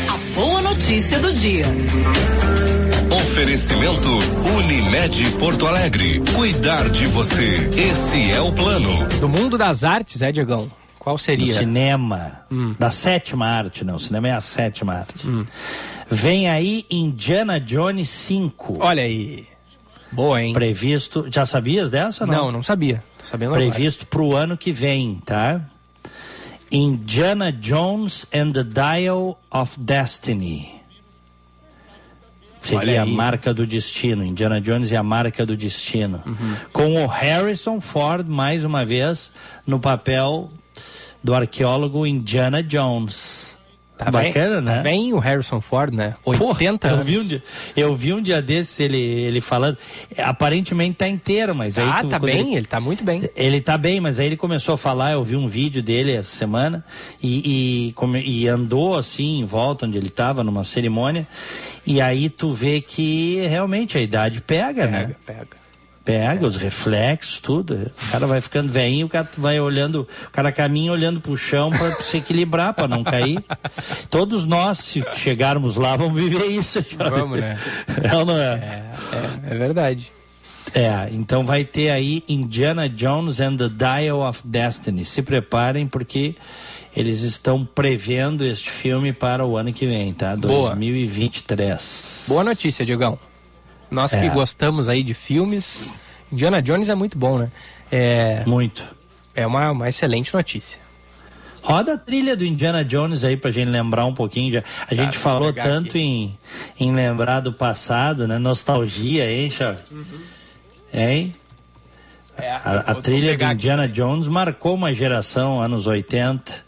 A 0.09 0.35
boa 0.35 0.61
notícia 0.61 1.19
do 1.19 1.31
dia. 1.31 1.65
Oferecimento 3.31 4.09
Unimed 4.57 5.31
Porto 5.39 5.65
Alegre. 5.65 6.21
Cuidar 6.35 6.89
de 6.89 7.07
você. 7.07 7.69
Esse 7.77 8.29
é 8.31 8.41
o 8.41 8.51
plano. 8.51 9.07
Do 9.19 9.29
mundo 9.29 9.57
das 9.57 9.83
artes, 9.83 10.21
é, 10.21 10.31
Diegão? 10.31 10.69
Qual 10.99 11.17
seria? 11.17 11.53
Do 11.53 11.59
cinema. 11.59 12.41
Hum. 12.51 12.75
Da 12.77 12.91
sétima 12.91 13.47
arte, 13.47 13.83
não. 13.83 13.95
O 13.95 13.99
cinema 13.99 14.27
é 14.27 14.31
a 14.31 14.41
sétima 14.41 14.93
arte. 14.93 15.27
Hum. 15.27 15.45
Vem 16.07 16.49
aí 16.49 16.85
Indiana 16.91 17.59
Jones 17.59 18.09
5. 18.09 18.77
Olha 18.79 19.03
aí. 19.03 19.47
Boa, 20.11 20.41
hein? 20.41 20.53
Previsto. 20.53 21.27
Já 21.29 21.45
sabias 21.45 21.89
dessa? 21.89 22.25
Não, 22.25 22.33
não, 22.33 22.51
não 22.51 22.63
sabia. 22.63 22.99
Tô 23.17 23.25
sabendo 23.25 23.53
Previsto 23.53 24.05
para 24.05 24.21
o 24.21 24.35
ano 24.35 24.57
que 24.57 24.71
vem, 24.71 25.21
tá? 25.25 25.61
Indiana 26.71 27.51
Jones 27.51 28.25
and 28.33 28.51
the 28.53 28.63
Dial 28.63 29.39
of 29.51 29.79
Destiny. 29.79 30.81
Seria 32.61 33.01
a 33.01 33.05
marca 33.05 33.53
do 33.53 33.65
destino. 33.65 34.23
Indiana 34.23 34.61
Jones 34.61 34.91
e 34.91 34.95
a 34.95 35.01
marca 35.01 35.45
do 35.45 35.57
destino. 35.57 36.21
Uhum. 36.25 36.55
Com 36.71 37.03
o 37.03 37.07
Harrison 37.07 37.81
Ford, 37.81 38.27
mais 38.27 38.63
uma 38.63 38.85
vez, 38.85 39.31
no 39.65 39.79
papel 39.79 40.49
do 41.23 41.33
arqueólogo 41.33 42.05
Indiana 42.05 42.61
Jones. 42.61 43.57
Tá 44.03 44.09
bacana, 44.09 44.55
bem, 44.55 44.61
né? 44.61 44.75
Tá 44.77 44.81
bem 44.81 45.13
o 45.13 45.19
Harrison 45.19 45.61
Ford, 45.61 45.93
né? 45.93 46.15
80 46.25 46.87
Porra, 46.87 46.99
eu 46.99 47.03
vi 47.03 47.19
um 47.19 47.23
dia, 47.23 47.43
eu 47.75 47.95
vi 47.95 48.13
um 48.13 48.21
dia 48.21 48.41
desses 48.41 48.79
ele, 48.79 48.99
ele 48.99 49.41
falando. 49.41 49.77
Aparentemente 50.17 50.95
tá 50.95 51.07
inteiro, 51.07 51.53
mas 51.53 51.77
aí. 51.77 51.87
Ah, 51.87 52.03
tá 52.03 52.17
bem, 52.17 52.39
ele, 52.39 52.55
ele 52.57 52.65
tá 52.65 52.79
muito 52.79 53.03
bem. 53.03 53.29
Ele 53.35 53.61
tá 53.61 53.77
bem, 53.77 53.99
mas 53.99 54.19
aí 54.19 54.25
ele 54.25 54.37
começou 54.37 54.73
a 54.73 54.77
falar. 54.77 55.11
Eu 55.11 55.23
vi 55.23 55.35
um 55.35 55.47
vídeo 55.47 55.83
dele 55.83 56.13
essa 56.13 56.35
semana 56.35 56.83
e, 57.21 57.93
e, 57.95 58.21
e 58.25 58.47
andou 58.47 58.97
assim 58.97 59.39
em 59.39 59.45
volta 59.45 59.85
onde 59.85 59.97
ele 59.97 60.09
tava, 60.09 60.43
numa 60.43 60.63
cerimônia. 60.63 61.27
E 61.85 62.01
aí 62.01 62.29
tu 62.29 62.51
vê 62.51 62.81
que 62.81 63.45
realmente 63.47 63.97
a 63.97 64.01
idade 64.01 64.41
pega, 64.41 64.83
pega 64.83 64.87
né? 64.87 65.15
Pega, 65.25 65.39
pega. 65.39 65.60
Pega 66.11 66.45
os 66.45 66.57
reflexos, 66.57 67.39
tudo. 67.39 67.73
O 67.73 68.11
cara 68.11 68.27
vai 68.27 68.41
ficando 68.41 68.69
velhinho, 68.69 69.05
o 69.05 69.09
cara 69.09 69.29
vai 69.37 69.61
olhando, 69.61 70.05
o 70.27 70.31
cara 70.31 70.51
caminha 70.51 70.91
olhando 70.91 71.21
pro 71.21 71.37
chão 71.37 71.69
para 71.69 71.89
se 72.03 72.17
equilibrar, 72.17 72.73
para 72.73 72.85
não 72.85 73.01
cair. 73.01 73.41
Todos 74.11 74.43
nós, 74.43 74.79
se 74.79 75.01
chegarmos 75.15 75.77
lá, 75.77 75.95
vamos 75.95 76.21
viver 76.21 76.47
isso. 76.47 76.83
Vamos, 76.97 77.39
né? 77.39 77.57
É 78.03 78.25
não 78.25 78.37
é? 78.37 78.43
É, 78.43 79.51
é, 79.51 79.55
é 79.55 79.57
verdade. 79.57 80.11
É, 80.73 81.09
então 81.13 81.45
vai 81.45 81.63
ter 81.63 81.89
aí 81.89 82.25
Indiana 82.27 82.89
Jones 82.89 83.39
and 83.39 83.55
the 83.55 83.69
Dial 83.69 84.19
of 84.19 84.41
Destiny. 84.43 85.05
Se 85.05 85.21
preparem 85.21 85.87
porque 85.87 86.35
eles 86.93 87.21
estão 87.21 87.65
prevendo 87.65 88.45
este 88.45 88.69
filme 88.69 89.13
para 89.13 89.45
o 89.45 89.55
ano 89.55 89.71
que 89.71 89.85
vem, 89.85 90.11
tá? 90.11 90.35
Boa. 90.35 90.71
2023. 90.71 92.25
Boa 92.27 92.43
notícia, 92.43 92.85
Diogão. 92.85 93.30
Nós 93.91 94.13
é. 94.13 94.21
que 94.21 94.29
gostamos 94.29 94.87
aí 94.87 95.03
de 95.03 95.13
filmes, 95.13 95.99
Indiana 96.31 96.61
Jones 96.61 96.87
é 96.87 96.95
muito 96.95 97.17
bom, 97.17 97.37
né? 97.37 97.51
É, 97.91 98.43
muito. 98.45 98.87
É 99.35 99.45
uma, 99.45 99.69
uma 99.71 99.89
excelente 99.89 100.33
notícia. 100.33 100.79
Roda 101.61 101.93
a 101.93 101.97
trilha 101.97 102.35
do 102.35 102.43
Indiana 102.43 102.83
Jones 102.83 103.23
aí 103.23 103.37
pra 103.37 103.51
gente 103.51 103.69
lembrar 103.69 104.05
um 104.05 104.13
pouquinho. 104.13 104.53
Já. 104.53 104.63
A 104.89 104.95
gente 104.95 105.17
falou 105.17 105.53
tanto 105.53 105.97
em, 105.97 106.35
em 106.79 106.91
lembrar 106.91 107.41
do 107.41 107.53
passado, 107.53 108.27
né? 108.27 108.39
Nostalgia, 108.39 109.29
hein, 109.29 109.51
Charles? 109.51 109.81
Uhum. 109.91 110.05
Hein? 110.93 111.31
É, 112.37 112.49
a, 112.49 112.83
a 112.87 112.95
trilha 112.95 113.37
do 113.37 113.43
Indiana 113.43 113.83
aqui. 113.83 113.93
Jones 113.93 114.27
marcou 114.27 114.73
uma 114.73 114.93
geração, 114.93 115.61
anos 115.61 115.85
80. 115.85 116.65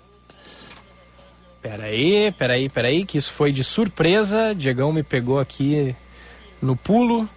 Peraí, 1.61 2.31
peraí, 2.33 2.69
peraí, 2.69 3.05
que 3.05 3.17
isso 3.17 3.31
foi 3.31 3.51
de 3.51 3.63
surpresa. 3.63 4.53
Diegão 4.53 4.91
me 4.91 5.01
pegou 5.01 5.39
aqui 5.39 5.95
no 6.63 6.75
pulo. 6.75 7.29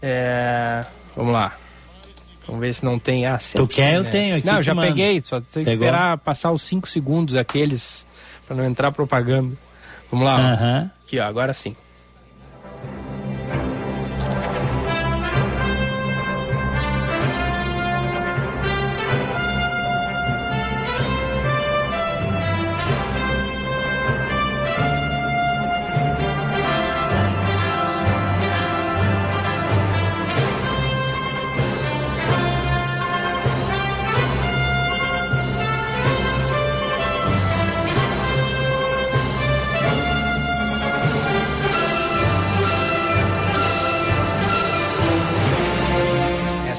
É, 0.00 0.84
vamos 1.14 1.32
lá. 1.32 1.56
Vamos 2.46 2.60
ver 2.60 2.72
se 2.74 2.84
não 2.84 2.98
tem. 2.98 3.26
Ah, 3.26 3.38
Tu 3.54 3.66
quer? 3.66 3.96
Eu 3.96 4.04
tenho 4.04 4.36
aqui, 4.36 4.46
Não, 4.46 4.62
já 4.62 4.74
peguei, 4.74 5.20
só 5.20 5.40
tem 5.40 5.64
que 5.64 5.70
esperar 5.70 6.16
passar 6.18 6.52
os 6.52 6.62
5 6.62 6.88
segundos 6.88 7.34
aqueles 7.34 8.06
para 8.46 8.56
não 8.56 8.64
entrar 8.64 8.92
propaganda. 8.92 9.56
Vamos 10.10 10.24
lá. 10.24 10.34
ó. 10.36 10.38
Aham. 10.38 10.90
Aqui, 11.04 11.18
ó, 11.18 11.24
agora 11.24 11.52
sim. 11.52 11.76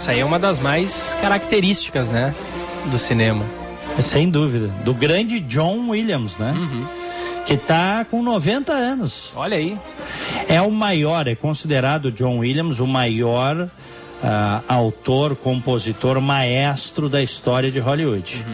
Essa 0.07 0.13
aí 0.13 0.21
é 0.21 0.25
uma 0.25 0.39
das 0.39 0.57
mais 0.57 1.17
características, 1.19 2.07
né? 2.07 2.33
Do 2.89 2.97
cinema. 2.97 3.45
Sem 3.99 4.29
dúvida. 4.29 4.69
Do 4.85 4.93
grande 4.93 5.37
John 5.41 5.89
Williams, 5.89 6.37
né? 6.37 6.53
Que 7.45 7.57
tá 7.57 8.05
com 8.09 8.23
90 8.23 8.71
anos. 8.71 9.33
Olha 9.35 9.57
aí. 9.57 9.77
É 10.47 10.61
o 10.61 10.71
maior, 10.71 11.27
é 11.27 11.35
considerado 11.35 12.09
John 12.09 12.37
Williams 12.37 12.79
o 12.79 12.87
maior 12.87 13.69
ah, 14.23 14.61
autor, 14.69 15.35
compositor, 15.35 16.21
maestro 16.21 17.09
da 17.09 17.21
história 17.21 17.69
de 17.69 17.79
Hollywood. 17.81 18.45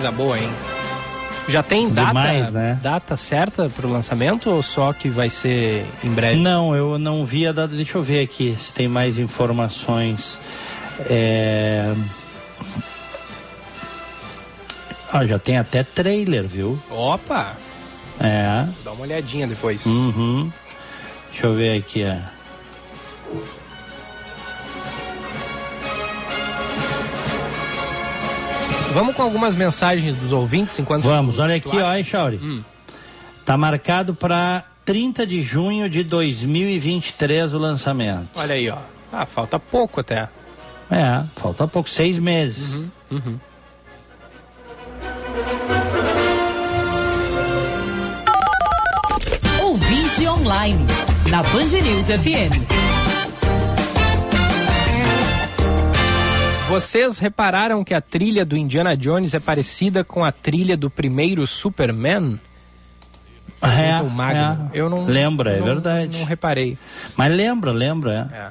Coisa 0.00 0.16
boa, 0.16 0.38
hein? 0.38 0.50
Já 1.46 1.62
tem 1.62 1.90
data, 1.90 2.08
Demais, 2.08 2.50
né? 2.52 2.80
data 2.82 3.18
certa 3.18 3.68
para 3.68 3.86
o 3.86 3.90
lançamento 3.90 4.50
ou 4.50 4.62
só 4.62 4.94
que 4.94 5.10
vai 5.10 5.28
ser 5.28 5.84
em 6.02 6.08
breve? 6.08 6.36
Não, 6.38 6.74
eu 6.74 6.98
não 6.98 7.26
vi 7.26 7.46
a 7.46 7.52
data. 7.52 7.74
Deixa 7.76 7.98
eu 7.98 8.02
ver 8.02 8.22
aqui 8.22 8.56
se 8.58 8.72
tem 8.72 8.88
mais 8.88 9.18
informações. 9.18 10.40
É... 11.00 11.94
Ah, 15.12 15.26
já 15.26 15.38
tem 15.38 15.58
até 15.58 15.82
trailer, 15.82 16.48
viu? 16.48 16.80
Opa! 16.88 17.54
É. 18.18 18.66
Dá 18.82 18.92
uma 18.92 19.02
olhadinha 19.02 19.46
depois. 19.46 19.84
Uhum. 19.84 20.50
Deixa 21.30 21.46
eu 21.46 21.54
ver 21.54 21.76
aqui, 21.76 22.06
ó. 22.06 23.36
Vamos 28.92 29.14
com 29.14 29.22
algumas 29.22 29.54
mensagens 29.54 30.16
dos 30.16 30.32
ouvintes 30.32 30.78
enquanto 30.78 31.04
Vamos, 31.04 31.38
olha 31.38 31.54
aqui, 31.54 31.78
ó, 31.78 31.94
hein, 31.94 32.02
Chauri. 32.04 32.40
Hum. 32.42 32.62
Tá 33.44 33.56
marcado 33.56 34.14
para 34.14 34.64
30 34.84 35.26
de 35.26 35.42
junho 35.42 35.88
de 35.88 36.02
2023 36.02 37.54
o 37.54 37.58
lançamento. 37.58 38.28
Olha 38.34 38.54
aí, 38.54 38.68
ó. 38.68 38.78
Ah, 39.12 39.26
falta 39.26 39.58
pouco 39.58 40.00
até. 40.00 40.28
É, 40.90 41.22
falta 41.36 41.66
pouco, 41.68 41.88
seis 41.88 42.18
meses. 42.18 42.96
Uhum. 43.10 43.38
Ouvinte 49.62 50.26
online, 50.26 50.84
na 51.28 51.42
Band 51.44 51.80
News 51.80 52.06
FM. 52.06 52.79
Vocês 56.70 57.18
repararam 57.18 57.82
que 57.82 57.92
a 57.92 58.00
trilha 58.00 58.44
do 58.44 58.56
Indiana 58.56 58.96
Jones 58.96 59.34
é 59.34 59.40
parecida 59.40 60.04
com 60.04 60.24
a 60.24 60.30
trilha 60.30 60.76
do 60.76 60.88
primeiro 60.88 61.44
Superman? 61.44 62.38
É, 63.60 64.00
Magno. 64.02 64.70
é. 64.72 64.78
Eu 64.78 64.88
não 64.88 65.04
Lembra, 65.04 65.54
é 65.54 65.58
não- 65.58 65.66
verdade. 65.66 66.16
Não 66.16 66.24
reparei. 66.24 66.78
Mas 67.16 67.32
lembra, 67.34 67.72
lembra, 67.72 68.30
é. 68.32 68.48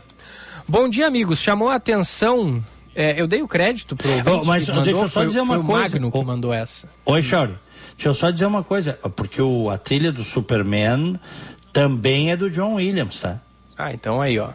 Bom 0.68 0.90
dia, 0.90 1.08
amigos. 1.08 1.40
Chamou 1.40 1.70
a 1.70 1.76
atenção. 1.76 2.62
é, 2.94 3.20
eu 3.20 3.26
dei 3.26 3.42
o 3.42 3.48
crédito 3.48 3.96
pro 3.96 4.10
ouvinte 4.10 4.30
Oh, 4.30 4.44
mas 4.44 4.68
mandou, 4.68 4.84
deixa 4.84 5.00
eu 5.00 5.08
só 5.10 5.20
foi- 5.22 5.28
dizer 5.28 5.40
uma 5.42 5.56
foi 5.56 5.64
o 5.64 5.66
coisa. 5.68 5.82
Magno 5.96 6.12
que 6.12 6.24
mandou 6.26 6.54
essa. 6.54 6.90
Oi, 7.06 7.24
Chauri. 7.24 7.54
Deixa 7.96 8.10
eu 8.10 8.14
só 8.14 8.30
dizer 8.32 8.46
uma 8.46 8.64
coisa, 8.64 8.94
porque 9.16 9.42
o, 9.42 9.70
a 9.70 9.78
trilha 9.78 10.12
do 10.12 10.24
Superman 10.24 11.18
também 11.72 12.32
é 12.32 12.36
do 12.38 12.50
John 12.50 12.76
Williams, 12.76 13.22
tá? 13.22 13.40
Ah, 13.78 13.94
então 13.94 14.22
aí, 14.22 14.38
ó. 14.38 14.50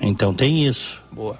Então 0.00 0.32
tem 0.32 0.66
isso. 0.66 1.02
Boa. 1.12 1.36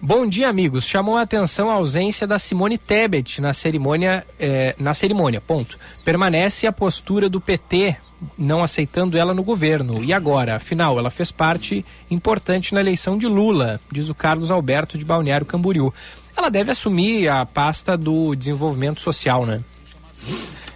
Bom 0.00 0.28
dia, 0.28 0.48
amigos. 0.48 0.86
Chamou 0.86 1.16
a 1.16 1.22
atenção 1.22 1.68
a 1.68 1.74
ausência 1.74 2.24
da 2.24 2.38
Simone 2.38 2.78
Tebet 2.78 3.40
na 3.40 3.52
cerimônia, 3.52 4.24
eh, 4.38 4.72
na 4.78 4.94
cerimônia, 4.94 5.40
ponto. 5.40 5.76
Permanece 6.04 6.68
a 6.68 6.72
postura 6.72 7.28
do 7.28 7.40
PT, 7.40 7.96
não 8.38 8.62
aceitando 8.62 9.18
ela 9.18 9.34
no 9.34 9.42
governo. 9.42 10.02
E 10.04 10.12
agora? 10.12 10.54
Afinal, 10.54 11.00
ela 11.00 11.10
fez 11.10 11.32
parte 11.32 11.84
importante 12.08 12.72
na 12.72 12.80
eleição 12.80 13.18
de 13.18 13.26
Lula, 13.26 13.80
diz 13.90 14.08
o 14.08 14.14
Carlos 14.14 14.52
Alberto 14.52 14.96
de 14.96 15.04
Balneário 15.04 15.44
Camboriú. 15.44 15.92
Ela 16.36 16.48
deve 16.48 16.70
assumir 16.70 17.28
a 17.28 17.44
pasta 17.44 17.96
do 17.96 18.36
desenvolvimento 18.36 19.00
social, 19.00 19.44
né? 19.44 19.60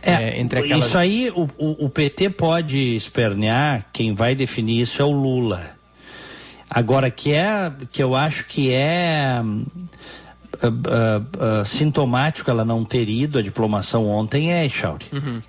É, 0.03 0.41
entre 0.41 0.59
aquelas... 0.59 0.87
Isso 0.87 0.99
aí, 0.99 1.31
o, 1.31 1.49
o, 1.57 1.87
o 1.87 1.89
PT 1.89 2.31
pode 2.31 2.97
espernear, 2.97 3.87
quem 3.93 4.17
vai 4.17 4.35
definir 4.35 4.81
isso 4.81 5.01
é 5.01 5.05
o 5.05 5.13
Lula. 5.13 5.81
Agora, 6.75 7.11
que 7.11 7.33
é, 7.35 7.71
que 7.93 8.03
eu 8.03 8.15
acho 8.15 8.47
que 8.47 8.71
é 8.73 9.43
ah, 10.63 11.21
ah, 11.41 11.65
sintomático 11.65 12.51
ela 12.51 12.65
não 12.65 12.85
ter 12.85 13.09
ido 13.09 13.39
à 13.39 13.43
diplomação 13.43 14.07
ontem 14.09 14.53
é, 14.53 14.69
Chauri. 14.69 15.07
Uhum. 15.13 15.41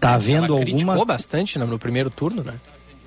Tá 0.00 0.14
havendo 0.14 0.56
Ela 0.56 0.64
alguma 0.64 1.04
bastante 1.04 1.58
no, 1.58 1.66
no 1.66 1.78
primeiro 1.78 2.10
turno, 2.10 2.42
né? 2.42 2.54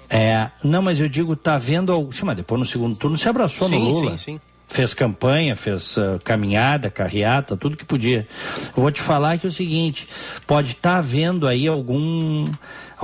É, 0.10 0.50
não, 0.64 0.82
mas 0.82 1.00
eu 1.00 1.10
digo, 1.10 1.36
tá 1.36 1.58
vendo. 1.58 1.92
al- 1.92 2.12
Sim, 2.12 2.26
mas 2.26 2.38
depois 2.38 2.60
no 2.60 2.66
segundo 2.66 2.96
turno 2.96 3.18
se 3.18 3.28
abraçou 3.28 3.68
Sim, 3.68 3.80
no 3.80 3.86
Lula. 3.92 4.12
sim, 4.12 4.34
sim. 4.36 4.40
Fez 4.68 4.94
campanha, 4.94 5.56
fez 5.56 5.98
ah, 5.98 6.20
caminhada, 6.24 6.90
carreata, 6.90 7.58
tudo 7.58 7.76
que 7.76 7.84
podia. 7.86 8.28
Eu 8.76 8.82
vou 8.84 8.92
te 8.92 9.02
falar 9.02 9.38
que 9.38 9.46
é 9.46 9.50
o 9.50 9.54
seguinte: 9.54 10.08
pode 10.48 10.72
estar 10.74 10.98
havendo 10.98 11.48
aí 11.48 11.68
algum 11.68 12.50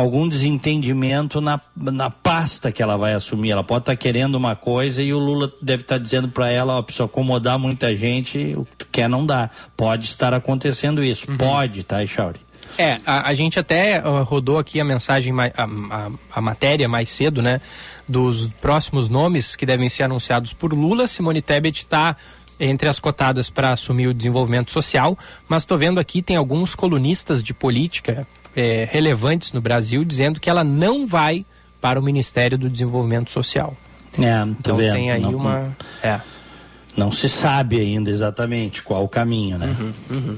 algum 0.02 0.28
desentendimento 0.28 1.40
na, 1.40 1.60
na 1.76 2.10
pasta 2.10 2.72
que 2.72 2.82
ela 2.82 2.98
vai 2.98 3.14
assumir. 3.14 3.52
Ela 3.52 3.64
pode 3.64 3.84
estar 3.84 3.96
querendo 3.96 4.36
uma 4.36 4.56
coisa 4.56 5.02
e 5.02 5.14
o 5.14 5.20
Lula 5.20 5.52
deve 5.62 5.84
estar 5.84 5.98
dizendo 5.98 6.28
para 6.28 6.50
ela, 6.50 6.78
ó, 6.78 6.82
precisa 6.82 7.06
acomodar 7.06 7.58
muita 7.58 7.96
gente, 7.96 8.54
o 8.58 8.66
que 8.78 8.86
quer 8.92 9.10
não 9.10 9.26
dá. 9.26 9.50
Pode 9.78 10.06
estar 10.06 10.34
acontecendo 10.34 11.04
isso. 11.04 11.30
Uhum. 11.30 11.38
Pode, 11.38 11.84
tá, 11.84 12.06
Chauri? 12.06 12.40
É, 12.78 12.98
a, 13.06 13.30
a 13.30 13.34
gente 13.34 13.60
até 13.60 14.00
rodou 14.00 14.58
aqui 14.58 14.80
a 14.80 14.86
mensagem, 14.86 15.34
a, 15.40 15.64
a, 15.64 16.10
a 16.34 16.42
matéria 16.42 16.88
mais 16.88 17.10
cedo, 17.10 17.42
né? 17.42 17.60
Dos 18.08 18.52
próximos 18.54 19.10
nomes 19.10 19.56
que 19.56 19.66
devem 19.66 19.90
ser 19.90 20.04
anunciados 20.04 20.54
por 20.54 20.74
Lula. 20.74 21.08
Simone 21.08 21.42
Tebet 21.42 21.80
está 21.80 22.16
entre 22.60 22.88
as 22.88 23.00
cotadas 23.00 23.50
para 23.50 23.72
assumir 23.72 24.08
o 24.08 24.14
desenvolvimento 24.14 24.72
social, 24.72 25.18
mas 25.50 25.64
estou 25.64 25.78
vendo 25.78 26.00
aqui 26.00 26.22
tem 26.22 26.36
alguns 26.36 26.76
colunistas 26.76 27.42
de 27.42 27.54
política 27.54 28.28
eh, 28.56 28.88
relevantes 28.92 29.52
no 29.52 29.62
Brasil 29.62 30.04
dizendo 30.04 30.40
que 30.40 30.50
ela 30.50 30.64
não 30.64 31.08
vai 31.08 31.46
para 31.80 32.00
o 32.00 32.04
Ministério 32.04 32.58
do 32.58 32.70
Desenvolvimento 32.70 33.32
Social. 33.32 33.76
É, 34.20 34.42
Então 34.60 34.76
vendo. 34.76 34.94
tem 34.94 35.12
aí 35.12 35.22
Não- 35.22 35.36
uma. 35.36 35.76
É. 36.04 36.20
Não 36.98 37.12
se 37.12 37.30
sabe 37.30 37.80
ainda 37.80 38.10
exatamente 38.12 38.84
qual 38.84 39.04
o 39.06 39.10
caminho, 39.10 39.58
né? 39.58 39.74
Uhum, 40.10 40.38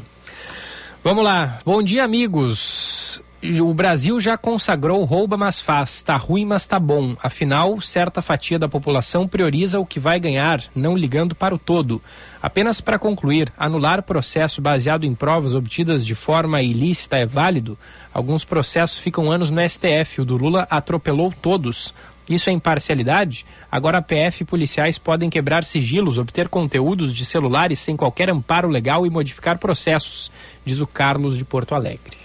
Vamos 1.04 1.24
lá. 1.24 1.60
Bom 1.66 1.82
dia, 1.84 2.04
amigos. 2.04 3.22
O 3.62 3.74
Brasil 3.74 4.22
já 4.22 4.38
consagrou 4.38 5.04
rouba, 5.04 5.36
mas 5.36 5.60
faz. 5.60 6.02
Tá 6.02 6.16
ruim, 6.16 6.46
mas 6.46 6.66
tá 6.66 6.80
bom. 6.80 7.14
Afinal, 7.22 7.82
certa 7.82 8.22
fatia 8.22 8.58
da 8.58 8.70
população 8.70 9.28
prioriza 9.28 9.82
o 9.82 9.86
que 9.86 10.00
vai 10.00 10.18
ganhar, 10.18 10.64
não 10.74 10.96
ligando 10.96 11.36
para 11.36 11.54
o 11.54 11.58
todo. 11.58 12.02
Apenas 12.42 12.80
para 12.80 12.98
concluir, 12.98 13.52
anular 13.58 14.02
processo 14.02 14.62
baseado 14.62 15.04
em 15.06 15.14
provas 15.14 15.54
obtidas 15.56 16.06
de 16.06 16.16
forma 16.16 16.62
ilícita 16.62 17.18
é 17.18 17.26
válido? 17.26 17.78
Alguns 18.14 18.46
processos 18.46 19.00
ficam 19.00 19.32
anos 19.32 19.50
no 19.50 19.60
STF. 19.68 20.22
O 20.22 20.26
do 20.26 20.38
Lula 20.38 20.68
atropelou 20.70 21.34
todos. 21.42 21.94
Isso 22.30 22.50
é 22.50 22.54
imparcialidade? 22.54 23.46
Agora 23.72 23.98
a 23.98 24.02
PF 24.02 24.44
e 24.44 24.46
policiais 24.46 24.98
podem 24.98 25.30
quebrar 25.30 25.64
sigilos, 25.64 26.18
obter 26.18 26.48
conteúdos 26.48 27.14
de 27.14 27.26
celulares 27.26 27.80
sem 27.80 27.98
qualquer 27.98 28.30
amparo 28.30 28.70
legal 28.70 29.06
e 29.06 29.10
modificar 29.10 29.58
processos, 29.58 30.32
diz 30.64 30.80
o 30.80 30.88
Carlos 30.88 31.38
de 31.38 31.44
Porto 31.44 31.76
Alegre. 31.76 32.18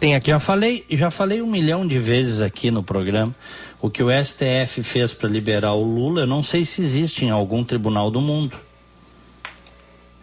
Tem 0.00 0.14
aqui. 0.14 0.30
Já 0.30 0.40
falei, 0.40 0.84
já 0.90 1.10
falei 1.10 1.40
um 1.40 1.46
milhão 1.46 1.86
de 1.86 1.98
vezes 1.98 2.40
aqui 2.40 2.70
no 2.70 2.82
programa 2.82 3.34
o 3.80 3.88
que 3.88 4.02
o 4.02 4.08
STF 4.10 4.82
fez 4.82 5.12
para 5.12 5.28
liberar 5.28 5.74
o 5.74 5.82
Lula. 5.82 6.22
Eu 6.22 6.26
não 6.26 6.42
sei 6.42 6.64
se 6.64 6.82
existe 6.82 7.24
em 7.24 7.30
algum 7.30 7.62
tribunal 7.62 8.10
do 8.10 8.20
mundo. 8.20 8.56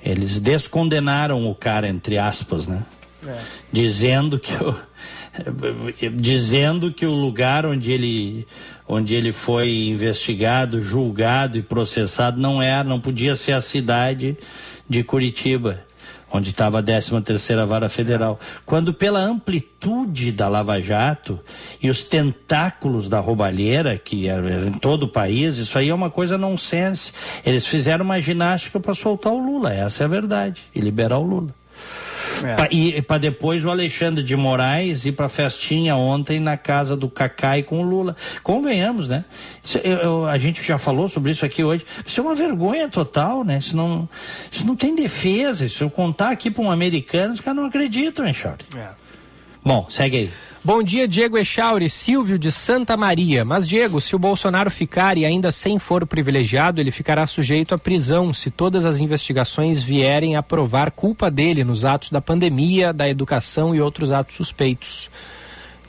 Eles 0.03 0.37
descondenaram 0.39 1.49
o 1.49 1.55
cara, 1.55 1.87
entre 1.87 2.17
aspas, 2.17 2.67
né? 2.67 2.85
É. 3.27 3.39
Dizendo 3.71 4.39
que 4.39 4.53
o, 4.53 4.75
dizendo 6.13 6.91
que 6.91 7.05
o 7.05 7.13
lugar 7.13 7.65
onde 7.65 7.91
ele 7.91 8.47
onde 8.87 9.15
ele 9.15 9.31
foi 9.31 9.87
investigado, 9.87 10.81
julgado 10.81 11.57
e 11.57 11.63
processado 11.63 12.39
não 12.39 12.61
era, 12.61 12.83
não 12.83 12.99
podia 12.99 13.35
ser 13.35 13.53
a 13.53 13.61
cidade 13.61 14.37
de 14.89 15.03
Curitiba 15.03 15.85
onde 16.33 16.49
estava 16.49 16.79
a 16.79 16.83
13 16.83 17.21
terceira 17.21 17.63
vara 17.63 17.87
federal, 17.87 18.39
quando 18.65 18.91
pela 18.91 19.19
amplitude 19.19 20.31
da 20.31 20.49
Lava 20.49 20.81
Jato 20.81 21.39
e 21.79 21.91
os 21.91 22.03
tentáculos 22.03 23.07
da 23.07 23.19
roubalheira, 23.19 23.99
que 23.99 24.27
era 24.27 24.65
em 24.65 24.73
todo 24.73 25.03
o 25.03 25.07
país, 25.07 25.57
isso 25.57 25.77
aí 25.77 25.89
é 25.89 25.93
uma 25.93 26.09
coisa 26.09 26.35
nonsense. 26.35 27.13
Eles 27.45 27.67
fizeram 27.67 28.03
uma 28.03 28.19
ginástica 28.19 28.79
para 28.79 28.95
soltar 28.95 29.31
o 29.31 29.37
Lula, 29.37 29.71
essa 29.71 30.03
é 30.03 30.05
a 30.05 30.09
verdade, 30.09 30.63
e 30.73 30.79
liberar 30.79 31.19
o 31.19 31.23
Lula. 31.23 31.53
É. 32.43 32.55
Pra, 32.55 32.67
e 32.71 33.01
para 33.01 33.17
depois 33.17 33.63
o 33.63 33.69
Alexandre 33.69 34.23
de 34.23 34.35
Moraes 34.35 35.05
ir 35.05 35.13
para 35.13 35.29
festinha 35.29 35.95
ontem 35.95 36.39
na 36.39 36.57
casa 36.57 36.95
do 36.95 37.09
Cacai 37.09 37.63
com 37.63 37.81
o 37.81 37.83
Lula. 37.83 38.15
Convenhamos, 38.41 39.07
né? 39.07 39.25
Isso, 39.63 39.77
eu, 39.79 39.97
eu, 39.97 40.25
a 40.25 40.37
gente 40.37 40.63
já 40.63 40.77
falou 40.77 41.07
sobre 41.07 41.31
isso 41.31 41.45
aqui 41.45 41.63
hoje. 41.63 41.85
Isso 42.05 42.19
é 42.19 42.23
uma 42.23 42.35
vergonha 42.35 42.89
total, 42.89 43.43
né? 43.43 43.57
Isso 43.57 43.75
não, 43.75 44.07
isso 44.51 44.65
não 44.65 44.75
tem 44.75 44.95
defesa. 44.95 45.67
Se 45.69 45.81
eu 45.81 45.89
contar 45.89 46.29
aqui 46.29 46.51
para 46.51 46.63
um 46.63 46.71
americano, 46.71 47.33
os 47.33 47.39
caras 47.39 47.57
não 47.57 47.65
acreditam, 47.65 48.25
hein, 48.27 48.33
Charlie? 48.33 48.65
É. 48.75 48.89
Bom, 49.63 49.87
segue 49.89 50.17
aí. 50.17 50.31
Bom 50.65 50.81
dia, 50.81 51.09
Diego 51.09 51.37
Echauri, 51.37 51.89
Silvio 51.89 52.39
de 52.39 52.49
Santa 52.49 52.95
Maria. 52.95 53.43
Mas, 53.43 53.67
Diego, 53.67 53.99
se 53.99 54.15
o 54.15 54.19
Bolsonaro 54.19 54.71
ficar 54.71 55.17
e 55.17 55.25
ainda 55.25 55.51
sem 55.51 55.77
foro 55.77 56.07
privilegiado, 56.07 56.79
ele 56.79 56.89
ficará 56.89 57.27
sujeito 57.27 57.75
à 57.75 57.77
prisão 57.77 58.33
se 58.33 58.49
todas 58.49 58.85
as 58.85 59.01
investigações 59.01 59.83
vierem 59.83 60.37
a 60.37 60.41
provar 60.41 60.91
culpa 60.91 61.29
dele 61.29 61.65
nos 61.65 61.83
atos 61.83 62.11
da 62.11 62.21
pandemia, 62.21 62.93
da 62.93 63.09
educação 63.09 63.75
e 63.75 63.81
outros 63.81 64.13
atos 64.13 64.37
suspeitos. 64.37 65.09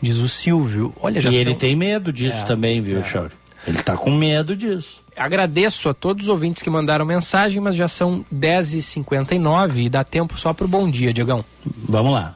Diz 0.03 0.17
o 0.17 0.29
Silvio. 0.29 0.93
Olha, 1.01 1.21
já 1.21 1.31
E 1.31 1.37
ele 1.37 1.55
tem 1.55 1.77
medo 1.77 2.13
disso 2.13 2.43
é, 2.43 2.47
também, 2.47 2.83
viu, 2.83 2.99
é. 2.99 3.05
Chauri? 3.05 3.33
Ele 3.69 3.79
está 3.79 3.97
com 3.97 4.11
medo 4.11 4.57
disso. 4.57 5.05
Agradeço 5.17 5.89
a 5.89 5.95
todos 5.95 6.25
os 6.25 6.29
ouvintes 6.29 6.61
que 6.61 6.69
mandaram 6.69 7.05
mensagem, 7.05 7.61
mas 7.61 7.77
já 7.77 7.87
são 7.87 8.27
10h59 8.35 9.85
e 9.85 9.89
dá 9.89 10.03
tempo 10.03 10.37
só 10.37 10.53
para 10.53 10.65
o 10.65 10.69
bom 10.69 10.91
dia, 10.91 11.13
Diegão. 11.13 11.45
Vamos 11.65 12.13
lá. 12.13 12.35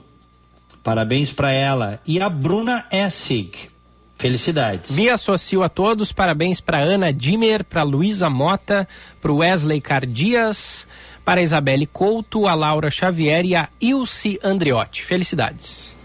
parabéns 0.84 1.32
para 1.32 1.52
ela. 1.52 2.00
E 2.06 2.20
a 2.20 2.30
Bruna 2.30 2.86
Essig. 2.92 3.70
Felicidades. 4.18 4.92
Me 4.92 5.10
associo 5.10 5.62
a 5.62 5.68
todos, 5.68 6.14
parabéns 6.14 6.62
para 6.62 6.80
Ana 6.80 7.12
Dimmer, 7.12 7.66
para 7.66 7.84
Luísa 7.84 8.30
Mota, 8.30 8.88
para 9.22 9.34
Wesley 9.34 9.82
Cardias, 9.82 10.88
para 11.26 11.42
Isabelle 11.42 11.86
Couto, 11.86 12.48
a 12.48 12.56
Laura 12.56 12.90
Xavier 12.90 13.46
e 13.46 13.56
a 13.56 13.68
Ilse 13.82 14.40
Andriotti. 14.42 15.04
Felicidades. 15.04 15.98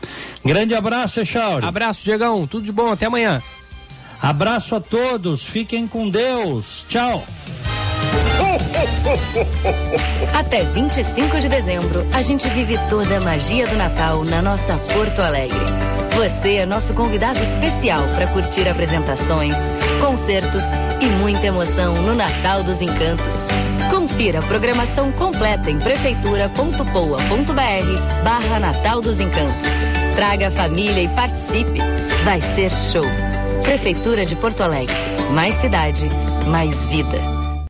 Grande 0.44 0.74
abraço, 0.74 1.20
Echauri. 1.20 1.64
Abraço, 1.64 2.02
Diegão. 2.02 2.46
Tudo 2.46 2.64
de 2.64 2.72
bom. 2.72 2.90
Até 2.90 3.06
amanhã. 3.06 3.40
Abraço 4.20 4.74
a 4.74 4.80
todos. 4.80 5.44
Fiquem 5.44 5.86
com 5.86 6.10
Deus. 6.10 6.84
Tchau. 6.88 7.24
Até 10.34 10.64
25 10.64 11.40
de 11.40 11.48
dezembro, 11.48 12.06
a 12.12 12.22
gente 12.22 12.48
vive 12.48 12.78
toda 12.88 13.16
a 13.16 13.20
magia 13.20 13.66
do 13.66 13.76
Natal 13.76 14.24
na 14.24 14.42
nossa 14.42 14.76
Porto 14.92 15.20
Alegre. 15.20 15.58
Você 16.16 16.56
é 16.56 16.66
nosso 16.66 16.92
convidado 16.94 17.38
especial 17.38 18.02
para 18.14 18.26
curtir 18.28 18.68
apresentações, 18.68 19.54
concertos 20.00 20.62
e 21.00 21.06
muita 21.06 21.46
emoção 21.46 21.94
no 22.02 22.14
Natal 22.14 22.62
dos 22.62 22.82
Encantos. 22.82 23.34
Confira 23.90 24.40
a 24.40 24.42
programação 24.42 25.12
completa 25.12 25.70
em 25.70 25.78
prefeitura.poa.br 25.78 28.24
barra 28.24 28.58
Natal 28.58 29.00
dos 29.00 29.20
Encantos. 29.20 29.68
Traga 30.16 30.48
a 30.48 30.50
família 30.50 31.02
e 31.02 31.08
participe. 31.08 31.80
Vai 32.24 32.40
ser 32.40 32.70
show. 32.70 33.04
Prefeitura 33.62 34.26
de 34.26 34.36
Porto 34.36 34.62
Alegre. 34.62 34.94
Mais 35.32 35.54
cidade, 35.60 36.08
mais 36.46 36.74
vida. 36.86 37.39